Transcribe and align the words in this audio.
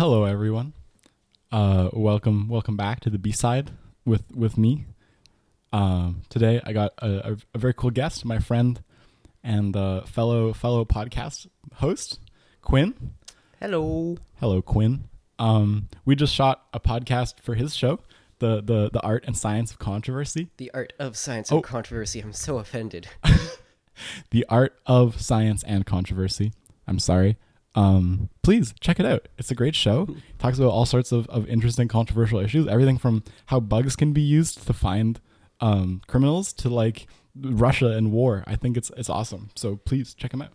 Hello, 0.00 0.24
everyone. 0.24 0.72
Uh, 1.52 1.90
welcome, 1.92 2.48
welcome 2.48 2.74
back 2.74 3.00
to 3.00 3.10
the 3.10 3.18
B 3.18 3.32
side 3.32 3.72
with 4.06 4.24
with 4.34 4.56
me. 4.56 4.86
Um, 5.74 6.22
today, 6.30 6.58
I 6.64 6.72
got 6.72 6.94
a, 7.02 7.32
a, 7.32 7.36
a 7.54 7.58
very 7.58 7.74
cool 7.74 7.90
guest, 7.90 8.24
my 8.24 8.38
friend 8.38 8.82
and 9.44 9.76
uh, 9.76 10.06
fellow 10.06 10.54
fellow 10.54 10.86
podcast 10.86 11.48
host, 11.74 12.18
Quinn. 12.62 12.94
Hello. 13.60 14.16
Hello, 14.38 14.62
Quinn. 14.62 15.04
Um, 15.38 15.88
we 16.06 16.16
just 16.16 16.34
shot 16.34 16.62
a 16.72 16.80
podcast 16.80 17.38
for 17.40 17.54
his 17.54 17.76
show, 17.76 18.00
the 18.38 18.62
the 18.62 18.88
the 18.90 19.02
art 19.02 19.24
and 19.26 19.36
science 19.36 19.70
of 19.70 19.80
controversy. 19.80 20.48
The 20.56 20.70
art 20.72 20.94
of 20.98 21.14
science 21.14 21.52
Oh. 21.52 21.56
and 21.56 21.64
controversy. 21.64 22.20
I'm 22.20 22.32
so 22.32 22.56
offended. 22.56 23.06
the 24.30 24.46
art 24.48 24.80
of 24.86 25.20
science 25.20 25.62
and 25.62 25.84
controversy. 25.84 26.54
I'm 26.86 26.98
sorry. 26.98 27.36
Um, 27.74 28.28
please 28.42 28.74
check 28.80 28.98
it 28.98 29.06
out. 29.06 29.28
It's 29.38 29.50
a 29.50 29.54
great 29.54 29.74
show. 29.74 30.06
It 30.08 30.38
talks 30.38 30.58
about 30.58 30.70
all 30.70 30.86
sorts 30.86 31.12
of, 31.12 31.26
of 31.28 31.46
interesting 31.48 31.88
controversial 31.88 32.40
issues. 32.40 32.66
Everything 32.66 32.98
from 32.98 33.22
how 33.46 33.60
bugs 33.60 33.96
can 33.96 34.12
be 34.12 34.22
used 34.22 34.66
to 34.66 34.72
find 34.72 35.20
um, 35.60 36.02
criminals 36.06 36.52
to 36.54 36.68
like 36.68 37.06
Russia 37.36 37.88
and 37.88 38.10
war. 38.12 38.44
I 38.46 38.56
think 38.56 38.76
it's 38.76 38.90
it's 38.96 39.08
awesome. 39.08 39.50
So 39.54 39.76
please 39.76 40.14
check 40.14 40.32
them 40.32 40.42
out. 40.42 40.52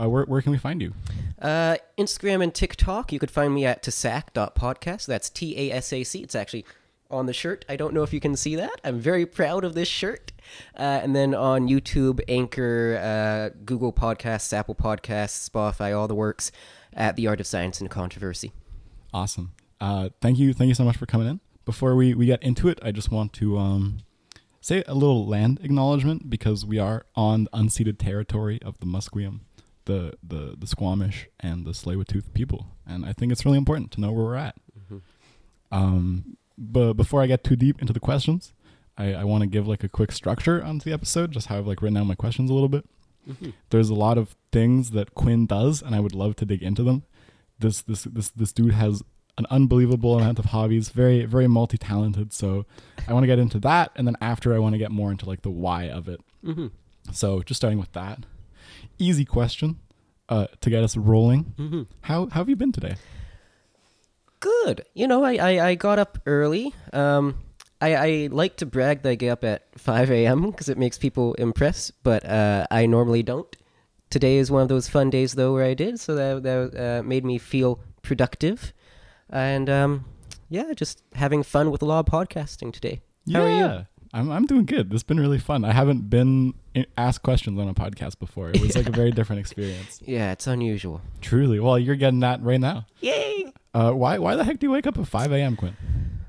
Uh, 0.00 0.08
where 0.08 0.24
where 0.24 0.42
can 0.42 0.52
we 0.52 0.58
find 0.58 0.80
you? 0.80 0.92
Uh, 1.40 1.76
Instagram 1.98 2.42
and 2.42 2.54
TikTok. 2.54 3.12
You 3.12 3.18
could 3.18 3.30
find 3.30 3.54
me 3.54 3.64
at 3.64 3.82
tasac.podcast. 3.82 5.06
That's 5.06 5.30
T 5.30 5.58
A 5.58 5.74
S 5.74 5.92
A 5.92 6.04
C. 6.04 6.22
It's 6.22 6.34
actually 6.34 6.64
on 7.10 7.26
the 7.26 7.32
shirt. 7.32 7.64
I 7.68 7.76
don't 7.76 7.94
know 7.94 8.02
if 8.02 8.12
you 8.12 8.20
can 8.20 8.36
see 8.36 8.56
that. 8.56 8.80
I'm 8.84 8.98
very 9.00 9.26
proud 9.26 9.64
of 9.64 9.74
this 9.74 9.88
shirt. 9.88 10.32
Uh, 10.76 11.00
and 11.02 11.14
then 11.14 11.34
on 11.34 11.68
YouTube, 11.68 12.20
Anchor, 12.28 13.00
uh, 13.02 13.58
Google 13.64 13.92
Podcasts, 13.92 14.52
Apple 14.52 14.74
Podcasts, 14.74 15.48
Spotify, 15.48 15.96
all 15.96 16.08
the 16.08 16.14
works 16.14 16.52
at 16.92 17.16
The 17.16 17.26
Art 17.26 17.40
of 17.40 17.46
Science 17.46 17.80
and 17.80 17.90
Controversy. 17.90 18.52
Awesome. 19.12 19.52
Uh, 19.80 20.10
thank 20.20 20.38
you. 20.38 20.52
Thank 20.52 20.68
you 20.68 20.74
so 20.74 20.84
much 20.84 20.96
for 20.96 21.06
coming 21.06 21.28
in. 21.28 21.40
Before 21.64 21.94
we, 21.94 22.14
we 22.14 22.26
get 22.26 22.42
into 22.42 22.68
it, 22.68 22.78
I 22.82 22.92
just 22.92 23.10
want 23.10 23.32
to 23.34 23.58
um, 23.58 23.98
say 24.60 24.82
a 24.86 24.94
little 24.94 25.26
land 25.26 25.60
acknowledgement 25.62 26.30
because 26.30 26.64
we 26.64 26.78
are 26.78 27.04
on 27.14 27.44
the 27.44 27.50
unceded 27.50 27.98
territory 27.98 28.58
of 28.62 28.78
the 28.80 28.86
Musqueam, 28.86 29.40
the, 29.84 30.14
the, 30.26 30.56
the 30.58 30.66
Squamish, 30.66 31.28
and 31.40 31.66
the 31.66 31.72
Tsleil-Waututh 31.72 32.32
people. 32.32 32.68
And 32.86 33.04
I 33.04 33.12
think 33.12 33.32
it's 33.32 33.44
really 33.44 33.58
important 33.58 33.90
to 33.92 34.00
know 34.00 34.12
where 34.12 34.24
we're 34.24 34.36
at. 34.36 34.56
Um, 35.70 36.37
but 36.58 36.94
before 36.94 37.22
I 37.22 37.26
get 37.26 37.44
too 37.44 37.56
deep 37.56 37.80
into 37.80 37.92
the 37.92 38.00
questions, 38.00 38.52
I, 38.96 39.14
I 39.14 39.24
want 39.24 39.42
to 39.42 39.46
give 39.46 39.68
like 39.68 39.84
a 39.84 39.88
quick 39.88 40.12
structure 40.12 40.62
onto 40.62 40.84
the 40.84 40.92
episode, 40.92 41.32
just 41.32 41.46
how 41.46 41.58
I've 41.58 41.66
like 41.66 41.80
written 41.80 41.94
down 41.94 42.06
my 42.08 42.14
questions 42.14 42.50
a 42.50 42.54
little 42.54 42.68
bit. 42.68 42.84
There's 43.70 43.90
a 43.90 43.94
lot 43.94 44.18
of 44.18 44.34
things 44.52 44.90
that 44.90 45.14
Quinn 45.14 45.46
does, 45.46 45.82
and 45.82 45.94
I 45.94 46.00
would 46.00 46.14
love 46.14 46.34
to 46.36 46.44
dig 46.44 46.62
into 46.62 46.82
them. 46.82 47.04
This 47.58 47.82
this 47.82 48.04
this 48.04 48.30
this 48.30 48.52
dude 48.52 48.72
has 48.72 49.02
an 49.36 49.46
unbelievable 49.50 50.18
amount 50.18 50.38
of 50.38 50.46
hobbies, 50.46 50.88
very 50.88 51.24
very 51.26 51.46
multi 51.46 51.78
talented. 51.78 52.32
So 52.32 52.64
I 53.06 53.12
want 53.12 53.24
to 53.24 53.28
get 53.28 53.38
into 53.38 53.60
that, 53.60 53.92
and 53.96 54.06
then 54.06 54.16
after 54.20 54.54
I 54.54 54.58
want 54.58 54.74
to 54.74 54.78
get 54.78 54.90
more 54.90 55.10
into 55.10 55.26
like 55.26 55.42
the 55.42 55.50
why 55.50 55.84
of 55.84 56.08
it. 56.08 56.20
Mm-hmm. 56.44 56.68
So 57.12 57.42
just 57.42 57.60
starting 57.60 57.78
with 57.78 57.92
that, 57.92 58.24
easy 58.98 59.24
question 59.24 59.78
uh, 60.28 60.46
to 60.60 60.70
get 60.70 60.82
us 60.82 60.96
rolling. 60.96 61.54
Mm-hmm. 61.58 61.82
How, 62.02 62.26
how 62.26 62.40
have 62.40 62.48
you 62.48 62.56
been 62.56 62.72
today? 62.72 62.96
Good. 64.40 64.84
You 64.94 65.06
know, 65.08 65.24
I, 65.24 65.34
I, 65.34 65.68
I 65.68 65.74
got 65.74 65.98
up 65.98 66.18
early. 66.26 66.74
Um, 66.92 67.38
I, 67.80 67.94
I 67.94 68.28
like 68.30 68.56
to 68.56 68.66
brag 68.66 69.02
that 69.02 69.10
I 69.10 69.14
get 69.14 69.30
up 69.30 69.44
at 69.44 69.66
5 69.78 70.10
a.m. 70.10 70.50
because 70.50 70.68
it 70.68 70.78
makes 70.78 70.98
people 70.98 71.34
impress, 71.34 71.90
but 71.90 72.24
uh, 72.24 72.66
I 72.70 72.86
normally 72.86 73.22
don't. 73.22 73.54
Today 74.10 74.38
is 74.38 74.50
one 74.50 74.62
of 74.62 74.68
those 74.68 74.88
fun 74.88 75.10
days, 75.10 75.34
though, 75.34 75.52
where 75.52 75.64
I 75.64 75.74
did, 75.74 76.00
so 76.00 76.14
that, 76.14 76.42
that 76.42 77.00
uh, 77.00 77.02
made 77.02 77.24
me 77.24 77.38
feel 77.38 77.80
productive. 78.02 78.72
And 79.30 79.68
um, 79.68 80.06
yeah, 80.48 80.72
just 80.74 81.02
having 81.14 81.42
fun 81.42 81.70
with 81.70 81.82
law 81.82 82.02
podcasting 82.02 82.72
today. 82.72 83.02
How 83.32 83.42
are 83.42 83.50
you? 83.50 83.86
I'm 84.12 84.30
I'm 84.30 84.46
doing 84.46 84.64
good. 84.64 84.88
This 84.90 84.96
has 84.96 85.02
been 85.02 85.20
really 85.20 85.38
fun. 85.38 85.64
I 85.64 85.72
haven't 85.72 86.08
been 86.08 86.54
asked 86.96 87.22
questions 87.22 87.58
on 87.58 87.68
a 87.68 87.74
podcast 87.74 88.18
before. 88.18 88.50
It 88.50 88.60
was 88.60 88.76
like 88.76 88.88
a 88.88 88.92
very 88.92 89.10
different 89.18 89.40
experience. 89.40 90.00
Yeah, 90.04 90.32
it's 90.32 90.46
unusual. 90.46 91.02
Truly. 91.20 91.60
Well, 91.60 91.78
you're 91.78 91.96
getting 91.96 92.20
that 92.20 92.42
right 92.42 92.60
now. 92.60 92.86
Yay! 93.00 93.52
Uh, 93.74 93.92
why 93.92 94.18
why 94.18 94.36
the 94.36 94.44
heck 94.44 94.58
do 94.58 94.66
you 94.66 94.70
wake 94.70 94.86
up 94.86 94.98
at 94.98 95.06
5 95.06 95.32
a.m. 95.32 95.56
Quinn? 95.56 95.76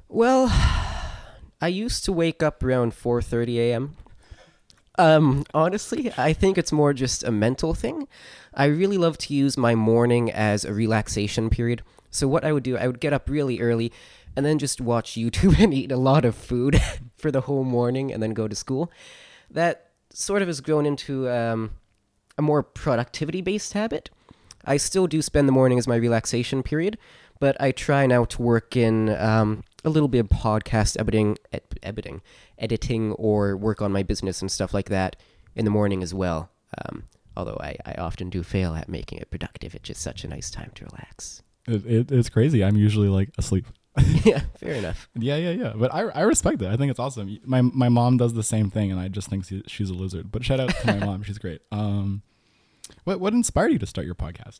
Well, 0.07 0.47
I 1.61 1.67
used 1.67 2.05
to 2.05 2.11
wake 2.11 2.43
up 2.43 2.63
around 2.63 2.93
4:30 2.93 3.57
a.m. 3.57 3.95
Um, 4.97 5.45
honestly, 5.53 6.11
I 6.17 6.33
think 6.33 6.57
it's 6.57 6.73
more 6.73 6.93
just 6.93 7.23
a 7.23 7.31
mental 7.31 7.73
thing. 7.73 8.07
I 8.53 8.65
really 8.65 8.97
love 8.97 9.17
to 9.19 9.33
use 9.33 9.57
my 9.57 9.73
morning 9.73 10.29
as 10.29 10.65
a 10.65 10.73
relaxation 10.73 11.49
period. 11.49 11.83
So 12.11 12.27
what 12.27 12.43
I 12.43 12.51
would 12.51 12.63
do, 12.63 12.75
I 12.75 12.87
would 12.87 12.99
get 12.99 13.13
up 13.13 13.29
really 13.29 13.61
early 13.61 13.93
and 14.39 14.45
then 14.45 14.57
just 14.57 14.79
watch 14.79 15.15
YouTube 15.15 15.59
and 15.63 15.73
eat 15.73 15.91
a 15.91 15.97
lot 15.97 16.23
of 16.23 16.33
food 16.33 16.81
for 17.17 17.29
the 17.29 17.41
whole 17.41 17.65
morning 17.65 18.13
and 18.13 18.23
then 18.23 18.33
go 18.33 18.47
to 18.47 18.55
school. 18.55 18.89
That 19.51 19.89
sort 20.13 20.41
of 20.41 20.47
has 20.47 20.61
grown 20.61 20.85
into 20.85 21.29
um, 21.29 21.71
a 22.37 22.41
more 22.41 22.63
productivity 22.63 23.41
based 23.41 23.73
habit. 23.73 24.09
I 24.63 24.77
still 24.77 25.07
do 25.07 25.21
spend 25.21 25.49
the 25.49 25.51
morning 25.51 25.77
as 25.77 25.89
my 25.89 25.97
relaxation 25.97 26.63
period, 26.63 26.97
but 27.41 27.59
I 27.59 27.73
try 27.73 28.07
now 28.07 28.23
to 28.23 28.41
work 28.41 28.77
in 28.77 29.09
um, 29.09 29.65
a 29.83 29.89
little 29.89 30.07
bit 30.07 30.19
of 30.19 30.29
podcast 30.29 30.97
editing, 30.97 31.37
ed- 31.51 31.63
editing, 31.83 32.21
editing, 32.57 33.11
or 33.13 33.57
work 33.57 33.81
on 33.81 33.91
my 33.91 34.03
business 34.03 34.41
and 34.41 34.49
stuff 34.49 34.73
like 34.73 34.87
that 34.87 35.17
in 35.53 35.65
the 35.65 35.71
morning 35.71 36.01
as 36.01 36.13
well. 36.13 36.49
Um, 36.85 37.03
although 37.35 37.57
I, 37.59 37.75
I 37.85 37.95
often 37.95 38.29
do 38.29 38.41
fail 38.41 38.73
at 38.73 38.87
making 38.87 39.17
it 39.17 39.29
productive. 39.29 39.75
It's 39.75 39.89
just 39.89 40.01
such 40.01 40.23
a 40.23 40.29
nice 40.29 40.49
time 40.49 40.71
to 40.75 40.85
relax. 40.85 41.43
It, 41.67 41.85
it, 41.85 42.11
it's 42.13 42.29
crazy. 42.29 42.63
I'm 42.63 42.77
usually 42.77 43.09
like 43.09 43.31
asleep. 43.37 43.65
yeah, 44.23 44.41
fair 44.57 44.73
enough. 44.75 45.09
Yeah, 45.15 45.37
yeah, 45.37 45.51
yeah. 45.51 45.73
But 45.75 45.93
I, 45.93 46.01
I 46.01 46.21
respect 46.21 46.61
it. 46.61 46.67
I 46.67 46.77
think 46.77 46.91
it's 46.91 46.99
awesome. 46.99 47.39
My 47.45 47.61
my 47.61 47.89
mom 47.89 48.17
does 48.17 48.33
the 48.33 48.43
same 48.43 48.69
thing, 48.69 48.91
and 48.91 48.99
I 48.99 49.07
just 49.07 49.29
think 49.29 49.45
she, 49.45 49.63
she's 49.67 49.89
a 49.89 49.93
lizard. 49.93 50.31
But 50.31 50.43
shout 50.43 50.59
out 50.59 50.69
to 50.69 50.87
my 50.87 51.05
mom. 51.05 51.23
She's 51.23 51.37
great. 51.37 51.61
Um, 51.71 52.23
what 53.03 53.19
what 53.19 53.33
inspired 53.33 53.71
you 53.71 53.79
to 53.79 53.85
start 53.85 54.05
your 54.05 54.15
podcast? 54.15 54.59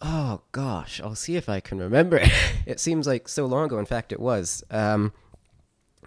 Oh 0.00 0.42
gosh, 0.52 1.00
I'll 1.00 1.14
see 1.14 1.36
if 1.36 1.48
I 1.48 1.60
can 1.60 1.78
remember. 1.78 2.20
it 2.66 2.78
seems 2.80 3.06
like 3.06 3.28
so 3.28 3.46
long 3.46 3.66
ago. 3.66 3.78
In 3.78 3.86
fact, 3.86 4.12
it 4.12 4.20
was. 4.20 4.62
Um, 4.70 5.12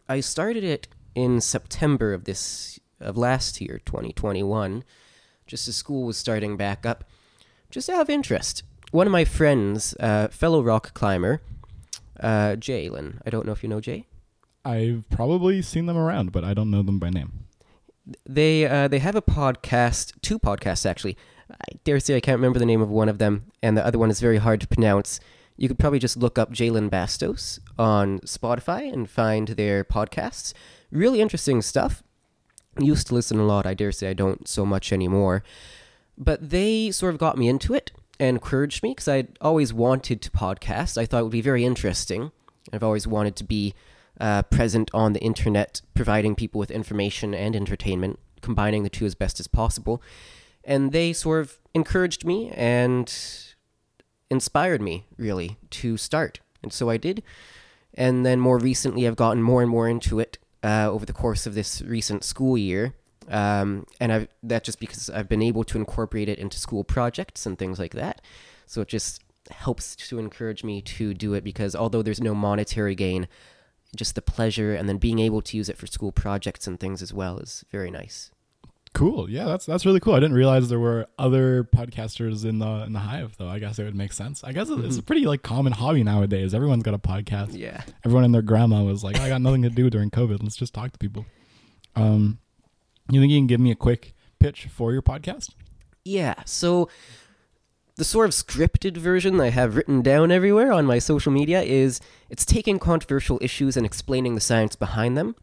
I 0.07 0.21
started 0.21 0.63
it 0.63 0.87
in 1.15 1.41
September 1.41 2.13
of 2.13 2.23
this 2.23 2.79
of 2.99 3.17
last 3.17 3.61
year, 3.61 3.79
2021, 3.85 4.83
just 5.47 5.67
as 5.67 5.75
school 5.75 6.03
was 6.05 6.17
starting 6.17 6.57
back 6.57 6.85
up. 6.85 7.03
Just 7.69 7.89
out 7.89 8.01
of 8.01 8.09
interest, 8.09 8.63
one 8.91 9.05
of 9.05 9.11
my 9.11 9.25
friends, 9.25 9.95
uh, 9.99 10.27
fellow 10.29 10.61
rock 10.63 10.93
climber, 10.93 11.41
uh, 12.19 12.55
Jalen. 12.55 13.21
I 13.25 13.29
don't 13.29 13.45
know 13.45 13.51
if 13.51 13.63
you 13.63 13.69
know 13.69 13.81
Jay. 13.81 14.05
I've 14.65 15.03
probably 15.09 15.61
seen 15.61 15.85
them 15.85 15.97
around, 15.97 16.31
but 16.31 16.43
I 16.43 16.53
don't 16.53 16.71
know 16.71 16.83
them 16.83 16.99
by 16.99 17.09
name. 17.09 17.45
They 18.27 18.65
uh, 18.65 18.87
they 18.87 18.99
have 18.99 19.15
a 19.15 19.21
podcast, 19.21 20.13
two 20.21 20.39
podcasts 20.39 20.85
actually. 20.85 21.17
I 21.51 21.77
dare 21.83 21.99
say 21.99 22.15
I 22.15 22.19
can't 22.19 22.37
remember 22.37 22.59
the 22.59 22.65
name 22.65 22.81
of 22.81 22.89
one 22.89 23.09
of 23.09 23.17
them, 23.17 23.45
and 23.63 23.77
the 23.77 23.85
other 23.85 23.97
one 23.97 24.09
is 24.09 24.19
very 24.19 24.37
hard 24.37 24.61
to 24.61 24.67
pronounce. 24.67 25.19
You 25.57 25.67
could 25.67 25.79
probably 25.79 25.99
just 25.99 26.17
look 26.17 26.37
up 26.37 26.53
Jalen 26.53 26.89
Bastos 26.89 27.59
on 27.77 28.19
Spotify 28.19 28.91
and 28.91 29.09
find 29.09 29.49
their 29.49 29.83
podcasts. 29.83 30.53
Really 30.91 31.21
interesting 31.21 31.61
stuff. 31.61 32.01
Used 32.79 33.07
to 33.07 33.13
listen 33.13 33.39
a 33.39 33.45
lot. 33.45 33.65
I 33.65 33.73
dare 33.73 33.91
say 33.91 34.09
I 34.09 34.13
don't 34.13 34.47
so 34.47 34.65
much 34.65 34.93
anymore. 34.93 35.43
But 36.17 36.49
they 36.49 36.91
sort 36.91 37.13
of 37.13 37.19
got 37.19 37.37
me 37.37 37.47
into 37.49 37.73
it 37.73 37.91
encouraged 38.19 38.83
me 38.83 38.91
because 38.91 39.07
I'd 39.07 39.37
always 39.39 39.73
wanted 39.73 40.21
to 40.21 40.31
podcast. 40.31 40.97
I 40.97 41.05
thought 41.05 41.21
it 41.21 41.23
would 41.23 41.31
be 41.31 41.41
very 41.41 41.63
interesting. 41.65 42.31
I've 42.73 42.83
always 42.83 43.07
wanted 43.07 43.35
to 43.37 43.43
be 43.43 43.73
uh, 44.19 44.43
present 44.43 44.91
on 44.93 45.13
the 45.13 45.21
internet, 45.21 45.81
providing 45.93 46.35
people 46.35 46.59
with 46.59 46.71
information 46.71 47.33
and 47.33 47.55
entertainment, 47.55 48.19
combining 48.41 48.83
the 48.83 48.89
two 48.89 49.05
as 49.05 49.15
best 49.15 49.39
as 49.39 49.47
possible. 49.47 50.01
And 50.63 50.91
they 50.91 51.13
sort 51.13 51.41
of 51.41 51.59
encouraged 51.73 52.25
me 52.25 52.51
and 52.51 53.11
inspired 54.29 54.81
me, 54.81 55.05
really, 55.17 55.57
to 55.71 55.97
start. 55.97 56.41
And 56.61 56.73
so 56.73 56.89
I 56.89 56.97
did. 56.97 57.23
And 57.93 58.25
then 58.25 58.39
more 58.39 58.57
recently, 58.57 59.07
I've 59.07 59.15
gotten 59.15 59.41
more 59.41 59.61
and 59.61 59.71
more 59.71 59.87
into 59.87 60.19
it 60.19 60.37
uh, 60.63 60.89
over 60.89 61.05
the 61.05 61.13
course 61.13 61.47
of 61.47 61.55
this 61.55 61.81
recent 61.81 62.23
school 62.23 62.57
year. 62.57 62.95
Um, 63.29 63.85
and 63.99 64.11
I've, 64.11 64.27
that's 64.41 64.65
just 64.65 64.79
because 64.79 65.09
I've 65.09 65.29
been 65.29 65.41
able 65.41 65.63
to 65.65 65.77
incorporate 65.77 66.29
it 66.29 66.39
into 66.39 66.59
school 66.59 66.83
projects 66.83 67.45
and 67.45 67.57
things 67.57 67.79
like 67.79 67.93
that. 67.93 68.21
So 68.65 68.81
it 68.81 68.87
just 68.87 69.21
helps 69.51 69.95
to 69.95 70.19
encourage 70.19 70.63
me 70.63 70.81
to 70.81 71.13
do 71.13 71.33
it 71.33 71.43
because 71.43 71.75
although 71.75 72.01
there's 72.01 72.21
no 72.21 72.33
monetary 72.33 72.95
gain, 72.95 73.27
just 73.95 74.15
the 74.15 74.21
pleasure 74.21 74.73
and 74.75 74.87
then 74.89 74.97
being 74.97 75.19
able 75.19 75.41
to 75.41 75.57
use 75.57 75.69
it 75.69 75.77
for 75.77 75.87
school 75.87 76.11
projects 76.11 76.67
and 76.67 76.79
things 76.79 77.01
as 77.01 77.13
well 77.13 77.39
is 77.39 77.63
very 77.71 77.91
nice. 77.91 78.31
Cool. 78.93 79.29
Yeah, 79.29 79.45
that's 79.45 79.67
that's 79.67 79.85
really 79.85 79.99
cool. 79.99 80.15
I 80.15 80.19
didn't 80.19 80.35
realize 80.35 80.67
there 80.67 80.79
were 80.79 81.07
other 81.19 81.63
podcasters 81.63 82.43
in 82.43 82.57
the 82.57 82.83
in 82.85 82.93
the 82.93 82.99
hive, 82.99 83.37
though. 83.37 83.47
I 83.47 83.59
guess 83.59 83.77
it 83.77 83.83
would 83.83 83.95
make 83.95 84.11
sense. 84.11 84.43
I 84.43 84.51
guess 84.51 84.67
it's 84.69 84.97
a 84.97 85.03
pretty 85.03 85.27
like 85.27 85.43
common 85.43 85.73
hobby 85.73 86.03
nowadays. 86.03 86.55
Everyone's 86.55 86.81
got 86.81 86.95
a 86.95 86.99
podcast. 86.99 87.55
Yeah. 87.55 87.83
Everyone 88.03 88.23
and 88.23 88.33
their 88.33 88.41
grandma 88.41 88.81
was 88.81 89.03
like, 89.03 89.19
"I 89.19 89.29
got 89.29 89.41
nothing 89.41 89.61
to 89.61 89.69
do 89.69 89.91
during 89.91 90.09
COVID. 90.09 90.41
Let's 90.41 90.55
just 90.55 90.73
talk 90.73 90.91
to 90.91 90.97
people." 90.97 91.27
Um, 91.95 92.39
you 93.15 93.21
think 93.21 93.31
you 93.31 93.39
can 93.39 93.47
give 93.47 93.59
me 93.59 93.71
a 93.71 93.75
quick 93.75 94.13
pitch 94.39 94.67
for 94.71 94.91
your 94.93 95.01
podcast? 95.01 95.51
Yeah. 96.03 96.35
So 96.45 96.89
the 97.95 98.05
sort 98.05 98.27
of 98.27 98.33
scripted 98.33 98.95
version 98.95 99.41
I 99.41 99.49
have 99.49 99.75
written 99.75 100.01
down 100.01 100.31
everywhere 100.31 100.71
on 100.71 100.85
my 100.85 100.99
social 100.99 101.31
media 101.31 101.61
is 101.61 101.99
it's 102.29 102.45
taking 102.45 102.79
controversial 102.79 103.37
issues 103.41 103.75
and 103.75 103.85
explaining 103.85 104.35
the 104.35 104.41
science 104.41 104.75
behind 104.75 105.17
them. 105.17 105.35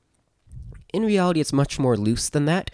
In 0.94 1.04
reality, 1.04 1.40
it's 1.40 1.52
much 1.52 1.78
more 1.78 1.96
loose 1.98 2.30
than 2.30 2.46
that. 2.46 2.70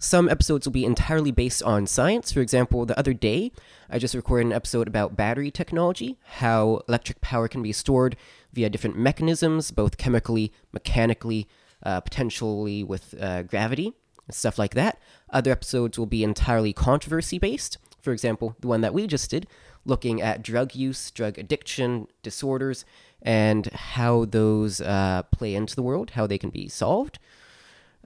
Some 0.00 0.30
episodes 0.30 0.66
will 0.66 0.72
be 0.72 0.86
entirely 0.86 1.30
based 1.30 1.62
on 1.62 1.86
science. 1.86 2.32
For 2.32 2.40
example, 2.40 2.86
the 2.86 2.98
other 2.98 3.12
day, 3.12 3.52
I 3.90 3.98
just 3.98 4.14
recorded 4.14 4.46
an 4.46 4.52
episode 4.54 4.88
about 4.88 5.14
battery 5.14 5.50
technology, 5.50 6.18
how 6.24 6.80
electric 6.88 7.20
power 7.20 7.48
can 7.48 7.62
be 7.62 7.72
stored 7.72 8.16
via 8.54 8.70
different 8.70 8.96
mechanisms, 8.96 9.70
both 9.70 9.98
chemically, 9.98 10.54
mechanically, 10.72 11.46
uh, 11.82 12.00
potentially 12.00 12.82
with 12.82 13.14
uh, 13.20 13.42
gravity, 13.42 13.92
stuff 14.34 14.58
like 14.58 14.74
that. 14.74 14.98
Other 15.30 15.50
episodes 15.50 15.98
will 15.98 16.06
be 16.06 16.24
entirely 16.24 16.72
controversy 16.72 17.38
based. 17.38 17.78
For 18.00 18.12
example, 18.12 18.56
the 18.60 18.68
one 18.68 18.80
that 18.80 18.94
we 18.94 19.06
just 19.06 19.30
did, 19.30 19.46
looking 19.84 20.20
at 20.22 20.42
drug 20.42 20.74
use, 20.74 21.10
drug 21.10 21.38
addiction, 21.38 22.06
disorders, 22.22 22.84
and 23.22 23.66
how 23.66 24.24
those 24.24 24.80
uh, 24.80 25.22
play 25.30 25.54
into 25.54 25.76
the 25.76 25.82
world, 25.82 26.10
how 26.10 26.26
they 26.26 26.38
can 26.38 26.50
be 26.50 26.68
solved. 26.68 27.18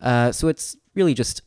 Uh, 0.00 0.32
so 0.32 0.48
it's 0.48 0.76
really 0.94 1.14
just 1.14 1.42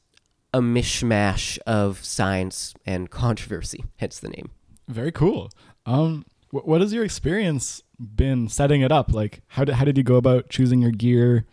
a 0.53 0.61
mishmash 0.61 1.59
of 1.67 2.03
science 2.03 2.73
and 2.85 3.09
controversy, 3.09 3.83
hence 3.97 4.19
the 4.19 4.29
name. 4.29 4.49
Very 4.87 5.11
cool. 5.11 5.49
Um, 5.85 6.25
wh- 6.51 6.65
what 6.67 6.81
has 6.81 6.93
your 6.93 7.03
experience 7.03 7.83
been 7.99 8.47
setting 8.47 8.81
it 8.81 8.91
up? 8.91 9.13
Like, 9.13 9.41
how 9.47 9.65
did 9.65 9.75
how 9.75 9.85
did 9.85 9.97
you 9.97 10.03
go 10.03 10.15
about 10.15 10.49
choosing 10.49 10.81
your 10.81 10.91
gear? 10.91 11.45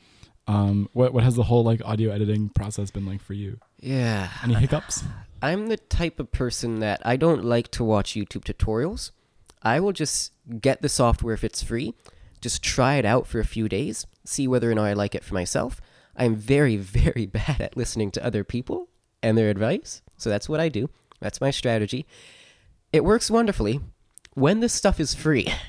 Um, 0.47 0.89
what 0.93 1.15
what 1.15 1.25
has 1.25 1.37
the 1.37 1.43
whole 1.45 1.65
like 1.65 1.83
audio 1.85 2.13
editing 2.13 2.51
process 2.51 2.91
been 2.91 3.07
like 3.07 3.23
for 3.23 3.33
you? 3.35 3.59
Yeah. 3.81 4.29
Any 4.43 4.55
hiccups? 4.55 5.05
I'm 5.43 5.69
the 5.69 5.77
type 5.77 6.21
of 6.21 6.33
person 6.33 6.81
that 6.81 7.01
I 7.05 7.17
don't 7.17 7.45
like 7.45 7.71
to 7.73 7.85
watch 7.85 8.15
YouTube 8.15 8.45
tutorials. 8.45 9.11
I 9.63 9.81
will 9.81 9.93
just 9.93 10.33
get 10.61 10.83
the 10.83 10.89
software 10.89 11.35
if 11.35 11.45
it's 11.45 11.63
free, 11.63 11.95
just 12.41 12.63
try 12.63 12.97
it 12.97 13.05
out 13.05 13.27
for 13.27 13.41
a 13.41 13.45
few 13.45 13.69
days, 13.69 14.07
see 14.25 14.47
whether 14.47 14.71
or 14.71 14.75
not 14.75 14.85
I 14.85 14.93
like 14.93 15.15
it 15.15 15.25
for 15.25 15.35
myself. 15.35 15.81
I'm 16.17 16.37
very, 16.37 16.77
very 16.79 17.27
bad 17.27 17.61
at 17.61 17.77
listening 17.77 18.11
to 18.13 18.25
other 18.25 18.45
people 18.45 18.89
and 19.23 19.39
their 19.39 19.51
advice, 19.51 20.03
so 20.19 20.29
that's 20.29 20.49
what 20.49 20.61
I 20.61 20.69
do. 20.69 20.91
That's 21.21 21.41
my 21.41 21.51
strategy. 21.51 22.07
It 22.93 23.05
works 23.05 23.31
wonderfully 23.31 23.81
when 24.35 24.61
this 24.61 24.73
stuff 24.73 25.01
is 25.01 25.15
free. 25.15 25.53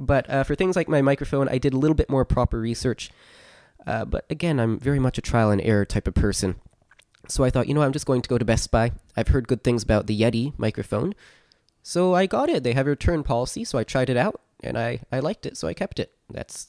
But 0.00 0.30
uh, 0.30 0.44
for 0.44 0.54
things 0.54 0.76
like 0.76 0.88
my 0.88 1.02
microphone, 1.02 1.48
I 1.48 1.58
did 1.58 1.72
a 1.72 1.76
little 1.76 1.96
bit 1.96 2.08
more 2.08 2.24
proper 2.24 2.60
research. 2.60 3.10
Uh, 3.88 4.04
but 4.04 4.26
again, 4.28 4.60
I'm 4.60 4.78
very 4.78 4.98
much 4.98 5.16
a 5.16 5.22
trial 5.22 5.50
and 5.50 5.62
error 5.62 5.86
type 5.86 6.06
of 6.06 6.14
person. 6.14 6.56
So 7.26 7.42
I 7.42 7.50
thought, 7.50 7.68
you 7.68 7.74
know, 7.74 7.82
I'm 7.82 7.92
just 7.92 8.06
going 8.06 8.22
to 8.22 8.28
go 8.28 8.38
to 8.38 8.44
Best 8.44 8.70
Buy. 8.70 8.92
I've 9.16 9.28
heard 9.28 9.48
good 9.48 9.64
things 9.64 9.82
about 9.82 10.06
the 10.06 10.18
Yeti 10.18 10.52
microphone. 10.58 11.14
So 11.82 12.14
I 12.14 12.26
got 12.26 12.50
it. 12.50 12.64
They 12.64 12.74
have 12.74 12.86
a 12.86 12.90
return 12.90 13.22
policy, 13.22 13.64
so 13.64 13.78
I 13.78 13.84
tried 13.84 14.10
it 14.10 14.16
out 14.16 14.40
and 14.62 14.76
I, 14.76 15.00
I 15.10 15.20
liked 15.20 15.46
it, 15.46 15.56
so 15.56 15.68
I 15.68 15.74
kept 15.74 15.98
it. 15.98 16.12
That's 16.28 16.68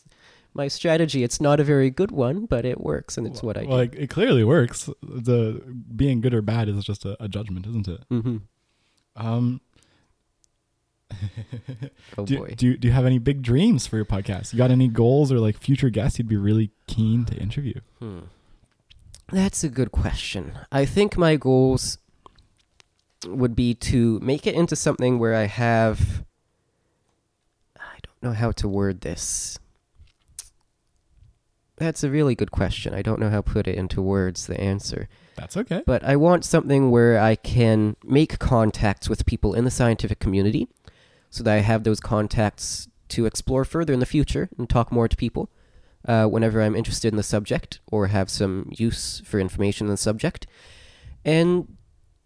my 0.53 0.69
strategy. 0.69 1.23
It's 1.23 1.41
not 1.41 1.59
a 1.59 1.63
very 1.63 1.89
good 1.89 2.11
one, 2.11 2.45
but 2.45 2.65
it 2.65 2.79
works 2.79 3.17
and 3.17 3.27
it's 3.27 3.43
what 3.43 3.57
I 3.57 3.61
well, 3.61 3.69
do. 3.69 3.75
like, 3.75 3.95
it 3.95 4.09
clearly 4.09 4.43
works. 4.43 4.89
The 5.01 5.61
being 5.95 6.21
good 6.21 6.33
or 6.33 6.41
bad 6.41 6.69
is 6.69 6.85
just 6.85 7.03
a, 7.05 7.21
a 7.21 7.27
judgment, 7.27 7.67
isn't 7.67 7.87
it? 7.87 8.03
Mm-hmm. 8.09 8.37
Um, 9.15 9.61
Oh 12.17 12.25
do, 12.25 12.37
boy. 12.39 12.53
do 12.57 12.67
you- 12.67 12.77
do 12.77 12.87
you 12.87 12.93
have 12.93 13.05
any 13.05 13.19
big 13.19 13.41
dreams 13.41 13.85
for 13.87 13.95
your 13.95 14.05
podcast? 14.05 14.53
You 14.53 14.57
got 14.57 14.71
any 14.71 14.87
goals 14.87 15.31
or 15.31 15.39
like 15.39 15.57
future 15.57 15.89
guests 15.89 16.17
you'd 16.17 16.27
be 16.27 16.37
really 16.37 16.71
keen 16.87 17.25
to 17.25 17.35
interview? 17.35 17.79
Hmm. 17.99 18.19
That's 19.31 19.63
a 19.63 19.69
good 19.69 19.91
question. 19.91 20.53
I 20.71 20.85
think 20.85 21.17
my 21.17 21.35
goals 21.35 21.97
would 23.27 23.55
be 23.55 23.73
to 23.75 24.19
make 24.21 24.47
it 24.47 24.55
into 24.55 24.75
something 24.75 25.19
where 25.19 25.35
I 25.35 25.45
have. 25.45 26.23
I 27.77 27.97
don't 28.01 28.23
know 28.23 28.33
how 28.33 28.51
to 28.53 28.67
word 28.67 29.01
this. 29.01 29.59
That's 31.77 32.03
a 32.03 32.09
really 32.09 32.35
good 32.35 32.51
question. 32.51 32.93
I 32.93 33.01
don't 33.01 33.19
know 33.21 33.29
how 33.29 33.37
to 33.37 33.43
put 33.43 33.67
it 33.67 33.75
into 33.75 34.01
words, 34.01 34.47
the 34.47 34.59
answer. 34.59 35.07
That's 35.37 35.55
okay. 35.55 35.81
But 35.85 36.03
I 36.03 36.17
want 36.17 36.43
something 36.43 36.91
where 36.91 37.17
I 37.17 37.35
can 37.35 37.95
make 38.03 38.37
contacts 38.39 39.07
with 39.07 39.25
people 39.25 39.53
in 39.53 39.63
the 39.63 39.71
scientific 39.71 40.19
community 40.19 40.67
so 41.29 41.43
that 41.43 41.53
I 41.53 41.59
have 41.59 41.83
those 41.83 41.99
contacts 41.99 42.87
to 43.09 43.25
explore 43.25 43.65
further 43.65 43.93
in 43.93 43.99
the 43.99 44.05
future 44.05 44.49
and 44.57 44.69
talk 44.69 44.91
more 44.91 45.07
to 45.07 45.15
people 45.15 45.49
uh, 46.07 46.25
whenever 46.25 46.61
I'm 46.61 46.75
interested 46.75 47.13
in 47.13 47.17
the 47.17 47.23
subject 47.23 47.79
or 47.91 48.07
have 48.07 48.29
some 48.29 48.69
use 48.71 49.21
for 49.25 49.39
information 49.39 49.87
in 49.87 49.91
the 49.91 49.97
subject. 49.97 50.47
And 51.25 51.75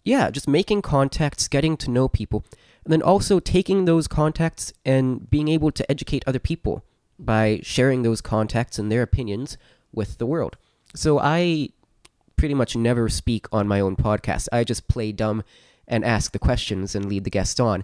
yeah, 0.04 0.30
just 0.30 0.48
making 0.48 0.82
contacts, 0.82 1.48
getting 1.48 1.78
to 1.78 1.90
know 1.90 2.08
people, 2.08 2.46
and 2.84 2.92
then 2.92 3.02
also 3.02 3.40
taking 3.40 3.86
those 3.86 4.08
contacts 4.08 4.74
and 4.84 5.30
being 5.30 5.48
able 5.48 5.72
to 5.72 5.90
educate 5.90 6.24
other 6.28 6.40
people 6.40 6.84
by 7.18 7.60
sharing 7.64 8.04
those 8.04 8.22
contacts 8.22 8.78
and 8.78 8.92
their 8.92 9.02
opinions 9.02 9.58
with 9.94 10.18
the 10.18 10.26
world. 10.26 10.58
So 10.94 11.20
I 11.20 11.70
pretty 12.36 12.54
much 12.54 12.76
never 12.76 13.08
speak 13.08 13.48
on 13.52 13.68
my 13.68 13.80
own 13.80 13.96
podcast. 13.96 14.50
I 14.52 14.64
just 14.64 14.88
play 14.88 15.12
dumb 15.12 15.44
and 15.88 16.04
ask 16.04 16.32
the 16.32 16.40
questions 16.40 16.96
and 16.96 17.06
lead 17.06 17.24
the 17.24 17.30
guest 17.30 17.60
on. 17.60 17.84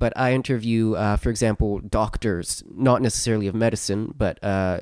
But 0.00 0.14
I 0.16 0.32
interview, 0.32 0.94
uh, 0.94 1.16
for 1.16 1.28
example, 1.28 1.78
doctors, 1.78 2.64
not 2.74 3.02
necessarily 3.02 3.46
of 3.46 3.54
medicine, 3.54 4.14
but 4.16 4.42
uh, 4.42 4.80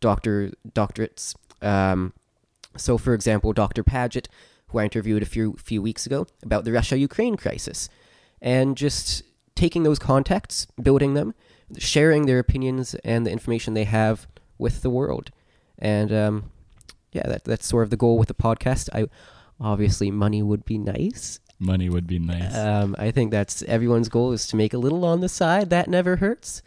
doctor 0.00 0.52
doctorates. 0.68 1.34
Um, 1.62 2.12
so, 2.76 2.98
for 2.98 3.14
example, 3.14 3.52
Dr. 3.52 3.84
Paget, 3.84 4.28
who 4.68 4.78
I 4.78 4.84
interviewed 4.84 5.22
a 5.22 5.26
few 5.26 5.54
few 5.54 5.80
weeks 5.80 6.04
ago 6.04 6.26
about 6.42 6.64
the 6.64 6.72
Russia-Ukraine 6.72 7.36
crisis, 7.36 7.88
and 8.42 8.76
just 8.76 9.22
taking 9.54 9.84
those 9.84 10.00
contacts, 10.00 10.66
building 10.82 11.14
them, 11.14 11.34
sharing 11.78 12.26
their 12.26 12.40
opinions 12.40 12.96
and 12.96 13.24
the 13.24 13.30
information 13.30 13.74
they 13.74 13.84
have 13.84 14.26
with 14.58 14.82
the 14.82 14.90
world, 14.90 15.30
and 15.78 16.12
um, 16.12 16.50
yeah, 17.12 17.26
that 17.28 17.44
that's 17.44 17.66
sort 17.66 17.84
of 17.84 17.90
the 17.90 17.96
goal 17.96 18.18
with 18.18 18.28
the 18.28 18.34
podcast. 18.34 18.88
I 18.92 19.06
obviously 19.60 20.10
money 20.10 20.42
would 20.42 20.64
be 20.64 20.76
nice. 20.76 21.38
Money 21.58 21.88
would 21.88 22.06
be 22.06 22.18
nice. 22.18 22.54
Um, 22.54 22.94
I 22.98 23.10
think 23.10 23.30
that's 23.30 23.62
everyone's 23.62 24.08
goal 24.08 24.32
is 24.32 24.46
to 24.48 24.56
make 24.56 24.74
a 24.74 24.78
little 24.78 25.04
on 25.04 25.20
the 25.20 25.28
side. 25.28 25.70
That 25.70 25.88
never 25.88 26.16
hurts. 26.16 26.62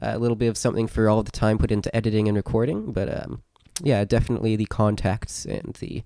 Uh, 0.00 0.12
a 0.14 0.18
little 0.18 0.36
bit 0.36 0.48
of 0.48 0.56
something 0.56 0.86
for 0.86 1.08
all 1.10 1.22
the 1.22 1.30
time 1.30 1.58
put 1.58 1.70
into 1.70 1.94
editing 1.94 2.26
and 2.26 2.36
recording, 2.36 2.90
but 2.92 3.08
um, 3.24 3.42
yeah, 3.82 4.02
definitely 4.04 4.56
the 4.56 4.64
contacts 4.64 5.44
and 5.44 5.74
the 5.80 6.02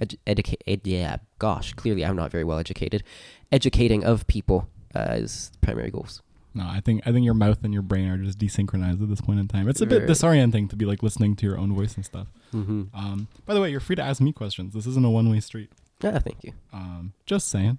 edu- 0.00 0.18
educate. 0.26 0.62
Ed- 0.68 0.82
yeah, 0.86 1.16
gosh, 1.40 1.72
clearly 1.74 2.04
I'm 2.04 2.14
not 2.14 2.30
very 2.30 2.44
well 2.44 2.58
educated. 2.60 3.02
Educating 3.50 4.04
of 4.04 4.26
people 4.28 4.68
uh, 4.94 5.14
is 5.18 5.50
the 5.50 5.58
primary 5.66 5.90
goals. 5.90 6.22
no, 6.54 6.64
I 6.64 6.78
think 6.78 7.02
I 7.06 7.10
think 7.12 7.24
your 7.24 7.34
mouth 7.34 7.64
and 7.64 7.72
your 7.72 7.82
brain 7.82 8.08
are 8.08 8.18
just 8.18 8.38
desynchronized 8.38 9.02
at 9.02 9.08
this 9.08 9.20
point 9.20 9.40
in 9.40 9.48
time. 9.48 9.68
It's 9.68 9.80
a 9.80 9.86
bit 9.86 10.02
Right. 10.02 10.08
disorienting 10.10 10.70
to 10.70 10.76
be 10.76 10.84
like 10.84 11.02
listening 11.02 11.34
to 11.36 11.46
your 11.46 11.58
own 11.58 11.72
voice 11.74 11.96
and 11.96 12.04
stuff. 12.04 12.28
Mm-hmm. 12.54 12.82
Um, 12.94 13.26
by 13.46 13.54
the 13.54 13.60
way, 13.60 13.70
you're 13.72 13.80
free 13.80 13.96
to 13.96 14.02
ask 14.02 14.20
me 14.20 14.32
questions. 14.32 14.74
This 14.74 14.86
isn't 14.86 15.04
a 15.04 15.10
one 15.10 15.28
way 15.28 15.40
street. 15.40 15.70
Ah, 16.04 16.18
thank 16.18 16.44
you. 16.44 16.52
Um, 16.72 17.14
just 17.26 17.48
saying. 17.48 17.78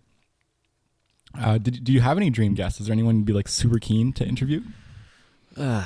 Uh, 1.38 1.58
did, 1.58 1.84
do 1.84 1.91
you 1.91 2.01
have 2.01 2.17
any 2.17 2.29
dream 2.29 2.53
guests? 2.53 2.79
Is 2.79 2.88
there 2.88 2.94
anyone 2.94 3.17
you'd 3.17 3.25
be 3.25 3.34
like 3.34 3.48
super 3.48 3.77
keen 3.77 4.13
to 4.13 4.25
interview? 4.25 4.62
Uh, 5.55 5.86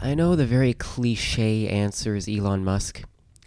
I 0.00 0.14
know 0.14 0.36
the 0.36 0.46
very 0.46 0.74
cliche 0.74 1.68
answer 1.68 2.14
is 2.14 2.28
Elon 2.28 2.64
Musk. 2.64 3.02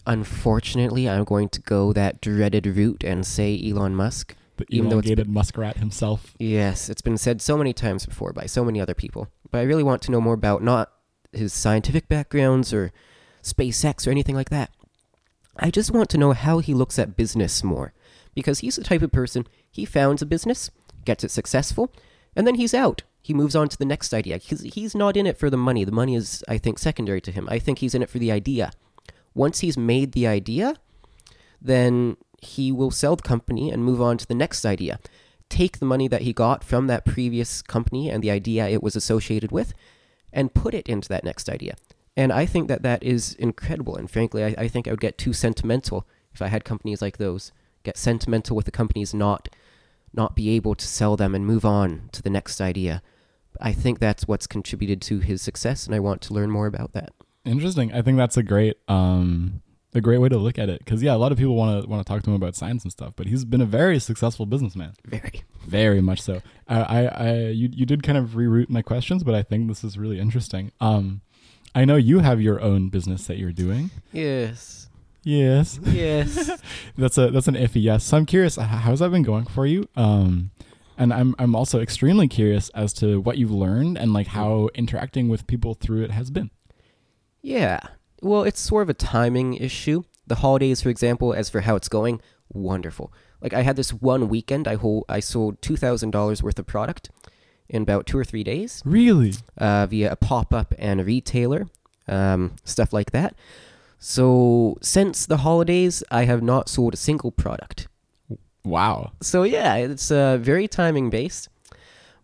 Unfortunately, 0.05 1.07
I'm 1.07 1.23
going 1.23 1.49
to 1.49 1.61
go 1.61 1.93
that 1.93 2.21
dreaded 2.21 2.65
route 2.65 3.03
and 3.03 3.25
say 3.25 3.59
Elon 3.63 3.95
Musk. 3.95 4.35
The 4.57 4.65
Even 4.69 4.89
though 4.89 4.99
it's 4.99 5.07
elongated 5.07 5.29
muskrat 5.29 5.77
himself. 5.77 6.33
Yes, 6.37 6.89
it's 6.89 7.01
been 7.01 7.17
said 7.17 7.41
so 7.41 7.57
many 7.57 7.71
times 7.71 8.05
before 8.05 8.33
by 8.33 8.45
so 8.45 8.65
many 8.65 8.81
other 8.81 8.93
people. 8.93 9.27
But 9.49 9.59
I 9.59 9.63
really 9.63 9.83
want 9.83 10.01
to 10.03 10.11
know 10.11 10.21
more 10.21 10.33
about 10.33 10.61
not 10.61 10.91
his 11.31 11.53
scientific 11.53 12.07
backgrounds 12.09 12.73
or 12.73 12.91
SpaceX 13.43 14.07
or 14.07 14.11
anything 14.11 14.35
like 14.35 14.49
that. 14.49 14.71
I 15.57 15.69
just 15.69 15.91
want 15.91 16.09
to 16.09 16.17
know 16.17 16.33
how 16.33 16.59
he 16.59 16.73
looks 16.73 16.97
at 16.99 17.15
business 17.15 17.63
more. 17.63 17.93
Because 18.33 18.59
he's 18.59 18.75
the 18.75 18.83
type 18.83 19.01
of 19.01 19.11
person, 19.11 19.47
he 19.69 19.85
founds 19.85 20.21
a 20.21 20.25
business, 20.25 20.71
gets 21.05 21.23
it 21.23 21.31
successful, 21.31 21.93
and 22.35 22.47
then 22.47 22.55
he's 22.55 22.73
out. 22.73 23.03
He 23.21 23.33
moves 23.33 23.55
on 23.55 23.69
to 23.69 23.77
the 23.77 23.85
next 23.85 24.13
idea. 24.13 24.37
He's, 24.37 24.61
he's 24.61 24.95
not 24.95 25.15
in 25.15 25.27
it 25.27 25.37
for 25.37 25.49
the 25.49 25.57
money. 25.57 25.83
The 25.83 25.91
money 25.91 26.15
is, 26.15 26.43
I 26.47 26.57
think, 26.57 26.79
secondary 26.79 27.21
to 27.21 27.31
him. 27.31 27.47
I 27.51 27.59
think 27.59 27.79
he's 27.79 27.93
in 27.93 28.01
it 28.01 28.09
for 28.09 28.19
the 28.19 28.31
idea. 28.31 28.71
Once 29.33 29.59
he's 29.59 29.77
made 29.77 30.13
the 30.13 30.27
idea, 30.27 30.75
then 31.61 32.17
he 32.41 32.71
will 32.71 32.91
sell 32.91 33.15
the 33.15 33.23
company 33.23 33.69
and 33.69 33.85
move 33.85 34.01
on 34.01 34.17
to 34.17 34.27
the 34.27 34.33
next 34.33 34.65
idea. 34.65 34.99
Take 35.49 35.77
the 35.77 35.85
money 35.85 36.07
that 36.07 36.21
he 36.21 36.33
got 36.33 36.63
from 36.63 36.87
that 36.87 37.05
previous 37.05 37.61
company 37.61 38.09
and 38.09 38.23
the 38.23 38.31
idea 38.31 38.67
it 38.67 38.81
was 38.81 38.95
associated 38.95 39.51
with 39.51 39.73
and 40.33 40.53
put 40.53 40.73
it 40.73 40.87
into 40.87 41.09
that 41.09 41.23
next 41.23 41.49
idea. 41.49 41.75
And 42.17 42.31
I 42.31 42.45
think 42.45 42.67
that 42.67 42.83
that 42.83 43.03
is 43.03 43.35
incredible. 43.35 43.95
And 43.95 44.09
frankly, 44.09 44.43
I, 44.43 44.55
I 44.57 44.67
think 44.67 44.87
I 44.87 44.91
would 44.91 44.99
get 44.99 45.17
too 45.17 45.33
sentimental 45.33 46.07
if 46.33 46.41
I 46.41 46.47
had 46.47 46.65
companies 46.65 47.01
like 47.01 47.17
those. 47.17 47.51
Get 47.83 47.97
sentimental 47.97 48.55
with 48.55 48.65
the 48.65 48.71
companies, 48.71 49.13
not 49.13 49.49
not 50.13 50.35
be 50.35 50.49
able 50.49 50.75
to 50.75 50.85
sell 50.85 51.15
them 51.15 51.33
and 51.33 51.45
move 51.45 51.63
on 51.65 52.09
to 52.11 52.21
the 52.21 52.29
next 52.29 52.59
idea. 52.59 53.01
I 53.59 53.71
think 53.73 53.99
that's 53.99 54.27
what's 54.27 54.47
contributed 54.47 55.01
to 55.03 55.19
his 55.19 55.41
success, 55.41 55.85
and 55.85 55.95
I 55.95 55.99
want 55.99 56.21
to 56.23 56.33
learn 56.33 56.51
more 56.51 56.67
about 56.67 56.93
that. 56.93 57.13
Interesting. 57.45 57.93
I 57.93 58.01
think 58.01 58.17
that's 58.17 58.37
a 58.37 58.43
great 58.43 58.77
um, 58.87 59.61
a 59.93 60.01
great 60.01 60.19
way 60.19 60.29
to 60.29 60.37
look 60.37 60.57
at 60.59 60.69
it 60.69 60.79
because 60.79 61.01
yeah, 61.03 61.15
a 61.15 61.17
lot 61.17 61.31
of 61.31 61.37
people 61.37 61.55
want 61.55 61.83
to 61.83 61.89
want 61.89 62.05
to 62.05 62.09
talk 62.09 62.23
to 62.23 62.29
him 62.29 62.35
about 62.35 62.55
science 62.55 62.83
and 62.83 62.91
stuff, 62.91 63.13
but 63.15 63.27
he's 63.27 63.45
been 63.45 63.61
a 63.61 63.65
very 63.65 63.99
successful 63.99 64.45
businessman, 64.45 64.93
Very. 65.05 65.43
very 65.65 66.01
much 66.01 66.21
so. 66.21 66.41
Uh, 66.67 66.85
I, 66.87 67.05
I, 67.07 67.33
you, 67.49 67.69
you 67.71 67.85
did 67.85 68.03
kind 68.03 68.17
of 68.17 68.29
reroute 68.31 68.69
my 68.69 68.81
questions, 68.81 69.23
but 69.23 69.35
I 69.35 69.43
think 69.43 69.67
this 69.67 69.83
is 69.83 69.97
really 69.97 70.19
interesting. 70.19 70.71
Um, 70.79 71.21
I 71.73 71.85
know 71.85 71.95
you 71.95 72.19
have 72.19 72.41
your 72.41 72.61
own 72.61 72.89
business 72.89 73.27
that 73.27 73.37
you're 73.37 73.51
doing. 73.53 73.91
Yes. 74.11 74.80
Yes, 75.23 75.79
Yes. 75.85 76.49
that's 76.97 77.17
a 77.17 77.29
that's 77.29 77.47
an 77.47 77.55
iffy 77.55 77.81
yes. 77.83 78.03
So 78.03 78.17
I'm 78.17 78.25
curious, 78.25 78.55
how's 78.55 78.99
that 78.99 79.11
been 79.11 79.21
going 79.23 79.45
for 79.45 79.65
you? 79.67 79.87
Um, 79.95 80.51
and 80.97 81.13
I'm 81.13 81.35
I'm 81.37 81.55
also 81.55 81.79
extremely 81.79 82.27
curious 82.27 82.69
as 82.69 82.91
to 82.93 83.19
what 83.21 83.37
you've 83.37 83.51
learned 83.51 83.97
and 83.97 84.13
like 84.13 84.27
how 84.27 84.69
interacting 84.73 85.29
with 85.29 85.45
people 85.47 85.73
through 85.75 86.03
it 86.03 86.11
has 86.11 86.31
been. 86.31 86.49
Yeah. 87.41 87.79
Well, 88.21 88.43
it's 88.43 88.59
sort 88.59 88.83
of 88.83 88.89
a 88.89 88.93
timing 88.93 89.55
issue. 89.55 90.03
The 90.27 90.35
holidays, 90.35 90.81
for 90.81 90.89
example, 90.89 91.33
as 91.33 91.49
for 91.49 91.61
how 91.61 91.75
it's 91.75 91.89
going, 91.89 92.21
wonderful. 92.49 93.11
Like 93.41 93.53
I 93.53 93.61
had 93.61 93.75
this 93.75 93.91
one 93.91 94.29
weekend, 94.29 94.67
I 94.67 94.75
hold, 94.75 95.05
I 95.09 95.19
sold 95.19 95.61
two 95.61 95.75
thousand 95.75 96.11
dollars 96.11 96.43
worth 96.43 96.59
of 96.59 96.67
product 96.67 97.09
in 97.69 97.81
about 97.83 98.05
two 98.05 98.17
or 98.17 98.23
three 98.25 98.43
days 98.43 98.81
Really? 98.85 99.33
uh, 99.57 99.85
via 99.87 100.11
a 100.11 100.15
pop 100.15 100.53
up 100.53 100.73
and 100.77 100.99
a 100.99 101.03
retailer, 101.05 101.67
um, 102.07 102.55
stuff 102.63 102.91
like 102.91 103.11
that. 103.11 103.33
So 104.03 104.79
since 104.81 105.27
the 105.27 105.37
holidays, 105.37 106.03
I 106.09 106.25
have 106.25 106.41
not 106.41 106.67
sold 106.67 106.95
a 106.95 106.97
single 106.97 107.31
product. 107.31 107.87
Wow. 108.65 109.11
So 109.21 109.43
yeah, 109.43 109.75
it's 109.75 110.09
uh, 110.11 110.37
very 110.37 110.67
timing 110.67 111.11
based. 111.11 111.49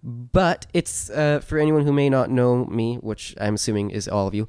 But 0.04 0.66
it's 0.74 1.12
uh, 1.12 1.40
for 1.40 1.60
anyone 1.60 1.84
who 1.84 1.94
may 1.94 2.10
not 2.10 2.32
know 2.32 2.66
me, 2.66 2.96
which 2.96 3.36
I'm 3.40 3.56
assuming 3.56 3.92
is 3.92 4.08
all 4.08 4.28
of 4.28 4.34
you. 4.34 4.48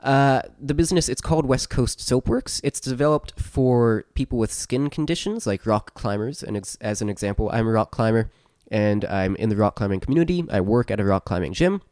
Uh, 0.00 0.42
the 0.58 0.72
business 0.74 1.10
it's 1.10 1.20
called 1.20 1.44
West 1.44 1.68
Coast 1.68 1.98
Soapworks. 1.98 2.60
It's 2.64 2.80
developed 2.80 3.38
for 3.38 4.06
people 4.14 4.38
with 4.38 4.52
skin 4.52 4.88
conditions 4.88 5.46
like 5.46 5.66
rock 5.66 5.92
climbers. 5.92 6.42
And 6.42 6.56
ex- 6.56 6.78
as 6.80 7.02
an 7.02 7.10
example, 7.10 7.50
I'm 7.52 7.66
a 7.66 7.72
rock 7.72 7.90
climber, 7.90 8.30
and 8.70 9.04
I'm 9.04 9.36
in 9.36 9.50
the 9.50 9.56
rock 9.56 9.76
climbing 9.76 10.00
community. 10.00 10.44
I 10.50 10.62
work 10.62 10.90
at 10.90 11.00
a 11.00 11.04
rock 11.04 11.26
climbing 11.26 11.52
gym, 11.52 11.82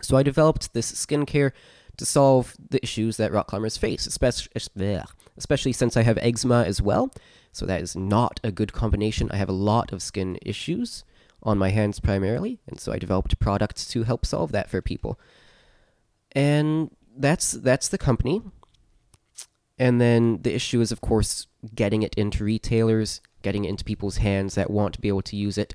so 0.00 0.16
I 0.16 0.22
developed 0.22 0.74
this 0.74 0.92
skincare 0.92 1.50
to 1.96 2.04
solve 2.04 2.54
the 2.70 2.82
issues 2.82 3.16
that 3.16 3.32
rock 3.32 3.48
climbers 3.48 3.76
face, 3.76 4.06
especially 4.06 4.50
especially 5.36 5.72
since 5.72 5.96
I 5.96 6.02
have 6.02 6.18
eczema 6.18 6.64
as 6.64 6.80
well. 6.82 7.12
So 7.52 7.66
that 7.66 7.82
is 7.82 7.94
not 7.94 8.40
a 8.42 8.50
good 8.50 8.72
combination. 8.72 9.30
I 9.30 9.36
have 9.36 9.48
a 9.48 9.52
lot 9.52 9.92
of 9.92 10.02
skin 10.02 10.38
issues 10.42 11.04
on 11.42 11.58
my 11.58 11.70
hands 11.70 12.00
primarily, 12.00 12.60
and 12.66 12.80
so 12.80 12.92
I 12.92 12.98
developed 12.98 13.38
products 13.38 13.86
to 13.88 14.04
help 14.04 14.24
solve 14.24 14.52
that 14.52 14.70
for 14.70 14.80
people. 14.80 15.18
And 16.32 16.90
that's 17.16 17.52
that's 17.52 17.88
the 17.88 17.98
company. 17.98 18.42
And 19.78 20.00
then 20.00 20.42
the 20.42 20.54
issue 20.54 20.80
is 20.80 20.92
of 20.92 21.00
course 21.00 21.46
getting 21.74 22.02
it 22.02 22.14
into 22.14 22.44
retailers, 22.44 23.20
getting 23.42 23.64
it 23.64 23.68
into 23.68 23.84
people's 23.84 24.18
hands 24.18 24.54
that 24.54 24.70
want 24.70 24.94
to 24.94 25.00
be 25.00 25.08
able 25.08 25.22
to 25.22 25.36
use 25.36 25.58
it, 25.58 25.74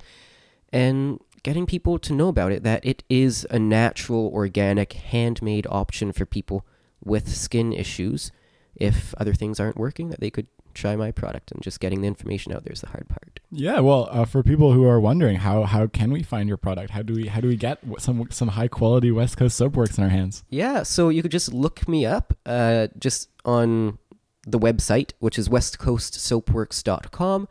and 0.71 1.19
getting 1.43 1.65
people 1.65 1.99
to 1.99 2.13
know 2.13 2.27
about 2.27 2.51
it 2.51 2.63
that 2.63 2.85
it 2.85 3.03
is 3.09 3.45
a 3.49 3.59
natural, 3.59 4.29
organic, 4.33 4.93
handmade 4.93 5.67
option 5.69 6.11
for 6.11 6.25
people 6.25 6.65
with 7.03 7.35
skin 7.35 7.73
issues. 7.73 8.31
If 8.75 9.13
other 9.17 9.33
things 9.33 9.59
aren't 9.59 9.77
working, 9.77 10.09
that 10.09 10.19
they 10.19 10.29
could 10.29 10.47
try 10.77 10.95
my 10.95 11.11
product 11.11 11.51
and 11.51 11.61
just 11.61 11.79
getting 11.79 12.01
the 12.01 12.07
information 12.07 12.53
out 12.53 12.63
there 12.63 12.71
is 12.71 12.81
the 12.81 12.87
hard 12.87 13.09
part. 13.09 13.39
Yeah, 13.51 13.79
well, 13.79 14.07
uh, 14.11 14.25
for 14.25 14.43
people 14.43 14.73
who 14.73 14.85
are 14.85 14.99
wondering 14.99 15.37
how 15.37 15.63
how 15.63 15.87
can 15.87 16.11
we 16.11 16.21
find 16.21 16.47
your 16.47 16.57
product? 16.57 16.91
How 16.91 17.01
do 17.01 17.15
we 17.15 17.27
how 17.27 17.41
do 17.41 17.47
we 17.47 17.55
get 17.55 17.79
some 17.97 18.27
some 18.29 18.49
high 18.49 18.67
quality 18.67 19.09
West 19.11 19.37
Coast 19.37 19.59
soapworks 19.59 19.97
in 19.97 20.03
our 20.03 20.09
hands? 20.09 20.43
Yeah, 20.49 20.83
so 20.83 21.09
you 21.09 21.23
could 21.23 21.31
just 21.31 21.51
look 21.53 21.87
me 21.87 22.05
up 22.05 22.37
uh, 22.45 22.87
just 22.99 23.29
on 23.43 23.97
the 24.45 24.59
website, 24.59 25.13
which 25.19 25.39
is 25.39 25.49
westcoastsoapworks.com. 25.49 27.47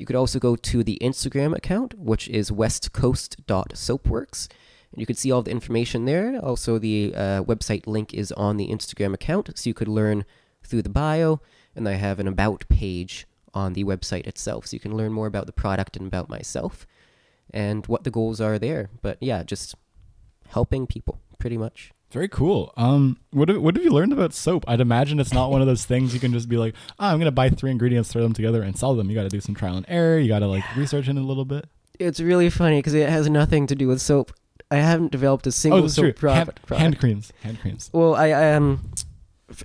You 0.00 0.06
could 0.06 0.16
also 0.16 0.38
go 0.38 0.56
to 0.56 0.82
the 0.82 0.96
Instagram 1.02 1.54
account, 1.54 1.92
which 1.98 2.26
is 2.28 2.50
westcoast.soapworks. 2.50 4.48
And 4.92 5.00
you 5.00 5.04
could 5.04 5.18
see 5.18 5.30
all 5.30 5.42
the 5.42 5.50
information 5.50 6.06
there. 6.06 6.40
Also, 6.42 6.78
the 6.78 7.12
uh, 7.14 7.42
website 7.42 7.86
link 7.86 8.14
is 8.14 8.32
on 8.32 8.56
the 8.56 8.68
Instagram 8.68 9.12
account, 9.12 9.50
so 9.58 9.68
you 9.68 9.74
could 9.74 9.88
learn 9.88 10.24
through 10.64 10.80
the 10.80 10.88
bio. 10.88 11.42
And 11.76 11.86
I 11.86 11.96
have 11.96 12.18
an 12.18 12.26
about 12.26 12.66
page 12.70 13.26
on 13.52 13.74
the 13.74 13.84
website 13.84 14.26
itself, 14.26 14.68
so 14.68 14.74
you 14.74 14.80
can 14.80 14.96
learn 14.96 15.12
more 15.12 15.26
about 15.26 15.44
the 15.44 15.52
product 15.52 15.98
and 15.98 16.06
about 16.06 16.30
myself 16.30 16.86
and 17.52 17.86
what 17.86 18.04
the 18.04 18.10
goals 18.10 18.40
are 18.40 18.58
there. 18.58 18.88
But 19.02 19.18
yeah, 19.20 19.42
just 19.42 19.74
helping 20.48 20.86
people, 20.86 21.20
pretty 21.38 21.58
much. 21.58 21.92
Very 22.10 22.28
cool. 22.28 22.72
Um, 22.76 23.18
what 23.30 23.48
have, 23.48 23.62
what 23.62 23.76
have 23.76 23.84
you 23.84 23.90
learned 23.90 24.12
about 24.12 24.32
soap? 24.34 24.64
I'd 24.66 24.80
imagine 24.80 25.20
it's 25.20 25.32
not 25.32 25.50
one 25.50 25.60
of 25.60 25.68
those 25.68 25.84
things 25.84 26.12
you 26.12 26.18
can 26.18 26.32
just 26.32 26.48
be 26.48 26.56
like, 26.56 26.74
oh, 26.98 27.06
I'm 27.06 27.18
gonna 27.18 27.30
buy 27.30 27.50
three 27.50 27.70
ingredients, 27.70 28.12
throw 28.12 28.22
them 28.22 28.32
together, 28.32 28.62
and 28.62 28.76
sell 28.76 28.94
them. 28.94 29.08
You 29.08 29.14
got 29.14 29.22
to 29.22 29.28
do 29.28 29.40
some 29.40 29.54
trial 29.54 29.76
and 29.76 29.86
error. 29.88 30.18
You 30.18 30.28
got 30.28 30.40
to 30.40 30.48
like 30.48 30.64
research 30.76 31.08
in 31.08 31.16
it 31.16 31.20
a 31.20 31.24
little 31.24 31.44
bit. 31.44 31.66
It's 32.00 32.18
really 32.18 32.50
funny 32.50 32.78
because 32.78 32.94
it 32.94 33.08
has 33.08 33.30
nothing 33.30 33.66
to 33.68 33.76
do 33.76 33.86
with 33.86 34.00
soap. 34.00 34.32
I 34.70 34.76
haven't 34.76 35.12
developed 35.12 35.46
a 35.46 35.52
single 35.52 35.80
oh, 35.80 35.82
true. 35.82 35.90
soap 35.90 36.16
pro- 36.16 36.32
Hand, 36.32 36.60
product. 36.66 36.80
hand 36.80 36.98
creams. 36.98 37.32
Hand 37.42 37.60
creams. 37.60 37.90
Well, 37.92 38.14
I 38.16 38.28
I, 38.30 38.54
um, 38.54 38.90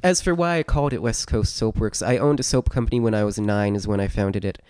as 0.03 0.21
for 0.21 0.35
why 0.35 0.57
I 0.57 0.63
called 0.63 0.93
it 0.93 1.01
West 1.01 1.27
Coast 1.27 1.59
Soapworks, 1.59 2.05
I 2.05 2.17
owned 2.17 2.39
a 2.39 2.43
soap 2.43 2.69
company 2.69 2.99
when 2.99 3.15
I 3.15 3.23
was 3.23 3.39
nine. 3.39 3.75
Is 3.75 3.87
when 3.87 3.99
I 3.99 4.07
founded 4.07 4.45
it. 4.45 4.61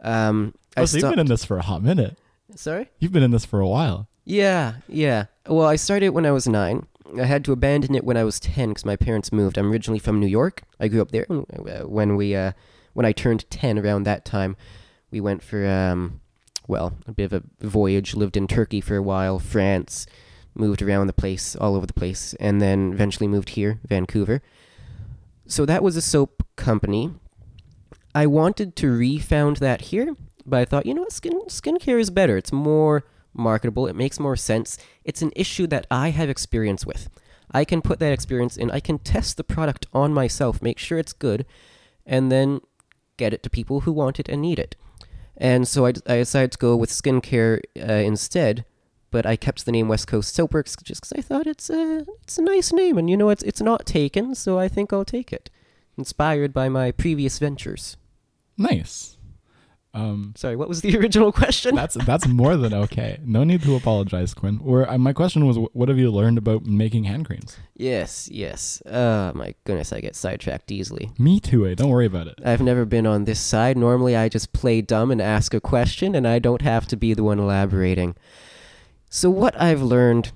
Um, 0.00 0.54
I 0.76 0.82
Oh, 0.82 0.84
so 0.84 0.98
you've 0.98 1.10
been 1.10 1.18
in 1.18 1.26
this 1.26 1.44
for 1.44 1.56
a 1.58 1.62
hot 1.62 1.82
minute. 1.82 2.18
Sorry. 2.54 2.88
You've 3.00 3.12
been 3.12 3.22
in 3.22 3.30
this 3.32 3.44
for 3.44 3.60
a 3.60 3.66
while. 3.66 4.08
Yeah, 4.24 4.74
yeah. 4.88 5.26
Well, 5.46 5.66
I 5.66 5.76
started 5.76 6.10
when 6.10 6.26
I 6.26 6.32
was 6.32 6.46
nine. 6.48 6.86
I 7.18 7.24
had 7.24 7.44
to 7.44 7.52
abandon 7.52 7.94
it 7.94 8.04
when 8.04 8.16
I 8.16 8.24
was 8.24 8.40
ten 8.40 8.70
because 8.70 8.84
my 8.84 8.96
parents 8.96 9.32
moved. 9.32 9.58
I'm 9.58 9.70
originally 9.70 9.98
from 9.98 10.20
New 10.20 10.26
York. 10.26 10.62
I 10.80 10.88
grew 10.88 11.02
up 11.02 11.12
there. 11.12 11.26
Uh, 11.30 11.86
When 11.86 12.16
we, 12.16 12.34
uh, 12.34 12.52
when 12.94 13.06
I 13.06 13.12
turned 13.12 13.48
ten, 13.50 13.78
around 13.78 14.04
that 14.04 14.24
time, 14.24 14.56
we 15.10 15.20
went 15.20 15.42
for 15.42 15.66
um, 15.66 16.20
well, 16.66 16.96
a 17.06 17.12
bit 17.12 17.32
of 17.32 17.44
a 17.62 17.66
voyage. 17.66 18.14
Lived 18.14 18.36
in 18.36 18.46
Turkey 18.46 18.80
for 18.80 18.96
a 18.96 19.02
while, 19.02 19.38
France, 19.38 20.06
moved 20.54 20.82
around 20.82 21.06
the 21.06 21.12
place, 21.12 21.54
all 21.56 21.74
over 21.76 21.86
the 21.86 21.92
place, 21.92 22.34
and 22.40 22.60
then 22.60 22.92
eventually 22.92 23.28
moved 23.28 23.50
here, 23.50 23.78
Vancouver. 23.86 24.42
So 25.46 25.64
that 25.66 25.82
was 25.82 25.96
a 25.96 26.02
soap 26.02 26.44
company. 26.56 27.12
I 28.14 28.26
wanted 28.26 28.74
to 28.76 28.90
refound 28.90 29.58
that 29.58 29.82
here, 29.82 30.16
but 30.44 30.58
I 30.58 30.64
thought, 30.64 30.86
you 30.86 30.94
know 30.94 31.02
what, 31.02 31.12
skin 31.12 31.42
skincare 31.48 32.00
is 32.00 32.10
better. 32.10 32.36
It's 32.36 32.52
more 32.52 33.04
marketable. 33.36 33.86
It 33.86 33.96
makes 33.96 34.18
more 34.18 34.36
sense. 34.36 34.78
It's 35.04 35.22
an 35.22 35.32
issue 35.36 35.66
that 35.68 35.86
I 35.90 36.10
have 36.10 36.28
experience 36.28 36.86
with. 36.86 37.08
I 37.50 37.64
can 37.64 37.82
put 37.82 37.98
that 38.00 38.12
experience 38.12 38.56
in. 38.56 38.70
I 38.70 38.80
can 38.80 38.98
test 38.98 39.36
the 39.36 39.44
product 39.44 39.86
on 39.92 40.12
myself, 40.12 40.62
make 40.62 40.78
sure 40.78 40.98
it's 40.98 41.12
good, 41.12 41.46
and 42.04 42.30
then 42.30 42.60
get 43.16 43.32
it 43.32 43.42
to 43.44 43.50
people 43.50 43.80
who 43.80 43.92
want 43.92 44.18
it 44.20 44.28
and 44.28 44.42
need 44.42 44.58
it. 44.58 44.76
And 45.36 45.68
so 45.68 45.86
I, 45.86 45.90
I 46.06 46.16
decided 46.16 46.52
to 46.52 46.58
go 46.58 46.76
with 46.76 46.90
skincare 46.90 47.60
uh, 47.78 47.92
instead, 47.92 48.64
but 49.10 49.26
I 49.26 49.36
kept 49.36 49.64
the 49.64 49.72
name 49.72 49.88
West 49.88 50.08
Coast 50.08 50.36
Soapworks 50.36 50.82
just 50.82 51.02
because 51.02 51.12
I 51.12 51.22
thought 51.22 51.46
it's 51.46 51.70
a 51.70 52.06
it's 52.22 52.38
a 52.38 52.42
nice 52.42 52.72
name, 52.72 52.98
and 52.98 53.08
you 53.08 53.16
know 53.16 53.28
it's 53.28 53.42
it's 53.42 53.60
not 53.60 53.86
taken, 53.86 54.34
so 54.34 54.58
I 54.58 54.68
think 54.68 54.92
I'll 54.92 55.04
take 55.04 55.32
it. 55.32 55.50
Inspired 55.96 56.52
by 56.52 56.68
my 56.68 56.90
previous 56.90 57.38
ventures. 57.38 57.96
Nice. 58.58 59.15
Um, 59.96 60.34
Sorry, 60.36 60.56
what 60.56 60.68
was 60.68 60.82
the 60.82 60.96
original 60.98 61.32
question? 61.32 61.74
that's 61.74 61.94
that's 62.04 62.28
more 62.28 62.56
than 62.56 62.74
okay. 62.74 63.18
No 63.24 63.44
need 63.44 63.62
to 63.62 63.76
apologize, 63.76 64.34
Quinn. 64.34 64.60
Or 64.62 64.88
uh, 64.88 64.98
my 64.98 65.14
question 65.14 65.46
was, 65.46 65.56
what 65.72 65.88
have 65.88 65.98
you 65.98 66.10
learned 66.10 66.36
about 66.36 66.66
making 66.66 67.04
hand 67.04 67.24
creams? 67.24 67.56
Yes, 67.74 68.28
yes. 68.30 68.82
Oh 68.84 69.32
my 69.34 69.54
goodness, 69.64 69.92
I 69.94 70.00
get 70.00 70.14
sidetracked 70.14 70.70
easily. 70.70 71.10
Me 71.18 71.40
too. 71.40 71.66
Eh? 71.66 71.74
Don't 71.74 71.88
worry 71.88 72.04
about 72.06 72.26
it. 72.26 72.38
I've 72.44 72.60
never 72.60 72.84
been 72.84 73.06
on 73.06 73.24
this 73.24 73.40
side. 73.40 73.78
Normally, 73.78 74.14
I 74.14 74.28
just 74.28 74.52
play 74.52 74.82
dumb 74.82 75.10
and 75.10 75.22
ask 75.22 75.54
a 75.54 75.60
question, 75.60 76.14
and 76.14 76.28
I 76.28 76.38
don't 76.40 76.62
have 76.62 76.86
to 76.88 76.96
be 76.96 77.14
the 77.14 77.24
one 77.24 77.38
elaborating. 77.38 78.16
So, 79.08 79.30
what 79.30 79.58
I've 79.58 79.80
learned, 79.82 80.32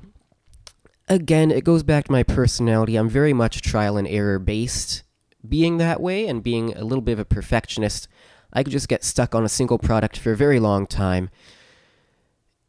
again, 1.08 1.50
it 1.50 1.64
goes 1.64 1.82
back 1.82 2.06
to 2.06 2.12
my 2.12 2.22
personality. 2.22 2.96
I'm 2.96 3.08
very 3.10 3.32
much 3.34 3.60
trial 3.60 3.96
and 3.96 4.08
error 4.08 4.38
based. 4.38 5.02
Being 5.46 5.78
that 5.78 6.00
way 6.00 6.26
and 6.26 6.42
being 6.42 6.76
a 6.76 6.84
little 6.84 7.00
bit 7.02 7.12
of 7.12 7.18
a 7.18 7.24
perfectionist, 7.24 8.08
I 8.52 8.62
could 8.62 8.72
just 8.72 8.88
get 8.88 9.04
stuck 9.04 9.34
on 9.34 9.44
a 9.44 9.48
single 9.48 9.78
product 9.78 10.16
for 10.16 10.32
a 10.32 10.36
very 10.36 10.60
long 10.60 10.86
time. 10.86 11.30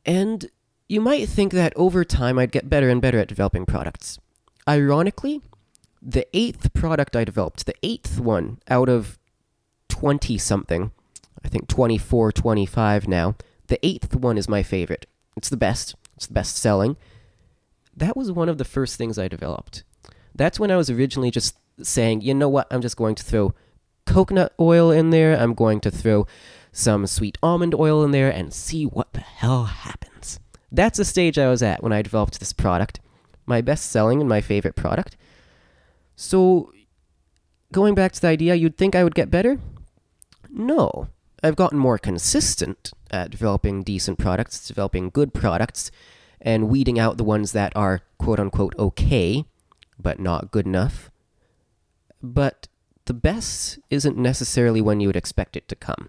And 0.06 0.50
you 0.88 1.02
might 1.02 1.30
think 1.30 1.54
that 1.54 1.74
over 1.76 2.04
time 2.04 2.38
I'd 2.38 2.52
get 2.52 2.70
better 2.70 2.90
and 2.90 3.02
better 3.02 3.20
at 3.20 3.28
developing 3.28 3.66
products. 3.66 4.20
Ironically, 4.68 5.42
the 6.02 6.28
eighth 6.34 6.74
product 6.74 7.16
I 7.16 7.24
developed, 7.24 7.66
the 7.66 7.76
eighth 7.84 8.20
one 8.20 8.60
out 8.70 8.90
of 8.90 9.18
20 9.90 10.38
something, 10.38 10.92
I 11.44 11.48
think 11.48 11.68
24, 11.68 12.32
25 12.32 13.08
now, 13.08 13.36
the 13.68 13.84
eighth 13.86 14.16
one 14.16 14.38
is 14.38 14.50
my 14.50 14.64
favorite. 14.64 15.06
It's 15.38 15.50
the 15.50 15.58
best, 15.58 15.96
it's 16.16 16.28
the 16.28 16.34
best 16.34 16.58
selling. 16.58 16.98
That 17.96 18.18
was 18.18 18.32
one 18.32 18.50
of 18.50 18.58
the 18.58 18.66
first 18.66 18.98
things 18.98 19.18
I 19.18 19.28
developed. 19.28 19.84
That's 20.36 20.60
when 20.60 20.72
I 20.72 20.78
was 20.78 20.90
originally 20.90 21.32
just 21.32 21.56
saying, 21.82 22.22
you 22.22 22.34
know 22.34 22.50
what, 22.50 22.68
I'm 22.72 22.82
just 22.82 22.98
going 22.98 23.16
to 23.16 23.24
throw 23.24 23.54
coconut 24.06 24.54
oil 24.60 24.92
in 24.92 25.10
there, 25.10 25.38
I'm 25.38 25.54
going 25.54 25.80
to 25.82 25.92
throw 25.92 26.28
some 26.72 27.06
sweet 27.08 27.38
almond 27.44 27.76
oil 27.76 28.04
in 28.04 28.12
there 28.12 28.30
and 28.30 28.54
see 28.54 28.86
what 28.86 29.14
the 29.14 29.22
hell 29.22 29.66
happens. 29.66 30.40
That's 30.72 30.98
the 30.98 31.06
stage 31.06 31.38
I 31.38 31.50
was 31.50 31.62
at 31.62 31.84
when 31.84 31.92
I 31.92 32.02
developed 32.02 32.40
this 32.40 32.54
product. 32.54 33.00
My 33.46 33.62
best 33.62 33.92
selling 33.92 34.22
and 34.22 34.30
my 34.30 34.40
favorite 34.40 34.76
product. 34.76 35.18
So 36.16 36.72
going 37.72 37.96
back 37.96 38.12
to 38.14 38.22
the 38.22 38.28
idea, 38.28 38.56
you'd 38.56 38.78
think 38.78 38.96
I 38.96 39.04
would 39.04 39.16
get 39.16 39.32
better? 39.32 39.60
No. 40.50 41.08
I've 41.44 41.56
gotten 41.56 41.80
more 41.80 41.98
consistent 41.98 42.94
at 43.10 43.32
developing 43.32 43.84
decent 43.84 44.20
products, 44.20 44.68
developing 44.68 45.10
good 45.10 45.34
products, 45.34 45.92
and 46.40 46.70
weeding 46.70 47.00
out 47.00 47.18
the 47.18 47.24
ones 47.24 47.52
that 47.52 47.74
are 47.76 48.02
quote 48.18 48.40
unquote 48.40 48.76
okay, 48.78 49.46
but 50.00 50.20
not 50.20 50.52
good 50.52 50.66
enough. 50.66 51.10
But 52.22 52.68
the 53.12 53.20
best 53.20 53.78
isn't 53.90 54.16
necessarily 54.16 54.80
when 54.80 55.02
you 55.02 55.10
would 55.10 55.18
expect 55.18 55.58
it 55.58 55.68
to 55.68 55.76
come. 55.76 56.08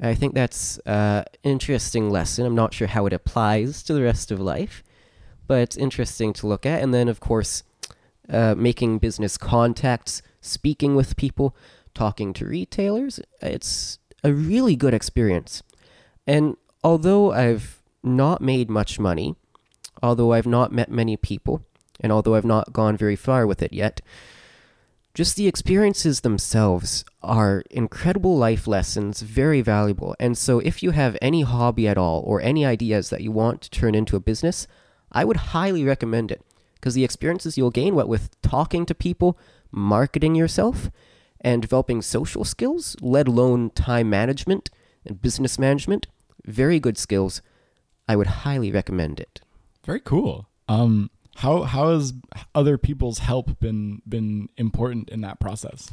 I 0.00 0.14
think 0.14 0.34
that's 0.34 0.78
uh, 0.86 1.24
an 1.42 1.50
interesting 1.50 2.10
lesson. 2.10 2.46
I'm 2.46 2.54
not 2.54 2.72
sure 2.72 2.86
how 2.86 3.06
it 3.06 3.12
applies 3.12 3.82
to 3.82 3.92
the 3.92 4.04
rest 4.04 4.30
of 4.30 4.38
life, 4.38 4.84
but 5.48 5.58
it's 5.58 5.76
interesting 5.76 6.32
to 6.34 6.46
look 6.46 6.64
at. 6.64 6.80
And 6.80 6.94
then, 6.94 7.08
of 7.08 7.18
course, 7.18 7.64
uh, 8.28 8.54
making 8.56 9.00
business 9.00 9.36
contacts, 9.36 10.22
speaking 10.40 10.94
with 10.94 11.16
people, 11.16 11.56
talking 11.92 12.32
to 12.34 12.46
retailers. 12.46 13.18
It's 13.42 13.98
a 14.22 14.32
really 14.32 14.76
good 14.76 14.94
experience. 14.94 15.64
And 16.24 16.56
although 16.84 17.32
I've 17.32 17.82
not 18.04 18.40
made 18.40 18.70
much 18.70 19.00
money, 19.00 19.34
although 20.04 20.34
I've 20.34 20.46
not 20.46 20.70
met 20.70 20.88
many 20.88 21.16
people, 21.16 21.64
and 21.98 22.12
although 22.12 22.36
I've 22.36 22.44
not 22.44 22.72
gone 22.72 22.96
very 22.96 23.16
far 23.16 23.44
with 23.44 23.60
it 23.60 23.72
yet, 23.72 24.00
just 25.18 25.34
the 25.34 25.48
experiences 25.48 26.20
themselves 26.20 27.04
are 27.24 27.64
incredible 27.70 28.38
life 28.38 28.68
lessons, 28.68 29.20
very 29.20 29.60
valuable. 29.60 30.14
And 30.20 30.38
so, 30.38 30.60
if 30.60 30.80
you 30.80 30.92
have 30.92 31.18
any 31.20 31.40
hobby 31.42 31.88
at 31.88 31.98
all 31.98 32.20
or 32.24 32.40
any 32.40 32.64
ideas 32.64 33.10
that 33.10 33.22
you 33.22 33.32
want 33.32 33.62
to 33.62 33.70
turn 33.70 33.96
into 33.96 34.14
a 34.14 34.20
business, 34.20 34.68
I 35.10 35.24
would 35.24 35.50
highly 35.58 35.82
recommend 35.82 36.30
it 36.30 36.40
because 36.74 36.94
the 36.94 37.02
experiences 37.02 37.58
you'll 37.58 37.72
gain, 37.72 37.96
what 37.96 38.06
with 38.06 38.40
talking 38.42 38.86
to 38.86 38.94
people, 38.94 39.36
marketing 39.72 40.36
yourself, 40.36 40.88
and 41.40 41.62
developing 41.62 42.00
social 42.00 42.44
skills, 42.44 42.94
let 43.00 43.26
alone 43.26 43.70
time 43.70 44.08
management 44.08 44.70
and 45.04 45.20
business 45.20 45.58
management, 45.58 46.06
very 46.44 46.78
good 46.78 46.96
skills. 46.96 47.42
I 48.06 48.14
would 48.14 48.28
highly 48.46 48.70
recommend 48.70 49.18
it. 49.18 49.40
Very 49.84 49.98
cool. 49.98 50.46
Um, 50.68 51.10
how 51.38 51.62
how 51.62 51.92
has 51.92 52.14
other 52.52 52.76
people's 52.76 53.20
help 53.20 53.60
been 53.60 54.02
been 54.08 54.48
important 54.56 55.08
in 55.08 55.20
that 55.20 55.38
process? 55.38 55.88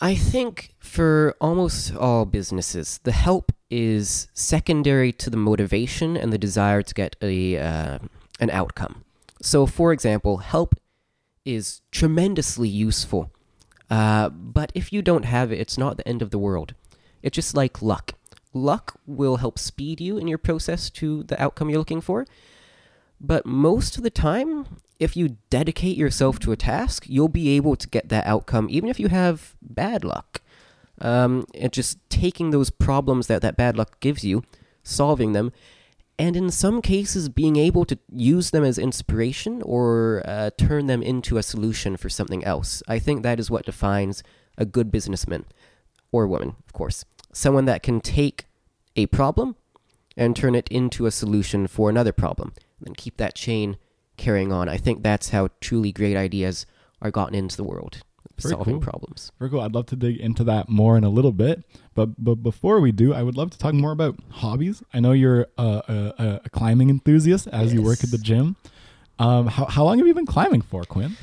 I 0.00 0.14
think 0.14 0.74
for 0.78 1.34
almost 1.40 1.94
all 1.96 2.24
businesses, 2.24 3.00
the 3.02 3.10
help 3.10 3.50
is 3.70 4.28
secondary 4.32 5.12
to 5.14 5.30
the 5.30 5.36
motivation 5.36 6.16
and 6.16 6.32
the 6.32 6.38
desire 6.38 6.82
to 6.82 6.94
get 6.94 7.16
a 7.20 7.58
uh, 7.58 7.98
an 8.38 8.50
outcome. 8.50 9.04
So, 9.42 9.66
for 9.66 9.92
example, 9.92 10.38
help 10.38 10.76
is 11.44 11.80
tremendously 11.90 12.68
useful, 12.68 13.32
uh, 13.90 14.28
but 14.28 14.70
if 14.76 14.92
you 14.92 15.02
don't 15.02 15.24
have 15.24 15.50
it, 15.50 15.58
it's 15.58 15.76
not 15.76 15.96
the 15.96 16.06
end 16.06 16.22
of 16.22 16.30
the 16.30 16.38
world. 16.38 16.74
It's 17.20 17.34
just 17.34 17.56
like 17.56 17.82
luck. 17.82 18.12
Luck 18.54 19.00
will 19.06 19.38
help 19.38 19.58
speed 19.58 20.00
you 20.00 20.18
in 20.18 20.28
your 20.28 20.38
process 20.38 20.88
to 20.90 21.24
the 21.24 21.40
outcome 21.42 21.68
you're 21.68 21.80
looking 21.80 22.00
for. 22.00 22.26
But 23.20 23.46
most 23.46 23.96
of 23.96 24.02
the 24.02 24.10
time, 24.10 24.66
if 24.98 25.16
you 25.16 25.36
dedicate 25.50 25.96
yourself 25.96 26.38
to 26.40 26.52
a 26.52 26.56
task, 26.56 27.04
you'll 27.08 27.28
be 27.28 27.50
able 27.50 27.76
to 27.76 27.88
get 27.88 28.08
that 28.08 28.26
outcome, 28.26 28.68
even 28.70 28.88
if 28.88 29.00
you 29.00 29.08
have 29.08 29.56
bad 29.62 30.04
luck. 30.04 30.40
Um, 31.00 31.46
and 31.54 31.72
just 31.72 31.98
taking 32.10 32.50
those 32.50 32.70
problems 32.70 33.28
that 33.28 33.42
that 33.42 33.56
bad 33.56 33.76
luck 33.76 34.00
gives 34.00 34.24
you, 34.24 34.42
solving 34.82 35.32
them, 35.32 35.52
and 36.18 36.34
in 36.34 36.50
some 36.50 36.82
cases, 36.82 37.28
being 37.28 37.54
able 37.56 37.84
to 37.84 37.96
use 38.12 38.50
them 38.50 38.64
as 38.64 38.76
inspiration 38.76 39.62
or 39.62 40.22
uh, 40.24 40.50
turn 40.58 40.86
them 40.86 41.00
into 41.00 41.38
a 41.38 41.44
solution 41.44 41.96
for 41.96 42.08
something 42.08 42.42
else. 42.44 42.82
I 42.88 42.98
think 42.98 43.22
that 43.22 43.38
is 43.38 43.50
what 43.50 43.64
defines 43.64 44.24
a 44.56 44.64
good 44.64 44.90
businessman 44.90 45.44
or 46.10 46.26
woman, 46.26 46.56
of 46.66 46.72
course. 46.72 47.04
Someone 47.32 47.66
that 47.66 47.84
can 47.84 48.00
take 48.00 48.46
a 48.96 49.06
problem 49.06 49.54
and 50.16 50.34
turn 50.34 50.56
it 50.56 50.66
into 50.68 51.06
a 51.06 51.12
solution 51.12 51.68
for 51.68 51.88
another 51.88 52.12
problem 52.12 52.52
and 52.84 52.96
keep 52.96 53.16
that 53.18 53.34
chain 53.34 53.76
carrying 54.16 54.52
on. 54.52 54.68
I 54.68 54.76
think 54.76 55.02
that's 55.02 55.30
how 55.30 55.48
truly 55.60 55.92
great 55.92 56.16
ideas 56.16 56.66
are 57.00 57.10
gotten 57.10 57.34
into 57.34 57.56
the 57.56 57.64
world, 57.64 58.02
Very 58.40 58.52
solving 58.52 58.74
cool. 58.74 58.80
problems. 58.82 59.30
Very 59.38 59.50
cool. 59.50 59.60
I'd 59.60 59.74
love 59.74 59.86
to 59.86 59.96
dig 59.96 60.16
into 60.18 60.42
that 60.44 60.68
more 60.68 60.96
in 60.96 61.04
a 61.04 61.08
little 61.08 61.32
bit, 61.32 61.64
but 61.94 62.22
but 62.22 62.36
before 62.36 62.80
we 62.80 62.90
do, 62.92 63.14
I 63.14 63.22
would 63.22 63.36
love 63.36 63.50
to 63.50 63.58
talk 63.58 63.74
more 63.74 63.92
about 63.92 64.16
hobbies. 64.30 64.82
I 64.92 65.00
know 65.00 65.12
you're 65.12 65.46
a, 65.56 65.62
a, 66.18 66.40
a 66.44 66.50
climbing 66.50 66.90
enthusiast 66.90 67.46
as 67.48 67.72
you 67.72 67.82
work 67.82 68.02
at 68.02 68.10
the 68.10 68.18
gym. 68.18 68.56
Um, 69.20 69.46
how 69.48 69.66
how 69.66 69.84
long 69.84 69.98
have 69.98 70.06
you 70.06 70.14
been 70.14 70.26
climbing 70.26 70.62
for, 70.62 70.84
Quinn? 70.84 71.16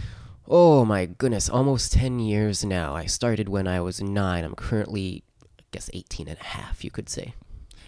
Oh 0.48 0.86
my 0.86 1.06
goodness, 1.08 1.50
almost 1.50 1.92
10 1.94 2.20
years 2.20 2.64
now. 2.64 2.94
I 2.96 3.06
started 3.08 3.50
when 3.50 3.68
I 3.68 3.82
was 3.82 4.00
9. 4.00 4.44
I'm 4.44 4.54
currently, 4.54 5.24
I 5.44 5.64
guess, 5.72 5.90
18 5.92 6.28
and 6.28 6.38
a 6.40 6.44
half, 6.44 6.84
you 6.84 6.92
could 6.92 7.10
say. 7.10 7.34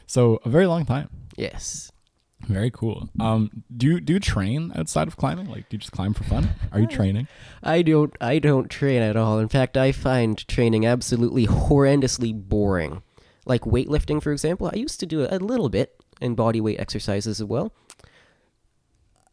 So 0.08 0.40
a 0.44 0.50
very 0.50 0.66
long 0.66 0.84
time. 0.84 1.10
Yes. 1.36 1.92
Very 2.42 2.72
cool. 2.72 3.10
Um, 3.20 3.64
do 3.76 3.88
you 3.88 4.00
do 4.00 4.14
you 4.14 4.20
train 4.20 4.72
outside 4.76 5.08
of 5.08 5.18
climbing? 5.18 5.50
Like, 5.50 5.70
do 5.70 5.76
you 5.76 5.80
just 5.80 5.92
climb 5.92 6.14
for 6.14 6.24
fun? 6.24 6.50
Are 6.72 6.80
you 6.80 6.88
training? 6.88 7.28
I 7.64 7.82
don't 7.82 8.16
I 8.22 8.40
don't 8.40 8.70
train 8.70 9.02
at 9.02 9.18
all. 9.18 9.40
In 9.40 9.50
fact, 9.50 9.76
I 9.76 9.92
find 9.92 10.48
training 10.48 10.86
absolutely 10.86 11.48
horrendously 11.48 12.34
boring. 12.34 13.02
Like 13.46 13.62
weightlifting, 13.62 14.22
for 14.22 14.32
example, 14.32 14.70
I 14.72 14.78
used 14.78 15.00
to 15.00 15.06
do 15.06 15.28
a 15.30 15.40
little 15.40 15.70
bit 15.70 15.96
in 16.22 16.36
body 16.36 16.62
weight 16.62 16.80
exercises 16.80 17.42
as 17.42 17.44
well. 17.44 17.74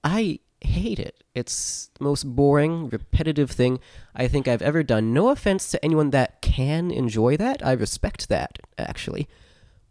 I 0.03 0.41
hate 0.61 0.99
it. 0.99 1.23
It's 1.35 1.91
the 1.99 2.05
most 2.05 2.25
boring, 2.25 2.89
repetitive 2.89 3.51
thing 3.51 3.81
I 4.15 4.29
think 4.29 4.49
I've 4.49 4.63
ever 4.63 4.83
done. 4.83 5.13
No 5.13 5.29
offense 5.29 5.71
to 5.71 5.85
anyone 5.85 6.11
that 6.11 6.41
can 6.43 6.91
enjoy 6.91 7.37
that. 7.37 7.65
I 7.65 7.73
respect 7.73 8.29
that, 8.29 8.59
actually. 8.79 9.29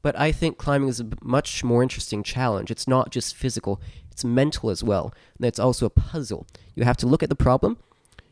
But 0.04 0.20
I 0.20 0.32
think 0.32 0.58
climbing 0.58 0.90
is 0.90 1.00
a 1.00 1.08
much 1.24 1.64
more 1.64 1.82
interesting 1.82 2.22
challenge. 2.22 2.70
It's 2.70 2.88
not 2.88 3.10
just 3.10 3.36
physical, 3.36 3.82
it's 4.12 4.24
mental 4.24 4.70
as 4.70 4.84
well. 4.84 5.12
And 5.38 5.48
it's 5.48 5.60
also 5.60 5.88
a 5.88 5.90
puzzle. 5.90 6.46
You 6.76 6.84
have 6.84 6.98
to 6.98 7.08
look 7.08 7.24
at 7.24 7.30
the 7.30 7.36
problem, 7.36 7.78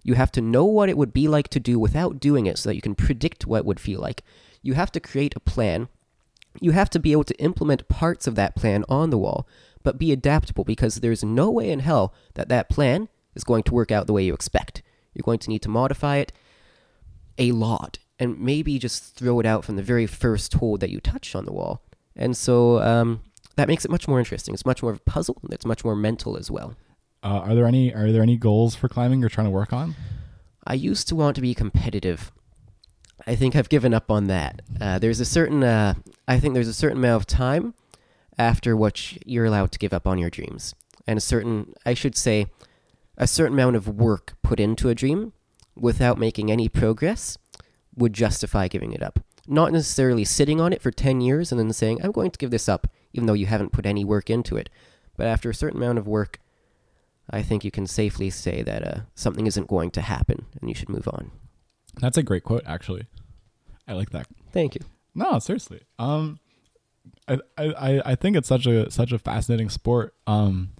you 0.04 0.16
have 0.16 0.32
to 0.34 0.42
know 0.42 0.66
what 0.66 0.90
it 0.90 0.98
would 0.98 1.14
be 1.14 1.28
like 1.28 1.48
to 1.50 1.60
do 1.60 1.80
without 1.80 2.20
doing 2.20 2.46
it 2.46 2.58
so 2.58 2.70
that 2.70 2.76
you 2.76 2.82
can 2.82 2.96
predict 2.96 3.48
what 3.48 3.60
it 3.60 3.66
would 3.66 3.80
feel 3.80 4.02
like. 4.02 4.24
You 4.62 4.74
have 4.74 4.92
to 4.92 5.00
create 5.00 5.36
a 5.36 5.40
plan. 5.40 5.88
You 6.60 6.72
have 6.72 6.90
to 6.92 7.00
be 7.00 7.14
able 7.14 7.24
to 7.24 7.40
implement 7.40 7.88
parts 7.88 8.28
of 8.28 8.36
that 8.36 8.56
plan 8.56 8.84
on 8.90 9.10
the 9.10 9.18
wall, 9.18 9.48
but 9.84 9.98
be 9.98 10.12
adaptable 10.12 10.64
because 10.64 10.96
there's 10.96 11.24
no 11.24 11.50
way 11.50 11.72
in 11.72 11.80
hell 11.80 12.14
that 12.34 12.50
that 12.50 12.70
plan 12.70 13.08
is 13.36 13.44
going 13.44 13.64
to 13.64 13.74
work 13.74 13.92
out 13.92 14.08
the 14.08 14.14
way 14.14 14.24
you 14.24 14.34
expect. 14.34 14.82
You're 15.14 15.24
going 15.24 15.40
to 15.40 15.50
need 15.50 15.62
to 15.62 15.70
modify 15.70 16.18
it 16.18 16.34
a 17.38 17.54
lot 17.54 18.00
and 18.22 18.40
maybe 18.40 18.78
just 18.78 19.16
throw 19.16 19.40
it 19.40 19.48
out 19.48 19.66
from 19.66 19.78
the 19.78 19.82
very 19.82 20.06
first 20.06 20.54
hold 20.54 20.80
that 20.80 20.92
you 20.92 21.02
touch 21.02 21.34
on 21.34 21.44
the 21.44 21.52
wall. 21.52 21.82
And 22.16 22.38
so 22.38 22.80
um, 22.80 23.22
that 23.56 23.68
makes 23.68 23.84
it 23.84 23.90
much 23.90 24.08
more 24.08 24.20
interesting. 24.20 24.54
It's 24.54 24.66
much 24.66 24.84
more 24.84 24.92
of 24.92 25.00
a 25.00 25.10
puzzle. 25.10 25.40
and 25.42 25.52
It's 25.52 25.66
much 25.66 25.84
more 25.84 25.96
mental 25.96 26.38
as 26.38 26.52
well. 26.52 26.76
Uh, 27.24 27.40
are 27.40 27.56
there 27.56 27.66
any 27.66 27.94
are 27.94 28.12
there 28.12 28.22
any 28.22 28.38
goals 28.38 28.76
for 28.76 28.88
climbing 28.88 29.22
you're 29.22 29.30
trying 29.30 29.48
to 29.48 29.52
work 29.52 29.74
on? 29.74 29.96
I 30.66 30.76
used 30.76 31.08
to 31.08 31.16
want 31.16 31.36
to 31.36 31.42
be 31.42 31.56
competitive. 31.56 32.32
I 33.26 33.36
think 33.36 33.56
I've 33.56 33.70
given 33.70 33.94
up 33.94 34.12
on 34.12 34.28
that. 34.28 34.62
Uh, 34.80 35.00
there's 35.00 35.20
a 35.20 35.26
certain, 35.26 35.64
uh, 35.64 35.96
I 36.28 36.40
think 36.40 36.54
there's 36.54 36.68
a 36.68 36.74
certain 36.74 36.98
amount 36.98 37.22
of 37.22 37.28
time 37.28 37.74
after 38.38 38.76
which 38.76 39.20
you're 39.26 39.46
allowed 39.46 39.72
to 39.72 39.80
give 39.80 39.94
up 39.94 40.08
on 40.08 40.18
your 40.18 40.30
dreams, 40.30 40.74
and 41.06 41.18
a 41.18 41.22
certain, 41.22 41.74
I 41.86 41.94
should 41.94 42.16
say, 42.16 42.48
a 43.18 43.28
certain 43.28 43.54
amount 43.54 43.76
of 43.76 43.88
work 43.88 44.34
put 44.42 44.60
into 44.60 44.90
a 44.90 44.96
dream 44.96 45.34
without 45.76 46.18
making 46.18 46.52
any 46.52 46.68
progress 46.68 47.38
would 47.96 48.14
justify 48.14 48.68
giving 48.68 48.94
it 48.94 49.04
up. 49.04 49.20
Not 49.48 49.72
necessarily 49.72 50.24
sitting 50.24 50.62
on 50.62 50.72
it 50.72 50.82
for 50.82 50.92
10 50.92 51.22
years 51.22 51.52
and 51.52 51.60
then 51.60 51.72
saying, 51.74 52.04
I'm 52.04 52.12
going 52.12 52.32
to 52.32 52.38
give 52.38 52.52
this 52.52 52.70
up, 52.70 52.88
even 53.14 53.26
though 53.28 53.34
you 53.34 53.48
haven't 53.48 53.72
put 53.74 53.86
any 53.86 54.06
work 54.06 54.30
into 54.30 54.56
it. 54.56 54.70
But 55.18 55.28
after 55.28 55.50
a 55.50 55.56
certain 55.56 55.82
amount 55.82 55.98
of 55.98 56.08
work, 56.08 56.40
I 57.30 57.42
think 57.42 57.64
you 57.64 57.72
can 57.72 57.88
safely 57.88 58.30
say 58.30 58.62
that 58.62 58.88
uh, 58.88 59.00
something 59.16 59.48
isn't 59.48 59.68
going 59.68 59.92
to 59.92 60.02
happen 60.02 60.46
and 60.60 60.70
you 60.70 60.76
should 60.76 60.90
move 60.90 61.08
on. 61.08 61.32
That's 62.00 62.18
a 62.18 62.24
great 62.24 62.44
quote, 62.44 62.64
actually. 62.66 63.08
I 63.88 63.94
like 63.94 64.12
that. 64.12 64.28
Thank 64.52 64.76
you. 64.76 64.82
No, 65.14 65.40
seriously. 65.40 65.82
Um, 66.00 66.40
I, 67.28 67.40
I, 67.58 68.02
I 68.06 68.16
think 68.16 68.38
it's 68.38 68.48
such 68.48 68.66
a 68.66 68.90
such 68.92 69.12
a 69.12 69.20
fascinating 69.20 69.70
sport. 69.70 70.14
Um, 70.28 70.72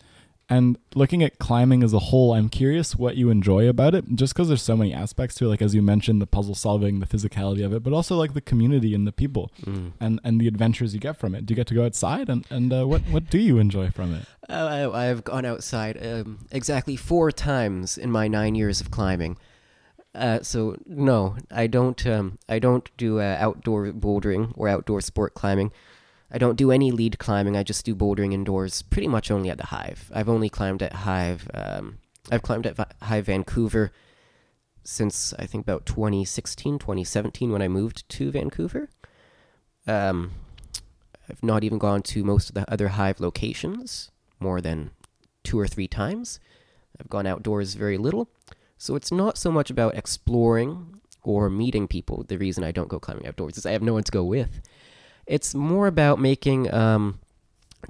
and 0.52 0.78
looking 0.94 1.24
at 1.24 1.40
climbing 1.40 1.82
as 1.82 1.94
a 1.94 2.00
whole, 2.10 2.34
I'm 2.34 2.50
curious 2.50 2.96
what 2.96 3.16
you 3.16 3.30
enjoy 3.32 3.68
about 3.70 3.96
it. 3.96 4.04
Just 4.16 4.34
because 4.34 4.48
there's 4.50 4.62
so 4.62 4.76
many 4.76 4.94
aspects 4.94 5.34
to 5.38 5.46
it, 5.46 5.50
like 5.50 5.62
as 5.62 5.74
you 5.74 5.82
mentioned, 5.82 6.22
the 6.22 6.28
puzzle 6.28 6.56
solving, 6.56 7.00
the 7.00 7.08
physicality 7.08 7.64
of 7.66 7.72
it, 7.74 7.82
but 7.84 7.94
also 7.94 8.16
like 8.18 8.34
the 8.34 8.42
community 8.42 8.94
and 8.94 9.08
the 9.08 9.12
people, 9.24 9.50
Mm. 9.66 9.94
and 10.00 10.20
and 10.24 10.40
the 10.42 10.48
adventures 10.48 10.94
you 10.94 11.00
get 11.00 11.16
from 11.18 11.34
it. 11.36 11.46
Do 11.46 11.54
you 11.54 11.56
get 11.56 11.68
to 11.68 11.74
go 11.74 11.86
outside, 11.86 12.28
and 12.30 12.46
and 12.50 12.72
uh, 12.74 12.86
what 12.86 13.02
what 13.14 13.30
do 13.30 13.40
you 13.40 13.58
enjoy 13.60 13.90
from 13.92 14.14
it? 14.14 14.24
Uh, 14.50 14.90
I, 14.94 15.10
I've 15.10 15.24
gone 15.24 15.46
outside 15.46 15.96
um, 16.06 16.46
exactly 16.52 16.96
four 16.98 17.32
times 17.32 17.98
in 17.98 18.12
my 18.12 18.28
nine 18.28 18.54
years 18.56 18.82
of 18.82 18.92
climbing. 18.92 19.38
Uh, 20.14 20.40
so 20.42 20.76
no, 20.86 21.38
I 21.50 21.68
don't. 21.68 22.06
Um, 22.06 22.38
I 22.50 22.60
don't 22.60 22.90
do 22.98 23.20
uh, 23.22 23.38
outdoor 23.40 23.88
bouldering 23.94 24.52
or 24.58 24.68
outdoor 24.68 25.00
sport 25.02 25.34
climbing. 25.34 25.72
I 26.32 26.38
don't 26.38 26.56
do 26.56 26.72
any 26.72 26.92
lead 26.92 27.20
climbing. 27.20 27.58
I 27.58 27.64
just 27.64 27.86
do 27.86 27.94
bouldering 27.96 28.34
indoors, 28.34 28.82
pretty 28.84 29.08
much 29.08 29.30
only 29.30 29.50
at 29.50 29.58
the 29.58 29.68
Hive. 29.68 30.10
I've 30.14 30.30
only 30.30 30.50
climbed 30.50 30.82
at 30.82 30.94
Hive. 30.94 31.50
Um, 31.54 31.98
I've 32.32 32.42
climbed 32.42 32.66
at 32.66 32.76
Vi- 32.76 32.86
Hive 33.02 33.26
Vancouver 33.26 33.92
since 34.84 35.34
I 35.38 35.46
think 35.46 35.64
about 35.64 35.86
2016, 35.86 36.80
2017 36.80 37.52
when 37.52 37.62
I 37.62 37.68
moved 37.68 38.08
to 38.10 38.32
Vancouver. 38.32 38.90
Um, 39.86 40.32
I've 41.30 41.44
not 41.44 41.64
even 41.64 41.78
gone 41.78 42.02
to 42.04 42.24
most 42.24 42.50
of 42.50 42.56
the 42.56 42.72
other 42.72 42.90
Hive 42.90 43.20
locations 43.20 44.10
more 44.40 44.62
than 44.62 44.92
two 45.44 45.60
or 45.60 45.68
three 45.68 45.88
times. 45.88 46.40
I've 47.00 47.10
gone 47.10 47.28
outdoors 47.28 47.74
very 47.74 47.98
little. 47.98 48.30
So 48.78 48.96
it's 48.96 49.12
not 49.12 49.38
so 49.38 49.52
much 49.52 49.70
about 49.70 49.96
exploring 49.96 51.02
or 51.24 51.50
meeting 51.50 51.88
people. 51.88 52.24
The 52.28 52.38
reason 52.38 52.64
I 52.64 52.72
don't 52.72 52.90
go 52.90 53.00
climbing 53.00 53.28
outdoors 53.28 53.58
is 53.58 53.66
I 53.66 53.72
have 53.72 53.84
no 53.84 53.94
one 53.94 54.04
to 54.04 54.12
go 54.12 54.24
with. 54.24 54.62
It's 55.32 55.56
more 55.56 55.88
about 55.88 56.20
making 56.20 56.74
um, 56.74 57.22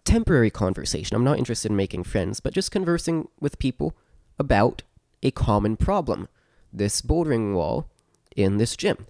temporary 0.04 0.52
conversation. 0.52 1.16
I'm 1.16 1.24
not 1.24 1.40
interested 1.40 1.72
in 1.72 1.76
making 1.76 2.04
friends, 2.04 2.40
but 2.40 2.54
just 2.54 2.70
conversing 2.70 3.30
with 3.40 3.58
people 3.58 3.96
about 4.38 4.84
a 5.24 5.32
common 5.32 5.76
problem. 5.76 6.28
This 6.72 7.02
bouldering 7.02 7.56
wall 7.56 7.90
in 8.36 8.58
this 8.58 8.78
gym. 8.78 9.08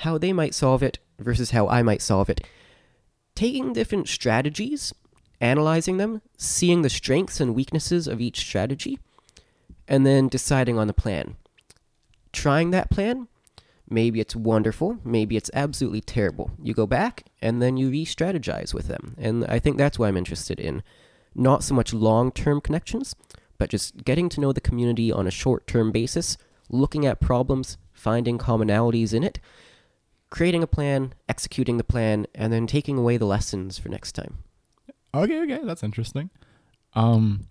How 0.00 0.18
they 0.18 0.32
might 0.32 0.54
solve 0.54 0.82
it 0.82 0.98
versus 1.20 1.52
how 1.52 1.68
I 1.68 1.84
might 1.84 2.02
solve 2.02 2.28
it. 2.28 2.44
Taking 3.36 3.72
different 3.72 4.08
strategies, 4.08 4.92
analyzing 5.40 5.98
them, 5.98 6.20
seeing 6.36 6.82
the 6.82 6.90
strengths 6.90 7.38
and 7.38 7.54
weaknesses 7.54 8.08
of 8.08 8.20
each 8.20 8.40
strategy, 8.40 8.98
and 9.86 10.04
then 10.04 10.26
deciding 10.26 10.80
on 10.80 10.88
the 10.88 10.92
plan. 10.92 11.36
Trying 12.32 12.72
that 12.72 12.90
plan, 12.90 13.28
maybe 13.92 14.20
it's 14.20 14.34
wonderful, 14.34 14.98
maybe 15.04 15.36
it's 15.36 15.50
absolutely 15.54 16.00
terrible. 16.00 16.50
You 16.62 16.74
go 16.74 16.86
back 16.86 17.26
and 17.40 17.60
then 17.60 17.76
you 17.76 17.90
re 17.90 18.04
strategize 18.04 18.74
with 18.74 18.88
them. 18.88 19.14
And 19.18 19.44
I 19.46 19.58
think 19.58 19.76
that's 19.76 19.98
why 19.98 20.08
I'm 20.08 20.16
interested 20.16 20.58
in 20.58 20.82
not 21.34 21.62
so 21.62 21.74
much 21.74 21.92
long 21.92 22.32
term 22.32 22.60
connections, 22.60 23.14
but 23.58 23.70
just 23.70 24.04
getting 24.04 24.28
to 24.30 24.40
know 24.40 24.52
the 24.52 24.60
community 24.60 25.12
on 25.12 25.26
a 25.26 25.30
short 25.30 25.66
term 25.66 25.92
basis, 25.92 26.36
looking 26.68 27.06
at 27.06 27.20
problems, 27.20 27.76
finding 27.92 28.38
commonalities 28.38 29.12
in 29.14 29.22
it, 29.22 29.38
creating 30.30 30.62
a 30.62 30.66
plan, 30.66 31.14
executing 31.28 31.76
the 31.76 31.84
plan, 31.84 32.26
and 32.34 32.52
then 32.52 32.66
taking 32.66 32.98
away 32.98 33.16
the 33.16 33.26
lessons 33.26 33.78
for 33.78 33.88
next 33.88 34.12
time. 34.12 34.38
Okay, 35.14 35.40
okay, 35.42 35.60
that's 35.62 35.82
interesting. 35.82 36.30
Um, 36.94 37.48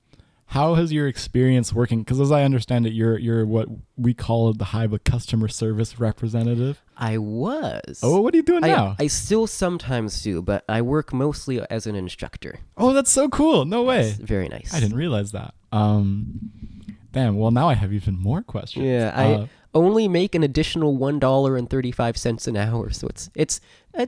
how 0.52 0.76
has 0.76 0.92
your 0.92 1.08
experience 1.08 1.72
working? 1.72 2.00
Because 2.04 2.20
as 2.20 2.30
I 2.30 2.44
understand 2.44 2.86
it, 2.86 2.92
you're 2.92 3.18
you're 3.18 3.46
what 3.46 3.70
we 3.96 4.14
call 4.14 4.52
the 4.52 4.66
Hive 4.66 4.92
a 4.92 5.00
customer 5.00 5.48
service 5.48 5.98
representative. 5.98 6.84
I 6.98 7.18
was. 7.20 8.02
Oh, 8.04 8.20
what 8.20 8.34
are 8.34 8.38
you 8.38 8.44
doing 8.44 8.66
I, 8.66 8.68
now? 8.68 8.96
I 9.00 9.08
still 9.08 9.48
sometimes 9.48 10.22
do, 10.22 10.42
but 10.42 10.66
I 10.68 10.82
work 10.82 11.14
mostly 11.14 11.62
as 11.70 11.88
an 11.88 11.96
instructor. 11.96 12.60
oh, 12.76 12.92
that's 12.92 13.10
so 13.10 13.30
cool. 13.30 13.64
No 13.64 13.84
way. 13.84 14.10
It's 14.10 14.18
very 14.18 14.50
nice. 14.50 14.74
I 14.74 14.82
didn't 14.82 14.98
realize 14.98 15.32
that. 15.32 15.54
Um, 15.72 16.52
damn. 17.14 17.38
Well, 17.38 17.52
now 17.52 17.70
I 17.70 17.76
have 17.76 17.94
even 17.94 18.18
more 18.20 18.42
questions. 18.44 18.86
Yeah, 18.86 19.14
I 19.16 19.34
Uh, 19.34 19.48
only 19.74 20.10
make 20.10 20.36
an 20.36 20.44
additional 20.44 20.98
one 20.98 21.18
dollar 21.18 21.56
and 21.56 21.70
thirty 21.70 21.92
five 21.94 22.18
cents 22.18 22.46
an 22.46 22.58
hour, 22.58 22.90
so 22.90 23.08
it's 23.08 23.30
it's 23.36 23.62
uh, 23.98 24.06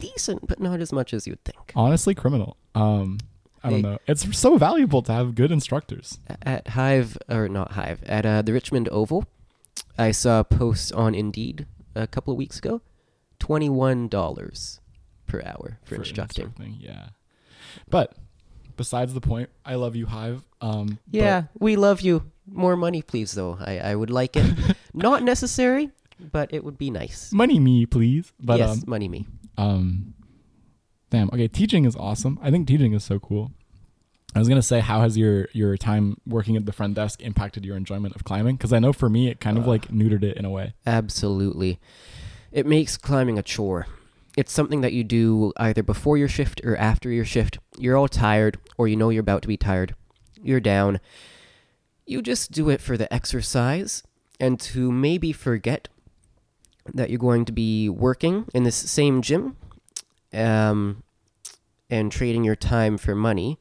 decent, 0.00 0.48
but 0.48 0.58
not 0.58 0.80
as 0.80 0.92
much 0.92 1.14
as 1.14 1.28
you'd 1.28 1.44
think. 1.44 1.72
honestly, 1.76 2.12
criminal. 2.12 2.56
Um, 2.74 3.18
I 3.62 3.70
don't 3.70 3.82
know. 3.82 3.98
It's 4.06 4.36
so 4.38 4.56
valuable 4.56 5.02
to 5.02 5.12
have 5.12 5.34
good 5.34 5.50
instructors. 5.52 6.18
At 6.42 6.68
Hive 6.68 7.18
or 7.28 7.48
not 7.48 7.72
Hive 7.72 8.02
at 8.04 8.24
uh, 8.24 8.42
the 8.42 8.52
Richmond 8.52 8.88
Oval, 8.90 9.26
I 9.98 10.12
saw 10.12 10.40
a 10.40 10.44
post 10.44 10.92
on 10.92 11.14
Indeed 11.14 11.66
a 11.94 12.06
couple 12.06 12.32
of 12.32 12.38
weeks 12.38 12.58
ago, 12.58 12.80
twenty 13.38 13.68
one 13.68 14.08
dollars 14.08 14.80
per 15.26 15.42
hour 15.44 15.78
for, 15.84 15.96
instructing. 15.96 16.46
instructing, 16.46 16.76
Yeah. 16.80 17.08
But 17.88 18.14
besides 18.76 19.14
the 19.14 19.20
point, 19.20 19.50
I 19.64 19.74
love 19.76 19.94
you, 19.94 20.06
Hive. 20.06 20.42
Um, 20.60 20.98
Yeah, 21.10 21.44
we 21.58 21.76
love 21.76 22.00
you. 22.00 22.30
More 22.46 22.76
money, 22.76 23.00
please, 23.02 23.32
though. 23.32 23.58
I, 23.60 23.78
I 23.78 23.94
would 23.94 24.10
like 24.10 24.36
it. 24.36 24.76
Not 24.94 25.22
necessary, 25.22 25.90
but 26.32 26.52
it 26.52 26.64
would 26.64 26.78
be 26.78 26.90
nice. 26.90 27.30
money 27.32 27.60
me, 27.60 27.86
please. 27.86 28.32
But 28.40 28.58
yes, 28.58 28.70
um, 28.78 28.84
money 28.88 29.08
me. 29.08 29.26
um, 29.56 30.14
damn. 31.10 31.28
Okay, 31.30 31.48
teaching 31.48 31.84
is 31.84 31.96
awesome. 31.96 32.38
I 32.42 32.50
think 32.50 32.66
teaching 32.66 32.92
is 32.92 33.04
so 33.04 33.18
cool. 33.18 33.52
I 34.34 34.38
was 34.38 34.48
gonna 34.48 34.62
say, 34.62 34.80
how 34.80 35.00
has 35.00 35.16
your 35.18 35.48
your 35.52 35.76
time 35.76 36.16
working 36.26 36.56
at 36.56 36.64
the 36.66 36.72
front 36.72 36.94
desk 36.94 37.20
impacted 37.22 37.64
your 37.64 37.76
enjoyment 37.76 38.14
of 38.14 38.24
climbing? 38.24 38.56
Because 38.56 38.72
I 38.72 38.78
know 38.78 38.92
for 38.92 39.08
me, 39.08 39.28
it 39.28 39.40
kind 39.40 39.58
of 39.58 39.64
Uh. 39.64 39.70
like 39.70 39.88
neutered 39.88 40.22
it 40.22 40.36
in 40.36 40.44
a 40.44 40.50
way. 40.50 40.74
Absolutely. 40.86 41.80
It 42.52 42.66
makes 42.66 42.96
climbing 42.96 43.38
a 43.38 43.42
chore. 43.42 43.86
It's 44.36 44.52
something 44.52 44.80
that 44.82 44.92
you 44.92 45.02
do 45.02 45.52
either 45.56 45.82
before 45.82 46.16
your 46.16 46.28
shift 46.28 46.60
or 46.64 46.76
after 46.76 47.10
your 47.10 47.24
shift. 47.24 47.58
You're 47.78 47.96
all 47.96 48.08
tired, 48.08 48.58
or 48.78 48.86
you 48.86 48.96
know 48.96 49.10
you're 49.10 49.20
about 49.20 49.42
to 49.42 49.48
be 49.48 49.56
tired. 49.56 49.94
You're 50.42 50.60
down. 50.60 51.00
You 52.06 52.22
just 52.22 52.52
do 52.52 52.70
it 52.70 52.80
for 52.80 52.96
the 52.96 53.12
exercise 53.12 54.02
and 54.38 54.58
to 54.60 54.90
maybe 54.92 55.32
forget 55.32 55.88
that 56.94 57.10
you're 57.10 57.18
going 57.18 57.44
to 57.44 57.52
be 57.52 57.88
working 57.88 58.46
in 58.54 58.62
this 58.62 58.76
same 58.76 59.20
gym 59.22 59.56
um, 60.32 61.02
and 61.88 62.10
trading 62.12 62.44
your 62.44 62.56
time 62.56 62.98
for 62.98 63.14
money. 63.14 63.58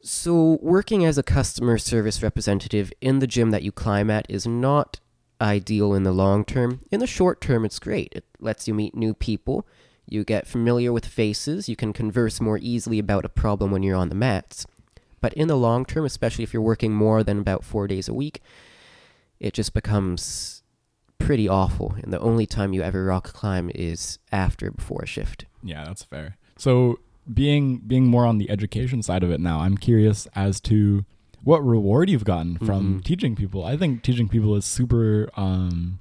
So, 0.00 0.58
working 0.62 1.04
as 1.04 1.18
a 1.18 1.22
customer 1.22 1.78
service 1.78 2.22
representative 2.22 2.92
in 3.00 3.18
the 3.18 3.26
gym 3.26 3.50
that 3.50 3.62
you 3.62 3.72
climb 3.72 4.10
at 4.10 4.26
is 4.28 4.46
not 4.46 5.00
ideal 5.40 5.94
in 5.94 6.04
the 6.04 6.12
long 6.12 6.44
term. 6.44 6.80
In 6.90 7.00
the 7.00 7.06
short 7.06 7.40
term, 7.40 7.64
it's 7.64 7.78
great. 7.78 8.12
It 8.12 8.24
lets 8.38 8.68
you 8.68 8.74
meet 8.74 8.94
new 8.94 9.14
people. 9.14 9.66
You 10.08 10.22
get 10.22 10.46
familiar 10.46 10.92
with 10.92 11.06
faces. 11.06 11.68
You 11.68 11.76
can 11.76 11.92
converse 11.92 12.40
more 12.40 12.58
easily 12.58 12.98
about 12.98 13.24
a 13.24 13.28
problem 13.28 13.70
when 13.70 13.82
you're 13.82 13.96
on 13.96 14.08
the 14.08 14.14
mats. 14.14 14.66
But 15.20 15.32
in 15.34 15.48
the 15.48 15.56
long 15.56 15.84
term, 15.84 16.04
especially 16.04 16.44
if 16.44 16.52
you're 16.52 16.62
working 16.62 16.94
more 16.94 17.24
than 17.24 17.40
about 17.40 17.64
four 17.64 17.88
days 17.88 18.08
a 18.08 18.14
week, 18.14 18.40
it 19.40 19.52
just 19.54 19.74
becomes 19.74 20.62
pretty 21.18 21.48
awful. 21.48 21.96
And 22.02 22.12
the 22.12 22.20
only 22.20 22.46
time 22.46 22.72
you 22.72 22.82
ever 22.82 23.04
rock 23.04 23.32
climb 23.32 23.70
is 23.74 24.18
after, 24.30 24.70
before 24.70 25.02
a 25.02 25.06
shift. 25.06 25.46
Yeah, 25.66 25.84
that's 25.84 26.02
fair. 26.02 26.36
So 26.56 26.98
being 27.32 27.78
being 27.78 28.06
more 28.06 28.24
on 28.24 28.38
the 28.38 28.48
education 28.50 29.02
side 29.02 29.22
of 29.22 29.30
it 29.30 29.40
now, 29.40 29.60
I'm 29.60 29.76
curious 29.76 30.26
as 30.34 30.60
to 30.62 31.04
what 31.42 31.64
reward 31.64 32.08
you've 32.10 32.24
gotten 32.24 32.56
from 32.58 33.00
Mhm. 33.00 33.04
teaching 33.04 33.36
people. 33.36 33.64
I 33.64 33.76
think 33.76 34.02
teaching 34.02 34.28
people 34.28 34.54
is 34.56 34.64
super 34.64 35.28
um, 35.36 35.98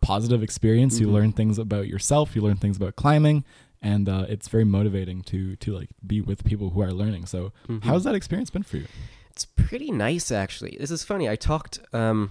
positive 0.00 0.42
experience. 0.42 1.00
You 1.00 1.06
Mhm. 1.08 1.12
learn 1.12 1.32
things 1.32 1.58
about 1.58 1.88
yourself. 1.88 2.34
You 2.36 2.42
learn 2.42 2.56
things 2.56 2.76
about 2.76 2.94
climbing, 2.96 3.44
and 3.82 4.08
uh, 4.08 4.26
it's 4.28 4.48
very 4.48 4.64
motivating 4.64 5.22
to 5.22 5.56
to 5.56 5.72
like 5.72 5.90
be 6.06 6.20
with 6.20 6.44
people 6.44 6.70
who 6.70 6.80
are 6.82 6.92
learning. 6.92 7.26
So, 7.26 7.52
Mhm. 7.68 7.84
how's 7.84 8.04
that 8.04 8.14
experience 8.14 8.50
been 8.50 8.62
for 8.64 8.76
you? 8.78 8.86
It's 9.30 9.44
pretty 9.44 9.90
nice, 9.90 10.30
actually. 10.30 10.76
This 10.78 10.90
is 10.92 11.02
funny. 11.04 11.28
I 11.28 11.36
talked 11.36 11.80
um, 11.92 12.30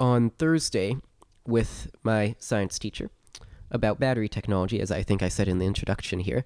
on 0.00 0.30
Thursday 0.30 0.96
with 1.46 1.90
my 2.02 2.34
science 2.38 2.78
teacher 2.78 3.10
about 3.70 4.00
battery 4.00 4.28
technology, 4.28 4.80
as 4.80 4.90
I 4.90 5.02
think 5.02 5.22
I 5.22 5.28
said 5.28 5.48
in 5.48 5.58
the 5.58 5.66
introduction 5.66 6.20
here. 6.20 6.44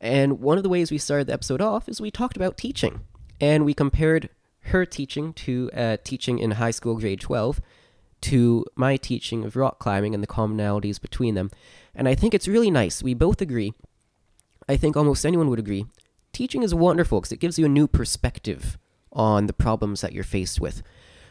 And 0.00 0.40
one 0.40 0.56
of 0.56 0.62
the 0.62 0.68
ways 0.68 0.90
we 0.90 0.98
started 0.98 1.26
the 1.28 1.32
episode 1.32 1.60
off 1.60 1.88
is 1.88 2.00
we 2.00 2.10
talked 2.10 2.36
about 2.36 2.56
teaching. 2.56 3.00
And 3.40 3.64
we 3.64 3.74
compared 3.74 4.28
her 4.66 4.84
teaching 4.84 5.32
to 5.34 5.70
uh, 5.74 5.96
teaching 6.04 6.38
in 6.38 6.52
high 6.52 6.70
school, 6.70 6.96
grade 6.96 7.20
12, 7.20 7.60
to 8.22 8.64
my 8.76 8.96
teaching 8.96 9.44
of 9.44 9.56
rock 9.56 9.78
climbing 9.78 10.14
and 10.14 10.22
the 10.22 10.28
commonalities 10.28 11.00
between 11.00 11.34
them. 11.34 11.50
And 11.94 12.08
I 12.08 12.14
think 12.14 12.34
it's 12.34 12.48
really 12.48 12.70
nice. 12.70 13.02
We 13.02 13.14
both 13.14 13.40
agree. 13.40 13.74
I 14.68 14.76
think 14.76 14.96
almost 14.96 15.26
anyone 15.26 15.50
would 15.50 15.58
agree 15.58 15.86
teaching 16.32 16.62
is 16.62 16.74
wonderful 16.74 17.20
because 17.20 17.32
it 17.32 17.40
gives 17.40 17.58
you 17.58 17.66
a 17.66 17.68
new 17.68 17.86
perspective 17.86 18.78
on 19.12 19.46
the 19.46 19.52
problems 19.52 20.00
that 20.00 20.12
you're 20.12 20.24
faced 20.24 20.60
with. 20.60 20.82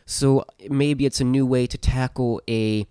So 0.06 0.46
maybe 0.70 1.06
it's 1.06 1.22
a 1.22 1.26
new 1.26 1.46
way 1.46 1.68
to 1.68 1.78
tackle 1.78 2.42
a 2.48 2.88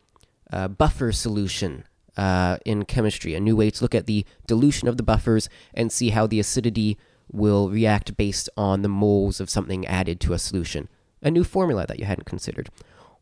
uh, 0.52 0.68
buffer 0.68 1.12
solution 1.12 1.84
uh, 2.16 2.58
in 2.64 2.84
chemistry, 2.84 3.34
a 3.34 3.40
new 3.40 3.56
way 3.56 3.70
to 3.70 3.82
look 3.82 3.94
at 3.94 4.06
the 4.06 4.24
dilution 4.46 4.88
of 4.88 4.96
the 4.96 5.02
buffers 5.02 5.48
and 5.74 5.92
see 5.92 6.10
how 6.10 6.26
the 6.26 6.40
acidity 6.40 6.98
will 7.32 7.70
react 7.70 8.16
based 8.16 8.48
on 8.56 8.82
the 8.82 8.88
moles 8.88 9.40
of 9.40 9.50
something 9.50 9.86
added 9.86 10.20
to 10.20 10.32
a 10.32 10.38
solution. 10.38 10.88
A 11.22 11.30
new 11.30 11.44
formula 11.44 11.86
that 11.86 11.98
you 11.98 12.04
hadn't 12.04 12.24
considered. 12.24 12.70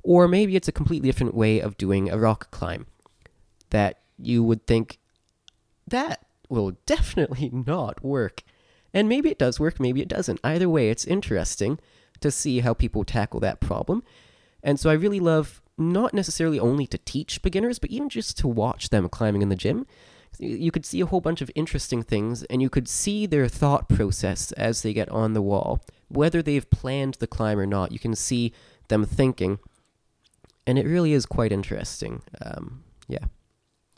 Or 0.03 0.29
maybe 0.29 0.57
it's 0.57 0.69
a 0.69 0.73
completely 0.73 1.09
different 1.09 1.35
way 1.35 1.61
of 1.61 1.77
doing 1.77 2.09
a 2.09 2.19
rock 2.19 2.51
climb 2.51 2.87
that 3.71 4.01
you 4.19 4.43
would 4.43 4.67
think 4.67 4.99
that 5.87 6.25
will 6.49 6.77
definitely 6.87 7.51
not 7.67 8.03
work. 8.03 8.43
And 8.95 9.09
maybe 9.09 9.31
it 9.31 9.39
does 9.39 9.61
work, 9.61 9.79
maybe 9.79 10.01
it 10.01 10.09
doesn't. 10.09 10.41
Either 10.43 10.69
way, 10.69 10.91
it's 10.91 11.05
interesting 11.05 11.79
to 12.21 12.31
see 12.31 12.61
how 12.61 12.75
people 12.75 13.05
tackle 13.05 13.41
that 13.41 13.61
problem. 13.61 14.03
And 14.63 14.81
so 14.81 14.91
I 14.91 14.95
really 14.95 15.21
love 15.21 15.61
not 15.79 16.13
necessarily 16.13 16.59
only 16.59 16.87
to 16.89 16.99
teach 16.99 17.41
beginners, 17.43 17.79
but 17.79 17.91
even 17.91 18.09
just 18.09 18.37
to 18.39 18.49
watch 18.49 18.91
them 18.91 19.09
climbing 19.09 19.43
in 19.43 19.49
the 19.49 19.57
gym. 19.57 19.87
You- 20.39 20.71
could 20.71 20.85
see 20.85 21.01
a 21.01 21.07
whole 21.07 21.21
bunch 21.21 21.41
of 21.41 21.51
interesting 21.55 22.03
things, 22.03 22.43
and 22.45 22.61
you 22.61 22.69
could 22.69 22.89
see 22.89 23.27
their 23.27 23.49
thought 23.49 23.89
process 23.89 24.53
as 24.53 24.83
they 24.83 24.93
get 24.93 25.09
on 25.09 25.33
the 25.33 25.43
wall. 25.43 25.81
Whether 26.09 26.43
they've 26.43 26.69
planned 26.69 27.15
the 27.15 27.27
climb 27.27 27.59
or 27.59 27.67
not, 27.67 27.93
you 27.93 27.99
can 27.99 28.15
see 28.15 28.53
them 28.89 29.05
thinking. 29.05 29.59
And 30.67 30.79
it 30.79 30.87
really 30.87 31.13
is 31.13 31.25
quite 31.27 31.51
interesting. 31.51 32.23
Um, 32.43 32.85
yeah. 33.09 33.25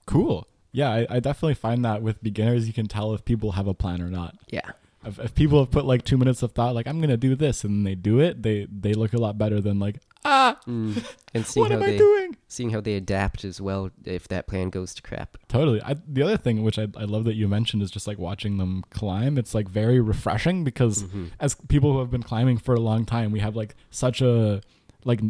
Cool. 0.07 0.47
Yeah, 0.73 0.91
I, 0.91 1.07
I 1.11 1.21
definitely 1.21 1.55
find 1.55 1.85
that 1.85 2.01
with 2.01 2.23
beginners, 2.23 2.69
you 2.69 2.73
can 2.73 2.87
tell 2.87 3.13
if 3.13 3.25
people 3.25 3.53
have 3.53 3.67
a 3.67 3.75
plan 3.75 4.01
or 4.01 4.09
not. 4.09 4.37
Yeah. 4.49 4.71
If, 5.05 5.19
if 5.19 5.35
people 5.35 5.59
have 5.61 5.71
put 5.71 5.85
like 5.85 6.05
two 6.05 6.17
minutes 6.19 6.43
of 6.43 6.53
thought, 6.53 6.75
like 6.75 6.87
I'm 6.87 7.01
gonna 7.01 7.17
do 7.17 7.35
this, 7.35 7.65
and 7.65 7.87
they 7.87 7.95
do 7.95 8.21
it, 8.21 8.43
they 8.43 8.67
they 8.71 8.93
look 8.95 9.13
a 9.13 9.19
lot 9.19 9.39
better 9.39 9.61
than 9.61 9.79
like 9.79 9.97
ah, 10.25 10.59
Mm. 10.67 11.03
And 11.35 11.47
seeing 11.47 11.63
what 11.63 11.71
how 11.71 11.77
am 11.79 11.83
I 11.85 11.87
they 11.93 11.99
doing? 11.99 12.37
seeing 12.49 12.71
how 12.71 12.81
they 12.81 12.95
adapt 12.95 13.45
as 13.45 13.61
well 13.61 13.91
if 14.05 14.27
that 14.29 14.47
plan 14.49 14.69
goes 14.71 14.93
to 14.95 15.03
crap. 15.03 15.37
Totally. 15.49 15.81
I, 15.83 15.95
the 16.09 16.23
other 16.23 16.37
thing 16.37 16.63
which 16.65 16.79
I, 16.79 16.89
I 16.97 17.05
love 17.05 17.23
that 17.25 17.35
you 17.37 17.47
mentioned 17.47 17.83
is 17.83 17.91
just 17.93 18.07
like 18.09 18.19
watching 18.19 18.59
them 18.59 18.83
climb. 18.91 19.39
It's 19.39 19.55
like 19.55 19.69
very 19.69 20.01
refreshing 20.01 20.65
because 20.65 21.05
Mhm. 21.05 21.31
as 21.39 21.55
people 21.69 21.93
who 21.93 22.01
have 22.01 22.11
been 22.11 22.25
climbing 22.25 22.59
for 22.59 22.75
a 22.75 22.81
long 22.81 23.05
time, 23.05 23.31
we 23.31 23.39
have 23.41 23.55
like 23.57 23.77
such 23.91 24.21
a 24.21 24.61
like 25.05 25.21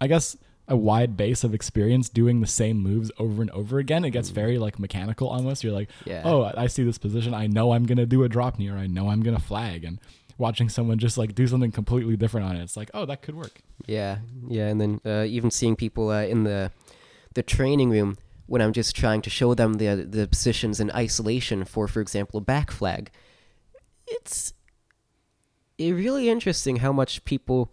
I 0.00 0.06
guess 0.06 0.36
a 0.70 0.76
wide 0.76 1.16
base 1.16 1.44
of 1.44 1.52
experience 1.52 2.08
doing 2.08 2.40
the 2.40 2.46
same 2.46 2.78
moves 2.78 3.10
over 3.18 3.42
and 3.42 3.50
over 3.50 3.78
again. 3.78 4.04
It 4.04 4.10
gets 4.12 4.30
Mm. 4.30 4.34
very 4.34 4.58
like 4.58 4.78
mechanical 4.78 5.28
almost. 5.28 5.62
You're 5.64 5.72
like, 5.74 5.90
Yeah. 6.06 6.22
oh, 6.24 6.50
I 6.56 6.66
see 6.68 6.84
this 6.84 6.96
position. 6.96 7.34
I 7.34 7.46
know 7.48 7.72
I'm 7.72 7.84
gonna 7.84 8.06
do 8.06 8.22
a 8.22 8.28
drop 8.28 8.58
knee 8.58 8.68
or 8.70 8.76
I 8.76 8.86
know 8.86 9.08
I'm 9.10 9.22
gonna 9.22 9.38
flag. 9.40 9.84
And 9.84 9.98
watching 10.38 10.68
someone 10.70 10.98
just 10.98 11.18
like 11.18 11.34
do 11.34 11.46
something 11.46 11.72
completely 11.72 12.16
different 12.16 12.46
on 12.46 12.56
it, 12.56 12.62
it's 12.62 12.76
like, 12.76 12.90
oh, 12.94 13.04
that 13.06 13.20
could 13.20 13.34
work. 13.34 13.60
Yeah, 13.86 14.18
yeah, 14.48 14.68
and 14.68 14.80
then 14.80 15.00
uh, 15.04 15.24
even 15.24 15.50
seeing 15.50 15.76
people 15.76 16.08
uh, 16.10 16.22
in 16.22 16.44
the 16.44 16.70
the 17.34 17.42
training 17.42 17.90
room 17.90 18.16
when 18.46 18.60
I'm 18.62 18.72
just 18.72 18.94
trying 18.96 19.22
to 19.22 19.30
show 19.30 19.54
them 19.54 19.74
the 19.74 20.06
the 20.08 20.26
positions 20.28 20.78
in 20.80 20.90
isolation 20.92 21.64
for, 21.64 21.88
for 21.88 22.00
example, 22.00 22.38
a 22.38 22.40
back 22.42 22.70
flag. 22.70 23.10
It's 24.06 24.52
it 25.78 25.92
really 25.92 26.28
interesting 26.28 26.76
how 26.76 26.92
much 26.92 27.24
people 27.24 27.72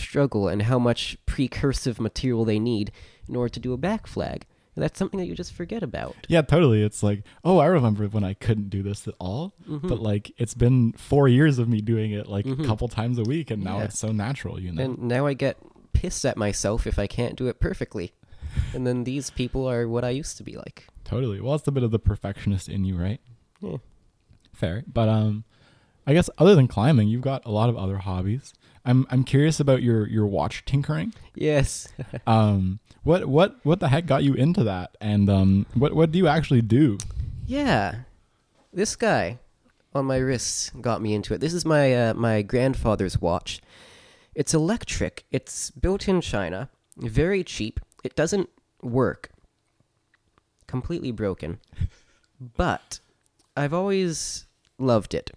struggle 0.00 0.48
and 0.48 0.62
how 0.62 0.78
much 0.78 1.16
precursive 1.26 1.98
material 2.00 2.44
they 2.44 2.58
need 2.58 2.90
in 3.28 3.36
order 3.36 3.48
to 3.54 3.60
do 3.60 3.72
a 3.72 3.76
back 3.78 4.06
flag. 4.06 4.46
And 4.76 4.84
that's 4.84 4.98
something 4.98 5.18
that 5.18 5.26
you 5.26 5.34
just 5.34 5.52
forget 5.52 5.82
about. 5.82 6.14
Yeah, 6.28 6.42
totally. 6.42 6.82
It's 6.82 7.02
like, 7.02 7.24
oh, 7.44 7.58
I 7.58 7.66
remember 7.66 8.06
when 8.06 8.22
I 8.24 8.34
couldn't 8.34 8.70
do 8.70 8.82
this 8.82 9.06
at 9.08 9.14
all. 9.18 9.52
Mhm. 9.68 9.88
But 9.88 10.00
like, 10.00 10.32
it's 10.38 10.54
been 10.54 10.92
four 10.92 11.26
years 11.28 11.58
of 11.58 11.68
me 11.68 11.80
doing 11.80 12.12
it 12.12 12.28
like 12.28 12.46
Mhm. 12.46 12.62
a 12.62 12.66
couple 12.66 12.86
times 12.88 13.18
a 13.18 13.22
week, 13.24 13.50
and 13.50 13.62
now 13.64 13.78
Yeah. 13.78 13.84
it's 13.84 13.98
so 13.98 14.12
natural, 14.12 14.60
you 14.60 14.70
know. 14.72 14.82
And 14.82 14.98
now 15.02 15.26
I 15.26 15.34
get 15.34 15.58
pissed 15.92 16.24
at 16.24 16.36
myself 16.36 16.86
if 16.86 16.98
I 16.98 17.06
can't 17.08 17.36
do 17.36 17.46
it 17.48 17.60
perfectly. 17.60 18.12
and 18.74 18.84
then 18.84 19.04
these 19.04 19.30
people 19.30 19.64
are 19.70 19.86
what 19.88 20.02
I 20.04 20.10
used 20.10 20.36
to 20.38 20.42
be 20.42 20.56
like. 20.56 20.88
Totally. 21.04 21.40
Well, 21.40 21.54
it's 21.54 21.68
a 21.68 21.72
bit 21.72 21.84
of 21.84 21.92
the 21.92 22.00
perfectionist 22.00 22.68
in 22.68 22.84
you, 22.84 22.96
right? 22.96 23.20
Yeah. 23.60 23.76
Fair. 24.52 24.82
But 24.92 25.08
um 25.08 25.44
I 26.06 26.14
guess 26.14 26.28
other 26.38 26.56
than 26.56 26.66
climbing, 26.66 27.06
you've 27.08 27.20
got 27.22 27.44
a 27.46 27.50
lot 27.52 27.68
of 27.68 27.76
other 27.76 27.98
hobbies. 27.98 28.52
I'm 28.90 29.06
I'm 29.10 29.24
curious 29.24 29.60
about 29.60 29.82
your 29.82 30.06
your 30.08 30.26
watch 30.26 30.64
tinkering. 30.64 31.14
Yes. 31.34 31.88
Um 32.26 32.80
what 33.02 33.26
what 33.26 33.56
what 33.62 33.80
the 33.80 33.88
heck 33.88 34.06
got 34.06 34.24
you 34.24 34.34
into 34.34 34.64
that? 34.64 34.96
And 35.00 35.30
um 35.30 35.66
what 35.74 35.94
what 35.94 36.10
do 36.10 36.18
you 36.18 36.26
actually 36.26 36.62
do? 36.62 36.98
Yeah, 37.46 38.00
this 38.72 38.96
guy 38.96 39.38
on 39.94 40.04
my 40.06 40.18
wrist 40.18 40.80
got 40.80 41.00
me 41.00 41.14
into 41.14 41.34
it. 41.34 41.40
This 41.40 41.54
is 41.54 41.64
my 41.64 41.94
uh, 41.94 42.14
my 42.14 42.42
grandfather's 42.42 43.20
watch. 43.20 43.60
It's 44.34 44.54
electric. 44.54 45.24
It's 45.30 45.70
built 45.70 46.08
in 46.08 46.20
China. 46.20 46.68
Very 46.96 47.42
cheap. 47.44 47.80
It 48.04 48.14
doesn't 48.14 48.48
work. 48.82 49.30
Completely 50.66 51.12
broken. 51.12 51.60
But 52.56 53.00
I've 53.54 53.74
always 53.74 54.46
loved 54.78 55.12
it. 55.12 55.30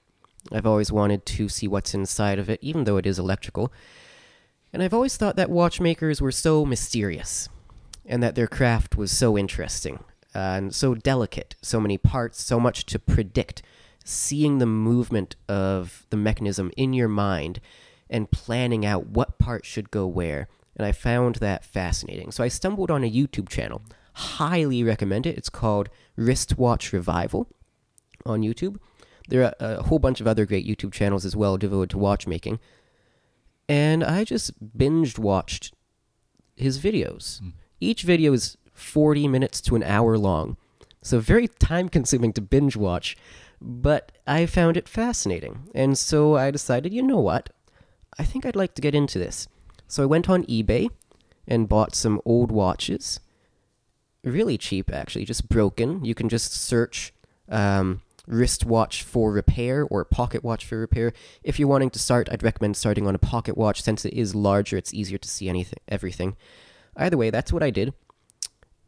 I've 0.54 0.68
always 0.68 0.92
wanted 0.92 1.26
to 1.26 1.50
see 1.50 1.68
what's 1.68 1.94
inside 1.94 2.40
of 2.40 2.50
it, 2.50 2.60
even 2.62 2.84
though 2.84 2.98
it 2.98 3.06
is 3.06 3.20
electrical. 3.20 3.74
And 4.72 4.82
I've 4.82 4.94
always 4.94 5.18
thought 5.18 5.36
that 5.36 5.50
watchmakers 5.50 6.22
were 6.22 6.32
so 6.32 6.66
mysterious 6.66 7.50
and 8.06 8.22
that 8.22 8.36
their 8.36 8.48
craft 8.48 8.96
was 8.96 9.12
so 9.12 9.38
interesting 9.38 10.04
uh, 10.36 10.40
and 10.40 10.76
so 10.76 10.96
delicate. 10.96 11.56
So 11.62 11.80
many 11.80 11.98
parts, 11.98 12.42
so 12.42 12.60
much 12.60 12.86
to 12.88 13.00
predict. 13.00 13.62
Seeing 14.06 14.58
the 14.58 14.66
movement 14.66 15.36
of 15.48 16.06
the 16.10 16.18
mechanism 16.18 16.72
in 16.76 16.92
your 16.94 17.08
mind 17.08 17.62
and 18.10 18.30
planning 18.30 18.86
out 18.86 19.08
what 19.08 19.40
part 19.40 19.66
should 19.66 19.92
go 19.92 20.06
where. 20.06 20.50
And 20.76 20.86
I 20.86 20.92
found 20.92 21.36
that 21.36 21.64
fascinating. 21.64 22.32
So 22.32 22.44
I 22.44 22.48
stumbled 22.48 22.92
on 22.92 23.04
a 23.04 23.12
YouTube 23.12 23.48
channel. 23.48 23.82
Highly 24.14 24.84
recommend 24.84 25.26
it. 25.26 25.38
It's 25.38 25.50
called 25.50 25.90
Wristwatch 26.18 26.92
Revival 26.92 27.48
on 28.26 28.42
YouTube. 28.42 28.78
There 29.30 29.44
are 29.44 29.56
a 29.60 29.84
whole 29.84 30.00
bunch 30.00 30.22
of 30.22 30.28
other 30.28 30.46
great 30.46 30.68
YouTube 30.68 30.92
channels 30.92 31.26
as 31.26 31.36
well 31.36 31.58
devoted 31.58 31.92
to 31.92 31.98
watchmaking. 31.98 32.60
And 33.70 34.04
I 34.04 34.24
just 34.24 34.78
binged 34.78 35.18
watched 35.18 35.74
his 36.56 36.80
videos. 36.80 37.42
Mm. 37.42 37.54
Each 37.80 38.04
video 38.04 38.34
is 38.34 38.58
40 38.74 39.28
minutes 39.28 39.62
to 39.62 39.76
an 39.76 39.84
hour 39.84 40.18
long. 40.18 40.58
So 41.02 41.20
very 41.20 41.48
time 41.48 41.90
consuming 41.90 42.34
to 42.34 42.42
binge 42.42 42.78
watch, 42.78 43.18
but 43.62 44.12
I 44.26 44.46
found 44.46 44.78
it 44.78 44.88
fascinating. 44.88 45.70
And 45.76 45.98
so 45.98 46.36
I 46.36 46.50
decided, 46.52 46.94
you 46.94 47.04
know 47.04 47.20
what? 47.20 47.50
I 48.18 48.24
think 48.24 48.46
I'd 48.46 48.56
like 48.56 48.74
to 48.76 48.82
get 48.82 48.96
into 48.96 49.20
this. 49.20 49.48
So 49.88 50.04
I 50.04 50.08
went 50.08 50.30
on 50.30 50.46
eBay 50.46 50.90
and 51.48 51.70
bought 51.70 51.96
some 51.96 52.22
old 52.26 52.52
watches. 52.52 53.20
Really 54.24 54.58
cheap, 54.58 54.92
actually, 54.94 55.26
just 55.26 55.50
broken. 55.50 56.06
You 56.06 56.16
can 56.16 56.30
just 56.30 56.54
search 56.54 57.14
um, 57.50 58.02
wristwatch 58.28 59.04
for 59.04 59.32
repair 59.32 59.84
or 59.84 60.06
pocket 60.06 60.44
watch 60.44 60.66
for 60.66 60.78
repair. 60.78 61.14
If 61.44 61.60
you're 61.60 61.68
wanting 61.68 61.90
to 61.92 62.00
start, 62.00 62.30
I'd 62.32 62.44
recommend 62.44 62.78
starting 62.78 63.08
on 63.08 63.16
a 63.16 63.20
pocket 63.20 63.58
watch 63.58 63.82
since 63.82 64.06
it 64.06 64.14
is 64.14 64.34
larger. 64.36 64.78
It's 64.78 64.94
easier 64.94 65.18
to 65.18 65.30
see 65.30 65.50
anything, 65.50 65.80
everything. 65.88 66.36
Either 66.96 67.18
way, 67.18 67.30
that's 67.30 67.52
what 67.52 67.64
I 67.64 67.70
did. 67.70 67.94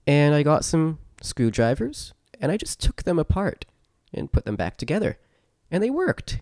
And 0.07 0.35
I 0.35 0.43
got 0.43 0.63
some 0.63 0.99
screwdrivers 1.21 2.13
and 2.39 2.51
I 2.51 2.57
just 2.57 2.79
took 2.79 3.03
them 3.03 3.19
apart 3.19 3.65
and 4.13 4.31
put 4.31 4.45
them 4.45 4.55
back 4.55 4.77
together. 4.77 5.17
And 5.71 5.83
they 5.83 5.89
worked. 5.89 6.41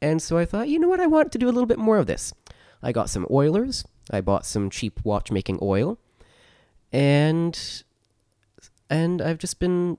And 0.00 0.20
so 0.20 0.36
I 0.36 0.44
thought, 0.44 0.68
you 0.68 0.78
know 0.78 0.88
what? 0.88 1.00
I 1.00 1.06
want 1.06 1.32
to 1.32 1.38
do 1.38 1.46
a 1.46 1.52
little 1.52 1.66
bit 1.66 1.78
more 1.78 1.98
of 1.98 2.06
this. 2.06 2.32
I 2.82 2.92
got 2.92 3.08
some 3.08 3.26
oilers. 3.30 3.84
I 4.10 4.20
bought 4.20 4.44
some 4.44 4.68
cheap 4.68 5.00
watchmaking 5.02 5.58
oil. 5.62 5.98
And 6.92 7.58
and 8.90 9.22
I've 9.22 9.38
just 9.38 9.58
been 9.58 9.96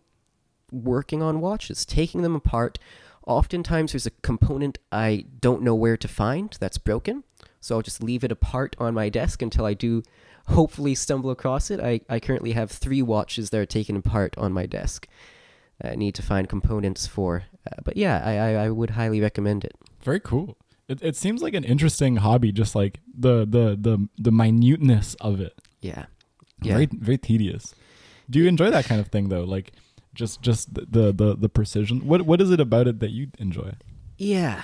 working 0.72 1.22
on 1.22 1.42
watches, 1.42 1.86
taking 1.86 2.22
them 2.22 2.36
apart. 2.36 2.80
Oftentimes 3.28 3.94
there's 3.94 4.06
a 4.06 4.12
component 4.22 4.78
I 4.92 5.26
don't 5.40 5.64
know 5.64 5.76
where 5.76 5.98
to 5.98 6.08
find 6.08 6.56
that's 6.60 6.78
broken. 6.78 7.24
So 7.60 7.76
I'll 7.76 7.82
just 7.82 8.04
leave 8.04 8.24
it 8.24 8.32
apart 8.32 8.76
on 8.80 8.94
my 8.94 9.10
desk 9.10 9.42
until 9.42 9.66
I 9.66 9.74
do 9.74 10.04
hopefully 10.48 10.94
stumble 10.94 11.32
across 11.32 11.72
it. 11.72 11.80
I, 11.80 12.02
I 12.08 12.20
currently 12.20 12.52
have 12.52 12.70
three 12.70 13.02
watches 13.02 13.50
that 13.50 13.60
are 13.60 13.66
taken 13.66 13.96
apart 13.96 14.38
on 14.38 14.54
my 14.54 14.66
desk. 14.68 15.08
I 15.84 15.96
need 15.96 16.16
to 16.16 16.22
find 16.22 16.48
components 16.48 17.08
for. 17.08 17.46
Uh, 17.66 17.82
but 17.84 17.98
yeah, 17.98 18.22
I, 18.24 18.38
I, 18.38 18.66
I 18.66 18.70
would 18.70 18.92
highly 18.92 19.20
recommend 19.20 19.66
it. 19.66 19.74
Very 20.04 20.20
cool. 20.20 20.58
It 20.88 21.02
it 21.02 21.16
seems 21.16 21.42
like 21.42 21.56
an 21.56 21.64
interesting 21.64 22.18
hobby, 22.18 22.52
just 22.52 22.76
like 22.76 23.00
the 23.18 23.40
the 23.40 23.76
the 23.80 24.08
the 24.18 24.32
minuteness 24.32 25.16
of 25.16 25.42
it. 25.42 25.60
Yeah. 25.82 26.06
Yeah. 26.62 26.74
Very 26.74 26.86
very 26.86 27.18
tedious. 27.18 27.74
Do 28.30 28.40
you 28.40 28.48
enjoy 28.48 28.70
that 28.70 28.86
kind 28.86 29.02
of 29.02 29.08
thing 29.08 29.30
though? 29.30 29.44
Like 29.44 29.72
just 30.16 30.42
just 30.42 30.74
the 30.74 31.12
the 31.12 31.36
the, 31.36 31.50
precision. 31.50 32.08
What 32.08 32.24
what 32.24 32.42
is 32.42 32.50
it 32.50 32.60
about 32.60 32.88
it 32.88 33.00
that 33.00 33.12
you 33.12 33.28
enjoy? 33.38 33.74
Yeah. 34.18 34.64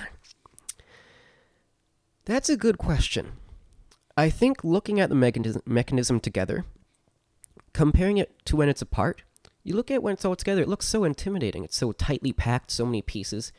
That's 2.24 2.48
a 2.48 2.56
good 2.56 2.78
question. 2.78 3.32
I 4.16 4.30
think 4.30 4.64
looking 4.64 5.00
at 5.00 5.08
the 5.08 5.14
mechanism, 5.14 5.62
mechanism 5.66 6.20
together, 6.20 6.64
comparing 7.72 8.18
it 8.18 8.32
to 8.46 8.56
when 8.56 8.68
it's 8.68 8.82
apart, 8.82 9.22
you 9.64 9.74
look 9.74 9.90
at 9.90 10.02
when 10.02 10.14
it's 10.14 10.24
all 10.24 10.36
together, 10.36 10.62
it 10.62 10.68
looks 10.68 10.86
so 10.86 11.04
intimidating. 11.04 11.64
It's 11.64 11.76
so 11.76 11.92
tightly 11.92 12.32
packed, 12.32 12.70
so 12.70 12.84
many 12.84 13.02
pieces. 13.02 13.52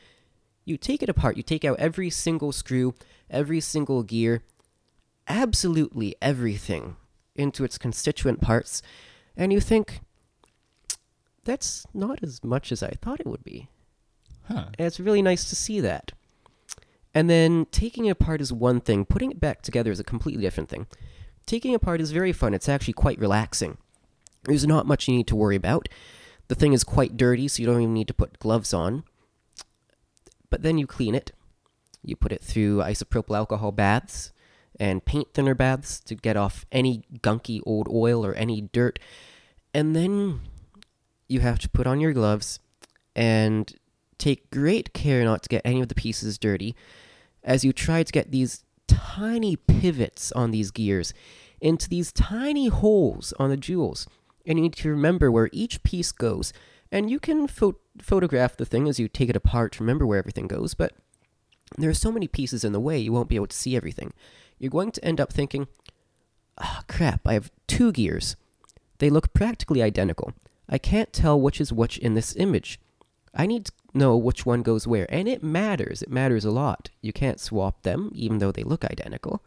You 0.65 0.77
take 0.77 1.03
it 1.03 1.09
apart, 1.09 1.37
you 1.37 1.43
take 1.43 1.65
out 1.65 1.79
every 1.79 2.09
single 2.09 2.51
screw, 2.51 2.93
every 3.29 3.59
single 3.59 4.03
gear, 4.03 4.43
absolutely 5.27 6.15
everything 6.21 6.95
into 7.35 7.63
its 7.63 7.77
constituent 7.77 8.39
parts, 8.41 8.81
and 9.35 9.51
you 9.51 9.59
think, 9.59 10.01
that's 11.45 11.85
not 11.93 12.19
as 12.23 12.43
much 12.43 12.71
as 12.71 12.81
I 12.81 12.91
thought 13.01 13.19
it 13.19 13.27
would 13.27 13.43
be. 13.43 13.69
Huh. 14.47 14.65
And 14.77 14.87
it's 14.87 14.99
really 14.99 15.21
nice 15.21 15.49
to 15.49 15.55
see 15.55 15.79
that. 15.79 16.11
And 17.13 17.29
then 17.29 17.67
taking 17.71 18.05
it 18.05 18.11
apart 18.11 18.41
is 18.41 18.51
one 18.51 18.81
thing, 18.81 19.05
putting 19.05 19.31
it 19.31 19.39
back 19.39 19.61
together 19.61 19.91
is 19.91 19.99
a 19.99 20.03
completely 20.03 20.41
different 20.41 20.69
thing. 20.69 20.87
Taking 21.45 21.73
it 21.73 21.75
apart 21.75 22.01
is 22.01 22.11
very 22.11 22.31
fun. 22.31 22.53
It's 22.53 22.69
actually 22.69 22.93
quite 22.93 23.19
relaxing. 23.19 23.77
There's 24.45 24.65
not 24.65 24.87
much 24.87 25.07
you 25.07 25.15
need 25.15 25.27
to 25.27 25.35
worry 25.35 25.55
about. 25.55 25.87
The 26.47 26.55
thing 26.55 26.73
is 26.73 26.83
quite 26.83 27.17
dirty, 27.17 27.47
so 27.47 27.61
you 27.61 27.67
don't 27.67 27.81
even 27.81 27.93
need 27.93 28.07
to 28.07 28.13
put 28.13 28.39
gloves 28.39 28.73
on. 28.73 29.03
But 30.49 30.61
then 30.61 30.77
you 30.77 30.87
clean 30.87 31.15
it. 31.15 31.31
You 32.03 32.15
put 32.15 32.31
it 32.31 32.43
through 32.43 32.79
isopropyl 32.79 33.37
alcohol 33.37 33.71
baths 33.71 34.31
and 34.79 35.05
paint 35.05 35.33
thinner 35.33 35.55
baths 35.55 35.99
to 36.01 36.15
get 36.15 36.35
off 36.35 36.65
any 36.71 37.03
gunky 37.19 37.61
old 37.65 37.87
oil 37.87 38.25
or 38.25 38.33
any 38.33 38.61
dirt. 38.61 38.99
And 39.73 39.95
then 39.95 40.41
you 41.27 41.39
have 41.39 41.59
to 41.59 41.69
put 41.69 41.87
on 41.87 41.99
your 41.99 42.13
gloves 42.13 42.59
and 43.15 43.75
take 44.17 44.49
great 44.51 44.93
care 44.93 45.23
not 45.23 45.43
to 45.43 45.49
get 45.49 45.61
any 45.65 45.81
of 45.81 45.87
the 45.87 45.95
pieces 45.95 46.37
dirty 46.37 46.75
as 47.43 47.65
you 47.65 47.73
try 47.73 48.03
to 48.03 48.11
get 48.11 48.31
these 48.31 48.63
tiny 48.87 49.55
pivots 49.55 50.31
on 50.31 50.51
these 50.51 50.71
gears 50.71 51.13
into 51.59 51.89
these 51.89 52.11
tiny 52.11 52.67
holes 52.67 53.33
on 53.39 53.49
the 53.49 53.57
jewels. 53.57 54.07
And 54.45 54.57
you 54.57 54.63
need 54.63 54.73
to 54.73 54.89
remember 54.89 55.31
where 55.31 55.49
each 55.51 55.83
piece 55.83 56.11
goes 56.11 56.53
And 56.93 57.09
you 57.09 57.19
can 57.19 57.47
pho- 57.47 57.79
photograph 57.99 58.55
the 58.55 58.65
thing 58.65 58.87
as 58.87 58.99
you 58.99 59.07
take 59.07 59.29
it 59.29 59.35
apart 59.35 59.71
to 59.73 59.83
remember 59.83 60.05
where 60.05 60.19
everything 60.19 60.45
goes, 60.47 60.75
but 60.75 60.93
there 61.75 61.89
are 61.89 61.93
so 61.95 62.11
many 62.11 62.27
pieces 62.27 62.63
in 62.63 62.71
the 62.71 62.79
way 62.79 62.99
you 62.99 63.11
won't 63.11 63.29
be 63.29 63.35
able 63.35 63.47
to 63.47 63.57
see 63.57 63.75
everything. 63.75 64.13
You're 64.59 64.69
going 64.69 64.91
to 64.91 65.03
end 65.03 65.19
up 65.19 65.33
thinking, 65.33 65.67
ah, 66.59 66.83
crap, 66.87 67.27
I 67.27 67.33
have 67.33 67.51
two 67.65 67.91
gears. 67.91 68.35
They 68.99 69.09
look 69.09 69.33
practically 69.33 69.81
identical. 69.81 70.33
I 70.73 70.79
can't 70.79 71.13
tell 71.13 71.39
which 71.39 71.61
is 71.61 71.71
which 71.71 71.99
in 71.99 72.15
this 72.15 72.35
image. 72.35 72.79
I 73.31 73.45
need 73.45 73.67
to 73.67 73.71
know 73.93 74.17
which 74.17 74.43
one 74.43 74.63
goes 74.63 74.87
where, 74.87 75.05
and 75.07 75.27
it 75.27 75.43
matters. 75.43 76.01
It 76.01 76.09
matters 76.09 76.45
a 76.45 76.51
lot. 76.51 76.89
You 76.99 77.13
can't 77.13 77.39
swap 77.39 77.83
them, 77.83 78.11
even 78.15 78.39
though 78.39 78.51
they 78.51 78.63
look 78.63 78.83
identical. 78.83 79.43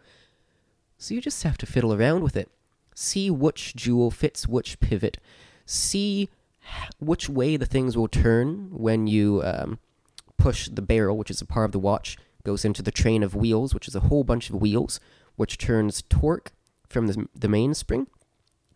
So 0.98 1.14
you 1.14 1.20
just 1.20 1.42
have 1.42 1.58
to 1.58 1.66
fiddle 1.66 1.92
around 1.92 2.22
with 2.22 2.36
it. 2.36 2.48
See 2.94 3.28
which 3.28 3.74
jewel 3.74 4.12
fits 4.12 4.46
which 4.46 4.78
pivot. 4.78 5.18
See 5.66 6.28
which 7.00 7.28
way 7.28 7.56
the 7.56 7.66
things 7.66 7.96
will 7.96 8.06
turn 8.06 8.68
when 8.70 9.08
you 9.08 9.42
um, 9.44 9.80
push 10.36 10.68
the 10.68 10.80
barrel, 10.80 11.16
which 11.16 11.30
is 11.30 11.40
a 11.40 11.46
part 11.46 11.66
of 11.66 11.72
the 11.72 11.80
watch, 11.80 12.16
goes 12.44 12.64
into 12.64 12.82
the 12.82 12.92
train 12.92 13.24
of 13.24 13.34
wheels, 13.34 13.74
which 13.74 13.88
is 13.88 13.96
a 13.96 14.00
whole 14.00 14.22
bunch 14.22 14.48
of 14.48 14.60
wheels, 14.60 15.00
which 15.34 15.58
turns 15.58 16.04
torque 16.08 16.52
from 16.88 17.08
the, 17.08 17.28
the 17.34 17.48
mainspring 17.48 18.06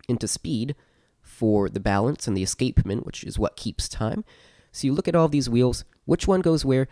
into 0.08 0.26
speed 0.26 0.74
for 1.40 1.70
the 1.70 1.80
balance 1.80 2.28
and 2.28 2.36
the 2.36 2.42
escapement, 2.42 3.06
which 3.06 3.24
is 3.24 3.38
what 3.38 3.56
keeps 3.56 3.88
time. 3.88 4.26
So 4.72 4.86
you 4.86 4.92
look 4.92 5.08
at 5.08 5.14
all 5.14 5.26
these 5.26 5.48
wheels, 5.48 5.86
which 6.04 6.28
one 6.28 6.42
goes 6.42 6.66
where? 6.66 6.86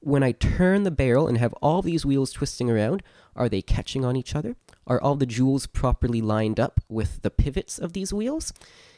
When 0.00 0.22
I 0.22 0.32
turn 0.32 0.82
the 0.82 0.90
barrel 0.90 1.26
and 1.26 1.38
have 1.38 1.54
all 1.62 1.80
these 1.80 2.04
wheels 2.04 2.30
twisting 2.30 2.68
around, 2.68 3.02
are 3.34 3.48
they 3.48 3.62
catching 3.62 4.04
on 4.04 4.14
each 4.14 4.36
other? 4.36 4.56
Are 4.86 5.00
all 5.00 5.14
the 5.14 5.24
jewels 5.24 5.66
properly 5.66 6.20
lined 6.20 6.60
up 6.60 6.82
with 6.86 7.22
the 7.22 7.30
pivots 7.30 7.78
of 7.78 7.94
these 7.94 8.12
wheels? 8.12 8.52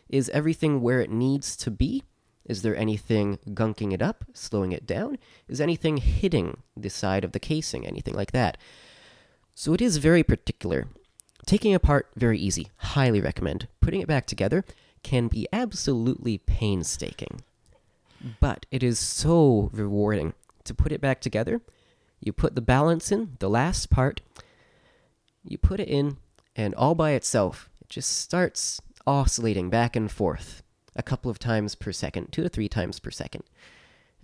Is 0.08 0.28
everything 0.30 0.80
where 0.80 1.00
it 1.00 1.10
needs 1.10 1.56
to 1.58 1.70
be? 1.70 2.02
Is 2.44 2.62
there 2.62 2.76
anything 2.76 3.38
gunking 3.50 3.92
it 3.92 4.02
up, 4.02 4.24
slowing 4.32 4.72
it 4.72 4.88
down? 4.88 5.18
Is 5.46 5.60
anything 5.60 5.98
hitting 5.98 6.64
the 6.76 6.90
side 6.90 7.22
of 7.22 7.30
the 7.30 7.38
casing? 7.38 7.86
Anything 7.86 8.14
like 8.14 8.32
that? 8.32 8.58
So 9.54 9.72
it 9.72 9.80
is 9.80 9.98
very 9.98 10.24
particular. 10.24 10.88
Taking 11.46 11.76
apart, 11.76 12.08
very 12.16 12.40
easy. 12.40 12.72
Highly 12.78 13.20
recommend. 13.20 13.68
Putting 13.80 14.00
it 14.00 14.08
back 14.08 14.26
together 14.26 14.64
can 15.06 15.28
be 15.28 15.46
absolutely 15.52 16.36
painstaking. 16.36 17.42
But 18.40 18.66
it 18.72 18.82
is 18.82 18.98
so 18.98 19.70
rewarding 19.72 20.34
to 20.64 20.74
put 20.74 20.90
it 20.90 21.00
back 21.00 21.20
together. 21.20 21.60
You 22.18 22.32
put 22.32 22.56
the 22.56 22.60
balance 22.60 23.12
in, 23.12 23.36
the 23.38 23.48
last 23.48 23.88
part, 23.88 24.20
you 25.44 25.58
put 25.58 25.78
it 25.78 25.86
in, 25.86 26.16
and 26.56 26.74
all 26.74 26.96
by 26.96 27.12
itself, 27.12 27.70
it 27.80 27.88
just 27.88 28.18
starts 28.18 28.80
oscillating 29.06 29.70
back 29.70 29.94
and 29.94 30.10
forth 30.10 30.64
a 30.96 31.04
couple 31.04 31.30
of 31.30 31.38
times 31.38 31.76
per 31.76 31.92
second, 31.92 32.32
two 32.32 32.42
to 32.42 32.48
three 32.48 32.68
times 32.68 32.98
per 32.98 33.12
second. 33.12 33.44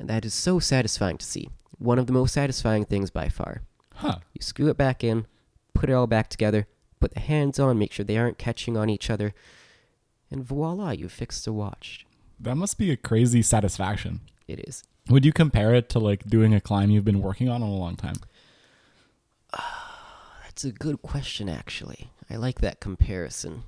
And 0.01 0.09
that 0.09 0.25
is 0.25 0.35
so 0.35 0.59
satisfying 0.59 1.18
to 1.18 1.25
see. 1.25 1.49
One 1.79 2.01
of 2.01 2.09
the 2.09 2.12
most 2.12 2.35
satisfying 2.35 2.87
things 2.87 3.11
by 3.11 3.29
far. 3.29 3.62
Huh. 3.95 4.18
You 4.35 4.42
screw 4.42 4.68
it 4.68 4.77
back 4.77 5.05
in, 5.05 5.27
put 5.75 5.90
it 5.90 5.92
all 5.92 6.09
back 6.09 6.29
together, 6.29 6.66
put 6.99 7.14
the 7.14 7.21
hands 7.21 7.61
on, 7.61 7.79
make 7.79 7.92
sure 7.92 8.05
they 8.05 8.18
aren't 8.18 8.38
catching 8.38 8.77
on 8.77 8.90
each 8.90 9.11
other, 9.11 9.33
and 10.33 10.42
voila, 10.42 10.90
you 10.90 11.09
fixed 11.09 11.47
a 11.47 11.53
watch. 11.53 12.07
That 12.40 12.57
must 12.57 12.79
be 12.79 12.90
a 12.90 12.97
crazy 12.97 13.42
satisfaction. 13.42 14.21
It 14.49 14.61
is. 14.61 14.83
Would 15.09 15.25
you 15.25 15.33
compare 15.33 15.75
it 15.75 15.88
to 15.90 15.99
like 15.99 16.25
doing 16.25 16.55
a 16.55 16.61
climb 16.61 16.90
you've 16.90 17.05
been 17.05 17.21
working 17.21 17.49
on 17.49 17.62
in 17.62 17.68
a 17.68 17.75
long 17.75 17.97
time? 17.97 18.16
That's 20.42 20.64
a 20.64 20.73
good 20.73 21.03
question, 21.03 21.49
actually. 21.49 22.11
I 22.31 22.37
like 22.37 22.61
that 22.61 22.81
comparison. 22.81 23.64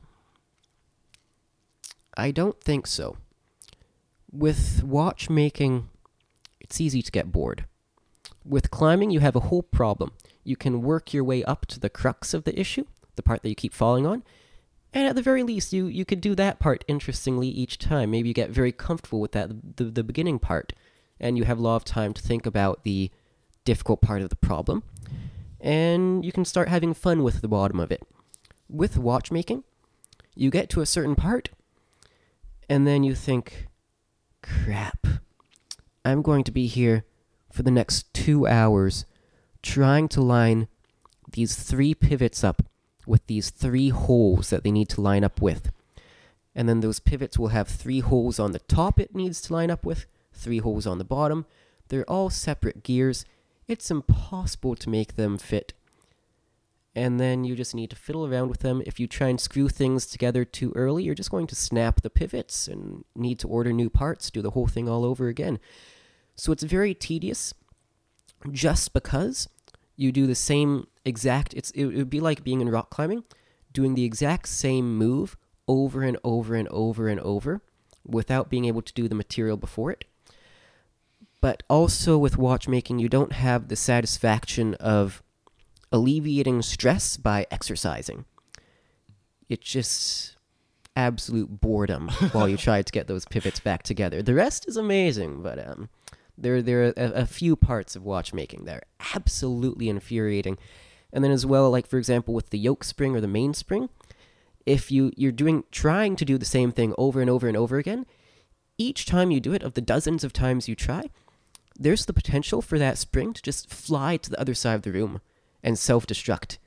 I 2.16 2.30
don't 2.30 2.60
think 2.60 2.86
so. 2.86 3.18
With 4.32 4.82
watchmaking, 4.82 5.88
it's 6.60 6.80
easy 6.80 7.02
to 7.02 7.12
get 7.12 7.30
bored. 7.30 7.66
With 8.44 8.70
climbing, 8.70 9.10
you 9.10 9.20
have 9.20 9.36
a 9.36 9.40
whole 9.40 9.62
problem. 9.62 10.12
You 10.42 10.56
can 10.56 10.82
work 10.82 11.12
your 11.12 11.24
way 11.24 11.44
up 11.44 11.66
to 11.66 11.80
the 11.80 11.90
crux 11.90 12.34
of 12.34 12.44
the 12.44 12.58
issue, 12.58 12.84
the 13.16 13.22
part 13.22 13.42
that 13.42 13.48
you 13.48 13.54
keep 13.54 13.74
falling 13.74 14.06
on, 14.06 14.22
and 14.94 15.06
at 15.06 15.14
the 15.14 15.22
very 15.22 15.42
least, 15.42 15.74
you, 15.74 15.86
you 15.86 16.06
could 16.06 16.22
do 16.22 16.34
that 16.36 16.58
part 16.58 16.84
interestingly 16.88 17.48
each 17.48 17.78
time. 17.78 18.10
Maybe 18.10 18.28
you 18.28 18.34
get 18.34 18.50
very 18.50 18.72
comfortable 18.72 19.20
with 19.20 19.32
that, 19.32 19.76
the, 19.76 19.84
the 19.84 20.02
beginning 20.02 20.38
part, 20.38 20.72
and 21.20 21.36
you 21.36 21.44
have 21.44 21.58
a 21.58 21.62
lot 21.62 21.76
of 21.76 21.84
time 21.84 22.14
to 22.14 22.22
think 22.22 22.46
about 22.46 22.84
the 22.84 23.10
difficult 23.66 24.00
part 24.00 24.22
of 24.22 24.30
the 24.30 24.36
problem 24.36 24.82
and 25.64 26.22
you 26.26 26.30
can 26.30 26.44
start 26.44 26.68
having 26.68 26.92
fun 26.92 27.22
with 27.22 27.40
the 27.40 27.48
bottom 27.48 27.80
of 27.80 27.90
it. 27.90 28.02
With 28.68 28.98
watchmaking, 28.98 29.64
you 30.36 30.50
get 30.50 30.68
to 30.70 30.82
a 30.82 30.86
certain 30.86 31.16
part, 31.16 31.48
and 32.68 32.86
then 32.86 33.02
you 33.02 33.14
think, 33.14 33.68
crap, 34.42 35.06
I'm 36.04 36.20
going 36.20 36.44
to 36.44 36.52
be 36.52 36.66
here 36.66 37.06
for 37.50 37.62
the 37.62 37.70
next 37.70 38.12
two 38.12 38.46
hours 38.46 39.06
trying 39.62 40.06
to 40.08 40.20
line 40.20 40.68
these 41.32 41.56
three 41.56 41.94
pivots 41.94 42.44
up 42.44 42.62
with 43.06 43.26
these 43.26 43.50
three 43.50 43.90
holes 43.90 44.50
that 44.50 44.64
they 44.64 44.72
need 44.72 44.88
to 44.90 45.00
line 45.00 45.24
up 45.24 45.40
with. 45.40 45.70
And 46.54 46.68
then 46.68 46.80
those 46.80 47.00
pivots 47.00 47.38
will 47.38 47.48
have 47.48 47.68
three 47.68 48.00
holes 48.00 48.38
on 48.38 48.52
the 48.52 48.60
top 48.60 49.00
it 49.00 49.14
needs 49.14 49.40
to 49.42 49.52
line 49.52 49.70
up 49.70 49.84
with, 49.84 50.06
three 50.32 50.58
holes 50.58 50.86
on 50.86 50.98
the 50.98 51.04
bottom. 51.04 51.46
They're 51.88 52.08
all 52.08 52.30
separate 52.30 52.82
gears 52.82 53.24
it's 53.66 53.90
impossible 53.90 54.74
to 54.76 54.90
make 54.90 55.16
them 55.16 55.38
fit. 55.38 55.72
And 56.96 57.18
then 57.18 57.42
you 57.42 57.56
just 57.56 57.74
need 57.74 57.90
to 57.90 57.96
fiddle 57.96 58.26
around 58.26 58.48
with 58.48 58.60
them. 58.60 58.82
If 58.86 59.00
you 59.00 59.08
try 59.08 59.28
and 59.28 59.40
screw 59.40 59.68
things 59.68 60.06
together 60.06 60.44
too 60.44 60.72
early, 60.76 61.02
you're 61.02 61.14
just 61.14 61.30
going 61.30 61.48
to 61.48 61.56
snap 61.56 62.02
the 62.02 62.10
pivots 62.10 62.68
and 62.68 63.04
need 63.16 63.40
to 63.40 63.48
order 63.48 63.72
new 63.72 63.90
parts, 63.90 64.30
do 64.30 64.42
the 64.42 64.50
whole 64.50 64.68
thing 64.68 64.88
all 64.88 65.04
over 65.04 65.26
again. 65.26 65.58
So 66.36 66.52
it's 66.52 66.62
very 66.62 66.94
tedious 66.94 67.52
just 68.52 68.92
because 68.92 69.48
you 69.96 70.12
do 70.12 70.26
the 70.26 70.34
same 70.34 70.86
exact 71.04 71.54
it's 71.54 71.70
it 71.72 71.86
would 71.86 72.10
be 72.10 72.20
like 72.20 72.44
being 72.44 72.60
in 72.60 72.68
rock 72.68 72.90
climbing, 72.90 73.24
doing 73.72 73.94
the 73.94 74.04
exact 74.04 74.48
same 74.48 74.96
move 74.96 75.36
over 75.66 76.02
and 76.02 76.18
over 76.24 76.54
and 76.54 76.68
over 76.68 77.08
and 77.08 77.20
over 77.20 77.62
without 78.06 78.50
being 78.50 78.66
able 78.66 78.82
to 78.82 78.92
do 78.92 79.08
the 79.08 79.14
material 79.14 79.56
before 79.56 79.90
it 79.90 80.04
but 81.44 81.62
also 81.68 82.16
with 82.16 82.38
watchmaking, 82.38 82.98
you 82.98 83.08
don't 83.10 83.34
have 83.34 83.68
the 83.68 83.76
satisfaction 83.76 84.72
of 84.76 85.22
alleviating 85.92 86.62
stress 86.62 87.18
by 87.18 87.46
exercising. 87.50 88.24
It's 89.50 89.68
just 89.68 90.36
absolute 90.96 91.60
boredom 91.60 92.08
while 92.32 92.48
you 92.48 92.56
try 92.56 92.80
to 92.80 92.90
get 92.90 93.08
those 93.08 93.26
pivots 93.26 93.60
back 93.60 93.82
together. 93.82 94.22
The 94.22 94.32
rest 94.32 94.66
is 94.66 94.78
amazing, 94.78 95.42
but 95.42 95.58
um, 95.68 95.90
there 96.36 96.62
there 96.62 96.84
are 96.84 96.92
a, 96.96 97.10
a 97.22 97.26
few 97.26 97.56
parts 97.56 97.96
of 97.96 98.04
watchmaking 98.04 98.64
that 98.64 98.76
are 98.76 99.14
absolutely 99.14 99.88
infuriating. 99.88 100.58
And 101.12 101.22
then 101.22 101.30
as 101.30 101.46
well, 101.46 101.70
like 101.70 101.86
for 101.86 101.98
example, 101.98 102.34
with 102.34 102.50
the 102.50 102.58
yoke 102.58 102.84
spring 102.84 103.14
or 103.14 103.20
the 103.20 103.28
mainspring, 103.28 103.88
if 104.66 104.90
you 104.90 105.12
you're 105.16 105.32
doing 105.32 105.64
trying 105.70 106.16
to 106.16 106.24
do 106.24 106.38
the 106.38 106.44
same 106.44 106.72
thing 106.72 106.94
over 106.98 107.20
and 107.20 107.30
over 107.30 107.46
and 107.46 107.56
over 107.56 107.78
again, 107.78 108.06
each 108.78 109.06
time 109.06 109.30
you 109.30 109.40
do 109.40 109.52
it, 109.52 109.62
of 109.62 109.74
the 109.74 109.80
dozens 109.80 110.24
of 110.24 110.32
times 110.32 110.68
you 110.68 110.74
try, 110.74 111.10
there's 111.78 112.06
the 112.06 112.12
potential 112.12 112.62
for 112.62 112.78
that 112.78 112.98
spring 112.98 113.32
to 113.32 113.42
just 113.42 113.70
fly 113.70 114.16
to 114.16 114.30
the 114.30 114.40
other 114.40 114.54
side 114.54 114.74
of 114.74 114.82
the 114.82 114.92
room 114.92 115.20
and 115.62 115.78
self 115.78 116.06
destruct. 116.06 116.58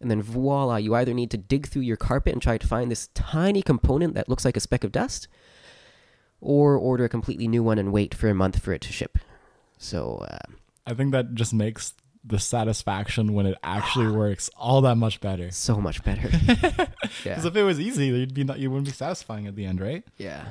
And 0.00 0.10
then 0.10 0.22
voila, 0.22 0.76
you 0.76 0.94
either 0.94 1.14
need 1.14 1.30
to 1.30 1.38
dig 1.38 1.66
through 1.66 1.82
your 1.82 1.96
carpet 1.96 2.34
and 2.34 2.42
try 2.42 2.58
to 2.58 2.66
find 2.66 2.90
this 2.90 3.08
tiny 3.14 3.62
component 3.62 4.14
that 4.14 4.28
looks 4.28 4.44
like 4.44 4.56
a 4.56 4.60
speck 4.60 4.84
of 4.84 4.92
dust, 4.92 5.26
or 6.40 6.76
order 6.76 7.04
a 7.04 7.08
completely 7.08 7.48
new 7.48 7.62
one 7.62 7.78
and 7.78 7.92
wait 7.92 8.14
for 8.14 8.28
a 8.28 8.34
month 8.34 8.60
for 8.60 8.72
it 8.72 8.80
to 8.82 8.92
ship. 8.92 9.18
So, 9.78 10.24
uh, 10.28 10.52
I 10.86 10.94
think 10.94 11.12
that 11.12 11.34
just 11.34 11.52
makes 11.52 11.94
the 12.24 12.38
satisfaction 12.38 13.34
when 13.34 13.46
it 13.46 13.56
actually 13.62 14.08
works 14.08 14.50
all 14.56 14.80
that 14.82 14.96
much 14.96 15.20
better. 15.20 15.50
so 15.50 15.76
much 15.80 16.02
better. 16.02 16.28
Because 16.28 16.88
yeah. 17.24 17.46
if 17.46 17.56
it 17.56 17.62
was 17.62 17.78
easy, 17.78 18.06
you'd 18.06 18.34
be 18.34 18.44
not, 18.44 18.58
you 18.58 18.70
wouldn't 18.70 18.86
be 18.86 18.92
satisfying 18.92 19.46
at 19.46 19.54
the 19.54 19.64
end, 19.64 19.80
right? 19.80 20.04
Yeah. 20.16 20.46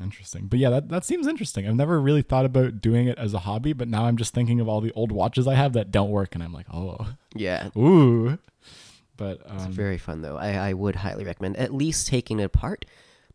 Interesting. 0.00 0.46
But 0.46 0.58
yeah, 0.58 0.70
that, 0.70 0.88
that 0.88 1.04
seems 1.04 1.26
interesting. 1.26 1.68
I've 1.68 1.76
never 1.76 2.00
really 2.00 2.22
thought 2.22 2.44
about 2.44 2.80
doing 2.80 3.06
it 3.06 3.18
as 3.18 3.32
a 3.32 3.40
hobby, 3.40 3.72
but 3.72 3.88
now 3.88 4.06
I'm 4.06 4.16
just 4.16 4.34
thinking 4.34 4.60
of 4.60 4.68
all 4.68 4.80
the 4.80 4.92
old 4.92 5.12
watches 5.12 5.46
I 5.46 5.54
have 5.54 5.74
that 5.74 5.90
don't 5.90 6.10
work, 6.10 6.34
and 6.34 6.42
I'm 6.42 6.52
like, 6.52 6.66
oh, 6.72 7.14
Yeah. 7.34 7.68
ooh. 7.76 8.38
But 9.16 9.42
It's 9.52 9.64
um, 9.64 9.72
very 9.72 9.98
fun 9.98 10.22
though. 10.22 10.36
I, 10.36 10.70
I 10.70 10.72
would 10.72 10.96
highly 10.96 11.24
recommend 11.24 11.56
at 11.56 11.72
least 11.72 12.08
taking 12.08 12.40
it 12.40 12.44
apart. 12.44 12.84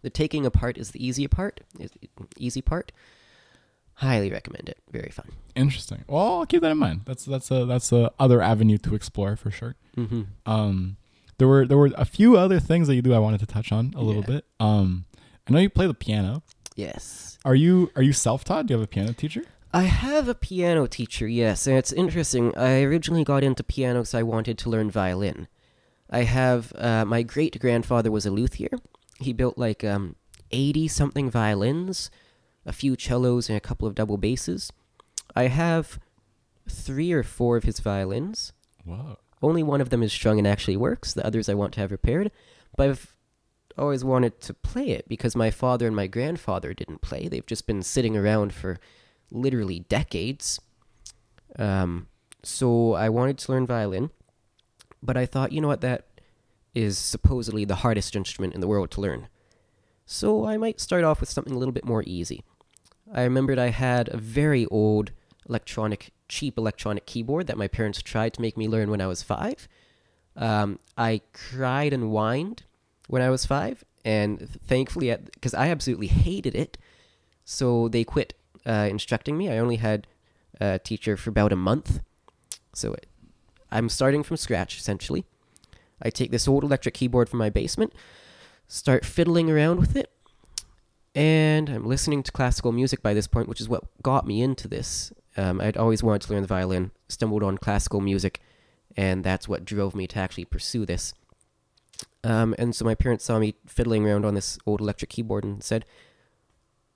The 0.01 0.09
taking 0.09 0.45
apart 0.45 0.77
is 0.77 0.91
the 0.91 1.05
easy 1.05 1.27
part. 1.27 1.61
Is 1.79 1.91
easy 2.37 2.61
part. 2.61 2.91
Highly 3.95 4.31
recommend 4.31 4.69
it. 4.69 4.77
Very 4.91 5.09
fun. 5.11 5.27
interesting. 5.55 6.05
Well, 6.07 6.39
I'll 6.39 6.45
keep 6.45 6.61
that 6.61 6.71
in 6.71 6.77
mind. 6.77 7.01
That's 7.05 7.25
that's 7.25 7.51
a 7.51 7.65
that's 7.65 7.91
a 7.91 8.11
other 8.17 8.41
avenue 8.41 8.77
to 8.79 8.95
explore 8.95 9.35
for 9.35 9.51
sure. 9.51 9.75
Mm-hmm. 9.97 10.21
Um, 10.45 10.95
there 11.37 11.47
were 11.49 11.65
there 11.65 11.77
were 11.77 11.91
a 11.97 12.05
few 12.05 12.37
other 12.37 12.59
things 12.61 12.87
that 12.87 12.95
you 12.95 13.01
do 13.01 13.13
I 13.13 13.19
wanted 13.19 13.41
to 13.41 13.45
touch 13.45 13.71
on 13.73 13.93
a 13.97 14.01
little 14.01 14.23
bit. 14.23 14.45
Um, 14.59 15.05
I 15.47 15.51
know 15.51 15.59
you 15.59 15.69
play 15.69 15.87
the 15.87 15.93
piano. 15.93 16.43
Yes. 16.75 17.37
Are 17.43 17.55
you 17.55 17.91
are 17.97 18.01
you 18.01 18.13
self 18.13 18.45
taught? 18.45 18.67
Do 18.67 18.73
you 18.73 18.79
have 18.79 18.85
a 18.85 18.87
piano 18.87 19.11
teacher? 19.11 19.43
I 19.73 19.83
have 19.83 20.27
a 20.27 20.33
piano 20.33 20.87
teacher, 20.87 21.27
yes, 21.27 21.67
and 21.67 21.77
it's 21.77 21.91
interesting. 21.91 22.57
I 22.57 22.81
originally 22.81 23.23
got 23.23 23.43
into 23.43 23.63
piano 23.63 23.99
because 23.99 24.15
I 24.15 24.23
wanted 24.23 24.57
to 24.59 24.69
learn 24.69 24.89
violin. 24.89 25.47
I 26.09 26.23
have 26.23 26.73
uh, 26.75 27.05
my 27.05 27.21
great 27.21 27.59
grandfather 27.59 28.09
was 28.09 28.25
a 28.25 28.31
luthier. 28.31 28.69
He 29.19 29.33
built 29.33 29.57
like 29.57 29.83
um, 29.83 30.15
eighty 30.51 30.87
something 30.87 31.29
violins, 31.29 32.09
a 32.65 32.73
few 32.73 32.95
cellos, 32.97 33.49
and 33.49 33.57
a 33.57 33.61
couple 33.61 33.87
of 33.87 33.95
double 33.95 34.17
basses. 34.17 34.71
I 35.35 35.47
have 35.47 35.99
three 36.69 37.11
or 37.11 37.23
four 37.23 37.57
of 37.57 37.63
his 37.63 37.79
violins. 37.79 38.53
Whoa. 38.85 39.17
Only 39.41 39.63
one 39.63 39.81
of 39.81 39.89
them 39.89 40.03
is 40.03 40.11
strung 40.11 40.37
and 40.37 40.47
actually 40.47 40.77
works. 40.77 41.13
The 41.13 41.25
others 41.25 41.49
I 41.49 41.53
want 41.53 41.73
to 41.73 41.81
have 41.81 41.91
repaired. 41.91 42.31
But 42.75 42.89
I've 42.89 43.15
always 43.77 44.03
wanted 44.03 44.41
to 44.41 44.53
play 44.53 44.89
it 44.89 45.07
because 45.07 45.35
my 45.35 45.51
father 45.51 45.87
and 45.87 45.95
my 45.95 46.07
grandfather 46.07 46.73
didn't 46.73 47.01
play. 47.01 47.27
They've 47.27 47.45
just 47.45 47.65
been 47.65 47.81
sitting 47.81 48.17
around 48.17 48.53
for 48.53 48.79
literally 49.31 49.79
decades. 49.79 50.59
Um, 51.57 52.07
so 52.43 52.93
I 52.93 53.09
wanted 53.09 53.37
to 53.39 53.51
learn 53.51 53.65
violin. 53.65 54.09
But 55.01 55.15
I 55.15 55.25
thought, 55.25 55.53
you 55.53 55.61
know 55.61 55.69
what, 55.69 55.81
that 55.81 56.08
is 56.73 56.97
supposedly 56.97 57.65
the 57.65 57.75
hardest 57.75 58.15
instrument 58.15 58.53
in 58.53 58.61
the 58.61 58.67
world 58.67 58.91
to 58.91 59.01
learn. 59.01 59.27
So 60.05 60.45
I 60.45 60.57
might 60.57 60.79
start 60.79 61.03
off 61.03 61.19
with 61.19 61.29
something 61.29 61.53
a 61.53 61.57
little 61.57 61.71
bit 61.71 61.85
more 61.85 62.03
easy. 62.05 62.43
I 63.13 63.23
remembered 63.23 63.59
I 63.59 63.69
had 63.69 64.09
a 64.09 64.17
very 64.17 64.65
old 64.67 65.11
electronic, 65.47 66.11
cheap 66.27 66.57
electronic 66.57 67.05
keyboard 67.05 67.47
that 67.47 67.57
my 67.57 67.67
parents 67.67 68.01
tried 68.01 68.33
to 68.35 68.41
make 68.41 68.57
me 68.57 68.67
learn 68.67 68.89
when 68.89 69.01
I 69.01 69.07
was 69.07 69.23
five. 69.23 69.67
Um, 70.35 70.79
I 70.97 71.21
cried 71.33 71.91
and 71.91 72.11
whined 72.11 72.63
when 73.07 73.21
I 73.21 73.29
was 73.29 73.45
five, 73.45 73.83
and 74.05 74.47
thankfully, 74.65 75.15
because 75.33 75.53
I 75.53 75.69
absolutely 75.69 76.07
hated 76.07 76.55
it, 76.55 76.77
so 77.43 77.87
they 77.87 78.03
quit 78.03 78.33
uh, 78.65 78.87
instructing 78.89 79.37
me. 79.37 79.49
I 79.49 79.57
only 79.57 79.77
had 79.77 80.07
a 80.61 80.79
teacher 80.79 81.17
for 81.17 81.31
about 81.31 81.51
a 81.51 81.55
month, 81.55 81.99
so 82.73 82.93
it, 82.93 83.07
I'm 83.71 83.89
starting 83.89 84.23
from 84.23 84.37
scratch 84.37 84.77
essentially. 84.77 85.25
I 86.01 86.09
take 86.09 86.31
this 86.31 86.47
old 86.47 86.63
electric 86.63 86.93
keyboard 86.93 87.29
from 87.29 87.39
my 87.39 87.49
basement, 87.49 87.93
start 88.67 89.05
fiddling 89.05 89.49
around 89.49 89.79
with 89.79 89.95
it, 89.95 90.11
and 91.15 91.69
I'm 91.69 91.85
listening 91.85 92.23
to 92.23 92.31
classical 92.31 92.71
music 92.71 93.01
by 93.01 93.13
this 93.13 93.27
point, 93.27 93.47
which 93.47 93.61
is 93.61 93.69
what 93.69 93.83
got 94.01 94.27
me 94.27 94.41
into 94.41 94.67
this. 94.67 95.11
Um, 95.37 95.59
I'd 95.61 95.77
always 95.77 96.03
wanted 96.03 96.21
to 96.23 96.33
learn 96.33 96.41
the 96.41 96.47
violin, 96.47 96.91
stumbled 97.07 97.43
on 97.43 97.57
classical 97.57 98.01
music, 98.01 98.41
and 98.95 99.23
that's 99.23 99.47
what 99.47 99.65
drove 99.65 99.95
me 99.95 100.07
to 100.07 100.19
actually 100.19 100.45
pursue 100.45 100.85
this. 100.85 101.13
Um, 102.23 102.55
and 102.57 102.75
so 102.75 102.85
my 102.85 102.95
parents 102.95 103.25
saw 103.25 103.39
me 103.39 103.55
fiddling 103.65 104.05
around 104.05 104.25
on 104.25 104.35
this 104.35 104.59
old 104.65 104.81
electric 104.81 105.09
keyboard 105.09 105.43
and 105.43 105.63
said, 105.63 105.85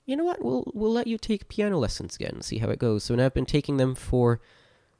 "You 0.06 0.16
know 0.16 0.24
what? 0.24 0.44
We'll 0.44 0.70
we'll 0.74 0.92
let 0.92 1.06
you 1.06 1.18
take 1.18 1.48
piano 1.48 1.78
lessons 1.78 2.16
again, 2.16 2.34
and 2.34 2.44
see 2.44 2.58
how 2.58 2.68
it 2.68 2.78
goes." 2.78 3.04
So 3.04 3.14
now 3.14 3.26
I've 3.26 3.34
been 3.34 3.46
taking 3.46 3.78
them 3.78 3.94
for 3.94 4.40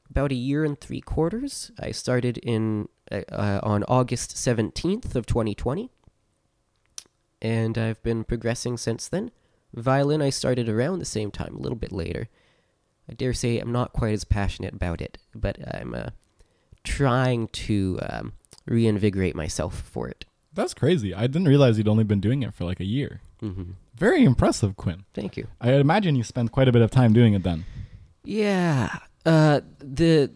about 0.09 0.33
a 0.33 0.37
year 0.37 0.65
and 0.65 0.81
three 0.81 1.01
quarters. 1.01 1.71
I 1.79 1.91
started 1.91 2.39
in 2.39 2.89
uh, 3.11 3.23
uh 3.31 3.61
on 3.63 3.85
August 3.85 4.37
seventeenth 4.37 5.15
of 5.17 5.27
2020, 5.27 5.91
and 7.43 7.79
I've 7.79 8.03
been 8.03 8.25
progressing 8.25 8.77
since 8.77 9.09
then. 9.09 9.31
Violin 9.75 10.23
I 10.23 10.31
started 10.31 10.69
around 10.69 10.99
the 10.99 11.05
same 11.05 11.31
time, 11.31 11.57
a 11.57 11.61
little 11.61 11.77
bit 11.77 11.93
later. 11.93 12.29
I 13.09 13.15
dare 13.15 13.35
say 13.35 13.59
I'm 13.59 13.73
not 13.73 13.93
quite 13.93 14.15
as 14.15 14.25
passionate 14.25 14.75
about 14.75 15.01
it, 15.01 15.19
but 15.35 15.59
I'm 15.75 15.95
uh, 15.95 16.11
trying 16.85 17.49
to 17.49 17.99
um, 18.09 18.33
reinvigorate 18.67 19.35
myself 19.35 19.81
for 19.81 20.09
it. 20.09 20.25
That's 20.53 20.75
crazy. 20.75 21.13
I 21.13 21.27
didn't 21.27 21.49
realize 21.49 21.77
you'd 21.77 21.89
only 21.89 22.05
been 22.05 22.21
doing 22.21 22.43
it 22.43 22.55
for 22.55 22.65
like 22.65 22.81
a 22.81 22.85
year. 22.85 23.21
hmm 23.41 23.73
Very 23.97 24.25
impressive, 24.25 24.77
Quinn. 24.77 25.05
Thank 25.13 25.37
you. 25.37 25.49
I 25.61 25.73
imagine 25.73 26.15
you 26.15 26.23
spent 26.23 26.53
quite 26.53 26.69
a 26.69 26.73
bit 26.73 26.83
of 26.83 26.91
time 26.91 27.13
doing 27.13 27.35
it 27.35 27.43
then. 27.43 27.65
Yeah. 28.25 28.99
Uh, 29.27 29.61
the 29.79 30.31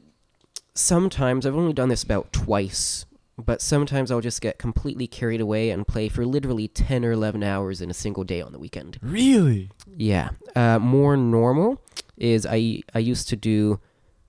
sometimes 0.78 1.44
I've 1.46 1.56
only 1.56 1.72
done 1.72 1.88
this 1.88 2.02
about 2.02 2.32
twice, 2.32 3.04
but 3.36 3.60
sometimes 3.60 4.10
I'll 4.10 4.20
just 4.20 4.40
get 4.40 4.58
completely 4.58 5.06
carried 5.06 5.40
away 5.40 5.70
and 5.70 5.86
play 5.86 6.08
for 6.08 6.24
literally 6.24 6.68
ten 6.68 7.04
or 7.04 7.12
eleven 7.12 7.42
hours 7.42 7.80
in 7.80 7.90
a 7.90 7.94
single 7.94 8.24
day 8.24 8.40
on 8.40 8.52
the 8.52 8.58
weekend. 8.58 8.98
Really? 9.02 9.70
Yeah. 9.96 10.30
Uh, 10.56 10.78
more 10.78 11.16
normal 11.16 11.80
is 12.16 12.46
I 12.46 12.82
I 12.94 12.98
used 13.00 13.28
to 13.28 13.36
do 13.36 13.80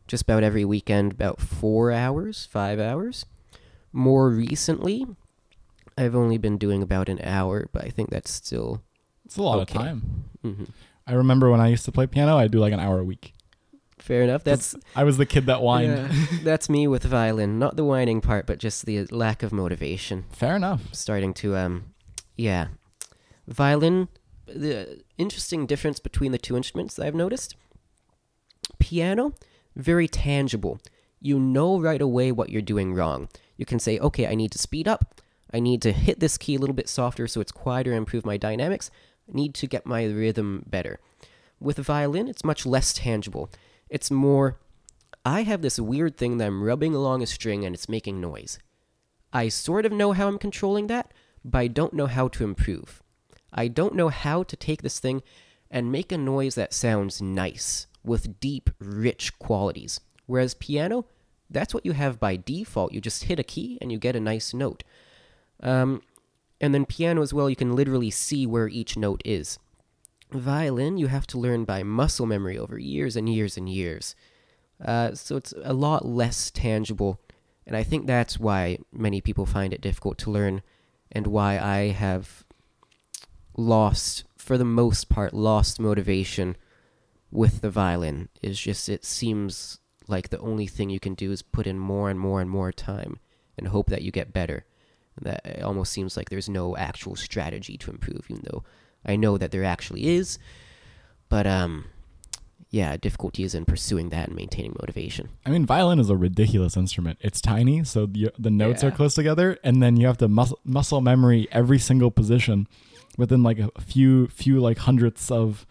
just 0.07 0.23
about 0.23 0.43
every 0.43 0.65
weekend 0.65 1.11
about 1.11 1.39
four 1.39 1.91
hours, 1.91 2.47
five 2.51 2.79
hours. 2.79 3.25
More 3.93 4.29
recently, 4.29 5.05
I've 5.97 6.15
only 6.15 6.37
been 6.37 6.57
doing 6.57 6.81
about 6.83 7.09
an 7.09 7.19
hour, 7.23 7.67
but 7.71 7.83
I 7.83 7.89
think 7.89 8.09
that's 8.09 8.31
still. 8.31 8.81
It's 9.25 9.37
a 9.37 9.43
lot 9.43 9.59
Okay. 9.59 9.77
of 9.77 9.83
time. 9.83 10.25
hmm 10.41 10.63
I 11.07 11.13
remember 11.13 11.49
when 11.49 11.59
I 11.59 11.67
used 11.69 11.85
to 11.85 11.91
play 11.91 12.05
piano, 12.05 12.37
I'd 12.37 12.51
do 12.51 12.59
like 12.59 12.73
an 12.73 12.79
hour 12.79 12.99
a 12.99 13.03
week. 13.03 13.33
Fair 14.09 14.23
enough. 14.23 14.43
That's 14.43 14.75
I 14.95 15.03
was 15.03 15.17
the 15.17 15.25
kid 15.27 15.45
that 15.45 15.59
whined. 15.59 15.91
Yeah, 15.91 16.25
that's 16.43 16.67
me 16.67 16.87
with 16.87 17.03
violin. 17.03 17.59
Not 17.59 17.75
the 17.75 17.83
whining 17.83 18.21
part, 18.21 18.47
but 18.47 18.57
just 18.57 18.87
the 18.87 19.05
lack 19.05 19.43
of 19.43 19.53
motivation. 19.53 20.25
Fair 20.31 20.55
enough. 20.55 20.81
Starting 20.95 21.31
to 21.35 21.55
um, 21.55 21.93
yeah, 22.35 22.69
violin. 23.47 24.07
The 24.47 25.03
interesting 25.19 25.67
difference 25.67 25.99
between 25.99 26.31
the 26.31 26.39
two 26.39 26.57
instruments 26.57 26.97
I've 26.97 27.13
noticed. 27.13 27.55
Piano, 28.79 29.35
very 29.75 30.07
tangible. 30.07 30.79
You 31.21 31.39
know 31.39 31.79
right 31.79 32.01
away 32.01 32.31
what 32.31 32.49
you're 32.49 32.63
doing 32.63 32.95
wrong. 32.95 33.29
You 33.57 33.67
can 33.67 33.77
say, 33.77 33.99
okay, 33.99 34.25
I 34.25 34.33
need 34.33 34.51
to 34.53 34.57
speed 34.57 34.87
up. 34.87 35.21
I 35.53 35.59
need 35.59 35.83
to 35.83 35.91
hit 35.91 36.19
this 36.19 36.35
key 36.35 36.55
a 36.55 36.59
little 36.59 36.75
bit 36.75 36.89
softer 36.89 37.27
so 37.27 37.41
it's 37.41 37.51
quieter 37.51 37.91
and 37.91 37.99
improve 37.99 38.25
my 38.25 38.37
dynamics. 38.37 38.89
I 39.29 39.35
need 39.35 39.53
to 39.53 39.67
get 39.67 39.85
my 39.85 40.03
rhythm 40.05 40.63
better. 40.65 40.99
With 41.59 41.77
violin, 41.77 42.27
it's 42.27 42.43
much 42.43 42.65
less 42.65 42.91
tangible. 42.91 43.51
It's 43.89 44.11
more, 44.11 44.59
I 45.25 45.43
have 45.43 45.61
this 45.61 45.79
weird 45.79 46.17
thing 46.17 46.37
that 46.37 46.47
I'm 46.47 46.63
rubbing 46.63 46.93
along 46.93 47.21
a 47.21 47.27
string 47.27 47.65
and 47.65 47.73
it's 47.75 47.89
making 47.89 48.21
noise. 48.21 48.59
I 49.33 49.49
sort 49.49 49.85
of 49.85 49.91
know 49.91 50.11
how 50.11 50.27
I'm 50.27 50.39
controlling 50.39 50.87
that, 50.87 51.13
but 51.43 51.59
I 51.59 51.67
don't 51.67 51.93
know 51.93 52.07
how 52.07 52.27
to 52.29 52.43
improve. 52.43 53.01
I 53.51 53.67
don't 53.67 53.95
know 53.95 54.09
how 54.09 54.43
to 54.43 54.55
take 54.55 54.81
this 54.81 54.99
thing 54.99 55.23
and 55.71 55.91
make 55.91 56.11
a 56.11 56.17
noise 56.17 56.55
that 56.55 56.73
sounds 56.73 57.21
nice 57.21 57.87
with 58.03 58.39
deep, 58.39 58.69
rich 58.79 59.37
qualities. 59.39 59.99
Whereas 60.25 60.53
piano, 60.53 61.05
that's 61.49 61.73
what 61.73 61.85
you 61.85 61.93
have 61.93 62.19
by 62.19 62.35
default. 62.35 62.93
You 62.93 63.01
just 63.01 63.25
hit 63.25 63.39
a 63.39 63.43
key 63.43 63.77
and 63.81 63.91
you 63.91 63.97
get 63.97 64.15
a 64.15 64.19
nice 64.19 64.53
note. 64.53 64.83
Um, 65.61 66.01
and 66.61 66.73
then 66.73 66.85
piano 66.85 67.21
as 67.21 67.33
well, 67.33 67.49
you 67.49 67.55
can 67.55 67.75
literally 67.75 68.11
see 68.11 68.45
where 68.45 68.67
each 68.67 68.97
note 68.97 69.21
is. 69.25 69.59
Violin, 70.31 70.97
you 70.97 71.07
have 71.07 71.25
to 71.27 71.39
learn 71.39 71.65
by 71.65 71.83
muscle 71.83 72.25
memory 72.25 72.57
over 72.57 72.77
years 72.77 73.15
and 73.15 73.27
years 73.27 73.57
and 73.57 73.67
years. 73.67 74.15
Uh, 74.83 75.13
so 75.13 75.35
it's 75.35 75.53
a 75.63 75.73
lot 75.73 76.05
less 76.05 76.51
tangible. 76.51 77.19
And 77.65 77.75
I 77.75 77.83
think 77.83 78.05
that's 78.05 78.39
why 78.39 78.77
many 78.91 79.21
people 79.21 79.45
find 79.45 79.73
it 79.73 79.81
difficult 79.81 80.17
to 80.19 80.31
learn 80.31 80.61
and 81.11 81.27
why 81.27 81.57
I 81.57 81.91
have 81.91 82.45
lost, 83.57 84.23
for 84.37 84.57
the 84.57 84.65
most 84.65 85.09
part, 85.09 85.33
lost 85.33 85.79
motivation 85.79 86.55
with 87.31 87.61
the 87.61 87.69
violin. 87.69 88.29
Is 88.41 88.59
just 88.59 88.89
it 88.89 89.05
seems 89.05 89.79
like 90.07 90.29
the 90.29 90.39
only 90.39 90.67
thing 90.67 90.89
you 90.89 90.99
can 90.99 91.13
do 91.13 91.31
is 91.31 91.41
put 91.41 91.67
in 91.67 91.77
more 91.77 92.09
and 92.09 92.19
more 92.19 92.41
and 92.41 92.49
more 92.49 92.71
time 92.71 93.19
and 93.57 93.67
hope 93.67 93.87
that 93.87 94.01
you 94.01 94.11
get 94.11 94.33
better. 94.33 94.65
That 95.21 95.45
it 95.45 95.63
almost 95.63 95.91
seems 95.91 96.15
like 96.15 96.29
there's 96.29 96.49
no 96.49 96.77
actual 96.77 97.15
strategy 97.15 97.77
to 97.77 97.91
improve, 97.91 98.25
even 98.29 98.43
though 98.49 98.63
I 99.05 99.15
know 99.15 99.37
that 99.37 99.51
there 99.51 99.63
actually 99.63 100.07
is. 100.07 100.39
But 101.29 101.45
um, 101.47 101.85
yeah, 102.71 102.97
difficulty 102.97 103.43
is 103.43 103.55
in 103.55 103.65
pursuing 103.65 104.09
that 104.09 104.27
and 104.27 104.35
maintaining 104.35 104.75
motivation. 104.79 105.29
I 105.45 105.49
mean, 105.49 105.65
violin 105.65 105.99
is 105.99 106.09
a 106.09 106.15
ridiculous 106.15 106.77
instrument. 106.77 107.17
It's 107.21 107.41
tiny, 107.41 107.83
so 107.83 108.05
the, 108.05 108.31
the 108.37 108.51
notes 108.51 108.83
are 108.83 108.91
close 108.91 109.15
together, 109.15 109.57
and 109.63 109.81
then 109.81 109.97
you 109.97 110.07
have 110.07 110.17
to 110.19 110.27
muscle, 110.27 110.59
muscle 110.63 111.01
memory 111.01 111.47
every 111.51 111.79
single 111.79 112.11
position 112.11 112.67
within 113.17 113.43
like 113.43 113.59
a 113.59 113.69
few 113.81 114.27
few 114.27 114.59
like 114.59 114.79
hundredths 114.79 115.31
of 115.31 115.65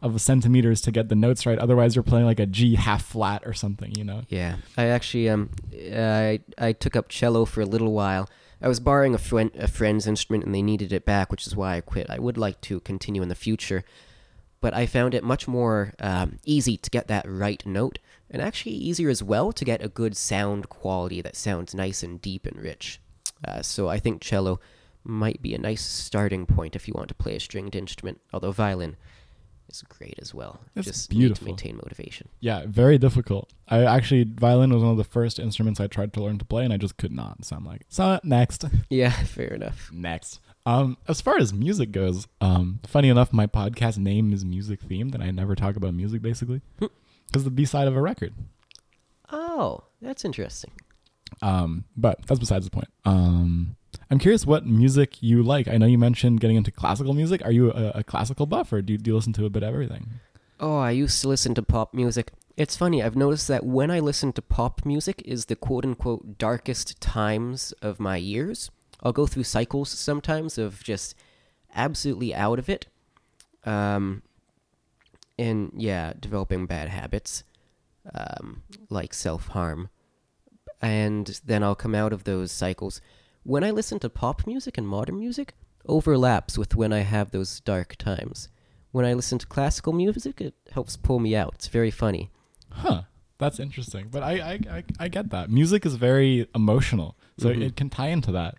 of 0.00 0.20
centimeters 0.20 0.80
to 0.82 0.92
get 0.92 1.08
the 1.08 1.14
notes 1.14 1.46
right. 1.46 1.58
Otherwise, 1.58 1.96
you're 1.96 2.02
playing 2.02 2.26
like 2.26 2.38
a 2.38 2.46
G 2.46 2.76
half 2.76 3.04
flat 3.04 3.42
or 3.44 3.52
something. 3.52 3.92
You 3.96 4.04
know. 4.04 4.22
Yeah, 4.28 4.56
I 4.76 4.86
actually 4.86 5.28
um 5.28 5.50
I 5.72 6.40
I 6.56 6.72
took 6.72 6.94
up 6.94 7.08
cello 7.08 7.44
for 7.44 7.62
a 7.62 7.66
little 7.66 7.92
while. 7.92 8.28
I 8.64 8.68
was 8.68 8.80
borrowing 8.80 9.14
a 9.14 9.50
a 9.62 9.68
friend's 9.68 10.06
instrument 10.06 10.44
and 10.44 10.54
they 10.54 10.62
needed 10.62 10.90
it 10.90 11.04
back, 11.04 11.30
which 11.30 11.46
is 11.46 11.54
why 11.54 11.76
I 11.76 11.82
quit. 11.82 12.06
I 12.08 12.18
would 12.18 12.38
like 12.38 12.62
to 12.62 12.80
continue 12.80 13.20
in 13.20 13.28
the 13.28 13.34
future, 13.34 13.84
but 14.62 14.72
I 14.72 14.86
found 14.86 15.12
it 15.12 15.22
much 15.22 15.46
more 15.46 15.92
um, 16.00 16.38
easy 16.46 16.78
to 16.78 16.88
get 16.88 17.06
that 17.08 17.26
right 17.28 17.62
note, 17.66 17.98
and 18.30 18.40
actually 18.40 18.72
easier 18.72 19.10
as 19.10 19.22
well 19.22 19.52
to 19.52 19.66
get 19.66 19.84
a 19.84 19.88
good 19.88 20.16
sound 20.16 20.70
quality 20.70 21.20
that 21.20 21.36
sounds 21.36 21.74
nice 21.74 22.02
and 22.02 22.22
deep 22.22 22.46
and 22.46 22.56
rich. 22.56 23.02
Uh, 23.46 23.60
so 23.60 23.90
I 23.90 23.98
think 23.98 24.22
cello 24.22 24.60
might 25.04 25.42
be 25.42 25.54
a 25.54 25.58
nice 25.58 25.84
starting 25.84 26.46
point 26.46 26.74
if 26.74 26.88
you 26.88 26.94
want 26.96 27.08
to 27.08 27.14
play 27.14 27.36
a 27.36 27.40
stringed 27.40 27.76
instrument. 27.76 28.22
Although 28.32 28.52
violin 28.52 28.96
is 29.68 29.82
great 29.82 30.18
as 30.20 30.32
well. 30.34 30.60
It's 30.76 30.86
Just 30.86 31.10
beautiful. 31.10 31.46
need 31.46 31.58
to 31.58 31.64
maintain 31.66 31.76
motivation. 31.76 32.28
Yeah, 32.40 32.64
very 32.66 32.98
difficult. 32.98 33.52
I 33.68 33.84
actually 33.84 34.24
violin 34.24 34.72
was 34.72 34.82
one 34.82 34.92
of 34.92 34.96
the 34.98 35.04
first 35.04 35.38
instruments 35.38 35.80
I 35.80 35.86
tried 35.86 36.12
to 36.14 36.22
learn 36.22 36.38
to 36.38 36.44
play, 36.44 36.64
and 36.64 36.72
I 36.72 36.76
just 36.76 36.96
could 36.96 37.12
not. 37.12 37.44
So 37.44 37.56
I'm 37.56 37.64
like, 37.64 37.82
so 37.88 38.20
next. 38.24 38.64
Yeah, 38.90 39.10
fair 39.10 39.48
enough. 39.54 39.90
Next. 39.92 40.40
Um, 40.66 40.96
as 41.08 41.20
far 41.20 41.36
as 41.38 41.52
music 41.52 41.92
goes, 41.92 42.26
um, 42.40 42.80
funny 42.86 43.08
enough, 43.08 43.32
my 43.32 43.46
podcast 43.46 43.98
name 43.98 44.32
is 44.32 44.44
music 44.44 44.80
themed, 44.82 45.14
and 45.14 45.22
I 45.22 45.30
never 45.30 45.54
talk 45.54 45.76
about 45.76 45.92
music 45.94 46.22
basically, 46.22 46.60
Hmm. 46.78 46.86
because 47.26 47.44
the 47.44 47.50
B 47.50 47.64
side 47.64 47.86
of 47.88 47.96
a 47.96 48.00
record. 48.00 48.32
Oh, 49.32 49.84
that's 50.00 50.24
interesting. 50.24 50.70
Um, 51.42 51.84
but 51.96 52.24
that's 52.26 52.38
besides 52.40 52.64
the 52.64 52.70
point. 52.70 52.88
Um, 53.04 53.76
I'm 54.10 54.18
curious 54.18 54.46
what 54.46 54.66
music 54.66 55.22
you 55.22 55.42
like. 55.42 55.68
I 55.68 55.78
know 55.78 55.86
you 55.86 55.98
mentioned 55.98 56.40
getting 56.40 56.56
into 56.56 56.70
classical 56.70 57.14
music. 57.14 57.44
Are 57.44 57.52
you 57.52 57.72
a, 57.72 57.92
a 57.96 58.04
classical 58.04 58.46
buff, 58.46 58.72
or 58.72 58.82
do 58.82 58.92
you, 58.94 58.98
do 58.98 59.10
you 59.10 59.16
listen 59.16 59.32
to 59.34 59.46
a 59.46 59.50
bit 59.50 59.62
of 59.62 59.68
everything? 59.68 60.08
Oh, 60.60 60.78
I 60.78 60.92
used 60.92 61.20
to 61.22 61.28
listen 61.28 61.54
to 61.54 61.62
pop 61.62 61.94
music. 61.94 62.32
It's 62.56 62.76
funny, 62.76 63.02
I've 63.02 63.16
noticed 63.16 63.48
that 63.48 63.66
when 63.66 63.90
I 63.90 63.98
listen 63.98 64.32
to 64.34 64.42
pop 64.42 64.84
music 64.84 65.22
is 65.24 65.46
the 65.46 65.56
quote 65.56 65.84
unquote 65.84 66.38
darkest 66.38 67.00
times 67.00 67.72
of 67.82 67.98
my 67.98 68.16
years. 68.16 68.70
I'll 69.02 69.12
go 69.12 69.26
through 69.26 69.44
cycles 69.44 69.90
sometimes 69.90 70.56
of 70.56 70.82
just 70.82 71.14
absolutely 71.74 72.34
out 72.34 72.58
of 72.58 72.68
it. 72.68 72.86
Um, 73.64 74.22
and 75.38 75.72
yeah, 75.76 76.12
developing 76.18 76.66
bad 76.66 76.88
habits, 76.88 77.42
um, 78.14 78.62
like 78.88 79.12
self 79.12 79.48
harm. 79.48 79.88
And 80.80 81.40
then 81.44 81.62
I'll 81.62 81.74
come 81.74 81.94
out 81.94 82.12
of 82.12 82.24
those 82.24 82.52
cycles. 82.52 83.00
When 83.44 83.62
I 83.62 83.70
listen 83.70 83.98
to 84.00 84.08
pop 84.10 84.46
music 84.46 84.76
and 84.78 84.88
modern 84.88 85.18
music, 85.18 85.54
overlaps 85.86 86.58
with 86.58 86.74
when 86.74 86.92
I 86.92 87.00
have 87.00 87.30
those 87.30 87.60
dark 87.60 87.96
times. 87.96 88.48
When 88.90 89.04
I 89.04 89.12
listen 89.12 89.38
to 89.38 89.46
classical 89.46 89.92
music, 89.92 90.40
it 90.40 90.54
helps 90.72 90.96
pull 90.96 91.18
me 91.18 91.36
out. 91.36 91.54
It's 91.56 91.68
very 91.68 91.90
funny. 91.90 92.30
Huh. 92.70 93.02
That's 93.38 93.58
interesting. 93.60 94.08
But 94.10 94.22
I 94.22 94.32
I, 94.52 94.52
I, 94.78 94.84
I 95.00 95.08
get 95.08 95.30
that. 95.30 95.50
Music 95.50 95.84
is 95.84 95.96
very 95.96 96.46
emotional. 96.54 97.16
So 97.38 97.48
Mhm. 97.50 97.62
it 97.62 97.76
can 97.76 97.90
tie 97.90 98.08
into 98.08 98.30
that. 98.32 98.54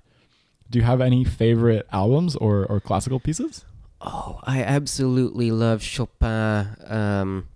Do 0.69 0.77
you 0.79 0.86
have 0.86 0.99
any 1.01 1.23
favorite 1.23 1.88
albums 1.91 2.36
or, 2.36 2.65
or 2.65 2.79
classical 2.81 3.19
pieces? 3.19 3.65
Oh, 4.01 4.39
I 4.43 4.61
absolutely 4.63 5.49
love 5.51 5.81
Chopin 5.81 6.75
um, 6.88 7.47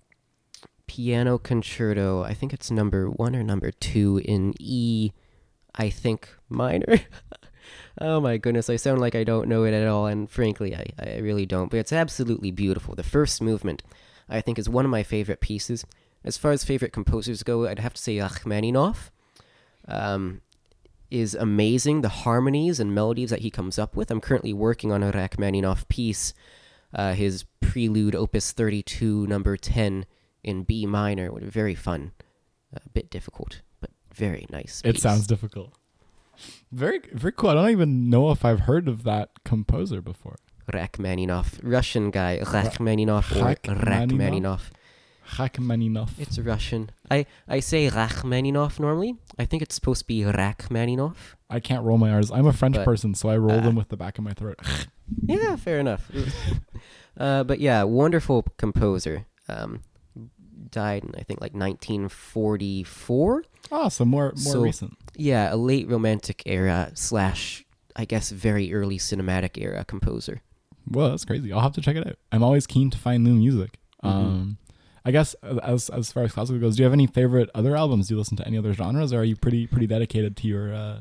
piano 0.88 1.38
concerto. 1.38 2.23
I 2.23 2.34
think 2.34 2.53
it's 2.53 2.71
number 2.71 3.09
one 3.09 3.36
or 3.36 3.43
number 3.43 3.71
two 3.71 4.21
in 4.23 4.53
E, 4.59 5.11
I 5.76 5.89
think 5.89 6.30
minor. 6.49 6.99
oh 8.01 8.20
my 8.20 8.38
goodness, 8.38 8.70
I 8.70 8.76
sound 8.76 9.01
like 9.01 9.15
I 9.15 9.24
don't 9.24 9.47
know 9.47 9.63
it 9.63 9.74
at 9.74 9.88
all, 9.88 10.07
and 10.07 10.30
frankly, 10.30 10.76
I, 10.76 10.86
I 10.99 11.17
really 11.20 11.45
don't. 11.45 11.70
But 11.70 11.80
it's 11.80 11.93
absolutely 11.93 12.51
beautiful. 12.51 12.95
The 12.95 13.03
first 13.03 13.41
movement, 13.41 13.84
I 14.28 14.41
think, 14.41 14.59
is 14.59 14.70
one 14.70 14.86
of 14.86 14.91
my 14.91 15.03
favorite 15.03 15.41
pieces. 15.41 15.86
As 16.24 16.38
far 16.38 16.51
as 16.51 16.63
favorite 16.63 16.93
composers 16.93 17.43
go, 17.43 17.67
I'd 17.67 17.80
have 17.80 17.93
to 17.93 18.01
say 18.01 18.17
Rachmaninoff. 18.17 19.11
Um, 19.88 20.41
is 21.09 21.36
amazing. 21.36 22.01
The 22.01 22.09
harmonies 22.09 22.80
and 22.80 22.93
melodies 22.93 23.30
that 23.30 23.39
he 23.39 23.49
comes 23.49 23.80
up 23.80 23.95
with. 23.95 24.11
I'm 24.11 24.22
currently 24.22 24.53
working 24.53 24.91
on 24.91 25.03
a 25.03 25.11
Rachmaninoff 25.11 25.88
piece, 25.88 26.34
uh, 26.93 27.13
his 27.13 27.45
Prelude 27.61 28.15
Opus 28.15 28.51
32, 28.51 29.28
number 29.28 29.57
10 29.57 30.05
in 30.43 30.63
B 30.63 30.86
minor. 30.86 31.32
Very 31.39 31.76
fun. 31.76 32.11
A 32.74 32.88
bit 32.89 33.09
difficult, 33.09 33.61
very 34.20 34.45
nice. 34.49 34.82
It 34.86 34.99
sounds 34.99 35.26
difficult. 35.28 35.74
Very 36.72 36.99
very 37.13 37.34
cool. 37.34 37.49
I 37.49 37.53
don't 37.55 37.72
even 37.72 38.09
know 38.09 38.32
if 38.32 38.45
I've 38.45 38.61
heard 38.61 38.88
of 38.88 39.03
that 39.03 39.30
composer 39.43 40.01
before. 40.01 40.38
Rachmaninoff, 40.72 41.59
Russian 41.63 42.11
guy, 42.11 42.39
Rachmaninoff 42.39 43.32
or 43.32 43.45
Rachmaninoff? 43.45 43.88
Rachmaninoff. 43.88 44.72
Rachmaninoff. 45.38 46.20
It's 46.20 46.39
Russian. 46.39 46.91
I, 47.09 47.26
I 47.47 47.59
say 47.59 47.89
Rachmaninoff 47.89 48.80
normally. 48.80 49.15
I 49.38 49.45
think 49.45 49.61
it's 49.63 49.76
supposed 49.76 50.01
to 50.01 50.07
be 50.07 50.24
Rachmaninoff. 50.24 51.36
I 51.49 51.59
can't 51.59 51.84
roll 51.84 51.97
my 51.97 52.11
R's. 52.11 52.32
I'm 52.32 52.47
a 52.47 52.53
French 52.53 52.76
But, 52.76 52.86
person, 52.86 53.13
so 53.15 53.30
I 53.30 53.38
roll 53.38 53.59
uh, 53.59 53.61
them 53.61 53.76
with 53.76 53.89
the 53.89 53.97
back 53.97 54.17
of 54.17 54.24
my 54.24 54.34
throat. 54.34 54.59
Yeah, 55.26 55.55
fair 55.55 55.80
enough. 55.80 56.07
uh, 57.17 57.43
but 57.43 57.59
yeah, 57.59 57.82
wonderful 57.82 58.45
composer. 58.57 59.26
Um, 59.47 59.82
died 60.72 61.03
in 61.03 61.13
I 61.17 61.24
think 61.24 61.41
like 61.41 61.53
1944. 61.53 63.43
oh, 63.72 63.89
so 63.89 64.05
more 64.05 64.34
more 64.43 64.53
So- 64.53 64.61
recent. 64.61 64.97
Yeah, 65.15 65.53
a 65.53 65.57
late 65.57 65.88
Romantic 65.89 66.43
era 66.45 66.91
slash 66.93 67.65
I 67.95 68.05
guess 68.05 68.30
very 68.32 68.74
early 68.74 68.97
cinematic 68.97 69.61
era 69.61 69.84
composer. 69.84 70.41
Well, 70.89 71.09
that's 71.09 71.26
crazy. 71.26 71.51
I'll 71.51 71.59
have 71.61 71.74
to 71.74 71.82
check 71.82 71.95
it 71.97 72.07
out. 72.07 72.15
I'm 72.32 72.43
always 72.43 72.65
keen 72.65 72.89
to 72.91 72.97
find 72.97 73.24
new 73.24 73.34
music. 73.36 73.78
Mhm. 74.03 74.09
Um, 74.09 74.57
I 75.05 75.11
guess 75.11 75.36
uh, 75.43 75.59
as 75.61 75.89
as 75.89 76.11
far 76.11 76.24
as 76.24 76.32
classical 76.32 76.59
goes, 76.59 76.76
do 76.76 76.82
you 76.82 76.86
have 76.86 76.93
any 76.93 77.07
favorite 77.07 77.49
other 77.53 77.76
albums? 77.76 78.07
Do 78.07 78.13
you 78.13 78.17
listen 78.20 78.38
to 78.38 78.47
any 78.47 78.57
other 78.57 78.74
genres, 78.74 79.11
or 79.13 79.20
are 79.20 79.24
you 79.24 79.36
pretty 79.36 79.67
pretty 79.67 79.88
dedicated 79.88 80.38
to 80.38 80.47
your 80.47 80.74
uh, 80.74 80.99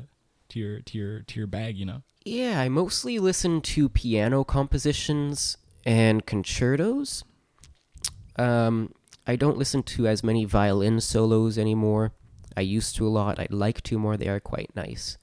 to 0.49 0.59
your 0.59 0.81
to 0.81 0.97
your 0.97 1.19
to 1.21 1.39
your 1.39 1.47
bag? 1.47 1.77
You 1.77 1.85
know. 1.85 2.01
Yeah, 2.25 2.59
I 2.59 2.67
mostly 2.69 3.17
listen 3.19 3.61
to 3.61 3.87
piano 3.89 4.43
compositions 4.43 5.57
and 5.85 6.25
concertos. 6.25 7.23
Um, 8.35 8.93
I 9.27 9.35
don't 9.35 9.57
listen 9.57 9.83
to 9.83 10.07
as 10.07 10.23
many 10.23 10.45
violin 10.45 10.99
solos 10.99 11.57
anymore. 11.57 12.13
I 12.57 12.61
used 12.61 12.95
to 12.95 13.07
a 13.07 13.09
lot. 13.09 13.39
I'd 13.39 13.53
like 13.53 13.81
to 13.83 13.99
more. 13.99 14.17
They 14.17 14.27
are 14.27 14.39
quite 14.39 14.75
nice. 14.75 15.17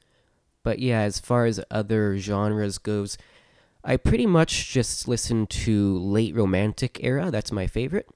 But 0.62 0.78
yeah, 0.78 1.01
as 1.01 1.18
far 1.18 1.47
as 1.47 1.61
other 1.70 2.16
genres 2.18 2.78
goes, 2.78 3.18
I 3.84 3.97
pretty 3.97 4.26
much 4.26 4.72
just 4.72 5.07
listen 5.07 5.47
to 5.47 5.99
late 5.99 6.34
romantic 6.34 6.99
era. 7.03 7.30
That's 7.30 7.53
my 7.53 7.66
favorite. 7.66 8.09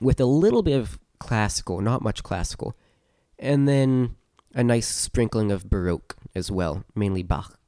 With 0.00 0.20
a 0.20 0.26
little 0.26 0.62
bit 0.62 0.78
of 0.78 0.98
classical, 1.18 1.80
not 1.80 2.02
much 2.02 2.22
classical. 2.22 2.76
And 3.38 3.66
then 3.66 4.16
a 4.54 4.62
nice 4.62 4.88
sprinkling 4.88 5.50
of 5.50 5.70
baroque 5.70 6.16
as 6.34 6.50
well, 6.50 6.84
mainly 6.94 7.22
Bach. 7.22 7.58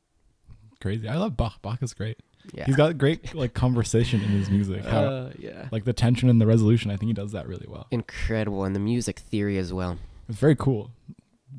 Crazy. 0.80 1.08
I 1.08 1.16
love 1.16 1.36
Bach. 1.36 1.62
Bach 1.62 1.82
is 1.82 1.94
great. 1.94 2.18
Yeah. 2.52 2.66
He's 2.66 2.76
got 2.76 2.98
great 2.98 3.34
like 3.34 3.54
conversation 3.54 4.20
in 4.20 4.28
his 4.28 4.50
music. 4.50 4.84
How 4.84 5.04
Uh, 5.04 5.32
yeah. 5.38 5.68
like 5.72 5.84
the 5.84 5.92
tension 5.92 6.28
and 6.28 6.40
the 6.40 6.46
resolution. 6.46 6.90
I 6.90 6.96
think 6.96 7.08
he 7.08 7.14
does 7.14 7.32
that 7.32 7.48
really 7.48 7.66
well. 7.68 7.86
Incredible, 7.90 8.64
and 8.64 8.74
the 8.76 8.80
music 8.80 9.18
theory 9.18 9.58
as 9.58 9.72
well. 9.72 9.98
It's 10.28 10.38
very 10.38 10.56
cool. 10.56 10.90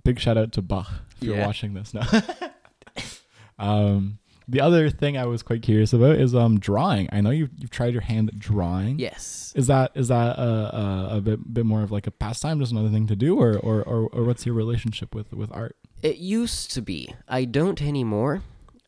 Big 0.03 0.19
shout 0.19 0.37
out 0.37 0.51
to 0.53 0.61
Bach 0.61 0.89
if 1.17 1.23
you're 1.23 1.39
watching 1.45 1.73
this 1.73 1.93
now. 1.93 2.05
um, 3.59 4.19
the 4.47 4.61
other 4.61 4.89
thing 4.91 5.17
I 5.17 5.25
was 5.25 5.41
quite 5.41 5.63
curious 5.63 5.91
about 5.93 6.17
is 6.17 6.35
um 6.35 6.59
drawing. 6.59 7.09
I 7.11 7.21
know 7.21 7.31
you've 7.31 7.49
you've 7.57 7.71
tried 7.71 7.93
your 7.93 8.03
hand 8.03 8.29
at 8.29 8.37
drawing. 8.39 8.99
Yes. 8.99 9.53
Is 9.55 9.67
that 9.67 9.91
is 9.95 10.09
that 10.09 10.37
a, 10.37 10.77
a, 10.77 11.17
a 11.17 11.21
bit 11.21 11.53
bit 11.53 11.65
more 11.65 11.81
of 11.81 11.91
like 11.91 12.05
a 12.07 12.11
pastime, 12.11 12.59
just 12.59 12.71
another 12.71 12.89
thing 12.89 13.07
to 13.07 13.15
do, 13.15 13.39
or 13.39 13.57
or, 13.57 13.81
or, 13.83 14.07
or 14.09 14.23
what's 14.23 14.45
your 14.45 14.53
relationship 14.55 15.15
with 15.15 15.33
with 15.33 15.51
art? 15.51 15.75
It 16.03 16.17
used 16.17 16.71
to 16.73 16.81
be. 16.81 17.15
I 17.27 17.45
don't 17.45 17.81
anymore. 17.81 18.43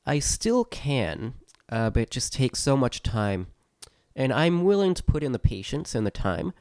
I 0.06 0.20
still 0.20 0.64
can, 0.64 1.34
uh, 1.70 1.90
but 1.90 2.04
it 2.04 2.12
just 2.12 2.34
takes 2.34 2.60
so 2.60 2.78
much 2.78 3.04
time. 3.04 3.48
And 4.16 4.34
I'm 4.34 4.64
willing 4.64 4.94
to 4.96 5.04
put 5.04 5.24
in 5.24 5.32
the 5.32 5.40
patience 5.40 5.94
and 5.94 6.06
the 6.06 6.12
time. 6.12 6.54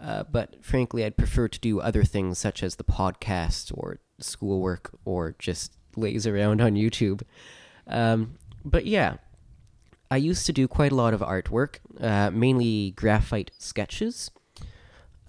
Uh, 0.00 0.24
but 0.24 0.64
frankly, 0.64 1.04
I'd 1.04 1.16
prefer 1.16 1.48
to 1.48 1.60
do 1.60 1.80
other 1.80 2.02
things 2.02 2.38
such 2.38 2.62
as 2.62 2.76
the 2.76 2.84
podcast 2.84 3.72
or 3.76 3.98
schoolwork 4.18 4.90
or 5.04 5.36
just 5.38 5.76
laze 5.96 6.26
around 6.26 6.60
on 6.60 6.74
YouTube. 6.74 7.22
Um, 7.86 8.38
but 8.64 8.86
yeah, 8.86 9.16
I 10.10 10.16
used 10.16 10.46
to 10.46 10.52
do 10.52 10.66
quite 10.66 10.92
a 10.92 10.96
lot 10.96 11.14
of 11.14 11.20
artwork, 11.20 11.76
uh, 12.00 12.30
mainly 12.30 12.92
graphite 12.92 13.50
sketches. 13.58 14.30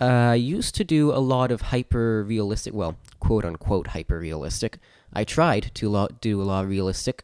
Uh, 0.02 0.32
I 0.32 0.36
used 0.36 0.76
to 0.76 0.84
do 0.84 1.12
a 1.12 1.20
lot 1.20 1.52
of 1.52 1.62
hyper 1.62 2.24
realistic, 2.24 2.74
well, 2.74 2.98
quote 3.20 3.46
unquote 3.46 3.88
hyper 3.88 4.20
realistic. 4.20 4.80
I 5.14 5.24
tried 5.24 5.72
to 5.76 5.89
lo- 5.89 6.10
do 6.20 6.41
a 6.41 6.44
lot 6.44 6.64
of 6.66 6.70
realistic. 6.70 7.24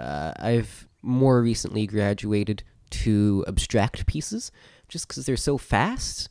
Uh, 0.00 0.32
I've 0.38 0.88
more 1.02 1.42
recently 1.42 1.86
graduated 1.86 2.62
to 2.90 3.44
abstract 3.46 4.06
pieces 4.06 4.50
just 4.88 5.06
because 5.06 5.26
they're 5.26 5.36
so 5.36 5.58
fast 5.58 6.30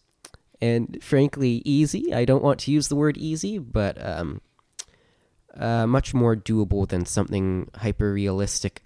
and 0.60 0.98
frankly 1.02 1.62
easy. 1.66 2.14
I 2.14 2.26
don't 2.26 2.44
want 2.44 2.60
to 2.62 2.72
use 2.72 2.88
the 2.88 2.96
word 2.96 3.18
easy, 3.18 3.60
but 3.60 4.04
um, 4.04 4.42
uh, 5.56 5.88
much 5.88 6.14
more 6.14 6.36
doable 6.36 6.88
than 6.88 7.06
something 7.06 7.70
hyper 7.76 8.12
realistic. 8.12 8.84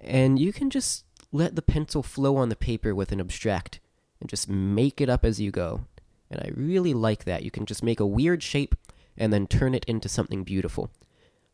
And 0.00 0.38
you 0.38 0.52
can 0.52 0.70
just 0.70 1.04
let 1.32 1.56
the 1.56 1.62
pencil 1.62 2.02
flow 2.02 2.36
on 2.36 2.50
the 2.50 2.56
paper 2.56 2.94
with 2.94 3.12
an 3.12 3.20
abstract 3.20 3.80
and 4.20 4.28
just 4.28 4.48
make 4.48 5.00
it 5.00 5.08
up 5.08 5.24
as 5.24 5.40
you 5.40 5.50
go. 5.50 5.86
And 6.30 6.40
I 6.40 6.50
really 6.54 6.94
like 6.94 7.24
that. 7.24 7.42
You 7.42 7.50
can 7.50 7.66
just 7.66 7.82
make 7.82 8.00
a 8.00 8.06
weird 8.06 8.42
shape 8.42 8.74
and 9.16 9.32
then 9.32 9.46
turn 9.46 9.74
it 9.74 9.84
into 9.86 10.08
something 10.08 10.44
beautiful. 10.44 10.90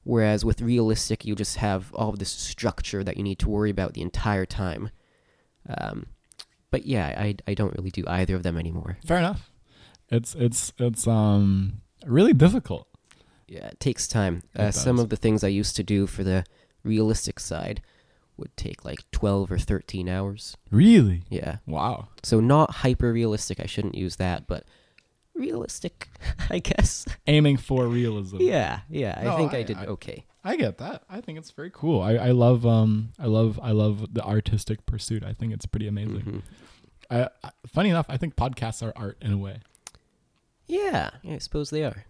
Whereas 0.09 0.43
with 0.43 0.63
realistic, 0.63 1.27
you 1.27 1.35
just 1.35 1.59
have 1.59 1.93
all 1.93 2.09
of 2.09 2.19
this 2.19 2.31
structure 2.31 3.05
that 3.05 3.19
you 3.19 3.23
need 3.23 3.39
to 3.41 3.49
worry 3.51 3.69
about 3.69 3.93
the 3.93 4.01
entire 4.01 4.47
time. 4.47 4.89
Um, 5.69 6.07
but 6.71 6.87
yeah, 6.87 7.09
I, 7.09 7.37
I 7.47 7.53
don't 7.53 7.77
really 7.77 7.91
do 7.91 8.05
either 8.07 8.35
of 8.35 8.43
them 8.43 8.57
anymore. 8.57 8.97
Fair 9.05 9.19
enough. 9.19 9.51
It's 10.11 10.35
it's 10.35 10.73
it's 10.79 11.07
um 11.07 11.83
really 12.07 12.33
difficult. 12.33 12.89
Yeah, 13.47 13.67
it 13.67 13.81
takes 13.81 14.09
time. 14.09 14.45
It 14.55 14.61
Uh, 14.61 14.71
some 14.71 14.99
of 14.99 15.11
the 15.11 15.17
things 15.17 15.45
I 15.45 15.49
used 15.49 15.77
to 15.77 15.83
do 15.83 16.07
for 16.07 16.25
the 16.25 16.47
realistic 16.83 17.39
side 17.39 17.83
would 18.39 18.57
take 18.57 18.87
like 18.87 19.01
12 19.11 19.53
or 19.53 19.59
13 19.59 20.09
hours. 20.09 20.57
Really? 20.71 21.25
Yeah. 21.29 21.59
Wow. 21.67 22.09
So 22.23 22.41
not 22.41 22.77
hyper 22.77 23.13
realistic. 23.13 23.61
I 23.61 23.67
shouldn't 23.67 23.95
use 23.95 24.17
that, 24.17 24.47
but 24.47 24.65
realistic, 25.39 26.09
I 26.51 26.59
guess. 26.59 27.07
Aiming 27.27 27.57
for 27.57 27.87
realism. 27.87 28.39
Yeah, 28.41 28.81
yeah. 28.91 29.21
No, 29.25 29.35
I 29.35 29.37
think 29.37 29.55
I, 29.55 29.59
I- 29.59 29.63
did 29.63 29.77
I- 29.79 29.87
okay. 29.87 30.25
I 30.45 30.57
get 30.57 30.79
that. 30.79 31.03
I 31.11 31.21
think 31.21 31.39
it's 31.39 31.51
very 31.51 31.71
cool. 31.71 32.01
I, 32.01 32.15
I 32.15 32.31
love 32.31 32.65
um 32.65 33.11
I 33.19 33.27
love 33.27 33.59
I 33.63 33.73
love 33.73 34.15
the 34.15 34.23
artistic 34.25 34.87
pursuit. 34.87 35.23
I 35.25 35.33
think 35.35 35.53
it's 35.53 35.67
pretty 35.67 35.87
amazing. 35.89 36.23
Mhm. 36.23 36.43
I, 37.11 37.29
I, 37.45 37.51
funny 37.67 37.91
enough, 37.91 38.07
I 38.09 38.17
think 38.17 38.37
podcasts 38.37 38.83
are 38.87 38.93
art 38.97 39.19
in 39.21 39.33
a 39.33 39.37
way. 39.39 39.59
Yeah, 40.67 41.11
yeah, 41.23 41.35
I 41.35 41.39
suppose 41.39 41.71
they 41.71 41.85
are. 41.85 42.05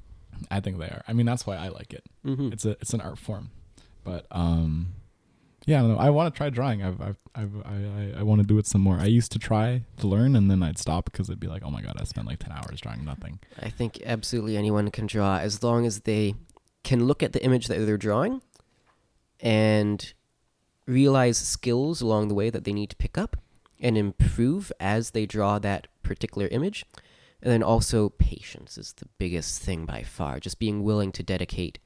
I 0.51 0.61
think 0.61 0.79
they 0.79 0.87
are. 0.87 1.03
I 1.09 1.12
mean, 1.14 1.26
that's 1.26 1.47
why 1.47 1.57
I 1.57 1.68
like 1.68 1.93
it. 1.93 2.05
hmm 2.24 2.53
It's 2.53 2.64
a 2.64 2.70
it's 2.81 2.93
an 2.95 3.01
art 3.01 3.18
form. 3.18 3.51
But 4.05 4.26
um, 4.31 4.95
yeah, 5.66 5.78
I 5.78 5.80
don't 5.82 5.92
know. 5.92 5.98
I 5.98 6.11
want 6.11 6.32
to 6.32 6.36
try 6.36 6.50
drawing. 6.50 6.82
I've, 6.82 7.00
I've, 7.00 7.18
I've 7.34 7.56
I, 7.64 7.74
I, 7.74 8.20
I 8.20 8.22
want 8.22 8.40
to 8.40 8.46
do 8.46 8.59
it 8.59 8.66
some 8.66 8.80
more. 8.80 8.96
I 8.96 9.06
used 9.06 9.32
to 9.32 9.38
try 9.38 9.82
to 9.98 10.06
learn, 10.06 10.34
and 10.36 10.50
then 10.50 10.62
I'd 10.62 10.78
stop 10.78 11.04
because 11.06 11.28
it'd 11.28 11.40
be 11.40 11.46
like, 11.46 11.62
oh 11.64 11.70
my 11.70 11.82
god, 11.82 11.96
I 12.00 12.04
spent 12.04 12.26
like 12.26 12.38
ten 12.38 12.52
hours 12.52 12.80
drawing 12.80 13.04
nothing. 13.04 13.38
I 13.61 13.68
think 13.68 14.00
absolutely 14.06 14.56
anyone 14.56 14.90
can 14.90 15.06
draw 15.06 15.38
as 15.38 15.62
long 15.62 15.84
as 15.84 16.00
they 16.00 16.34
can 16.84 17.06
look 17.06 17.22
at 17.22 17.32
the 17.32 17.44
image 17.44 17.66
that 17.66 17.84
they're 17.84 17.98
drawing 17.98 18.40
and 19.40 20.14
realize 20.86 21.36
skills 21.36 22.00
along 22.00 22.28
the 22.28 22.34
way 22.34 22.50
that 22.50 22.64
they 22.64 22.72
need 22.72 22.90
to 22.90 22.96
pick 22.96 23.18
up 23.18 23.36
and 23.80 23.98
improve 23.98 24.72
as 24.80 25.11
they 25.11 25.26
draw 25.26 25.59
that 25.59 25.86
particular 26.02 26.48
image. 26.48 26.84
And 27.42 27.52
then 27.52 27.62
also, 27.62 28.09
patience 28.09 28.78
is 28.78 28.94
the 28.94 29.06
biggest 29.18 29.62
thing 29.62 29.84
by 29.84 30.02
far. 30.02 30.40
Just 30.40 30.59
being 30.59 30.82
willing 30.82 31.12
to 31.12 31.22
dedicate 31.22 31.78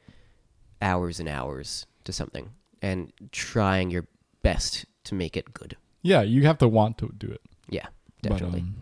hours 0.80 1.20
and 1.20 1.28
hours 1.28 1.86
to 2.04 2.12
something 2.12 2.50
and 2.82 3.12
trying 3.30 3.90
your 3.90 4.06
best 4.42 4.84
to 5.04 5.14
make 5.14 5.36
it 5.36 5.54
good. 5.54 5.76
Yeah, 6.02 6.22
you 6.22 6.42
have 6.46 6.58
to 6.58 6.68
want 6.68 6.98
to 6.98 7.12
do 7.16 7.28
it. 7.28 7.40
Yeah, 7.68 7.86
But, 8.22 8.30
definitely. 8.30 8.60
um, 8.60 8.74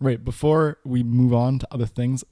right 0.00 0.24
before 0.24 0.78
we 0.84 1.02
move 1.02 1.32
on 1.34 1.58
to 1.60 1.68
other 1.70 1.86
things, 1.86 2.24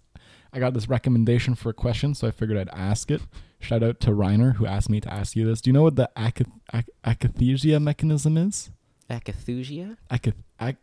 I 0.53 0.59
got 0.59 0.73
this 0.75 0.89
recommendation 0.89 1.55
for 1.55 1.69
a 1.69 1.75
question, 1.75 2.15
so 2.15 2.27
I 2.27 2.31
figured 2.31 2.57
I'd 2.59 2.71
ask 2.71 3.11
it. 3.11 3.21
Shout 3.61 3.83
out 3.83 4.01
to 4.01 4.11
Reiner 4.11 4.57
who 4.57 4.65
asked 4.67 4.89
me 4.89 5.01
to 5.01 5.13
ask 5.13 5.37
you 5.37 5.45
this. 5.47 5.61
Do 5.61 5.69
you 5.69 5.75
know 5.75 5.83
what 5.83 5.97
the 5.97 6.11
acath- 6.17 6.51
ac- 6.73 6.87
akathisia 7.05 7.81
mechanism 7.83 8.37
is? 8.39 8.71
Acathusia? 9.11 9.97
Acath- 10.11 10.35
ac- 10.61 10.79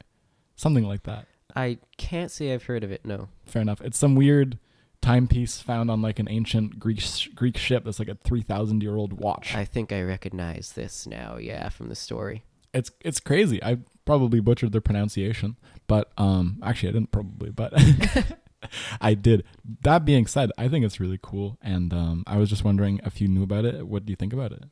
something 0.55 0.83
like 0.83 1.03
that. 1.03 1.25
I 1.55 1.77
can't 1.97 2.31
say 2.31 2.53
I've 2.53 2.63
heard 2.63 2.83
of 2.83 2.91
it, 2.91 3.05
no. 3.05 3.29
Fair 3.45 3.61
enough. 3.61 3.81
It's 3.81 3.97
some 3.97 4.15
weird 4.15 4.57
timepiece 5.03 5.59
found 5.61 5.91
on 5.91 6.01
like 6.01 6.17
an 6.17 6.27
ancient 6.29 6.79
Greek 6.79 6.99
sh- 7.01 7.27
Greek 7.35 7.57
ship 7.57 7.83
that's 7.83 7.99
like 7.99 8.07
a 8.07 8.15
three 8.23 8.41
thousand 8.41 8.81
year 8.81 8.95
old 8.95 9.13
watch. 9.13 9.53
I 9.53 9.65
think 9.65 9.91
I 9.91 10.01
recognize 10.01 10.71
this 10.73 11.05
now, 11.05 11.37
yeah, 11.37 11.69
from 11.69 11.89
the 11.89 11.95
story. 11.95 12.43
it's 12.73 12.89
it's 13.01 13.19
crazy. 13.19 13.63
I 13.63 13.77
probably 14.05 14.39
butchered 14.39 14.71
the 14.71 14.81
pronunciation, 14.81 15.57
but 15.87 16.11
um, 16.17 16.57
actually 16.63 16.89
I 16.89 16.91
didn't 16.93 17.11
probably, 17.11 17.51
but 17.51 17.73
I 19.01 19.13
did. 19.13 19.43
That 19.81 20.05
being 20.05 20.25
said, 20.25 20.51
I 20.57 20.67
think 20.69 20.85
it's 20.85 20.99
really 20.99 21.19
cool, 21.21 21.57
and 21.61 21.93
um, 21.93 22.23
I 22.25 22.37
was 22.37 22.49
just 22.49 22.63
wondering 22.63 22.99
if 23.05 23.21
you 23.21 23.27
knew 23.27 23.43
about 23.43 23.65
it. 23.65 23.85
What 23.87 24.05
do 24.05 24.11
you 24.11 24.15
think 24.15 24.33
about 24.33 24.51
it? 24.53 24.63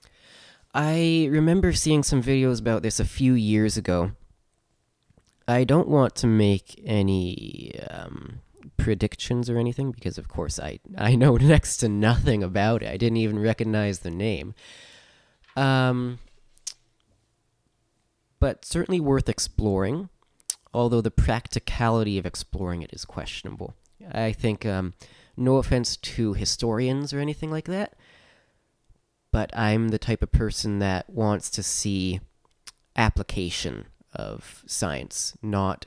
I 0.73 1.27
remember 1.29 1.73
seeing 1.73 2.01
some 2.01 2.23
videos 2.23 2.61
about 2.61 2.81
this 2.81 2.99
a 2.99 3.05
few 3.05 3.33
years 3.33 3.75
ago. 3.75 4.11
I 5.47 5.65
don't 5.65 5.89
want 5.89 6.15
to 6.15 6.27
make 6.27 6.81
any 6.85 7.73
um, 7.89 8.39
predictions 8.77 9.49
or 9.49 9.57
anything 9.57 9.91
because, 9.91 10.17
of 10.17 10.27
course, 10.27 10.59
I, 10.59 10.79
I 10.97 11.15
know 11.15 11.37
next 11.37 11.77
to 11.77 11.89
nothing 11.89 12.43
about 12.43 12.83
it. 12.83 12.89
I 12.89 12.97
didn't 12.97 13.17
even 13.17 13.39
recognize 13.39 13.99
the 13.99 14.11
name. 14.11 14.53
Um, 15.55 16.19
but 18.39 18.65
certainly 18.65 18.99
worth 18.99 19.29
exploring, 19.29 20.09
although 20.73 21.01
the 21.01 21.11
practicality 21.11 22.17
of 22.17 22.25
exploring 22.25 22.81
it 22.81 22.91
is 22.93 23.05
questionable. 23.05 23.75
I 24.11 24.31
think, 24.31 24.65
um, 24.65 24.93
no 25.37 25.57
offense 25.57 25.97
to 25.97 26.33
historians 26.33 27.13
or 27.13 27.19
anything 27.19 27.51
like 27.51 27.65
that, 27.65 27.95
but 29.31 29.55
I'm 29.57 29.89
the 29.89 29.99
type 29.99 30.21
of 30.21 30.31
person 30.31 30.79
that 30.79 31.09
wants 31.09 31.49
to 31.51 31.63
see 31.63 32.19
application 32.95 33.85
of 34.13 34.63
science, 34.65 35.37
not 35.41 35.85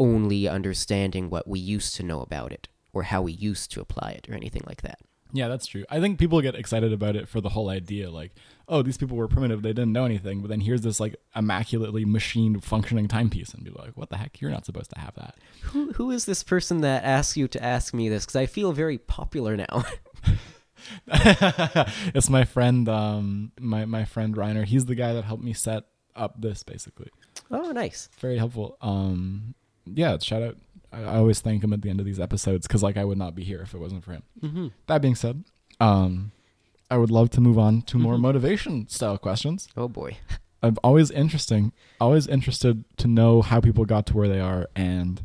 only 0.00 0.48
understanding 0.48 1.30
what 1.30 1.46
we 1.46 1.60
used 1.60 1.94
to 1.94 2.02
know 2.02 2.22
about 2.22 2.50
it 2.50 2.66
or 2.92 3.04
how 3.04 3.22
we 3.22 3.32
used 3.32 3.70
to 3.70 3.80
apply 3.80 4.10
it 4.10 4.28
or 4.28 4.34
anything 4.34 4.62
like 4.66 4.82
that. 4.82 4.98
Yeah, 5.32 5.46
that's 5.46 5.66
true. 5.66 5.84
I 5.88 6.00
think 6.00 6.18
people 6.18 6.40
get 6.40 6.56
excited 6.56 6.92
about 6.92 7.14
it 7.14 7.28
for 7.28 7.40
the 7.40 7.50
whole 7.50 7.68
idea, 7.68 8.10
like, 8.10 8.32
oh, 8.66 8.82
these 8.82 8.98
people 8.98 9.16
were 9.16 9.28
primitive; 9.28 9.62
they 9.62 9.72
didn't 9.72 9.92
know 9.92 10.04
anything. 10.04 10.40
But 10.40 10.48
then 10.48 10.60
here's 10.60 10.80
this 10.80 10.98
like 10.98 11.14
immaculately 11.36 12.04
machined 12.04 12.64
functioning 12.64 13.06
timepiece, 13.06 13.54
and 13.54 13.62
be 13.62 13.70
like, 13.70 13.96
what 13.96 14.10
the 14.10 14.16
heck? 14.16 14.40
You're 14.40 14.50
not 14.50 14.66
supposed 14.66 14.90
to 14.90 14.98
have 14.98 15.14
that. 15.14 15.36
Who 15.62 15.92
who 15.92 16.10
is 16.10 16.24
this 16.24 16.42
person 16.42 16.80
that 16.80 17.04
asks 17.04 17.36
you 17.36 17.46
to 17.46 17.62
ask 17.62 17.94
me 17.94 18.08
this? 18.08 18.24
Because 18.24 18.36
I 18.36 18.46
feel 18.46 18.72
very 18.72 18.98
popular 18.98 19.56
now. 19.56 19.84
it's 21.06 22.28
my 22.30 22.44
friend, 22.44 22.88
um, 22.88 23.52
my 23.60 23.84
my 23.84 24.04
friend 24.04 24.34
Reiner. 24.34 24.64
He's 24.64 24.86
the 24.86 24.96
guy 24.96 25.12
that 25.12 25.22
helped 25.24 25.44
me 25.44 25.52
set 25.52 25.84
up 26.16 26.40
this, 26.40 26.64
basically. 26.64 27.10
oh, 27.52 27.70
nice. 27.70 28.08
Very 28.18 28.38
helpful. 28.38 28.76
Um, 28.80 29.54
yeah, 29.86 30.16
shout 30.18 30.42
out. 30.42 30.56
I, 30.92 31.02
I 31.02 31.16
always 31.16 31.40
thank 31.40 31.62
him 31.62 31.72
at 31.72 31.82
the 31.82 31.90
end 31.90 32.00
of 32.00 32.06
these 32.06 32.20
episodes 32.20 32.66
because 32.66 32.82
like 32.82 32.96
I 32.96 33.04
would 33.04 33.18
not 33.18 33.34
be 33.34 33.44
here 33.44 33.60
if 33.62 33.74
it 33.74 33.78
wasn't 33.78 34.04
for 34.04 34.12
him. 34.12 34.22
Mm-hmm. 34.42 34.66
That 34.86 35.00
being 35.02 35.14
said, 35.14 35.44
um, 35.80 36.32
I 36.90 36.96
would 36.96 37.10
love 37.10 37.30
to 37.30 37.40
move 37.40 37.58
on 37.58 37.82
to 37.82 37.98
more 37.98 38.14
Mhm. 38.16 38.20
motivation 38.20 38.88
style 38.88 39.16
questions. 39.18 39.68
Oh 39.76 39.88
boy. 39.88 40.18
I'm 40.62 40.76
always 40.84 41.10
interesting, 41.10 41.72
always 42.00 42.26
interested 42.26 42.84
to 42.98 43.08
know 43.08 43.40
how 43.40 43.60
people 43.60 43.84
got 43.86 44.04
to 44.06 44.16
where 44.16 44.28
they 44.28 44.40
are 44.40 44.68
and 44.76 45.22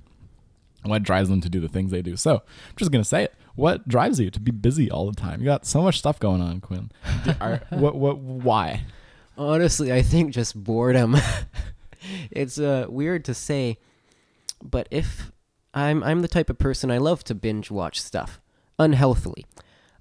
what 0.84 1.04
drives 1.04 1.28
them 1.30 1.42
to 1.42 1.50
do 1.50 1.60
the 1.60 1.68
things 1.68 1.92
they 1.92 2.02
do. 2.02 2.16
So 2.16 2.36
I'm 2.36 2.76
just 2.78 2.92
gonna 2.92 3.04
say 3.04 3.24
it. 3.24 3.34
What 3.56 3.88
drives 3.88 4.20
you 4.20 4.30
to 4.30 4.40
be 4.40 4.52
busy 4.52 4.92
all 4.92 5.10
the 5.10 5.16
time? 5.16 5.40
You 5.40 5.46
got 5.46 5.66
so 5.66 5.82
much 5.82 5.98
stuff 5.98 6.20
going 6.20 6.42
on, 6.42 6.62
Quinn. 6.62 6.92
Are, 7.42 7.62
what? 7.70 7.96
What? 7.96 8.18
Why? 8.20 8.84
Honestly, 9.38 9.92
I 9.92 10.02
think 10.02 10.34
just 10.34 10.62
boredom. 10.62 11.18
it's 12.32 12.60
uh, 12.60 12.86
weird 12.88 13.26
to 13.26 13.34
say, 13.34 13.78
but 14.72 14.88
if 14.92 15.32
I'm 15.74 16.04
I'm 16.04 16.22
the 16.22 16.28
type 16.28 16.50
of 16.50 16.58
person 16.58 16.90
I 16.90 16.98
love 16.98 17.24
to 17.26 17.36
binge 17.36 17.70
watch 17.70 18.02
stuff 18.02 18.40
unhealthily. 18.80 19.46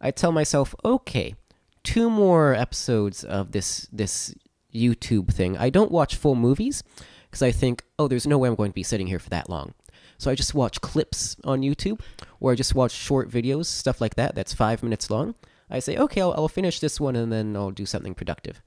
I 0.01 0.11
tell 0.11 0.33
myself, 0.33 0.75
okay, 0.85 1.35
two 1.83 2.11
more 2.11 2.55
episodes 2.55 3.25
of 3.25 3.53
this 3.53 3.89
this 3.93 4.35
YouTube 4.75 5.33
thing. 5.33 5.57
I 5.57 5.71
don't 5.71 5.93
watch 5.93 6.17
full 6.17 6.35
movies 6.35 6.83
because 7.31 7.43
I 7.43 7.53
think, 7.53 7.85
oh, 7.99 8.09
there's 8.09 8.27
no 8.27 8.39
way 8.39 8.49
I'm 8.49 8.55
going 8.55 8.71
to 8.71 8.75
be 8.75 8.83
sitting 8.83 9.07
here 9.07 9.19
for 9.19 9.31
that 9.31 9.49
long. 9.49 9.75
So 10.19 10.31
I 10.31 10.35
just 10.35 10.55
watch 10.55 10.81
clips 10.81 11.37
on 11.45 11.63
YouTube, 11.63 12.01
or 12.41 12.53
I 12.53 12.55
just 12.55 12.75
watch 12.75 12.93
short 12.93 13.31
videos, 13.31 13.67
stuff 13.67 14.01
like 14.01 14.15
that. 14.15 14.35
That's 14.35 14.55
five 14.55 14.83
minutes 14.83 15.11
long. 15.11 15.35
I 15.71 15.81
say, 15.81 15.97
okay, 15.97 16.21
I'll, 16.21 16.33
I'll 16.35 16.49
finish 16.49 16.79
this 16.79 17.01
one 17.01 17.17
and 17.17 17.33
then 17.33 17.57
I'll 17.57 17.71
do 17.71 17.87
something 17.87 18.15
productive. 18.15 18.63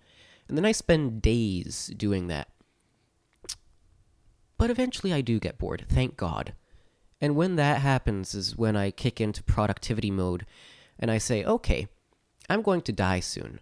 And 0.47 0.57
then 0.57 0.65
I 0.65 0.71
spend 0.71 1.21
days 1.21 1.91
doing 1.95 2.27
that. 2.27 2.49
But 4.57 4.69
eventually 4.69 5.13
I 5.13 5.21
do 5.21 5.39
get 5.39 5.57
bored, 5.57 5.85
thank 5.89 6.17
God. 6.17 6.53
And 7.19 7.35
when 7.35 7.55
that 7.55 7.81
happens 7.81 8.35
is 8.35 8.57
when 8.57 8.75
I 8.75 8.91
kick 8.91 9.19
into 9.19 9.43
productivity 9.43 10.11
mode 10.11 10.45
and 10.99 11.09
I 11.09 11.17
say, 11.17 11.43
okay, 11.43 11.87
I'm 12.49 12.61
going 12.61 12.81
to 12.81 12.91
die 12.91 13.19
soon. 13.19 13.59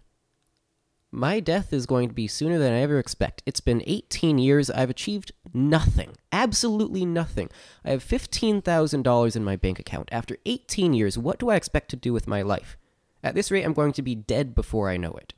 My 1.10 1.40
death 1.40 1.72
is 1.72 1.86
going 1.86 2.08
to 2.08 2.14
be 2.14 2.26
sooner 2.26 2.58
than 2.58 2.72
I 2.72 2.80
ever 2.80 2.98
expect. 2.98 3.42
It's 3.46 3.60
been 3.60 3.82
18 3.86 4.38
years. 4.38 4.70
I've 4.70 4.90
achieved 4.90 5.32
nothing. 5.54 6.16
Absolutely 6.32 7.06
nothing. 7.06 7.48
I 7.84 7.90
have 7.90 8.04
$15,000 8.04 9.36
in 9.36 9.44
my 9.44 9.56
bank 9.56 9.78
account. 9.78 10.08
After 10.12 10.36
18 10.44 10.92
years, 10.92 11.16
what 11.16 11.38
do 11.38 11.48
I 11.48 11.56
expect 11.56 11.90
to 11.90 11.96
do 11.96 12.12
with 12.12 12.26
my 12.26 12.42
life? 12.42 12.76
At 13.22 13.34
this 13.34 13.50
rate, 13.50 13.64
I'm 13.64 13.72
going 13.72 13.92
to 13.92 14.02
be 14.02 14.14
dead 14.14 14.54
before 14.54 14.90
I 14.90 14.96
know 14.96 15.12
it. 15.12 15.32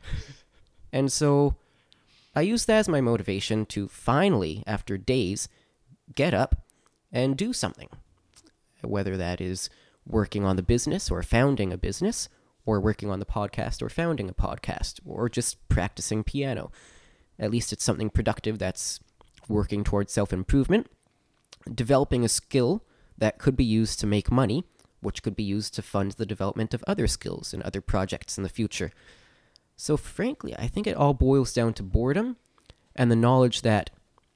and 0.93 1.13
so 1.13 1.55
I 2.35 2.43
use 2.43 2.67
that 2.67 2.79
as 2.79 2.89
my 2.89 3.01
motivation 3.01 3.67
to 3.67 3.89
finally, 3.89 4.63
after 4.67 4.97
days, 4.97 5.49
get 6.15 6.35
up 6.35 6.63
and 7.11 7.37
do 7.37 7.53
something. 7.53 7.89
Whether 8.83 9.17
that 9.17 9.41
is 9.41 9.71
working 10.07 10.45
on 10.45 10.57
the 10.57 10.63
business 10.63 11.11
or 11.11 11.23
founding 11.23 11.73
a 11.73 11.79
business, 11.79 12.29
or 12.69 12.81
working 12.81 13.11
on 13.11 13.19
the 13.19 13.25
podcast 13.25 13.81
or 13.81 13.89
founding 13.89 14.29
a 14.29 14.35
podcast, 14.35 15.01
or 15.07 15.31
just 15.31 15.67
practicing 15.71 16.23
piano. 16.23 16.71
At 17.39 17.51
least 17.51 17.73
it's 17.73 17.83
something 17.83 18.11
productive 18.11 18.59
that's 18.59 19.01
working 19.49 19.85
towards 19.85 20.13
self 20.13 20.35
improvement, 20.35 20.87
developing 21.75 22.25
a 22.25 22.29
skill 22.29 22.85
that 23.17 23.39
could 23.39 23.57
be 23.57 23.65
used 23.65 23.99
to 24.01 24.07
make 24.07 24.31
money, 24.31 24.65
which 25.01 25.23
could 25.23 25.35
be 25.35 25.43
used 25.43 25.75
to 25.75 25.83
fund 25.83 26.13
the 26.13 26.27
development 26.27 26.75
of 26.75 26.85
other 26.87 27.07
skills 27.07 27.55
and 27.55 27.63
other 27.63 27.81
projects 27.81 28.37
in 28.37 28.43
the 28.43 28.51
future. 28.51 28.93
So, 29.81 29.97
frankly, 29.97 30.57
I 30.59 30.67
think 30.67 30.89
it 30.89 30.97
all 30.97 31.15
boils 31.15 31.53
down 31.53 31.73
to 31.75 31.85
boredom 31.85 32.37
and 32.97 33.13
the 33.13 33.17
knowledge 33.17 33.63
that 33.63 33.91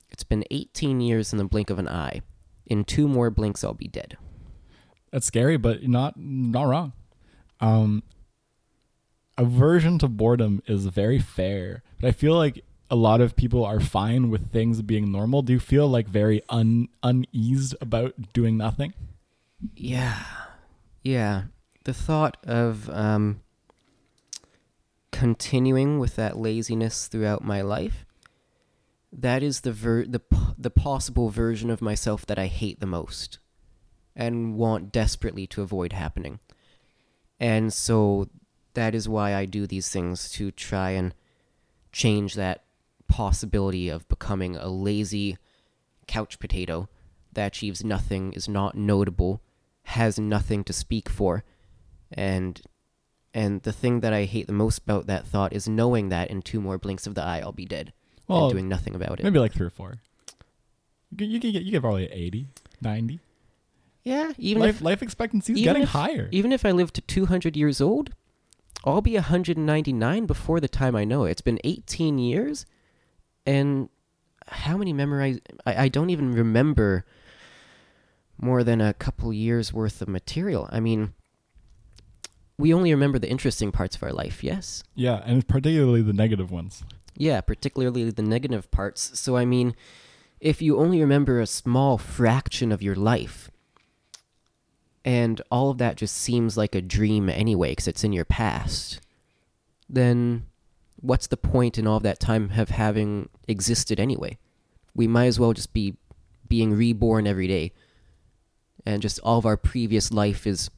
it's 0.09 0.23
been 0.23 0.45
18 0.53 1.01
years 1.01 1.33
in 1.33 1.39
the 1.39 1.45
blink 1.45 1.69
of 1.69 1.81
an 1.81 1.89
eye. 1.89 2.23
In 2.65 2.85
two 2.85 3.09
more 3.09 3.29
blinks, 3.29 3.65
I'll 3.65 3.75
be 3.75 3.89
dead. 3.89 4.17
That's 5.11 5.27
scary, 5.27 5.57
but 5.57 5.83
not 5.89 6.15
not 6.17 6.69
wrong. 6.69 6.93
Um, 7.61 8.05
aversion 9.37 9.99
to 9.99 10.09
boredom 10.09 10.63
is 10.67 10.87
very 10.87 11.19
fair, 11.19 11.83
but 12.01 12.07
I 12.07 12.13
feel 12.13 12.37
like 12.37 12.65
a 12.89 12.95
lot 12.95 13.21
of 13.21 13.35
people 13.35 13.65
are 13.65 13.81
fine 13.81 14.31
with 14.31 14.53
things 14.53 14.81
being 14.81 15.11
normal. 15.11 15.43
Do 15.43 15.53
you 15.53 15.61
feel 15.61 15.89
like 15.89 16.07
very 16.07 16.41
un 16.51 16.87
uneased 17.03 17.75
about 17.81 18.33
doing 18.33 18.57
nothing? 18.57 18.95
Yeah. 19.75 20.23
Yeah. 21.03 21.45
The 21.85 21.95
thought 21.95 22.37
of 22.45 22.89
um, 22.91 23.41
continuing 25.23 26.01
with 26.01 26.17
that 26.17 26.37
laziness 26.37 27.07
throughout 27.07 27.45
my 27.45 27.61
life, 27.61 28.05
that 29.13 29.41
is 29.41 29.61
the 29.61 29.71
ver- 29.71 30.05
the 30.05 30.21
the 30.59 30.69
possible 30.69 31.31
version 31.31 31.71
of 31.71 31.81
myself 31.81 32.27
that 32.27 32.41
I 32.41 32.47
hate 32.47 32.81
the 32.81 32.87
most 32.87 33.39
and 34.17 34.57
want 34.57 34.91
desperately 34.91 35.47
to 35.47 35.63
avoid 35.63 35.93
happening. 35.93 36.41
And 37.39 37.73
so 37.73 38.31
that 38.75 38.97
is 38.97 39.09
why 39.09 39.37
I 39.37 39.45
do 39.45 39.65
these 39.65 39.89
things 39.91 40.29
to 40.33 40.51
try 40.51 40.91
and 40.91 41.15
change 41.93 42.35
that 42.35 42.65
possibility 43.07 43.89
of 43.89 44.09
becoming 44.09 44.57
a 44.57 44.67
lazy 44.67 45.39
couch 46.09 46.41
potato 46.41 46.89
that 47.33 47.47
achieves 47.47 47.85
nothing, 47.85 48.33
is 48.33 48.49
not 48.49 48.77
notable, 48.77 49.41
has 49.85 50.19
nothing 50.19 50.65
to 50.65 50.73
speak 50.73 51.09
for. 51.09 51.45
And 52.11 52.61
and 53.35 53.63
the 53.63 53.73
thing 53.73 54.01
that 54.01 54.13
I 54.13 54.25
hate 54.25 54.47
the 54.47 54.53
most 54.53 54.79
about 54.79 55.07
that 55.07 55.27
thought 55.27 55.53
is 55.53 55.69
knowing 55.69 56.09
that 56.11 56.31
in 56.31 56.43
two 56.43 56.61
more 56.61 56.79
blinks 56.79 57.07
of 57.07 57.15
the 57.15 57.23
eye 57.23 57.41
I'll 57.41 57.53
be 57.53 57.67
dead 57.67 57.93
Well, 58.29 58.45
and 58.47 58.53
doing 58.53 58.69
nothing 58.69 58.95
about 58.95 59.19
it. 59.21 59.25
maybe 59.25 59.39
like 59.39 59.53
three 59.53 59.67
or 59.67 59.71
four. 59.71 60.01
You 61.19 61.39
can, 61.41 61.51
get 61.53 61.63
you 61.63 61.71
get 61.73 61.83
probably 61.83 62.07
80, 62.11 62.47
90. 62.81 63.21
Yeah, 64.05 64.33
even 64.39 64.63
life 64.63 64.77
if 64.77 64.83
life 64.83 65.03
expectancy 65.03 65.53
is 65.53 65.61
getting 65.61 65.83
if- 65.83 65.91
higher. 65.91 66.29
even 66.33 66.53
if 66.53 66.65
I 66.65 66.71
live 66.73 66.93
to 66.95 67.01
200 67.01 67.57
years 67.57 67.81
old, 67.81 68.11
I'll 68.85 69.01
be 69.03 69.15
199 69.15 70.27
before 70.27 70.59
the 70.59 70.69
time 70.69 70.97
I 70.97 71.05
know 71.05 71.25
it. 71.25 71.31
It's 71.33 71.41
been 71.41 71.61
18 71.63 72.19
years, 72.19 72.67
and 73.47 73.89
how 74.49 74.77
many 74.77 74.93
memorize? 74.93 75.39
I, 75.65 75.85
I 75.85 75.89
don't 75.89 76.11
even 76.11 76.33
remember 76.33 77.05
more 78.41 78.65
than 78.65 78.81
a 78.81 78.93
couple 78.95 79.33
years 79.33 79.73
worth 79.73 80.03
of 80.03 80.09
material. 80.09 80.69
I 80.73 80.81
mean, 80.81 81.13
we 82.59 82.73
only 82.73 82.93
remember 82.93 83.19
the 83.19 83.31
interesting 83.31 83.73
parts 83.73 83.97
of 83.97 84.03
our 84.03 84.13
life. 84.13 84.45
Yes. 84.45 84.83
yeah, 84.95 85.23
and 85.25 85.47
particularly 85.47 86.03
the 86.03 86.13
negative 86.13 86.51
ones. 86.51 86.85
Yeah, 87.17 87.41
particularly 87.41 88.11
the 88.11 88.23
negative 88.23 88.71
parts. 88.71 89.19
So, 89.19 89.37
I 89.37 89.45
mean, 89.45 89.75
if 90.41 90.63
you 90.63 90.79
only 90.79 91.01
remember 91.01 91.41
a 91.41 91.47
small 91.47 91.99
fraction 91.99 92.73
of 92.73 92.83
your 92.83 92.95
life, 92.95 93.51
and 95.05 95.43
all 95.51 95.71
of 95.71 95.79
that 95.79 95.97
just 95.97 96.17
seems 96.17 96.57
like 96.57 96.75
a 96.75 96.83
dream 96.83 97.29
anyway 97.29 97.73
because 97.73 97.89
it's 97.89 98.05
in 98.05 98.13
your 98.13 98.25
past, 98.25 99.01
then 99.89 100.47
what's 100.97 101.27
the 101.27 101.37
point 101.37 101.77
in 101.77 101.87
all 101.87 101.97
of 101.97 102.03
that 102.05 102.21
time 102.21 102.53
of 102.57 102.71
having 102.71 103.29
existed 103.49 103.99
anyway? 103.99 104.39
We 104.95 105.07
might 105.07 105.27
as 105.27 105.41
well 105.41 105.53
just 105.53 105.73
be 105.73 105.97
being 106.49 106.75
reborn 106.75 107.27
every 107.27 107.47
day, 107.47 107.73
and 108.87 109.03
just 109.03 109.19
all 109.21 109.39
of 109.39 109.47
our 109.47 109.57
previous 109.57 110.13
life 110.13 110.47
is 110.47 110.71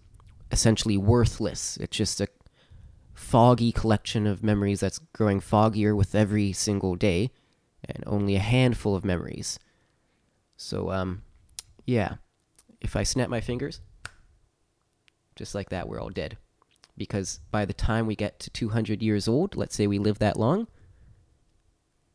essentially 0.51 0.97
worthless. 0.97 1.77
It's 1.79 1.97
just 1.97 2.21
a 2.21 2.29
foggy 3.15 3.73
collection 3.73 4.27
of 4.27 4.43
memories 4.43 4.81
that's 4.81 4.99
growing 5.13 5.41
foggier 5.41 5.97
with 5.97 6.15
every 6.15 6.53
single 6.53 6.97
day 6.97 7.31
and 7.85 8.03
only 8.07 8.35
a 8.35 8.41
handful 8.41 8.95
of 8.95 9.05
memories. 9.05 9.59
So 10.57 10.91
um 10.91 11.23
yeah, 11.87 12.15
if 12.81 12.97
I 12.97 13.03
snap 13.03 13.29
my 13.29 13.41
fingers 13.41 13.81
just 15.37 15.55
like 15.55 15.71
that 15.71 15.89
we're 15.89 16.01
all 16.01 16.11
dead. 16.11 16.37
Because 16.97 17.41
by 17.51 17.65
the 17.65 17.73
time 17.73 18.07
we 18.07 18.15
get 18.15 18.39
to 18.41 18.51
200 18.51 19.03
years 19.03 19.27
old, 19.27 19.57
let's 19.57 19.75
say 19.75 19.87
we 19.89 19.99
live 19.99 20.21
that 20.21 20.39
long, 20.39 20.69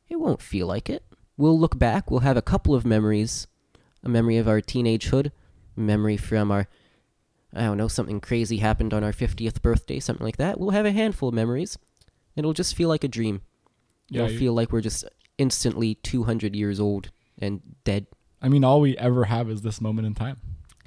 it 0.08 0.20
won't 0.20 0.42
feel 0.42 0.68
like 0.68 0.90
it. 0.90 1.04
We'll 1.36 1.60
look 1.60 1.78
back, 1.78 2.10
we'll 2.10 2.22
have 2.22 2.38
a 2.38 2.42
couple 2.42 2.76
of 2.76 2.86
memories, 2.86 3.48
a 4.04 4.10
memory 4.10 4.38
of 4.38 4.48
our 4.48 4.62
teenagehood, 4.62 5.32
a 5.76 5.80
memory 5.80 6.18
from 6.18 6.52
our 6.52 6.68
I 7.54 7.62
don't 7.64 7.78
know, 7.78 7.88
something 7.88 8.20
crazy 8.22 8.58
happened 8.58 8.94
on 8.94 9.04
our 9.04 9.12
50th 9.12 9.62
birthday, 9.62 10.00
something 10.00 10.26
like 10.26 10.38
that. 10.38 10.60
We'll 10.60 10.70
have 10.70 10.86
a 10.86 10.92
handful 10.92 11.30
of 11.30 11.36
memories. 11.36 11.78
It'll 12.36 12.54
just 12.54 12.76
feel 12.76 12.90
like 12.90 13.04
a 13.04 13.08
dream. 13.08 13.42
Yeah, 14.08 14.24
It'll 14.24 14.34
you- 14.34 14.40
feel 14.40 14.54
like 14.54 14.72
we're 14.72 14.82
just 14.82 15.04
instantly 15.38 15.96
200 15.96 16.56
years 16.56 16.80
old 16.80 17.12
and 17.40 17.62
dead. 17.84 18.06
I 18.42 18.50
mean, 18.50 18.64
all 18.64 18.82
we 18.82 18.98
ever 18.98 19.26
have 19.26 19.50
is 19.50 19.62
this 19.62 19.82
moment 19.82 20.06
in 20.08 20.14
time. 20.14 20.38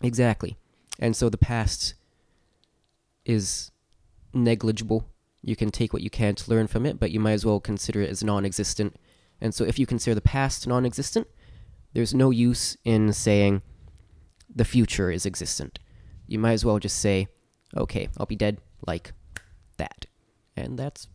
Exactly. 0.02 0.56
And 0.98 1.16
so 1.16 1.28
the 1.28 1.38
past 1.38 1.94
is 3.24 3.70
negligible. 4.32 5.08
You 5.42 5.56
can 5.56 5.70
take 5.70 5.92
what 5.92 6.02
you 6.02 6.10
can 6.10 6.34
to 6.36 6.50
learn 6.50 6.66
from 6.68 6.86
it, 6.86 7.00
but 7.00 7.10
you 7.10 7.20
might 7.20 7.32
as 7.32 7.44
well 7.44 7.60
consider 7.60 8.00
it 8.02 8.10
as 8.10 8.22
non 8.22 8.44
existent. 8.44 8.96
And 9.40 9.54
so 9.54 9.64
if 9.64 9.78
you 9.78 9.86
consider 9.86 10.14
the 10.14 10.20
past 10.20 10.66
non 10.66 10.86
existent, 10.86 11.26
there's 11.92 12.14
no 12.14 12.30
use 12.30 12.76
in 12.84 13.12
saying 13.12 13.62
the 14.54 14.64
future 14.64 15.10
is 15.10 15.26
existent. 15.26 15.78
You 16.32 16.38
might 16.38 16.52
as 16.52 16.64
well 16.64 16.78
just 16.78 16.96
say, 16.98 17.28
okay, 17.76 18.08
I'll 18.16 18.24
be 18.24 18.36
dead 18.36 18.56
like 18.86 19.12
that. 19.76 20.06
And 20.56 20.78
that's 20.78 21.06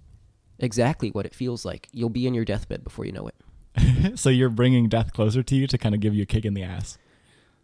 exactly 0.59 1.09
what 1.09 1.25
it 1.25 1.33
feels 1.33 1.65
like. 1.65 1.87
You'll 1.91 2.09
be 2.09 2.27
in 2.27 2.35
your 2.35 2.45
deathbed 2.45 2.83
before 2.83 3.05
you 3.05 3.11
know 3.11 3.27
it. 3.27 4.19
so 4.19 4.29
you're 4.29 4.49
bringing 4.49 4.87
death 4.89 5.13
closer 5.13 5.41
to 5.41 5.55
you 5.55 5.65
to 5.65 5.77
kind 5.77 5.95
of 5.95 6.01
give 6.01 6.13
you 6.13 6.21
a 6.21 6.25
kick 6.27 6.45
in 6.45 6.53
the 6.53 6.61
ass. 6.61 6.99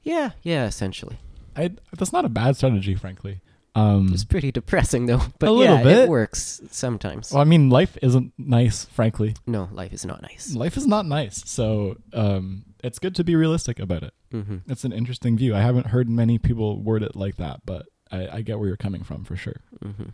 Yeah, 0.02 0.32
yeah, 0.42 0.66
essentially. 0.66 1.20
I, 1.56 1.72
that's 1.96 2.12
not 2.12 2.26
a 2.26 2.30
bad 2.30 2.58
strategy, 2.58 2.96
frankly. 2.96 3.42
Um, 3.76 4.10
It's 4.14 4.24
pretty 4.24 4.52
depressing 4.52 5.06
though, 5.06 5.22
but 5.40 5.50
A 5.50 5.52
little 5.52 5.78
yeah, 5.78 5.84
bit. 5.84 5.98
it 6.00 6.10
works 6.10 6.62
sometimes. 6.72 7.32
well, 7.32 7.42
I 7.42 7.44
mean, 7.46 7.70
life 7.70 7.98
isn't 8.02 8.34
nice, 8.38 8.86
frankly. 8.86 9.36
No, 9.46 9.70
life 9.72 9.94
is 9.94 10.06
not 10.06 10.22
nice. 10.24 10.56
Life 10.56 10.76
is 10.78 10.86
not 10.88 11.06
nice, 11.06 11.44
so 11.50 11.98
um, 12.14 12.66
it's 12.84 13.00
good 13.00 13.16
to 13.16 13.24
be 13.24 13.36
realistic 13.36 13.80
about 13.80 14.04
it. 14.04 14.14
hmm 14.32 14.58
It's 14.68 14.84
an 14.84 14.92
interesting 14.92 15.38
view. 15.38 15.56
I 15.56 15.62
haven't 15.62 15.88
heard 15.88 16.10
many 16.10 16.38
people 16.38 16.82
word 16.82 17.02
it 17.04 17.16
like 17.16 17.38
that, 17.38 17.62
but 17.66 17.88
I, 18.12 18.28
I 18.38 18.42
get 18.42 18.60
where 18.60 18.68
you're 18.68 18.78
coming 18.78 19.04
from 19.04 19.24
for 19.24 19.36
sure. 19.36 19.62
hmm 19.82 20.10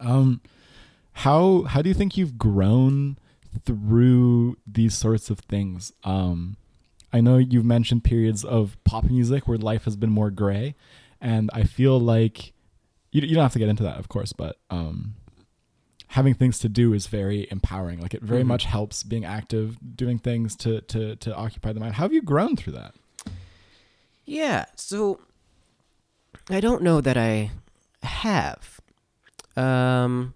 Um, 0.00 0.40
how 1.18 1.62
how 1.64 1.82
do 1.82 1.88
you 1.88 1.94
think 1.94 2.16
you've 2.16 2.38
grown 2.38 3.18
through 3.64 4.56
these 4.66 4.94
sorts 4.94 5.30
of 5.30 5.38
things? 5.40 5.92
Um, 6.04 6.56
I 7.12 7.20
know 7.20 7.36
you've 7.38 7.64
mentioned 7.64 8.02
periods 8.04 8.44
of 8.44 8.76
pop 8.84 9.04
music 9.04 9.46
where 9.46 9.58
life 9.58 9.84
has 9.84 9.96
been 9.96 10.10
more 10.10 10.30
gray, 10.30 10.74
and 11.20 11.50
I 11.52 11.62
feel 11.64 11.98
like 12.00 12.52
you 13.12 13.22
you 13.22 13.34
don't 13.34 13.42
have 13.44 13.52
to 13.52 13.58
get 13.58 13.68
into 13.68 13.82
that, 13.84 13.98
of 13.98 14.08
course, 14.08 14.32
but 14.32 14.56
um, 14.70 15.14
having 16.14 16.32
things 16.34 16.58
to 16.60 16.68
do 16.68 16.92
is 16.92 17.08
very 17.08 17.48
empowering. 17.50 18.00
Like 18.00 18.14
it 18.14 18.22
very 18.22 18.42
Mhm. 18.44 18.46
much 18.46 18.64
helps 18.64 19.02
being 19.02 19.24
active, 19.24 19.76
doing 19.96 20.18
things 20.18 20.54
to 20.56 20.80
to 20.82 21.16
to 21.16 21.34
occupy 21.34 21.72
the 21.72 21.80
mind. 21.80 21.94
How 21.94 22.04
have 22.04 22.12
you 22.12 22.22
grown 22.22 22.56
through 22.56 22.74
that? 22.74 22.94
Yeah, 24.24 24.66
so 24.76 25.20
I 26.48 26.60
don't 26.60 26.82
know 26.82 27.00
that 27.00 27.16
I 27.16 27.50
have. 28.02 28.80
Um, 29.56 30.34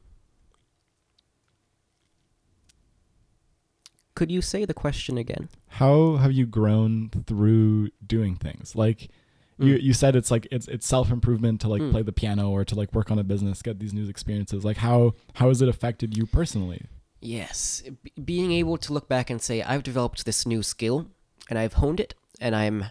could 4.15 4.31
you 4.31 4.43
say 4.43 4.65
the 4.65 4.75
question 4.75 5.17
again? 5.17 5.49
How 5.69 6.17
have 6.17 6.33
you 6.33 6.45
grown 6.47 7.11
through 7.27 7.91
doing 8.05 8.35
things? 8.37 8.75
Like 8.75 9.11
Mm. 9.59 9.83
you 9.83 9.93
said 9.93 10.15
it's 10.15 10.31
like 10.31 10.47
it's 10.53 10.69
it's 10.69 10.87
self 10.87 11.11
improvement 11.11 11.61
to 11.63 11.69
like 11.69 11.83
Mm. 11.83 11.91
play 11.91 12.03
the 12.03 12.13
piano 12.13 12.51
or 12.51 12.65
to 12.65 12.75
like 12.75 12.93
work 12.95 13.11
on 13.11 13.19
a 13.19 13.25
business, 13.25 13.61
get 13.63 13.79
these 13.81 13.93
new 13.93 14.09
experiences. 14.09 14.65
Like 14.65 14.77
how 14.79 15.15
how 15.35 15.49
has 15.49 15.61
it 15.63 15.69
affected 15.69 16.17
you 16.17 16.27
personally? 16.27 16.87
Yes, 17.21 17.83
b- 18.05 18.13
being 18.25 18.53
able 18.53 18.77
to 18.79 18.93
look 18.93 19.09
back 19.09 19.29
and 19.31 19.43
say, 19.43 19.63
I've 19.63 19.83
developed 19.83 20.25
this 20.25 20.47
new 20.47 20.63
skill 20.63 21.09
and 21.51 21.59
I've 21.59 21.75
honed 21.75 21.99
it 21.99 22.15
and 22.41 22.55
I'm 22.55 22.85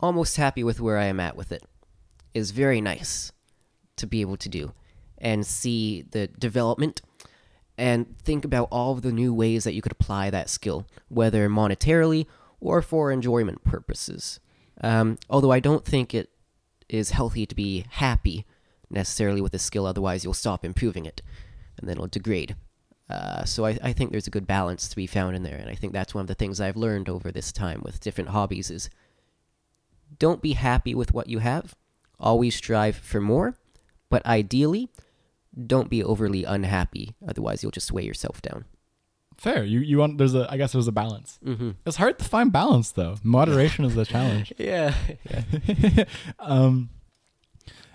almost 0.00 0.36
happy 0.36 0.64
with 0.64 0.80
where 0.80 0.98
I 0.98 1.04
am 1.04 1.20
at 1.20 1.36
with 1.36 1.52
it 1.52 1.62
is 2.34 2.50
very 2.50 2.80
nice 2.80 3.32
to 3.96 4.06
be 4.06 4.20
able 4.20 4.36
to 4.38 4.48
do 4.48 4.72
and 5.18 5.46
see 5.46 6.02
the 6.10 6.26
development 6.26 7.02
and 7.76 8.18
think 8.18 8.44
about 8.44 8.68
all 8.70 8.94
the 8.94 9.12
new 9.12 9.32
ways 9.32 9.64
that 9.64 9.74
you 9.74 9.82
could 9.82 9.92
apply 9.92 10.30
that 10.30 10.48
skill, 10.50 10.86
whether 11.08 11.48
monetarily 11.48 12.26
or 12.60 12.82
for 12.82 13.10
enjoyment 13.12 13.62
purposes. 13.64 14.40
Um, 14.80 15.18
although 15.28 15.52
I 15.52 15.60
don't 15.60 15.84
think 15.84 16.14
it 16.14 16.30
is 16.88 17.10
healthy 17.10 17.46
to 17.46 17.54
be 17.54 17.84
happy 17.90 18.46
necessarily 18.90 19.40
with 19.40 19.54
a 19.54 19.58
skill, 19.58 19.86
otherwise, 19.86 20.24
you'll 20.24 20.34
stop 20.34 20.64
improving 20.64 21.06
it 21.06 21.22
and 21.78 21.88
then 21.88 21.96
it'll 21.96 22.06
degrade. 22.06 22.56
Uh, 23.08 23.44
so 23.44 23.66
I, 23.66 23.76
I 23.82 23.92
think 23.92 24.10
there's 24.12 24.28
a 24.28 24.30
good 24.30 24.46
balance 24.46 24.88
to 24.88 24.96
be 24.96 25.06
found 25.06 25.34
in 25.34 25.42
there, 25.42 25.56
and 25.56 25.68
I 25.68 25.74
think 25.74 25.92
that's 25.92 26.14
one 26.14 26.22
of 26.22 26.28
the 26.28 26.34
things 26.34 26.60
I've 26.60 26.76
learned 26.76 27.08
over 27.08 27.32
this 27.32 27.50
time 27.50 27.82
with 27.84 28.00
different 28.00 28.30
hobbies 28.30 28.70
is 28.70 28.88
don't 30.18 30.40
be 30.40 30.52
happy 30.52 30.94
with 30.94 31.12
what 31.12 31.28
you 31.28 31.40
have. 31.40 31.74
Always 32.20 32.54
strive 32.54 32.96
for 32.96 33.20
more, 33.20 33.56
but 34.10 34.24
ideally, 34.26 34.90
don't 35.66 35.90
be 35.90 36.04
overly 36.04 36.44
unhappy. 36.44 37.14
Otherwise, 37.26 37.62
you'll 37.62 37.72
just 37.72 37.92
weigh 37.92 38.04
yourself 38.04 38.40
down. 38.42 38.64
Fair. 39.40 39.64
You 39.64 39.80
you 39.80 39.96
want 39.96 40.18
there's 40.18 40.34
a 40.34 40.46
I 40.50 40.58
guess 40.58 40.72
there's 40.72 40.86
a 40.86 40.92
balance. 40.92 41.38
Mm-hmm. 41.42 41.70
It's 41.86 41.96
hard 41.96 42.18
to 42.18 42.26
find 42.26 42.52
balance 42.52 42.92
though. 42.92 43.16
Moderation 43.22 43.86
is 43.86 43.94
the 43.94 44.04
challenge. 44.04 44.52
Yeah. 44.58 44.94
um, 46.38 46.90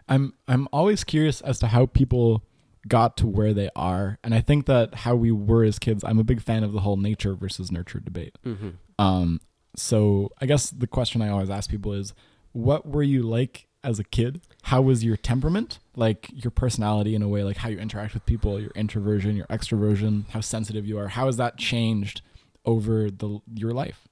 I'm 0.09 0.33
I'm 0.47 0.67
always 0.73 1.03
curious 1.03 1.41
as 1.41 1.59
to 1.59 1.67
how 1.67 1.85
people 1.85 2.43
got 2.87 3.15
to 3.17 3.27
where 3.27 3.53
they 3.53 3.69
are, 3.75 4.17
and 4.23 4.33
I 4.33 4.41
think 4.41 4.65
that 4.65 4.95
how 4.95 5.15
we 5.15 5.31
were 5.31 5.63
as 5.63 5.77
kids. 5.77 6.03
I'm 6.03 6.17
a 6.17 6.23
big 6.23 6.41
fan 6.41 6.63
of 6.63 6.73
the 6.73 6.79
whole 6.79 6.97
nature 6.97 7.35
versus 7.35 7.71
nurture 7.71 7.99
debate. 7.99 8.39
mm-hmm. 8.43 8.69
Um, 8.97 9.39
so 9.75 10.31
I 10.41 10.47
guess 10.47 10.71
the 10.71 10.87
question 10.87 11.21
I 11.21 11.29
always 11.29 11.51
ask 11.51 11.69
people 11.69 11.93
is, 11.93 12.15
what 12.53 12.87
were 12.87 13.03
you 13.03 13.21
like 13.21 13.67
as 13.85 13.99
a 13.99 14.03
kid? 14.03 14.41
How 14.63 14.81
was 14.81 15.03
your 15.03 15.15
temperament, 15.15 15.79
like 15.95 16.29
your 16.33 16.51
personality 16.51 17.15
in 17.15 17.21
a 17.21 17.27
way, 17.27 17.43
like 17.43 17.57
how 17.57 17.69
you 17.69 17.77
interact 17.77 18.13
with 18.13 18.25
people, 18.25 18.59
your 18.59 18.71
introversion, 18.71 19.35
your 19.35 19.45
extroversion, 19.47 20.27
how 20.29 20.41
sensitive 20.41 20.85
you 20.85 20.97
are? 20.97 21.09
How 21.09 21.27
has 21.27 21.37
that 21.37 21.57
changed 21.57 22.21
over 22.65 23.11
the 23.11 23.39
your 23.53 23.71
life? 23.71 24.07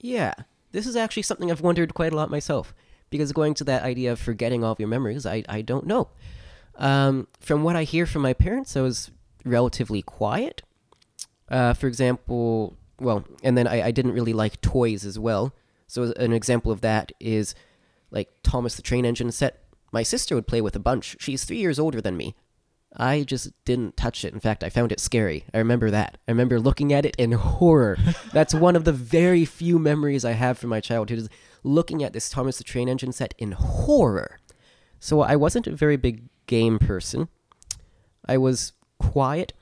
Yeah, 0.00 0.34
this 0.70 0.86
is 0.86 0.96
actually 0.96 1.24
something 1.24 1.50
I've 1.50 1.60
wondered 1.60 1.94
quite 1.94 2.12
a 2.12 2.16
lot 2.16 2.30
myself. 2.30 2.72
Because 3.10 3.32
going 3.32 3.54
to 3.54 3.64
that 3.64 3.82
idea 3.82 4.12
of 4.12 4.20
forgetting 4.20 4.62
all 4.62 4.72
of 4.72 4.78
your 4.78 4.88
memories, 4.88 5.24
I, 5.24 5.42
I 5.48 5.62
don't 5.62 5.86
know. 5.86 6.08
Um, 6.76 7.26
from 7.40 7.62
what 7.62 7.74
I 7.74 7.84
hear 7.84 8.04
from 8.04 8.22
my 8.22 8.34
parents, 8.34 8.76
I 8.76 8.82
was 8.82 9.10
relatively 9.44 10.02
quiet. 10.02 10.62
Uh, 11.48 11.72
for 11.72 11.86
example, 11.86 12.76
well, 13.00 13.24
and 13.42 13.56
then 13.56 13.66
I, 13.66 13.86
I 13.86 13.90
didn't 13.90 14.12
really 14.12 14.34
like 14.34 14.60
toys 14.60 15.06
as 15.06 15.18
well. 15.18 15.54
So 15.86 16.12
an 16.18 16.34
example 16.34 16.70
of 16.70 16.82
that 16.82 17.10
is 17.18 17.54
like 18.10 18.30
Thomas 18.42 18.74
the 18.76 18.82
Train 18.82 19.04
Engine 19.04 19.32
set. 19.32 19.64
My 19.92 20.02
sister 20.02 20.34
would 20.34 20.46
play 20.46 20.60
with 20.60 20.76
a 20.76 20.80
bunch. 20.80 21.16
She's 21.18 21.44
three 21.44 21.58
years 21.58 21.78
older 21.78 22.00
than 22.00 22.16
me. 22.16 22.34
I 22.96 23.22
just 23.22 23.52
didn't 23.64 23.96
touch 23.96 24.24
it. 24.24 24.32
In 24.32 24.40
fact, 24.40 24.64
I 24.64 24.70
found 24.70 24.92
it 24.92 25.00
scary. 25.00 25.44
I 25.52 25.58
remember 25.58 25.90
that. 25.90 26.18
I 26.26 26.30
remember 26.30 26.58
looking 26.58 26.92
at 26.92 27.04
it 27.04 27.16
in 27.16 27.32
horror. 27.32 27.98
That's 28.32 28.54
one 28.54 28.76
of 28.76 28.84
the 28.84 28.92
very 28.92 29.44
few 29.44 29.78
memories 29.78 30.24
I 30.24 30.32
have 30.32 30.58
from 30.58 30.70
my 30.70 30.80
childhood 30.80 31.18
is 31.18 31.28
looking 31.62 32.02
at 32.02 32.12
this 32.12 32.30
Thomas 32.30 32.58
the 32.58 32.64
Train 32.64 32.88
Engine 32.88 33.12
set 33.12 33.34
in 33.38 33.52
horror. 33.52 34.38
So 35.00 35.20
I 35.20 35.36
wasn't 35.36 35.66
a 35.66 35.76
very 35.76 35.96
big 35.96 36.28
game 36.46 36.78
person. 36.78 37.28
I 38.26 38.38
was 38.38 38.72
quiet. 38.98 39.52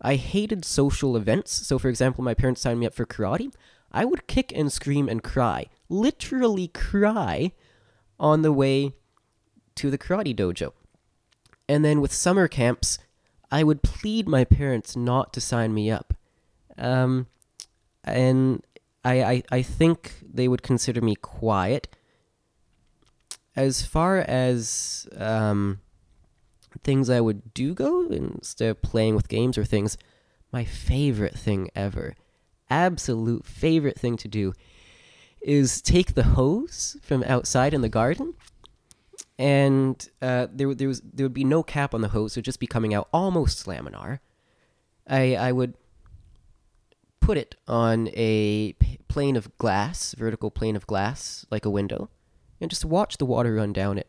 I 0.00 0.16
hated 0.16 0.64
social 0.64 1.16
events. 1.16 1.52
So, 1.52 1.78
for 1.78 1.88
example, 1.88 2.22
my 2.22 2.34
parents 2.34 2.60
signed 2.60 2.80
me 2.80 2.86
up 2.86 2.94
for 2.94 3.06
karate. 3.06 3.52
I 3.90 4.04
would 4.04 4.26
kick 4.26 4.52
and 4.54 4.70
scream 4.70 5.08
and 5.08 5.22
cry, 5.22 5.66
literally 5.88 6.68
cry, 6.68 7.52
on 8.18 8.42
the 8.42 8.52
way 8.52 8.92
to 9.76 9.90
the 9.90 9.98
karate 9.98 10.34
dojo. 10.34 10.72
And 11.68 11.84
then 11.84 12.00
with 12.00 12.12
summer 12.12 12.48
camps, 12.48 12.98
I 13.50 13.62
would 13.62 13.82
plead 13.82 14.28
my 14.28 14.44
parents 14.44 14.96
not 14.96 15.32
to 15.34 15.40
sign 15.40 15.74
me 15.74 15.90
up. 15.90 16.14
Um, 16.78 17.26
and 18.04 18.62
I, 19.04 19.22
I, 19.22 19.42
I 19.50 19.62
think 19.62 20.14
they 20.22 20.48
would 20.48 20.62
consider 20.62 21.00
me 21.00 21.14
quiet. 21.14 21.88
As 23.54 23.86
far 23.86 24.18
as 24.18 25.08
um, 25.16 25.80
things 26.82 27.08
I 27.08 27.20
would 27.20 27.54
do 27.54 27.74
go, 27.74 28.06
instead 28.08 28.70
of 28.70 28.82
playing 28.82 29.16
with 29.16 29.28
games 29.28 29.56
or 29.56 29.64
things, 29.64 29.96
my 30.52 30.64
favorite 30.64 31.38
thing 31.38 31.70
ever, 31.74 32.14
absolute 32.68 33.46
favorite 33.46 33.98
thing 33.98 34.16
to 34.18 34.28
do, 34.28 34.52
is 35.46 35.80
take 35.80 36.14
the 36.14 36.24
hose 36.24 36.96
from 37.02 37.22
outside 37.24 37.72
in 37.72 37.80
the 37.80 37.88
garden 37.88 38.34
and 39.38 40.08
uh, 40.22 40.46
there, 40.52 40.74
there 40.74 40.88
was 40.88 41.00
there 41.00 41.24
would 41.24 41.34
be 41.34 41.44
no 41.44 41.62
cap 41.62 41.94
on 41.94 42.00
the 42.00 42.08
hose; 42.08 42.36
it 42.36 42.38
would 42.38 42.44
just 42.44 42.60
be 42.60 42.66
coming 42.66 42.94
out 42.94 43.08
almost 43.12 43.66
laminar. 43.66 44.20
I 45.06 45.36
I 45.36 45.52
would 45.52 45.74
put 47.20 47.36
it 47.36 47.54
on 47.68 48.08
a 48.14 48.74
plane 49.08 49.36
of 49.36 49.56
glass, 49.58 50.14
vertical 50.16 50.50
plane 50.50 50.76
of 50.76 50.86
glass, 50.86 51.44
like 51.50 51.64
a 51.64 51.70
window, 51.70 52.08
and 52.60 52.70
just 52.70 52.84
watch 52.84 53.18
the 53.18 53.26
water 53.26 53.54
run 53.54 53.72
down 53.72 53.98
it. 53.98 54.08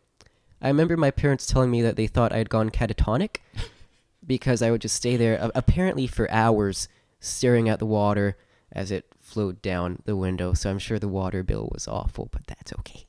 I 0.61 0.69
remember 0.69 0.95
my 0.95 1.11
parents 1.11 1.45
telling 1.45 1.71
me 1.71 1.81
that 1.81 1.97
they 1.97 2.07
thought 2.07 2.31
I 2.31 2.37
had 2.37 2.49
gone 2.49 2.69
catatonic 2.69 3.37
because 4.25 4.61
I 4.61 4.71
would 4.71 4.81
just 4.81 4.95
stay 4.95 5.17
there, 5.17 5.51
apparently 5.53 6.07
for 6.07 6.31
hours, 6.31 6.87
staring 7.19 7.67
at 7.67 7.79
the 7.79 7.85
water 7.85 8.37
as 8.71 8.91
it 8.91 9.05
flowed 9.27 9.61
down 9.61 10.01
the 10.05 10.15
window. 10.15 10.53
So 10.53 10.69
I'm 10.69 10.79
sure 10.79 10.97
the 10.97 11.07
water 11.07 11.43
bill 11.43 11.69
was 11.73 11.87
awful, 11.87 12.29
but 12.31 12.47
that's 12.47 12.71
okay. 12.79 13.05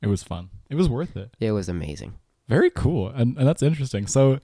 It 0.00 0.06
was 0.06 0.22
fun. 0.22 0.48
It 0.70 0.76
was 0.76 0.88
worth 0.88 1.16
it. 1.16 1.34
It 1.40 1.52
was 1.52 1.68
amazing. 1.68 2.14
Very 2.48 2.70
cool, 2.70 3.08
and, 3.08 3.36
and 3.36 3.46
that's 3.46 3.62
interesting. 3.62 4.06
So, 4.06 4.40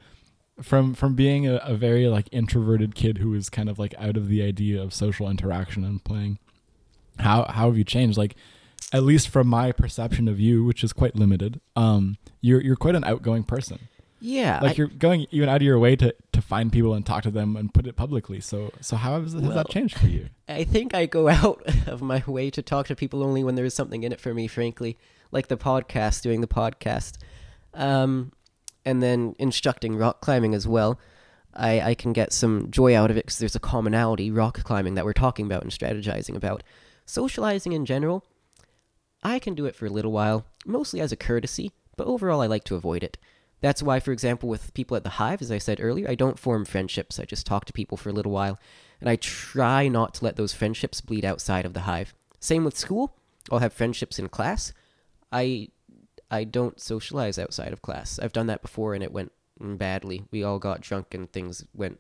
from 0.63 0.95
from 0.95 1.15
being 1.15 1.47
a, 1.47 1.57
a 1.57 1.75
very 1.75 2.07
like 2.09 2.29
introverted 2.31 2.95
kid 2.95 3.19
who 3.19 3.31
was 3.31 3.49
kind 3.49 3.69
of 3.69 3.79
like 3.79 3.95
out 3.99 4.17
of 4.17 4.29
the 4.29 4.43
idea 4.43 4.83
of 4.83 4.93
social 4.93 5.31
interaction 5.31 5.83
and 5.83 6.05
playing, 6.05 6.39
how 7.19 7.45
how 7.45 7.67
have 7.69 7.79
you 7.79 7.85
changed? 7.85 8.19
Like, 8.19 8.37
at 8.93 9.03
least 9.03 9.29
from 9.29 9.49
my 9.49 9.73
perception 9.73 10.29
of 10.29 10.39
you, 10.39 10.63
which 10.63 10.85
is 10.85 10.93
quite 10.93 11.17
limited, 11.17 11.61
um, 11.75 12.17
you're 12.41 12.61
you're 12.61 12.77
quite 12.77 12.95
an 12.95 13.05
outgoing 13.05 13.43
person. 13.43 13.89
Yeah, 14.21 14.61
Like 14.63 14.73
I- 14.73 14.75
you're 14.77 14.87
going 14.87 15.27
even 15.31 15.49
out 15.49 15.57
of 15.57 15.63
your 15.63 15.79
way 15.79 15.95
to 15.97 16.15
to 16.33 16.43
find 16.43 16.73
people 16.73 16.95
and 16.95 17.05
talk 17.05 17.23
to 17.25 17.31
them 17.31 17.57
and 17.57 17.73
put 17.73 17.87
it 17.87 17.97
publicly. 17.97 18.41
So 18.41 18.73
so 18.81 18.97
how 18.97 19.21
has, 19.21 19.33
has 19.33 19.43
Well, 19.43 19.53
that 19.53 19.69
changed 19.69 19.99
for 19.99 20.07
you? 20.07 20.29
I 20.49 20.65
think 20.65 20.95
I 20.95 21.07
go 21.07 21.29
out 21.29 21.63
of 21.87 22.03
my 22.03 22.23
way 22.27 22.51
to 22.51 22.63
talk 22.63 22.87
to 22.89 22.97
people 22.97 23.23
only 23.23 23.45
when 23.45 23.55
there 23.57 23.65
is 23.65 23.75
something 23.75 24.03
in 24.03 24.13
it 24.13 24.21
for 24.21 24.33
me, 24.35 24.47
frankly, 24.47 24.97
like 25.31 25.49
the 25.49 25.57
podcast, 25.57 26.23
doing 26.23 26.41
the 26.41 26.47
podcast, 26.47 27.19
um, 27.75 28.33
and 28.85 29.03
then 29.03 29.35
instructing 29.39 29.97
rock 29.97 30.21
climbing 30.21 30.55
as 30.55 30.67
well. 30.67 30.99
I, 31.59 31.81
I 31.81 31.95
can 31.95 32.13
get 32.13 32.33
some 32.35 32.71
joy 32.71 32.95
out 32.95 33.11
of 33.11 33.17
it 33.17 33.25
because 33.25 33.39
there's 33.39 33.57
a 33.57 33.61
commonality, 33.61 34.31
rock 34.31 34.63
climbing, 34.63 34.95
that 34.95 35.07
we're 35.07 35.15
talking 35.15 35.47
about 35.47 35.63
and 35.63 35.73
strategizing 35.73 36.37
about. 36.37 36.63
Socializing 37.07 37.73
in 37.73 37.87
general, 37.87 38.25
I 39.23 39.39
can 39.39 39.55
do 39.55 39.65
it 39.65 39.75
for 39.75 39.87
a 39.87 39.91
little 39.91 40.13
while, 40.13 40.45
mostly 40.67 41.01
as 41.01 41.13
a 41.13 41.17
courtesy, 41.17 41.73
but 41.97 42.07
overall 42.07 42.43
I 42.43 42.47
like 42.47 42.65
to 42.65 42.75
avoid 42.77 43.03
it. 43.03 43.17
That's 43.67 43.83
why, 43.83 43.99
for 43.99 44.13
example, 44.13 44.49
with 44.49 44.73
people 44.75 44.97
at 44.97 45.03
the 45.03 45.19
Hive, 45.19 45.43
as 45.43 45.51
I 45.51 45.59
said 45.59 45.81
earlier, 45.81 46.09
I 46.09 46.15
don't 46.15 46.39
form 46.39 46.65
friendships. 46.65 47.19
I 47.19 47.25
just 47.25 47.47
talk 47.47 47.65
to 47.65 47.73
people 47.73 47.97
for 47.99 48.11
a 48.11 48.13
little 48.13 48.31
while, 48.31 48.61
and 49.01 49.11
I 49.11 49.17
try 49.17 49.89
not 49.89 50.15
to 50.15 50.25
let 50.25 50.37
those 50.37 50.55
friendships 50.55 51.01
bleed 51.01 51.25
outside 51.25 51.67
of 51.67 51.75
the 51.75 51.81
Hive. 51.81 52.15
Same 52.39 52.63
with 52.63 52.79
school. 52.79 53.17
I'll 53.51 53.59
have 53.59 53.73
friendships 53.73 54.21
in 54.21 54.29
class. 54.29 54.73
I 55.33 55.71
I 56.31 56.45
don't 56.45 56.81
socialize 56.81 57.41
outside 57.41 57.73
of 57.73 57.83
class. 57.83 58.21
I've 58.21 58.33
done 58.33 58.47
that 58.47 58.63
before, 58.63 58.95
and 58.95 59.03
it 59.03 59.11
went 59.11 59.33
badly. 59.59 60.27
We 60.31 60.45
all 60.45 60.61
got 60.61 60.81
drunk, 60.81 61.13
and 61.13 61.33
things 61.33 61.65
went 61.75 61.99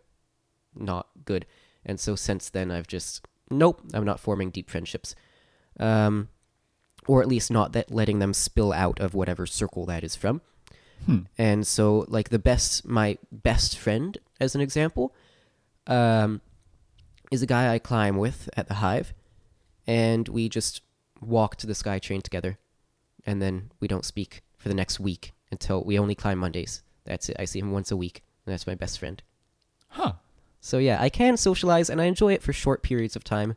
not 0.72 1.08
good. 1.24 1.46
And 1.84 1.98
so 1.98 2.14
since 2.14 2.48
then, 2.48 2.70
I've 2.70 2.86
just 2.86 3.26
nope. 3.50 3.82
I'm 3.92 4.04
not 4.04 4.20
forming 4.20 4.50
deep 4.50 4.70
friendships, 4.70 5.16
um, 5.80 6.28
or 7.08 7.22
at 7.22 7.28
least 7.28 7.50
not 7.50 7.72
that 7.72 7.90
letting 7.90 8.20
them 8.20 8.34
spill 8.34 8.72
out 8.72 9.00
of 9.00 9.14
whatever 9.14 9.46
circle 9.46 9.84
that 9.86 10.04
is 10.04 10.14
from. 10.14 10.42
Hmm. 11.04 11.18
And 11.38 11.66
so, 11.66 12.04
like 12.08 12.30
the 12.30 12.38
best, 12.38 12.86
my 12.86 13.18
best 13.30 13.78
friend, 13.78 14.18
as 14.40 14.54
an 14.54 14.60
example, 14.60 15.14
um, 15.86 16.40
is 17.30 17.42
a 17.42 17.46
guy 17.46 17.72
I 17.72 17.78
climb 17.78 18.16
with 18.16 18.48
at 18.56 18.68
the 18.68 18.74
Hive, 18.74 19.12
and 19.86 20.28
we 20.28 20.48
just 20.48 20.82
walk 21.20 21.56
to 21.56 21.66
the 21.66 21.74
SkyTrain 21.74 22.22
together, 22.22 22.58
and 23.24 23.40
then 23.40 23.70
we 23.80 23.88
don't 23.88 24.04
speak 24.04 24.42
for 24.56 24.68
the 24.68 24.74
next 24.74 24.98
week 24.98 25.32
until 25.50 25.84
we 25.84 25.98
only 25.98 26.14
climb 26.14 26.38
Mondays. 26.38 26.82
That's 27.04 27.28
it. 27.28 27.36
I 27.38 27.44
see 27.44 27.60
him 27.60 27.70
once 27.70 27.90
a 27.90 27.96
week, 27.96 28.22
and 28.44 28.52
that's 28.52 28.66
my 28.66 28.74
best 28.74 28.98
friend. 28.98 29.22
Huh. 29.88 30.14
So 30.60 30.78
yeah, 30.78 31.00
I 31.00 31.08
can 31.08 31.36
socialize, 31.36 31.88
and 31.88 32.00
I 32.00 32.06
enjoy 32.06 32.32
it 32.32 32.42
for 32.42 32.52
short 32.52 32.82
periods 32.82 33.14
of 33.14 33.22
time, 33.22 33.54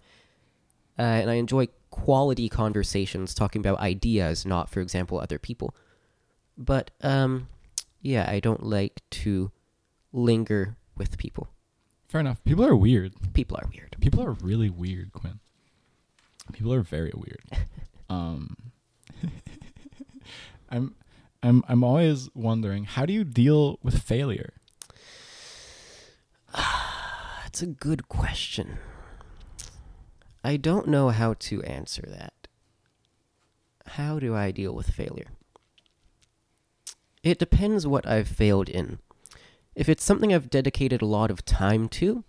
uh, 0.98 1.02
and 1.02 1.32
I 1.32 1.36
enjoy 1.36 1.68
quality 1.90 2.50
conversations, 2.50 3.34
talking 3.34 3.60
about 3.60 3.80
ideas, 3.80 4.46
not, 4.46 4.70
for 4.70 4.82
example, 4.82 5.20
other 5.20 5.40
people. 5.40 5.74
But 6.60 6.91
um, 7.01 7.47
yeah, 8.01 8.30
I 8.30 8.41
don't 8.41 8.64
like 8.64 9.01
to 9.12 9.51
linger 10.12 10.76
with 10.97 11.18
people. 11.18 11.47
Fair 12.10 12.20
enough. 12.20 12.43
People 12.43 12.66
are 12.66 12.76
weird. 12.76 13.14
People 13.34 13.57
are 13.57 13.70
weird. 13.74 13.95
People 14.01 14.22
are 14.22 14.32
really 14.32 14.70
weird, 14.70 15.14
Quinn. 15.14 15.39
People 16.51 16.74
are 16.74 16.82
very 16.82 17.14
weird. 17.16 17.43
um, 18.10 18.57
I'm, 20.70 20.95
I'm, 21.41 21.64
I'm 21.70 21.84
always 21.84 22.30
wondering 22.34 22.84
how 22.84 23.05
do 23.05 23.14
you 23.14 23.24
deal 23.24 23.80
with 23.82 24.01
failure? 24.01 24.53
That's 26.53 27.62
a 27.62 27.68
good 27.68 28.10
question. 28.10 28.80
I 30.43 30.57
don't 30.57 30.88
know 30.88 31.10
how 31.10 31.36
to 31.36 31.64
answer 31.64 32.03
that. 32.07 32.34
How 33.86 34.20
do 34.20 34.36
I 34.36 34.51
deal 34.51 34.74
with 34.74 34.89
failure? 34.89 35.28
It 37.24 37.40
depends 37.40 37.86
what 37.86 38.08
I've 38.08 38.28
failed 38.28 38.70
in. 38.70 39.00
If 39.76 39.90
it's 39.90 40.04
something 40.04 40.34
I've 40.34 40.50
dedicated 40.50 41.02
a 41.02 41.06
lot 41.06 41.32
of 41.32 41.46
time 41.46 41.90
to, 41.90 42.24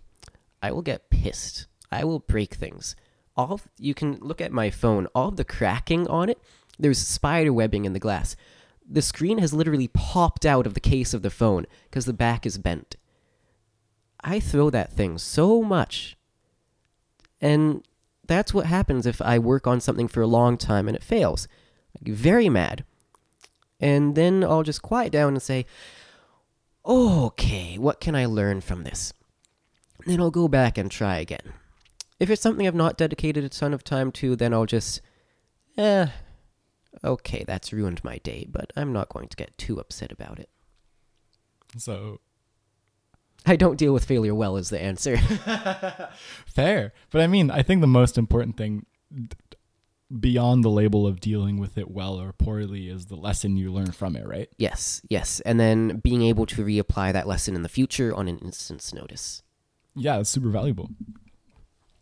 I 0.61 0.71
will 0.71 0.81
get 0.81 1.09
pissed. 1.09 1.67
I 1.91 2.03
will 2.03 2.19
break 2.19 2.53
things. 2.55 2.95
All 3.35 3.53
of- 3.53 3.69
you 3.77 3.93
can 3.93 4.17
look 4.19 4.41
at 4.41 4.51
my 4.51 4.69
phone, 4.69 5.07
all 5.15 5.31
the 5.31 5.45
cracking 5.45 6.07
on 6.07 6.29
it, 6.29 6.41
there's 6.77 6.99
spider 6.99 7.53
webbing 7.53 7.85
in 7.85 7.93
the 7.93 7.99
glass. 7.99 8.35
The 8.89 9.01
screen 9.01 9.37
has 9.37 9.53
literally 9.53 9.87
popped 9.87 10.45
out 10.45 10.67
of 10.67 10.73
the 10.73 10.79
case 10.79 11.13
of 11.13 11.21
the 11.21 11.29
phone 11.29 11.65
because 11.85 12.05
the 12.05 12.13
back 12.13 12.45
is 12.45 12.57
bent. 12.57 12.95
I 14.23 14.39
throw 14.39 14.69
that 14.69 14.91
thing 14.91 15.17
so 15.17 15.61
much. 15.63 16.17
And 17.39 17.83
that's 18.27 18.53
what 18.53 18.65
happens 18.65 19.05
if 19.05 19.21
I 19.21 19.39
work 19.39 19.65
on 19.65 19.81
something 19.81 20.07
for 20.07 20.21
a 20.21 20.27
long 20.27 20.57
time 20.57 20.87
and 20.87 20.95
it 20.95 21.03
fails. 21.03 21.47
I 21.95 22.03
get 22.03 22.15
very 22.15 22.49
mad. 22.49 22.83
And 23.81 24.15
then 24.15 24.43
I'll 24.43 24.63
just 24.63 24.83
quiet 24.83 25.11
down 25.11 25.33
and 25.33 25.41
say, 25.41 25.65
okay, 26.85 27.77
what 27.77 27.99
can 27.99 28.15
I 28.15 28.25
learn 28.25 28.61
from 28.61 28.83
this? 28.83 29.13
Then 30.05 30.21
I'll 30.21 30.31
go 30.31 30.47
back 30.47 30.77
and 30.77 30.89
try 30.89 31.17
again. 31.17 31.53
If 32.19 32.29
it's 32.29 32.41
something 32.41 32.67
I've 32.67 32.75
not 32.75 32.97
dedicated 32.97 33.43
a 33.43 33.49
ton 33.49 33.73
of 33.73 33.83
time 33.83 34.11
to, 34.13 34.35
then 34.35 34.53
I'll 34.53 34.67
just, 34.67 35.01
eh, 35.77 36.07
okay, 37.03 37.43
that's 37.45 37.73
ruined 37.73 38.03
my 38.03 38.19
day, 38.19 38.45
but 38.49 38.71
I'm 38.75 38.93
not 38.93 39.09
going 39.09 39.27
to 39.27 39.37
get 39.37 39.57
too 39.57 39.79
upset 39.79 40.11
about 40.11 40.39
it. 40.39 40.49
So 41.77 42.19
I 43.45 43.55
don't 43.55 43.77
deal 43.77 43.93
with 43.93 44.05
failure 44.05 44.35
well, 44.35 44.57
is 44.57 44.69
the 44.69 44.81
answer. 44.81 45.17
fair, 46.45 46.93
but 47.09 47.21
I 47.21 47.27
mean, 47.27 47.49
I 47.49 47.63
think 47.63 47.81
the 47.81 47.87
most 47.87 48.17
important 48.17 48.57
thing 48.57 48.85
beyond 50.19 50.63
the 50.63 50.69
label 50.69 51.07
of 51.07 51.19
dealing 51.19 51.57
with 51.57 51.77
it 51.77 51.89
well 51.89 52.19
or 52.19 52.33
poorly 52.33 52.89
is 52.89 53.05
the 53.05 53.15
lesson 53.15 53.55
you 53.55 53.71
learn 53.71 53.91
from 53.91 54.15
it, 54.15 54.27
right? 54.27 54.49
Yes, 54.57 55.01
yes. 55.09 55.39
And 55.41 55.59
then 55.59 55.97
being 55.97 56.21
able 56.21 56.45
to 56.47 56.65
reapply 56.65 57.13
that 57.13 57.27
lesson 57.27 57.55
in 57.55 57.63
the 57.63 57.69
future 57.69 58.13
on 58.13 58.27
an 58.27 58.37
instant's 58.39 58.93
notice. 58.93 59.43
Yeah, 59.95 60.19
it's 60.19 60.29
super 60.29 60.49
valuable. 60.49 60.89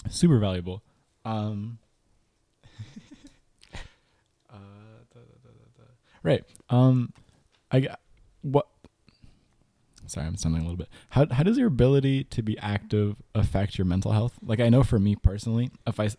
Super 0.09 0.39
valuable. 0.39 0.83
Um, 1.25 1.79
uh, 4.49 4.57
da, 5.13 5.19
da, 5.19 5.49
da. 5.77 5.83
Right. 6.23 6.43
Um, 6.69 7.13
I 7.71 7.87
what? 8.41 8.67
Sorry, 10.05 10.25
I'm 10.25 10.37
stumbling 10.37 10.63
a 10.63 10.65
little 10.65 10.77
bit. 10.77 10.89
How 11.09 11.27
how 11.29 11.43
does 11.43 11.57
your 11.57 11.67
ability 11.67 12.23
to 12.25 12.41
be 12.41 12.57
active 12.59 13.17
affect 13.35 13.77
your 13.77 13.85
mental 13.85 14.11
health? 14.11 14.33
Like 14.41 14.59
I 14.59 14.69
know 14.69 14.83
for 14.83 14.97
me 14.97 15.15
personally, 15.15 15.69
if 15.85 15.99
I 15.99 16.09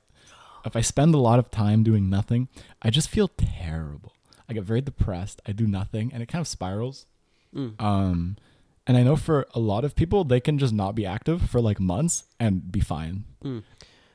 if 0.64 0.76
I 0.76 0.80
spend 0.80 1.14
a 1.14 1.18
lot 1.18 1.38
of 1.38 1.50
time 1.50 1.82
doing 1.82 2.08
nothing, 2.08 2.48
I 2.82 2.90
just 2.90 3.08
feel 3.08 3.28
terrible. 3.28 4.12
I 4.48 4.52
get 4.52 4.64
very 4.64 4.80
depressed. 4.80 5.40
I 5.46 5.52
do 5.52 5.66
nothing, 5.66 6.12
and 6.12 6.22
it 6.22 6.26
kind 6.26 6.40
of 6.40 6.48
spirals. 6.48 7.06
Mm. 7.54 7.80
Um, 7.80 8.36
and 8.86 8.96
I 8.96 9.02
know 9.02 9.16
for 9.16 9.46
a 9.54 9.60
lot 9.60 9.84
of 9.84 9.94
people, 9.94 10.24
they 10.24 10.40
can 10.40 10.58
just 10.58 10.74
not 10.74 10.94
be 10.94 11.06
active 11.06 11.42
for 11.42 11.60
like 11.60 11.78
months 11.78 12.24
and 12.38 12.72
be 12.72 12.80
fine. 12.80 13.24
Mm. 13.44 13.62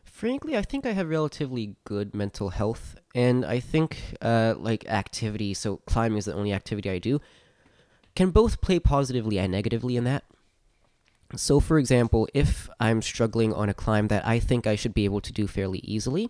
Frankly, 0.03 0.57
I 0.57 0.61
think 0.61 0.85
I 0.85 0.91
have 0.91 1.09
relatively 1.09 1.75
good 1.83 2.13
mental 2.13 2.49
health, 2.49 2.95
and 3.13 3.45
I 3.45 3.59
think 3.59 3.97
uh, 4.21 4.55
like 4.57 4.85
activity. 4.87 5.53
So 5.53 5.77
climbing 5.85 6.17
is 6.17 6.25
the 6.25 6.33
only 6.33 6.53
activity 6.53 6.89
I 6.89 6.99
do. 6.99 7.21
Can 8.15 8.31
both 8.31 8.61
play 8.61 8.79
positively 8.79 9.37
and 9.39 9.51
negatively 9.51 9.97
in 9.97 10.05
that. 10.05 10.23
So, 11.35 11.59
for 11.59 11.79
example, 11.79 12.27
if 12.33 12.69
I'm 12.79 13.01
struggling 13.01 13.53
on 13.53 13.69
a 13.69 13.73
climb 13.73 14.07
that 14.09 14.25
I 14.25 14.39
think 14.39 14.67
I 14.67 14.75
should 14.75 14.93
be 14.93 15.05
able 15.05 15.21
to 15.21 15.33
do 15.33 15.47
fairly 15.47 15.79
easily, 15.79 16.29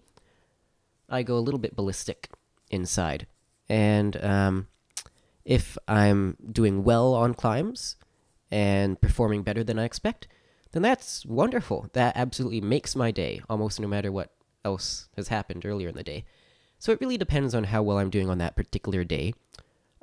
I 1.09 1.23
go 1.23 1.37
a 1.37 1.39
little 1.39 1.59
bit 1.59 1.75
ballistic 1.75 2.29
inside. 2.71 3.27
And 3.67 4.23
um, 4.23 4.67
if 5.43 5.77
I'm 5.87 6.37
doing 6.51 6.83
well 6.83 7.13
on 7.13 7.33
climbs 7.33 7.97
and 8.49 8.99
performing 8.99 9.43
better 9.43 9.63
than 9.63 9.77
I 9.77 9.83
expect, 9.83 10.27
then 10.71 10.81
that's 10.81 11.25
wonderful. 11.25 11.89
That 11.93 12.15
absolutely 12.15 12.61
makes 12.61 12.95
my 12.95 13.11
day, 13.11 13.41
almost 13.49 13.79
no 13.79 13.87
matter 13.87 14.11
what 14.11 14.31
else 14.63 15.09
has 15.15 15.27
happened 15.27 15.65
earlier 15.65 15.89
in 15.89 15.95
the 15.95 16.03
day. 16.03 16.25
So 16.79 16.91
it 16.91 16.99
really 16.99 17.17
depends 17.17 17.55
on 17.55 17.65
how 17.65 17.83
well 17.83 17.97
I'm 17.97 18.09
doing 18.09 18.29
on 18.29 18.39
that 18.39 18.55
particular 18.55 19.03
day. 19.03 19.33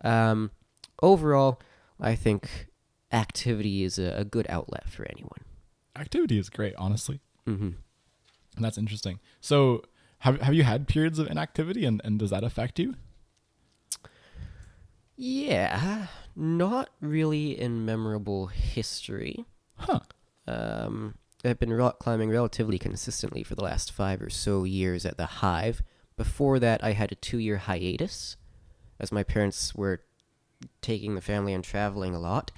Um, 0.03 0.51
overall, 1.03 1.61
I 2.01 2.15
think 2.15 2.69
activity 3.13 3.83
is 3.85 3.99
a, 3.99 4.15
a 4.17 4.25
good 4.25 4.47
outlet 4.49 4.89
for 4.89 5.07
anyone. 5.11 5.41
Activity 5.97 6.39
is 6.39 6.49
great, 6.51 6.75
honestly. 6.77 7.21
hmm 7.45 7.71
And 8.57 8.65
that's 8.65 8.79
interesting. 8.79 9.21
So, 9.41 9.83
have 10.21 10.41
have 10.41 10.55
you 10.55 10.63
had 10.63 10.89
periods 10.89 11.19
of 11.19 11.27
inactivity, 11.27 11.85
and, 11.85 12.01
and 12.05 12.19
does 12.19 12.31
that 12.31 12.45
affect 12.45 12.79
you? 12.79 12.95
Yeah, 15.17 16.07
not 16.35 16.91
really 17.01 17.59
in 17.59 17.85
memorable 17.85 18.47
history. 18.47 19.45
Huh. 19.77 20.01
Um, 20.47 21.17
I've 21.45 21.59
been 21.59 21.73
rock 21.73 21.99
climbing 21.99 22.31
relatively 22.31 22.79
consistently 22.79 23.43
for 23.43 23.55
the 23.55 23.65
last 23.65 23.93
five 23.93 24.23
or 24.23 24.31
so 24.31 24.65
years 24.65 25.05
at 25.05 25.17
the 25.17 25.27
Hive. 25.27 25.83
Before 26.17 26.59
that, 26.59 26.83
I 26.83 26.93
had 26.93 27.13
a 27.13 27.17
two 27.17 27.39
year 27.39 27.59
hiatus, 27.59 28.37
as 28.99 29.13
my 29.13 29.23
parents 29.23 29.75
were 29.75 30.03
taking 30.81 31.15
the 31.15 31.21
family 31.21 31.53
and 31.53 31.65
traveling 31.65 32.15
a 32.15 32.21
lot. 32.21 32.53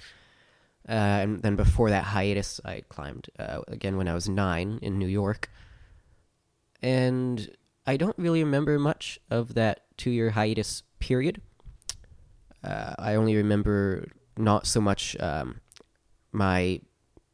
Uh, 0.87 0.91
and 0.91 1.41
then 1.41 1.55
before 1.55 1.89
that 1.89 2.03
hiatus, 2.03 2.61
I 2.63 2.81
climbed 2.89 3.29
uh, 3.39 3.61
again 3.67 3.97
when 3.97 4.07
I 4.07 4.13
was 4.13 4.29
nine 4.29 4.79
in 4.81 4.99
New 4.99 5.07
York. 5.07 5.49
And 6.81 7.49
I 7.87 7.97
don't 7.97 8.17
really 8.17 8.43
remember 8.43 8.77
much 8.77 9.19
of 9.29 9.55
that 9.55 9.81
two 9.97 10.11
year 10.11 10.31
hiatus 10.31 10.83
period. 10.99 11.41
Uh, 12.63 12.93
I 12.97 13.15
only 13.15 13.35
remember 13.35 14.07
not 14.37 14.67
so 14.67 14.81
much 14.81 15.15
um, 15.19 15.61
my 16.31 16.81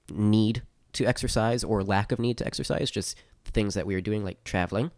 need 0.09 0.61
to 0.93 1.05
exercise 1.05 1.63
or 1.63 1.83
lack 1.83 2.11
of 2.11 2.19
need 2.19 2.37
to 2.37 2.45
exercise, 2.45 2.91
just 2.91 3.17
things 3.45 3.73
that 3.73 3.85
we 3.85 3.95
were 3.95 4.01
doing, 4.01 4.23
like 4.23 4.43
traveling, 4.43 4.91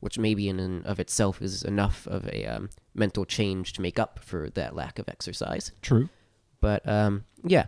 which 0.00 0.18
maybe 0.18 0.48
in 0.48 0.58
and 0.60 0.86
of 0.86 1.00
itself 1.00 1.42
is 1.42 1.62
enough 1.62 2.06
of 2.06 2.26
a 2.28 2.46
um, 2.46 2.70
mental 2.94 3.24
change 3.24 3.72
to 3.74 3.82
make 3.82 3.98
up 3.98 4.20
for 4.20 4.48
that 4.50 4.74
lack 4.74 4.98
of 4.98 5.08
exercise. 5.08 5.72
True. 5.82 6.08
But 6.60 6.88
um, 6.88 7.24
yeah, 7.44 7.66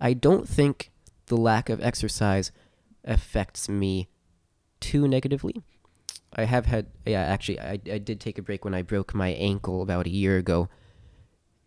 I 0.00 0.14
don't 0.14 0.48
think 0.48 0.90
the 1.26 1.36
lack 1.36 1.68
of 1.68 1.82
exercise 1.82 2.50
affects 3.04 3.68
me 3.68 4.08
too 4.80 5.06
negatively. 5.06 5.62
I 6.32 6.44
have 6.44 6.66
had, 6.66 6.86
yeah, 7.04 7.22
actually, 7.22 7.60
I, 7.60 7.72
I 7.90 7.98
did 7.98 8.20
take 8.20 8.38
a 8.38 8.42
break 8.42 8.64
when 8.64 8.74
I 8.74 8.82
broke 8.82 9.14
my 9.14 9.28
ankle 9.28 9.82
about 9.82 10.06
a 10.06 10.10
year 10.10 10.38
ago, 10.38 10.68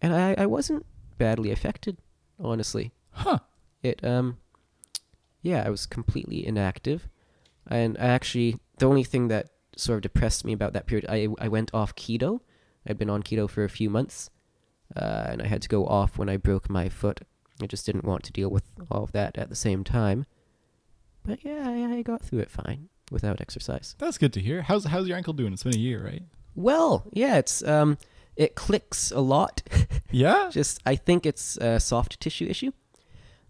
and 0.01 0.13
I, 0.13 0.35
I 0.37 0.45
wasn't 0.45 0.85
badly 1.17 1.51
affected, 1.51 1.97
honestly. 2.39 2.91
Huh. 3.11 3.39
It, 3.81 4.03
um, 4.03 4.37
yeah, 5.41 5.63
I 5.65 5.69
was 5.69 5.85
completely 5.85 6.45
inactive, 6.47 7.09
and 7.67 7.97
I 7.99 8.07
actually, 8.07 8.57
the 8.77 8.87
only 8.87 9.03
thing 9.03 9.27
that 9.27 9.49
sort 9.75 9.97
of 9.97 10.01
depressed 10.03 10.45
me 10.45 10.53
about 10.53 10.73
that 10.73 10.87
period, 10.87 11.05
I, 11.09 11.27
I 11.39 11.49
went 11.49 11.73
off 11.73 11.95
keto. 11.95 12.39
I'd 12.87 12.97
been 12.97 13.09
on 13.09 13.23
keto 13.23 13.49
for 13.49 13.63
a 13.63 13.69
few 13.69 13.89
months, 13.89 14.29
uh, 14.95 15.25
and 15.27 15.41
I 15.41 15.47
had 15.47 15.61
to 15.63 15.69
go 15.69 15.85
off 15.85 16.17
when 16.17 16.29
I 16.29 16.37
broke 16.37 16.69
my 16.69 16.89
foot. 16.89 17.21
I 17.61 17.67
just 17.67 17.85
didn't 17.85 18.05
want 18.05 18.23
to 18.23 18.31
deal 18.31 18.49
with 18.49 18.63
all 18.89 19.03
of 19.03 19.11
that 19.13 19.37
at 19.37 19.49
the 19.49 19.55
same 19.55 19.83
time. 19.83 20.25
But 21.23 21.43
yeah, 21.45 21.63
I, 21.67 21.97
I 21.97 22.01
got 22.01 22.21
through 22.21 22.39
it 22.39 22.49
fine 22.51 22.89
without 23.11 23.39
exercise. 23.39 23.95
That's 23.99 24.17
good 24.17 24.33
to 24.33 24.39
hear. 24.41 24.61
How's 24.63 24.85
how's 24.85 25.07
your 25.07 25.17
ankle 25.17 25.33
doing? 25.33 25.53
It's 25.53 25.63
been 25.63 25.75
a 25.75 25.79
year, 25.79 26.03
right? 26.03 26.23
Well, 26.55 27.05
yeah, 27.11 27.37
it's 27.37 27.63
um, 27.63 27.97
it 28.35 28.55
clicks 28.55 29.11
a 29.11 29.21
lot. 29.21 29.61
Yeah. 30.15 30.49
just 30.51 30.79
I 30.85 30.95
think 30.95 31.25
it's 31.25 31.57
a 31.57 31.79
soft 31.79 32.19
tissue 32.19 32.45
issue, 32.45 32.71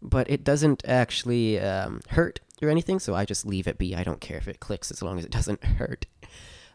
but 0.01 0.29
it 0.29 0.45
doesn't 0.45 0.81
actually 0.87 1.59
um, 1.59 1.99
hurt 2.11 2.39
or 2.61 2.69
anything. 2.69 2.99
So 2.99 3.13
I 3.13 3.25
just 3.25 3.45
leave 3.45 3.67
it 3.67 3.77
be. 3.77 3.93
I 3.93 4.03
don't 4.05 4.21
care 4.21 4.37
if 4.37 4.47
it 4.47 4.61
clicks 4.61 4.89
as 4.89 5.01
long 5.01 5.19
as 5.19 5.25
it 5.25 5.31
doesn't 5.31 5.61
hurt. 5.79 6.05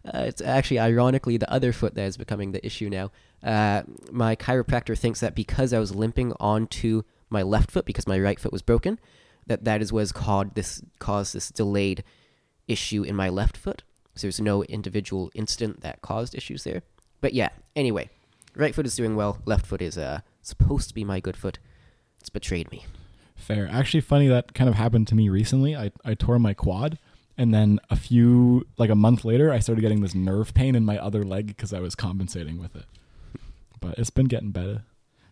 Uh, 0.05 0.25
it's 0.27 0.43
actually 0.43 0.79
ironically 0.79 1.39
the 1.39 1.51
other 1.51 1.73
foot 1.73 1.95
that 1.95 2.05
is 2.05 2.19
becoming 2.19 2.53
the 2.53 2.65
issue 2.67 2.91
now. 2.91 3.11
Uh, 3.43 3.83
my 4.13 4.37
chiropractor 4.37 4.97
thinks 4.99 5.21
that 5.21 5.35
because 5.35 5.73
I 5.73 5.79
was 5.79 5.95
limping 5.95 6.35
onto 6.39 7.03
my 7.31 7.43
left 7.43 7.71
foot 7.71 7.85
because 7.85 8.07
my 8.07 8.19
right 8.19 8.39
foot 8.39 8.53
was 8.53 8.63
broken, 8.63 8.99
that 9.47 9.65
that 9.65 9.83
is 9.83 9.93
what 9.93 10.01
has 10.01 10.13
caused 10.13 10.55
this 10.55 10.83
caused 10.99 11.35
this 11.35 11.51
delayed 11.51 12.05
issue 12.67 13.03
in 13.03 13.17
my 13.17 13.29
left 13.29 13.57
foot. 13.57 13.83
So 14.15 14.27
there's 14.27 14.41
no 14.41 14.65
individual 14.65 15.31
incident 15.35 15.81
that 15.83 16.03
caused 16.03 16.35
issues 16.35 16.65
there. 16.65 16.83
But 17.21 17.35
yeah, 17.35 17.51
anyway, 17.77 18.11
right 18.55 18.75
foot 18.75 18.87
is 18.87 18.97
doing 18.97 19.17
well. 19.17 19.39
Left 19.45 19.67
foot 19.67 19.83
is 19.83 19.97
uh 19.99 20.21
supposed 20.43 20.89
to 20.89 20.95
be 20.95 21.05
my 21.05 21.21
good 21.21 21.37
foot. 21.37 21.59
It's 22.21 22.31
betrayed 22.31 22.71
me. 22.71 22.87
Fair. 23.37 23.69
Actually, 23.71 24.01
funny 24.01 24.29
that 24.29 24.55
kind 24.55 24.69
of 24.69 24.75
happened 24.75 25.07
to 25.09 25.15
me 25.15 25.29
recently. 25.29 25.77
I 25.77 25.93
I 26.05 26.15
tore 26.15 26.39
my 26.39 26.55
quad, 26.55 26.99
and 27.37 27.55
then 27.55 27.79
a 27.89 27.97
few 27.97 28.67
like 28.77 28.91
a 28.91 28.97
month 28.97 29.25
later, 29.25 29.53
I 29.53 29.61
started 29.61 29.81
getting 29.83 30.03
this 30.03 30.15
nerve 30.15 30.53
pain 30.55 30.75
in 30.75 30.85
my 30.85 30.99
other 30.99 31.23
leg 31.23 31.47
because 31.47 31.73
I 31.73 31.81
was 31.81 31.95
compensating 31.95 32.59
with 32.61 32.75
it. 32.75 32.85
But 33.81 33.99
it's 33.99 34.11
been 34.11 34.27
getting 34.27 34.51
better, 34.51 34.83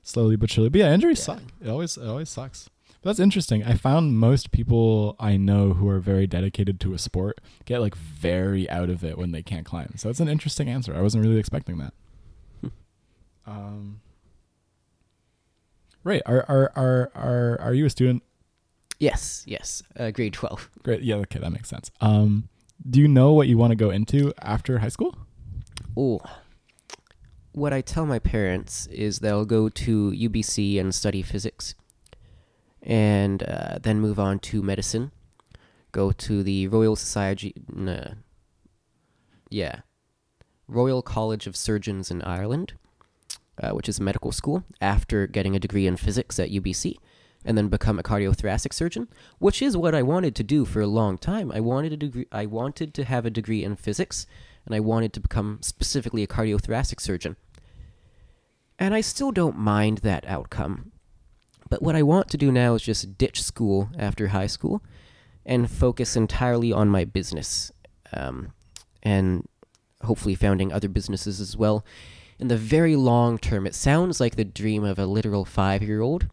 slowly 0.06 0.36
but 0.36 0.50
surely. 0.50 0.70
But 0.70 0.78
yeah, 0.80 0.94
injuries 0.94 1.18
Yeah. 1.18 1.34
suck. 1.36 1.42
It 1.60 1.68
always 1.68 1.96
it 1.96 2.06
always 2.06 2.28
sucks. 2.30 2.70
But 3.02 3.10
that's 3.10 3.20
interesting. 3.20 3.62
I 3.64 3.74
found 3.74 4.16
most 4.18 4.50
people 4.52 5.14
I 5.20 5.36
know 5.36 5.74
who 5.74 5.88
are 5.88 5.98
very 6.00 6.26
dedicated 6.26 6.80
to 6.80 6.94
a 6.94 6.98
sport 6.98 7.40
get 7.66 7.80
like 7.80 7.94
very 7.94 8.68
out 8.70 8.88
of 8.90 9.04
it 9.04 9.16
when 9.18 9.32
they 9.32 9.42
can't 9.42 9.66
climb. 9.66 9.92
So 9.96 10.08
that's 10.08 10.20
an 10.20 10.28
interesting 10.28 10.68
answer. 10.68 10.94
I 10.94 11.02
wasn't 11.02 11.24
really 11.24 11.38
expecting 11.38 11.78
that. 11.78 11.92
um, 13.46 14.00
right. 16.04 16.22
Are 16.26 16.44
are 16.48 16.72
are 16.76 17.10
are 17.14 17.60
are 17.60 17.74
you 17.74 17.84
a 17.86 17.90
student 17.90 18.22
Yes, 18.98 19.44
yes. 19.46 19.82
Uh, 19.98 20.10
grade 20.10 20.32
twelve. 20.32 20.70
Great. 20.82 21.02
Yeah. 21.02 21.16
Okay, 21.16 21.38
that 21.38 21.50
makes 21.52 21.68
sense. 21.68 21.90
Um, 22.00 22.48
do 22.88 22.98
you 22.98 23.06
know 23.08 23.32
what 23.32 23.46
you 23.46 23.58
want 23.58 23.70
to 23.72 23.76
go 23.76 23.90
into 23.90 24.32
after 24.40 24.78
high 24.78 24.88
school? 24.88 25.14
Oh. 25.96 26.20
What 27.56 27.72
I 27.72 27.80
tell 27.80 28.04
my 28.04 28.18
parents 28.18 28.86
is 28.88 29.20
they'll 29.20 29.46
go 29.46 29.70
to 29.70 30.10
UBC 30.10 30.78
and 30.78 30.94
study 30.94 31.22
physics, 31.22 31.74
and 32.82 33.42
uh, 33.42 33.78
then 33.80 33.98
move 33.98 34.20
on 34.20 34.40
to 34.40 34.62
medicine. 34.62 35.10
Go 35.90 36.12
to 36.12 36.42
the 36.42 36.68
Royal 36.68 36.96
Society. 36.96 37.54
Nah, 37.72 38.08
yeah, 39.48 39.80
Royal 40.68 41.00
College 41.00 41.46
of 41.46 41.56
Surgeons 41.56 42.10
in 42.10 42.20
Ireland, 42.20 42.74
uh, 43.62 43.70
which 43.70 43.88
is 43.88 44.00
a 44.00 44.02
medical 44.02 44.32
school. 44.32 44.64
After 44.82 45.26
getting 45.26 45.56
a 45.56 45.58
degree 45.58 45.86
in 45.86 45.96
physics 45.96 46.38
at 46.38 46.50
UBC, 46.50 46.96
and 47.42 47.56
then 47.56 47.68
become 47.68 47.98
a 47.98 48.02
cardiothoracic 48.02 48.74
surgeon, 48.74 49.08
which 49.38 49.62
is 49.62 49.78
what 49.78 49.94
I 49.94 50.02
wanted 50.02 50.34
to 50.34 50.42
do 50.42 50.66
for 50.66 50.82
a 50.82 50.86
long 50.86 51.16
time. 51.16 51.50
I 51.50 51.60
wanted 51.60 51.94
a 51.94 51.96
degree. 51.96 52.26
I 52.30 52.44
wanted 52.44 52.92
to 52.92 53.04
have 53.04 53.24
a 53.24 53.30
degree 53.30 53.64
in 53.64 53.76
physics, 53.76 54.26
and 54.66 54.74
I 54.74 54.80
wanted 54.80 55.14
to 55.14 55.20
become 55.20 55.60
specifically 55.62 56.22
a 56.22 56.26
cardiothoracic 56.26 57.00
surgeon. 57.00 57.36
And 58.78 58.94
I 58.94 59.00
still 59.00 59.32
don't 59.32 59.56
mind 59.58 59.98
that 59.98 60.26
outcome. 60.26 60.92
But 61.68 61.82
what 61.82 61.96
I 61.96 62.02
want 62.02 62.28
to 62.30 62.36
do 62.36 62.52
now 62.52 62.74
is 62.74 62.82
just 62.82 63.18
ditch 63.18 63.42
school 63.42 63.90
after 63.98 64.28
high 64.28 64.46
school 64.46 64.82
and 65.44 65.70
focus 65.70 66.16
entirely 66.16 66.72
on 66.72 66.88
my 66.88 67.04
business. 67.04 67.72
Um, 68.12 68.52
and 69.02 69.48
hopefully 70.02 70.34
founding 70.34 70.72
other 70.72 70.88
businesses 70.88 71.40
as 71.40 71.56
well. 71.56 71.84
In 72.38 72.48
the 72.48 72.56
very 72.56 72.96
long 72.96 73.38
term, 73.38 73.66
it 73.66 73.74
sounds 73.74 74.20
like 74.20 74.36
the 74.36 74.44
dream 74.44 74.84
of 74.84 74.98
a 74.98 75.06
literal 75.06 75.44
five 75.44 75.82
year 75.82 76.00
old. 76.00 76.28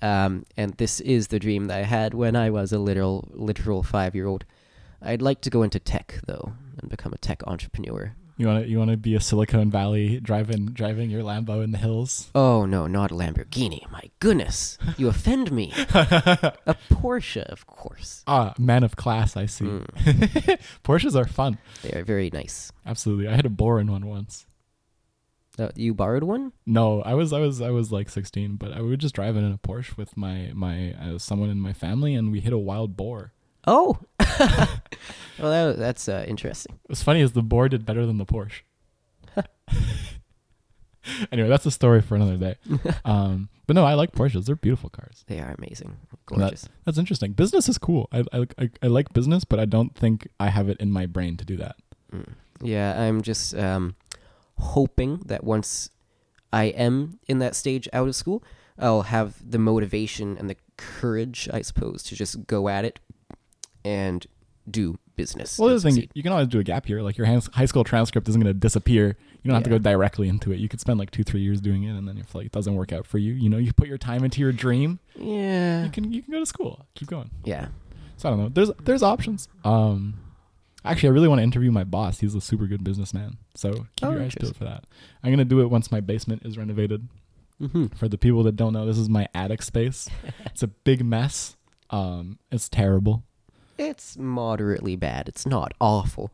Um, 0.00 0.44
and 0.56 0.74
this 0.74 1.00
is 1.00 1.28
the 1.28 1.38
dream 1.38 1.66
that 1.66 1.78
I 1.78 1.84
had 1.84 2.14
when 2.14 2.36
I 2.36 2.50
was 2.50 2.72
a 2.72 2.78
literal, 2.78 3.28
literal 3.32 3.82
five 3.82 4.14
year 4.14 4.26
old. 4.26 4.44
I'd 5.02 5.22
like 5.22 5.40
to 5.42 5.50
go 5.50 5.62
into 5.62 5.78
tech 5.78 6.20
though 6.26 6.54
and 6.78 6.90
become 6.90 7.12
a 7.12 7.18
tech 7.18 7.42
entrepreneur. 7.46 8.14
You 8.36 8.48
want 8.48 8.64
to 8.64 8.68
you 8.70 8.78
want 8.78 8.90
to 8.90 8.96
be 8.96 9.14
a 9.14 9.20
Silicon 9.20 9.70
Valley 9.70 10.18
driving 10.18 10.66
driving 10.66 11.08
your 11.08 11.22
Lambo 11.22 11.62
in 11.62 11.70
the 11.70 11.78
hills. 11.78 12.30
Oh 12.34 12.66
no, 12.66 12.88
not 12.88 13.12
a 13.12 13.14
Lamborghini. 13.14 13.88
My 13.90 14.10
goodness, 14.18 14.76
you 14.96 15.06
offend 15.08 15.52
me. 15.52 15.72
a 15.94 16.76
Porsche, 16.90 17.44
of 17.44 17.66
course. 17.66 18.24
Ah, 18.26 18.52
man 18.58 18.82
of 18.82 18.96
class. 18.96 19.36
I 19.36 19.46
see. 19.46 19.66
Mm, 19.66 20.58
Porsches 20.84 21.14
are 21.14 21.28
fun. 21.28 21.58
they 21.82 21.92
are 21.92 22.04
very 22.04 22.28
nice. 22.32 22.72
Absolutely. 22.84 23.28
I 23.28 23.36
had 23.36 23.46
a 23.46 23.50
bore 23.50 23.78
in 23.78 23.90
one 23.90 24.06
once. 24.06 24.46
Uh, 25.56 25.68
you 25.76 25.94
borrowed 25.94 26.24
one? 26.24 26.52
No, 26.66 27.02
I 27.02 27.14
was 27.14 27.32
I 27.32 27.38
was 27.38 27.60
I 27.60 27.70
was 27.70 27.92
like 27.92 28.10
16, 28.10 28.56
but 28.56 28.72
I 28.72 28.80
would 28.80 28.98
just 28.98 29.14
drive 29.14 29.36
in 29.36 29.44
a 29.44 29.58
Porsche 29.58 29.96
with 29.96 30.16
my 30.16 30.50
my 30.54 30.92
uh, 30.94 31.18
someone 31.18 31.50
in 31.50 31.60
my 31.60 31.72
family, 31.72 32.14
and 32.16 32.32
we 32.32 32.40
hit 32.40 32.52
a 32.52 32.58
wild 32.58 32.96
boar. 32.96 33.32
Oh, 33.66 33.98
well, 34.18 34.68
that, 35.38 35.76
that's 35.78 36.08
uh, 36.08 36.24
interesting. 36.28 36.78
What's 36.86 37.02
funny 37.02 37.20
is 37.20 37.32
the 37.32 37.42
boar 37.42 37.68
did 37.68 37.84
better 37.86 38.04
than 38.06 38.18
the 38.18 38.26
Porsche. 38.26 38.62
anyway, 41.32 41.48
that's 41.48 41.66
a 41.66 41.70
story 41.70 42.00
for 42.00 42.14
another 42.16 42.36
day. 42.36 42.56
Um, 43.04 43.48
but 43.66 43.76
no, 43.76 43.84
I 43.84 43.94
like 43.94 44.12
Porsches. 44.12 44.44
They're 44.46 44.56
beautiful 44.56 44.90
cars. 44.90 45.24
They 45.26 45.40
are 45.40 45.54
amazing, 45.58 45.96
That- 46.10 46.26
gorgeous. 46.26 46.68
That's 46.84 46.98
interesting. 46.98 47.32
Business 47.32 47.68
is 47.68 47.78
cool. 47.78 48.08
I, 48.12 48.24
I 48.32 48.46
I 48.58 48.70
I 48.82 48.86
like 48.88 49.12
business, 49.12 49.44
but 49.44 49.58
I 49.58 49.64
don't 49.64 49.94
think 49.94 50.28
I 50.38 50.48
have 50.50 50.68
it 50.68 50.78
in 50.80 50.90
my 50.90 51.06
brain 51.06 51.36
to 51.38 51.44
do 51.44 51.56
that. 51.58 51.76
Mm. 52.12 52.32
Yeah, 52.62 53.00
I'm 53.00 53.22
just 53.22 53.54
um, 53.56 53.96
hoping 54.58 55.22
that 55.26 55.44
once 55.44 55.90
I 56.52 56.64
am 56.64 57.18
in 57.26 57.38
that 57.40 57.54
stage 57.56 57.88
out 57.92 58.06
of 58.08 58.14
school, 58.16 58.42
I'll 58.78 59.02
have 59.02 59.34
the 59.50 59.58
motivation 59.58 60.36
and 60.38 60.48
the 60.50 60.56
courage, 60.76 61.48
I 61.52 61.62
suppose, 61.62 62.02
to 62.04 62.14
just 62.14 62.46
go 62.46 62.68
at 62.68 62.84
it 62.84 63.00
and 63.84 64.26
do 64.70 64.98
business. 65.16 65.58
Well, 65.58 65.68
the 65.68 65.80
thing 65.80 65.92
succeed. 65.94 66.10
you 66.14 66.22
can 66.22 66.32
always 66.32 66.48
do 66.48 66.58
a 66.58 66.64
gap 66.64 66.88
year. 66.88 67.02
Like 67.02 67.18
your 67.18 67.26
high 67.26 67.66
school 67.66 67.84
transcript 67.84 68.28
isn't 68.28 68.40
going 68.40 68.52
to 68.52 68.58
disappear. 68.58 69.16
You 69.42 69.48
don't 69.50 69.54
have 69.54 69.64
to 69.64 69.70
go 69.70 69.78
directly 69.78 70.28
into 70.28 70.52
it. 70.52 70.58
You 70.58 70.68
could 70.68 70.80
spend 70.80 70.98
like 70.98 71.10
two, 71.10 71.22
three 71.22 71.42
years 71.42 71.60
doing 71.60 71.82
it, 71.84 71.90
and 71.90 72.08
then 72.08 72.16
if 72.18 72.34
like 72.34 72.46
it 72.46 72.52
doesn't 72.52 72.74
work 72.74 72.92
out 72.92 73.06
for 73.06 73.18
you, 73.18 73.34
you 73.34 73.50
know, 73.50 73.58
you 73.58 73.72
put 73.74 73.88
your 73.88 73.98
time 73.98 74.24
into 74.24 74.40
your 74.40 74.52
dream. 74.52 74.98
yeah, 75.16 75.84
You 75.84 75.90
can 75.90 76.12
you 76.12 76.22
can 76.22 76.32
go 76.32 76.40
to 76.40 76.46
school. 76.46 76.86
Keep 76.94 77.08
going. 77.08 77.30
yeah. 77.44 77.68
So 78.16 78.28
I 78.28 78.32
don't 78.32 78.40
know. 78.40 78.48
There's 78.48 78.70
there's 78.84 79.02
options. 79.02 79.48
Um, 79.64 80.14
actually, 80.84 81.10
I 81.10 81.12
really 81.12 81.28
want 81.28 81.40
to 81.40 81.42
interview 81.42 81.70
my 81.70 81.84
boss. 81.84 82.20
He's 82.20 82.34
a 82.34 82.40
super 82.40 82.66
good 82.66 82.82
businessman. 82.84 83.36
So 83.54 83.72
keep 83.72 83.86
Oh, 84.04 84.12
your 84.12 84.22
eyes 84.22 84.34
peeled 84.40 84.56
for 84.56 84.64
that. 84.64 84.84
I'm 85.22 85.30
gonna 85.30 85.44
do 85.44 85.60
it 85.60 85.66
once 85.68 85.92
my 85.92 86.00
basement 86.00 86.42
is 86.46 86.56
renovated. 86.56 87.06
Mm-hmm. 87.60 87.86
For 87.96 88.08
the 88.08 88.16
people 88.18 88.42
that 88.44 88.56
don't 88.56 88.72
know, 88.72 88.86
this 88.86 88.98
is 88.98 89.08
my 89.10 89.28
attic 89.34 89.62
space. 89.62 90.08
it's 90.46 90.62
a 90.62 90.68
big 90.68 91.04
mess. 91.04 91.56
Um, 91.90 92.38
it's 92.50 92.68
terrible. 92.68 93.24
It's 93.78 94.16
moderately 94.16 94.96
bad. 94.96 95.28
It's 95.28 95.46
not 95.46 95.72
awful. 95.80 96.32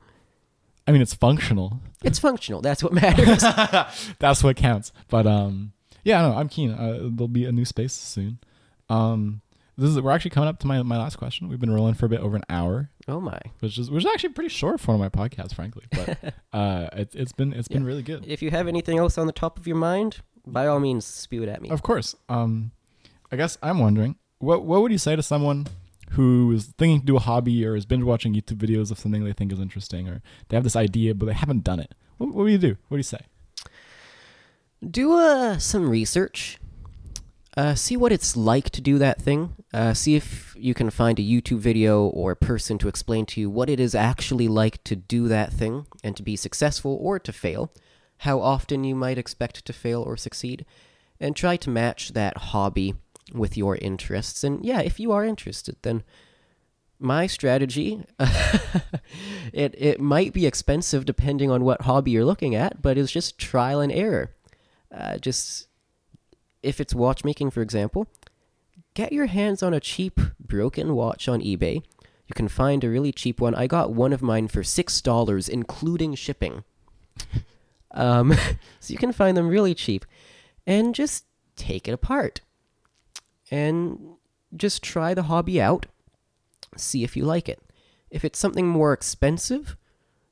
I 0.87 0.93
mean, 0.93 1.03
it's 1.03 1.15
functional. 1.15 1.81
It's 2.03 2.19
functional. 2.19 2.61
That's 2.61 2.83
what 2.83 2.93
matters. 2.93 3.43
That's 4.19 4.43
what 4.43 4.57
counts. 4.57 4.93
But 5.09 5.27
um, 5.27 5.73
yeah, 6.05 6.23
no, 6.23 6.35
I'm 6.37 6.49
keen. 6.49 6.73
Uh, 6.73 6.99
there'll 7.03 7.29
be 7.29 7.45
a 7.45 7.53
new 7.53 7.65
space 7.65 7.93
soon. 7.93 8.39
Um, 8.89 9.43
this 9.77 9.91
is 9.91 10.01
we're 10.01 10.11
actually 10.11 10.33
coming 10.33 10.49
up 10.49 10.59
to 10.61 10.67
my, 10.67 10.83
my 10.83 10.99
last 10.99 11.17
question. 11.17 11.49
We've 11.49 11.61
been 11.61 11.73
rolling 11.73 11.95
for 11.95 12.07
a 12.07 12.09
bit 12.09 12.21
over 12.21 12.37
an 12.37 12.45
hour, 12.51 12.91
oh 13.09 13.21
my! 13.21 13.41
which 13.61 13.79
is 13.79 13.91
which 13.91 14.05
is 14.05 14.11
actually 14.13 14.31
pretty 14.31 14.51
short 14.51 14.81
for 14.81 14.95
one 14.95 15.07
of 15.07 15.15
my 15.15 15.29
podcasts, 15.29 15.55
frankly. 15.55 15.85
But 15.91 16.35
uh, 16.53 16.89
it's 16.93 17.15
it's 17.15 17.33
been 17.33 17.53
it's 17.53 17.69
been 17.69 17.85
really 17.85 18.03
good. 18.03 18.27
If 18.27 18.43
you 18.43 18.51
have 18.51 18.69
anything 18.69 18.99
else 18.99 19.17
on 19.17 19.27
the 19.27 19.33
top 19.33 19.59
of 19.59 19.67
your 19.67 19.77
mind, 19.77 20.19
by 20.47 20.67
all 20.67 20.81
means, 20.81 21.07
spew 21.07 21.43
it 21.45 21.49
at 21.49 21.63
me. 21.63 21.71
Of 21.71 21.83
course. 21.83 22.15
Um, 22.29 22.73
I 23.33 23.37
guess 23.37 23.57
I'm 23.63 23.79
wondering 23.79 24.17
what 24.39 24.65
what 24.65 24.83
would 24.83 24.93
you 24.93 24.99
say 24.99 25.17
to 25.17 25.23
someone 25.23 25.67
who 26.11 26.53
is 26.53 26.67
thinking 26.79 27.01
to 27.01 27.07
do 27.07 27.17
a 27.17 27.21
hobby 27.21 27.65
or 27.65 27.77
is 27.77 27.87
binge 27.87 28.05
watching 28.05 28.35
YouTube 28.35 28.59
videos 28.59 28.91
of 28.91 28.99
something 28.99 29.25
they 29.25 29.33
think 29.33 29.53
is 29.53 29.61
interesting 29.61 30.09
or 30.09 30.23
they 30.49 30.57
have 30.57 30.65
this 30.65 30.77
idea 30.77 31.15
but 31.15 31.27
they 31.27 31.33
haven't 31.33 31.65
done 31.65 31.81
it. 31.81 31.95
What, 32.19 32.35
what 32.35 32.47
do 32.47 32.53
you 32.53 32.59
do? 32.59 32.77
What 32.89 32.97
do 32.97 32.99
you 32.99 33.03
say? 33.03 33.21
do 34.89 35.13
uh, 35.13 35.59
some 35.59 35.89
research. 35.89 36.59
Uh, 37.57 37.75
see 37.75 37.97
what 37.97 38.13
it's 38.13 38.37
like 38.37 38.71
to 38.71 38.81
do 38.81 38.99
that 38.99 39.21
thing. 39.21 39.55
Uh, 39.75 39.93
see 39.93 40.15
if 40.15 40.55
you 40.57 40.73
can 40.73 40.89
find 40.89 41.19
a 41.19 41.23
YouTube 41.23 41.59
video 41.59 42.05
or 42.07 42.31
a 42.31 42.37
person 42.37 42.79
to 42.79 42.89
explain 42.89 43.27
to 43.27 43.41
you 43.41 43.51
what 43.51 43.69
it 43.69 43.81
is 43.81 43.95
actually 43.95 44.49
like 44.49 44.83
to 44.85 44.95
do 44.95 45.29
that 45.29 45.53
thing 45.53 45.87
and 46.05 46.17
to 46.17 46.23
be 46.23 46.37
successful 46.37 46.97
or 47.01 47.19
to 47.19 47.33
fail. 47.33 47.73
How 48.19 48.41
often 48.41 48.85
you 48.85 48.95
might 48.95 49.19
expect 49.19 49.65
to 49.65 49.73
fail 49.73 50.03
or 50.03 50.17
succeed. 50.17 50.65
And 51.19 51.37
try 51.37 51.57
to 51.59 51.69
match 51.69 52.15
that 52.15 52.39
hobby 52.39 52.95
with 53.33 53.57
your 53.57 53.77
interests. 53.77 54.45
And 54.45 54.65
yeah, 54.65 54.81
if 54.81 55.01
you 55.01 55.13
are 55.13 55.25
interested, 55.25 55.77
then 55.83 56.03
my 56.99 57.27
strategy 57.27 58.05
it 59.53 59.75
it 59.79 59.99
might 60.01 60.35
be 60.35 60.47
expensive 60.47 61.07
depending 61.07 61.51
on 61.51 61.65
what 61.65 61.83
hobby 61.83 62.11
you're 62.11 62.25
looking 62.25 62.55
at, 62.55 62.83
but 62.83 62.99
it's 62.99 63.13
just 63.13 63.39
trial 63.39 63.81
and 63.81 63.93
error. 63.93 64.31
Uh, 64.95 65.17
just 65.19 65.69
if 66.63 66.81
it's 66.81 66.95
watchmaking, 66.95 67.51
for 67.51 67.63
example, 67.63 68.07
get 68.95 69.13
your 69.13 69.27
hands 69.27 69.63
on 69.63 69.73
a 69.73 69.81
cheap 69.81 70.21
broken 70.39 70.95
watch 70.95 71.29
on 71.29 71.41
eBay. 71.41 71.83
You 72.27 72.35
can 72.35 72.49
find 72.49 72.85
a 72.85 72.91
really 72.91 73.13
cheap 73.13 73.41
one. 73.41 73.55
I 73.55 73.67
got 73.67 73.93
one 73.93 74.13
of 74.13 74.23
mine 74.23 74.49
for 74.49 74.63
six 74.63 75.01
dollars, 75.01 75.49
including 75.49 76.15
shipping. 76.15 76.65
Um, 77.93 78.33
so 78.81 78.93
you 78.93 78.99
can 78.99 79.13
find 79.13 79.37
them 79.37 79.49
really 79.49 79.75
cheap, 79.75 80.05
and 80.67 80.95
just 80.95 81.25
take 81.57 81.89
it 81.89 81.93
apart, 81.93 82.41
and 83.51 84.15
just 84.57 84.83
try 84.83 85.15
the 85.15 85.25
hobby 85.25 85.61
out. 85.61 85.87
See 86.77 87.05
if 87.05 87.17
you 87.17 87.25
like 87.25 87.49
it. 87.49 87.61
If 88.11 88.25
it's 88.25 88.39
something 88.39 88.67
more 88.67 88.93
expensive, 88.93 89.77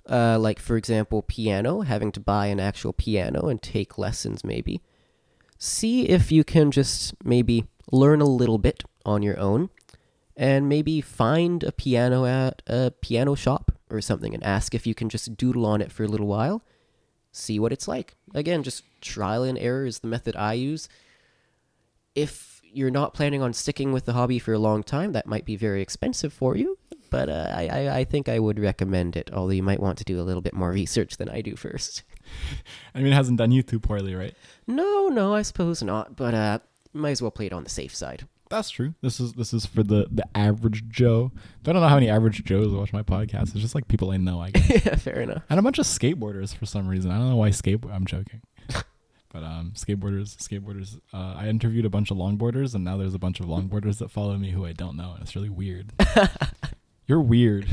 uh, 0.09 0.39
like 0.39 0.59
for 0.59 0.77
example 0.77 1.23
piano, 1.23 1.83
having 1.83 2.13
to 2.13 2.21
buy 2.21 2.47
an 2.47 2.61
actual 2.61 2.93
piano 2.93 3.49
and 3.49 3.61
take 3.63 3.99
lessons 3.99 4.45
maybe, 4.45 4.81
see 5.59 6.09
if 6.09 6.33
you 6.33 6.45
can 6.45 6.71
just 6.71 7.15
maybe 7.25 7.67
learn 7.91 8.21
a 8.21 8.27
little 8.27 8.59
bit 8.59 8.85
on 9.05 9.23
your 9.23 9.39
own 9.39 9.71
and 10.37 10.69
maybe 10.69 11.01
find 11.01 11.65
a 11.65 11.73
piano 11.73 12.25
at 12.25 12.63
a 12.67 12.93
piano 13.01 13.35
shop 13.35 13.73
or 13.91 14.01
something 14.01 14.35
and 14.35 14.45
ask 14.45 14.75
if 14.75 14.87
you 14.87 14.95
can 14.95 15.09
just 15.09 15.37
doodle 15.37 15.67
on 15.67 15.81
it 15.81 15.91
for 15.91 16.05
a 16.05 16.09
little 16.09 16.27
while. 16.27 16.63
See 17.33 17.59
what 17.59 17.73
it's 17.73 17.89
like. 17.89 18.15
Again, 18.35 18.63
just 18.63 18.85
trial 19.01 19.43
and 19.43 19.59
error 19.59 19.85
is 19.85 20.01
the 20.01 20.09
method 20.09 20.37
I 20.37 20.55
use. 20.55 20.89
If 22.15 22.58
you're 22.79 22.91
not 22.91 23.13
planning 23.13 23.43
on 23.43 23.53
sticking 23.53 23.93
with 23.93 24.05
the 24.05 24.13
hobby 24.13 24.39
for 24.39 24.53
a 24.53 24.59
long 24.59 24.85
time, 24.85 25.11
that 25.13 25.27
might 25.27 25.45
be 25.45 25.57
very 25.57 25.83
expensive 25.83 26.33
for 26.33 26.57
you. 26.57 26.79
But 27.11 27.29
uh, 27.29 27.53
I, 27.53 27.67
I, 27.67 27.99
I 27.99 28.05
think 28.05 28.29
I 28.29 28.39
would 28.39 28.61
recommend 28.61 29.17
it, 29.17 29.31
although 29.33 29.53
you 29.53 29.65
might 29.65 29.81
want 29.81 29.99
to 29.99 30.05
do 30.05 30.21
a 30.21 30.23
little 30.23 30.43
bit 30.43 30.55
more 30.55 30.71
research 30.71 31.17
than 31.17 31.29
I 31.29 31.41
do 31.41 31.57
first. 31.57 32.05
I 32.95 32.99
mean, 32.99 33.13
it 33.13 33.17
hasn't 33.17 33.39
done 33.39 33.51
you 33.51 33.63
too 33.63 33.81
poorly, 33.81 34.15
right? 34.15 34.35
No, 34.69 35.09
no, 35.09 35.35
I 35.35 35.43
suppose 35.43 35.83
not. 35.83 36.15
But 36.15 36.35
uh, 36.35 36.59
might 36.93 37.11
as 37.11 37.23
well 37.23 37.33
play 37.33 37.47
it 37.47 37.53
on 37.53 37.65
the 37.65 37.71
safe 37.71 37.95
side. 37.95 38.29
That's 38.49 38.71
true. 38.71 38.95
This 39.03 39.21
is 39.21 39.35
this 39.35 39.53
is 39.53 39.67
for 39.67 39.83
the 39.83 40.07
the 40.11 40.25
average 40.35 40.89
Joe. 40.89 41.33
I 41.67 41.73
don't 41.73 41.83
know 41.83 41.89
how 41.89 41.97
many 41.97 42.09
average 42.09 42.45
Joes 42.45 42.73
watch 42.73 42.95
my 42.95 43.03
podcast. 43.03 43.43
It's 43.51 43.61
just 43.61 43.75
like 43.75 43.89
people 43.89 44.11
I 44.11 44.17
know. 44.17 44.41
I 44.41 44.51
guess. 44.51 44.71
yeah, 44.87 44.97
fair 44.97 45.21
enough. 45.21 45.43
and 45.51 45.59
a 45.59 45.63
bunch 45.63 45.79
of 45.79 45.85
skateboarders 45.85 46.55
for 46.55 46.65
some 46.65 46.89
reason. 46.89 47.11
I 47.11 47.19
don't 47.19 47.29
know 47.29 47.37
why 47.37 47.51
skate. 47.51 47.81
I'm 47.91 48.07
joking. 48.07 48.41
But 49.31 49.43
um, 49.43 49.73
skateboarders, 49.75 50.37
skateboarders. 50.37 51.01
Uh, 51.13 51.35
I 51.37 51.49
interviewed 51.49 51.85
a 51.85 51.91
bunch 51.91 52.11
of 52.11 52.17
longboarders, 52.17 52.75
and 52.75 52.83
now 52.85 52.97
there's 52.97 53.15
a 53.15 53.19
bunch 53.19 53.41
of 53.41 53.47
longboarders 53.47 53.99
that 53.99 54.11
follow 54.11 54.37
me 54.37 54.51
who 54.51 54.65
I 54.65 54.73
don't 54.73 54.97
know, 54.97 55.13
and 55.13 55.23
it's 55.23 55.37
really 55.37 55.51
weird. 55.51 55.93
You're 57.07 57.21
weird. 57.21 57.67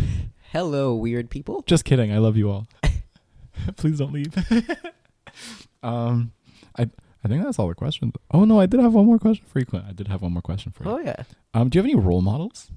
Hello, 0.52 0.94
weird 0.94 1.30
people. 1.30 1.64
Just 1.66 1.86
kidding. 1.86 2.12
I 2.12 2.18
love 2.18 2.38
you 2.38 2.50
all. 2.50 2.68
Please 3.78 4.00
don't 4.00 4.12
leave. 4.12 4.34
um, 5.84 6.32
I 6.78 6.90
I 7.24 7.28
think 7.28 7.44
that's 7.44 7.58
all 7.58 7.68
the 7.68 7.76
questions. 7.76 8.14
Oh 8.32 8.46
no, 8.46 8.60
I 8.60 8.66
did 8.66 8.80
have 8.80 8.94
one 8.94 9.06
more 9.06 9.20
question 9.20 9.46
for 9.48 9.60
you, 9.60 9.66
Clint. 9.66 9.86
I 9.88 9.94
did 9.94 10.08
have 10.08 10.22
one 10.22 10.34
more 10.34 10.42
question 10.42 10.72
for 10.72 10.84
you. 10.84 10.90
Oh 10.90 11.00
yeah. 11.00 11.24
Um, 11.54 11.70
do 11.70 11.78
you 11.78 11.82
have 11.82 11.86
any 11.90 11.96
role 11.96 12.22
models? 12.22 12.70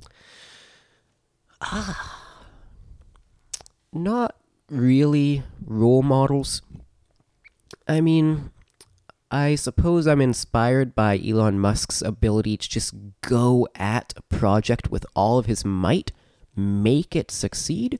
Ah, 1.60 2.24
not 3.92 4.36
really 4.70 5.42
role 5.64 6.02
models. 6.02 6.62
I 7.86 8.00
mean, 8.00 8.50
I 9.30 9.56
suppose 9.56 10.06
I'm 10.06 10.20
inspired 10.22 10.94
by 10.94 11.18
Elon 11.18 11.58
Musk's 11.58 12.00
ability 12.00 12.56
to 12.56 12.68
just 12.68 12.94
go 13.20 13.68
at 13.74 14.14
a 14.16 14.22
project 14.22 14.90
with 14.90 15.04
all 15.14 15.38
of 15.38 15.46
his 15.46 15.64
might, 15.64 16.12
make 16.56 17.14
it 17.14 17.30
succeed, 17.30 17.98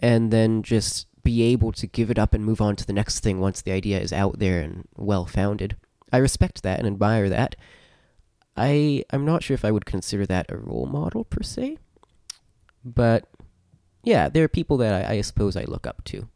and 0.00 0.32
then 0.32 0.62
just 0.62 1.06
be 1.22 1.42
able 1.42 1.70
to 1.72 1.86
give 1.86 2.10
it 2.10 2.18
up 2.18 2.34
and 2.34 2.44
move 2.44 2.60
on 2.60 2.74
to 2.76 2.86
the 2.86 2.92
next 2.92 3.20
thing 3.20 3.38
once 3.38 3.62
the 3.62 3.70
idea 3.70 4.00
is 4.00 4.12
out 4.12 4.38
there 4.38 4.60
and 4.60 4.88
well 4.96 5.26
founded. 5.26 5.76
I 6.12 6.16
respect 6.16 6.62
that 6.62 6.78
and 6.78 6.88
admire 6.88 7.28
that. 7.28 7.54
I 8.56 9.04
I'm 9.10 9.24
not 9.24 9.42
sure 9.42 9.54
if 9.54 9.64
I 9.64 9.70
would 9.70 9.86
consider 9.86 10.26
that 10.26 10.50
a 10.50 10.56
role 10.56 10.86
model 10.86 11.24
per 11.24 11.42
se. 11.42 11.78
But 12.84 13.28
yeah, 14.02 14.28
there 14.28 14.44
are 14.44 14.48
people 14.48 14.76
that 14.78 15.06
I, 15.06 15.14
I 15.14 15.20
suppose 15.20 15.56
I 15.56 15.64
look 15.64 15.86
up 15.86 16.02
to. 16.04 16.28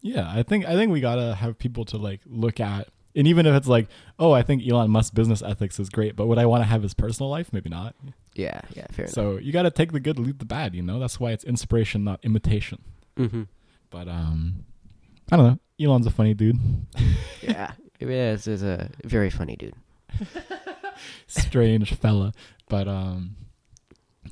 Yeah, 0.00 0.30
I 0.30 0.42
think 0.42 0.64
I 0.66 0.74
think 0.74 0.92
we 0.92 1.00
gotta 1.00 1.34
have 1.34 1.58
people 1.58 1.84
to 1.86 1.96
like 1.98 2.20
look 2.26 2.60
at, 2.60 2.88
and 3.14 3.26
even 3.26 3.46
if 3.46 3.54
it's 3.54 3.66
like, 3.68 3.88
oh, 4.18 4.32
I 4.32 4.42
think 4.42 4.62
Elon 4.66 4.90
Musk's 4.90 5.10
business 5.10 5.42
ethics 5.42 5.78
is 5.80 5.88
great, 5.88 6.16
but 6.16 6.26
would 6.26 6.38
I 6.38 6.46
want 6.46 6.62
to 6.62 6.66
have 6.68 6.82
his 6.82 6.94
personal 6.94 7.30
life? 7.30 7.52
Maybe 7.52 7.68
not. 7.70 7.94
Yeah, 8.34 8.60
yeah, 8.74 8.86
fair 8.92 9.06
So 9.08 9.38
you 9.38 9.52
gotta 9.52 9.70
take 9.70 9.92
the 9.92 10.00
good, 10.00 10.18
leave 10.18 10.38
the 10.38 10.44
bad. 10.44 10.74
You 10.74 10.82
know, 10.82 10.98
that's 10.98 11.18
why 11.18 11.32
it's 11.32 11.44
inspiration, 11.44 12.04
not 12.04 12.20
imitation. 12.22 12.82
enough. 13.16 13.30
hmm 13.32 13.42
But 13.90 14.08
um, 14.08 14.64
I 15.32 15.36
don't 15.36 15.46
know. 15.46 15.58
Elon's 15.84 16.06
a 16.06 16.10
funny 16.10 16.34
dude, 16.34 16.58
Yeah, 17.42 17.72
it 17.98 18.08
is, 18.10 18.46
is 18.46 18.62
a 18.62 18.90
very 19.04 19.30
funny 19.30 19.56
dude. 19.56 19.74
strange 21.26 21.94
fella. 21.94 22.32
But 22.68 22.86
um, 22.88 23.36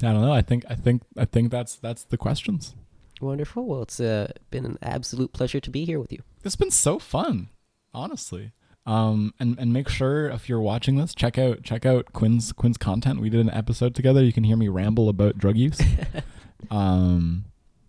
I 0.03 0.13
don't 0.13 0.21
know. 0.23 0.33
I 0.33 0.43
think 0.43 0.65
I 0.69 0.75
think 0.75 1.03
I 1.17 1.25
think 1.25 1.51
that's 1.51 1.77
that's 1.77 2.05
the 2.05 2.17
questions. 2.17 2.75
Wonderful. 3.21 3.65
Well, 3.67 3.83
it's 3.83 3.99
uh, 3.99 4.31
been 4.51 4.65
an 4.65 4.79
absolute 4.81 5.33
pleasure 5.33 5.59
to 5.61 5.71
be 5.71 5.85
here 5.85 5.99
with 5.99 6.13
you. 6.13 6.23
It's 6.45 6.55
been 6.57 6.71
so 6.71 6.99
fun, 7.01 7.49
honestly. 7.93 8.53
Um, 8.89 9.35
and 9.39 9.59
and 9.59 9.71
make 9.71 9.89
sure 9.91 10.31
if 10.31 10.49
you're 10.49 10.61
watching 10.63 10.97
this, 10.97 11.15
check 11.15 11.37
out 11.37 11.63
check 11.63 11.85
out 11.85 12.15
Quinn's 12.15 12.53
Quinn's 12.53 12.79
content. 12.79 13.21
We 13.21 13.29
did 13.29 13.41
an 13.41 13.51
episode 13.51 13.95
together. 13.95 14.25
You 14.25 14.33
can 14.33 14.45
hear 14.45 14.57
me 14.57 14.69
ramble 14.69 15.11
about 15.11 15.37
drug 15.37 15.59
use, 15.59 15.79
um, 16.71 17.45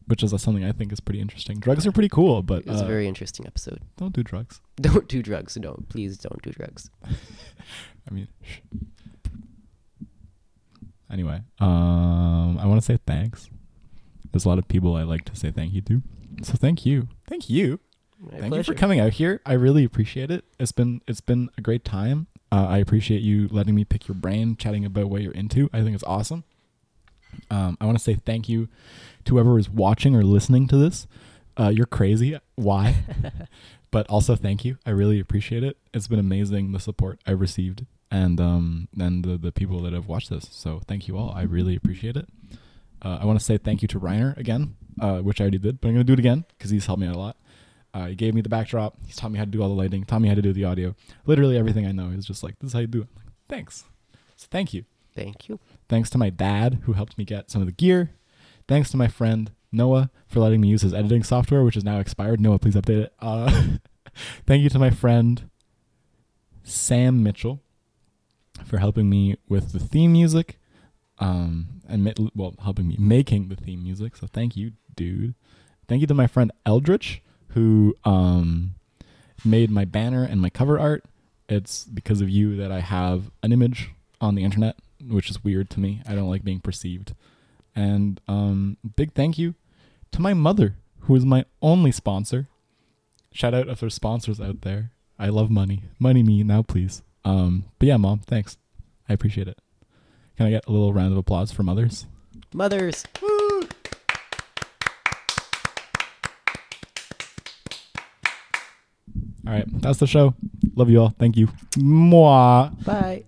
which 0.08 0.24
is 0.24 0.32
something 0.42 0.66
I 0.66 0.74
think 0.74 0.92
is 0.92 1.00
pretty 1.00 1.22
interesting. 1.22 1.60
Drugs 1.62 1.88
are 1.88 1.94
pretty 1.94 2.10
cool, 2.10 2.44
but 2.44 2.64
It 2.64 2.68
was 2.68 2.82
uh, 2.82 2.86
a 2.86 2.88
very 2.88 3.08
interesting 3.08 3.48
episode. 3.48 3.80
don't 3.96 4.12
do 4.14 4.24
drugs. 4.24 4.60
Don't 4.82 5.08
do 5.08 5.22
drugs. 5.24 5.56
No, 5.58 5.78
please 5.88 6.18
don't 6.18 6.42
do 6.42 6.52
drugs. 6.52 6.90
I 7.06 8.14
mean, 8.14 8.28
sh- 8.42 8.60
anyway, 11.12 11.42
um, 11.60 12.58
I 12.60 12.66
want 12.66 12.82
to 12.82 12.86
say 12.86 12.98
thanks. 13.06 13.50
There's 14.32 14.46
a 14.46 14.50
lot 14.50 14.60
of 14.60 14.68
people 14.68 14.96
I 14.96 15.04
like 15.04 15.26
to 15.26 15.36
say 15.36 15.52
thank 15.52 15.74
you 15.74 15.82
to, 15.82 16.02
so 16.44 16.54
thank 16.54 16.86
you, 16.86 17.08
thank 17.28 17.50
you. 17.50 17.80
My 18.20 18.40
Thank 18.40 18.56
you 18.56 18.64
for 18.64 18.74
coming 18.74 19.00
out 19.00 19.14
here. 19.14 19.42
I 19.46 19.54
really 19.54 19.84
appreciate 19.84 20.30
it. 20.30 20.44
It's 20.60 20.72
been 20.72 21.02
it's 21.08 21.22
been 21.22 21.50
a 21.58 21.62
great 21.62 21.86
time. 21.86 22.28
Uh, 22.52 22.68
I 22.68 22.78
appreciate 22.80 23.22
you 23.22 23.48
letting 23.50 23.76
me 23.76 23.86
pick 23.86 24.08
your 24.08 24.16
brain, 24.16 24.56
chatting 24.56 24.84
about 24.84 25.10
what 25.10 25.22
you're 25.22 25.32
into. 25.32 25.70
I 25.72 25.82
think 25.82 25.96
it's 25.96 26.04
awesome. 26.04 26.44
Um, 27.50 27.78
I 27.80 27.86
want 27.86 27.98
to 27.98 28.04
say 28.04 28.16
thank 28.16 28.50
you 28.50 28.68
to 29.26 29.36
whoever 29.36 29.58
is 29.60 29.70
watching 29.70 30.16
or 30.16 30.24
listening 30.24 30.68
to 30.68 30.78
this. 30.78 31.08
Uh, 31.58 31.70
you're 31.70 31.86
crazy. 31.86 32.38
Why? 32.56 32.96
but 33.92 34.08
also 34.08 34.36
thank 34.36 34.66
you. 34.66 34.78
I 34.86 34.90
really 34.92 35.20
appreciate 35.20 35.64
it. 35.64 35.78
It's 35.94 36.08
been 36.08 36.20
amazing 36.20 36.72
the 36.72 36.80
support 36.80 37.20
I've 37.26 37.40
received 37.40 37.86
and 38.12 38.42
um 38.42 38.88
and 39.00 39.24
the 39.24 39.38
the 39.38 39.52
people 39.52 39.82
that 39.84 39.94
have 39.94 40.08
watched 40.08 40.30
this. 40.30 40.48
So 40.52 40.82
thank 40.88 41.08
you 41.08 41.18
all. 41.18 41.32
I 41.32 41.44
really 41.44 41.76
appreciate 41.76 42.18
it. 42.18 42.28
Uh, 43.02 43.20
I 43.22 43.26
want 43.26 43.40
to 43.40 43.46
say 43.46 43.58
thank 43.58 43.82
you 43.82 43.88
to 43.90 44.00
Reiner 44.00 44.36
again, 44.38 44.76
uh, 45.00 45.20
which 45.20 45.40
I 45.40 45.46
already 45.46 45.58
did, 45.58 45.80
but 45.80 45.88
I'm 45.88 45.94
gonna 45.94 46.04
do 46.04 46.14
it 46.14 46.20
again 46.20 46.46
because 46.58 46.72
he's 46.72 46.86
helped 46.86 47.02
me 47.02 47.08
out 47.08 47.16
a 47.16 47.20
lot. 47.20 47.38
Uh, 47.94 48.08
he 48.08 48.16
gave 48.16 48.34
me 48.34 48.42
the 48.42 48.50
backdrop. 48.50 48.98
He 49.06 49.14
taught 49.14 49.32
me 49.32 49.40
how 49.40 49.46
to 49.46 49.52
do 49.52 49.62
all 49.62 49.70
the 49.70 49.76
lighting. 49.76 50.04
Taught 50.04 50.22
me 50.22 50.30
how 50.30 50.36
to 50.36 50.42
do 50.42 50.54
the 50.54 50.66
audio. 50.66 50.96
Literally 51.26 51.58
everything 51.58 51.88
I 51.88 51.92
know. 51.92 52.10
He's 52.10 52.26
just 52.26 52.44
like, 52.44 52.60
this 52.60 52.70
is 52.70 52.74
how 52.74 52.80
you 52.80 52.88
do 52.88 53.02
it. 53.02 53.08
I'm 53.10 53.16
like, 53.16 53.34
Thanks. 53.48 53.86
So 54.36 54.48
thank 54.52 54.74
you. 54.74 54.86
Thank 55.16 55.50
you. 55.50 55.60
Thanks 55.90 56.10
to 56.12 56.18
my 56.18 56.30
dad 56.30 56.82
who 56.84 56.94
helped 56.94 57.18
me 57.18 57.26
get 57.26 57.50
some 57.50 57.62
of 57.62 57.66
the 57.66 57.74
gear. 57.74 58.12
Thanks 58.68 58.92
to 58.92 58.98
my 58.98 59.08
friend 59.08 59.52
Noah 59.72 60.12
for 60.28 60.40
letting 60.40 60.62
me 60.62 60.68
use 60.68 60.84
his 60.84 60.94
editing 60.94 61.24
software, 61.24 61.64
which 61.64 61.76
is 61.76 61.84
now 61.84 62.00
expired. 62.00 62.40
Noah, 62.40 62.60
please 62.60 62.76
update 62.76 63.04
it. 63.04 63.14
Uh, 63.20 63.64
thank 64.46 64.62
you 64.62 64.70
to 64.70 64.80
my 64.80 64.92
friend 64.92 65.50
Sam 66.64 67.24
Mitchell 67.24 67.62
for 68.66 68.78
helping 68.78 69.10
me 69.10 69.38
with 69.48 69.72
the 69.72 69.80
theme 69.80 70.12
music, 70.12 70.60
um, 71.18 71.82
and 71.88 72.04
ma- 72.04 72.30
well, 72.36 72.56
helping 72.64 72.88
me 72.88 72.96
making 73.00 73.50
the 73.50 73.56
theme 73.56 73.84
music. 73.84 74.16
So 74.16 74.28
thank 74.28 74.56
you, 74.56 74.74
dude. 74.96 75.34
Thank 75.88 76.02
you 76.02 76.08
to 76.08 76.14
my 76.14 76.28
friend 76.28 76.52
Eldritch 76.66 77.22
who 77.50 77.96
um, 78.04 78.76
made 79.46 79.72
my 79.72 79.86
banner 79.86 80.24
and 80.24 80.42
my 80.42 80.50
cover 80.50 80.80
art. 80.80 81.04
It's 81.48 81.86
because 81.86 82.22
of 82.22 82.30
you 82.30 82.56
that 82.58 82.72
I 82.72 82.80
have 82.80 83.32
an 83.42 83.52
image 83.52 83.90
on 84.22 84.36
the 84.36 84.44
internet, 84.44 84.76
which 85.06 85.30
is 85.30 85.44
weird 85.44 85.70
to 85.72 85.80
me. 85.80 86.02
I 86.08 86.14
don't 86.14 86.30
like 86.30 86.44
being 86.44 86.60
perceived. 86.60 87.16
And 87.76 88.22
um, 88.28 88.78
big 88.96 89.14
thank 89.14 89.38
you 89.38 89.56
to 90.12 90.22
my 90.22 90.34
mother, 90.34 90.76
who 91.02 91.16
is 91.16 91.26
my 91.26 91.46
only 91.62 91.92
sponsor. 91.92 92.48
Shout 93.32 93.54
out 93.54 93.68
if 93.68 93.80
there's 93.80 93.94
sponsors 93.94 94.40
out 94.40 94.62
there. 94.62 94.92
I 95.18 95.30
love 95.30 95.50
money. 95.50 95.84
Money 96.00 96.24
me 96.24 96.44
now, 96.44 96.62
please. 96.62 97.04
Um, 97.26 97.66
but 97.78 97.88
yeah, 97.88 97.98
mom, 97.98 98.20
thanks. 98.20 98.58
I 99.08 99.14
appreciate 99.14 99.48
it. 99.48 99.60
Can 100.38 100.46
I 100.46 100.52
get 100.52 100.68
a 100.68 100.72
little 100.72 100.94
round 100.94 101.12
of 101.12 101.18
applause 101.18 101.52
for 101.52 101.64
mothers? 101.64 102.06
Mothers. 102.54 103.06
All 109.50 109.56
right, 109.56 109.66
that's 109.82 109.98
the 109.98 110.06
show. 110.06 110.36
Love 110.76 110.92
you 110.92 111.02
all. 111.02 111.16
Thank 111.18 111.36
you. 111.36 111.48
Mwah. 111.76 112.86
Bye. 112.86 113.24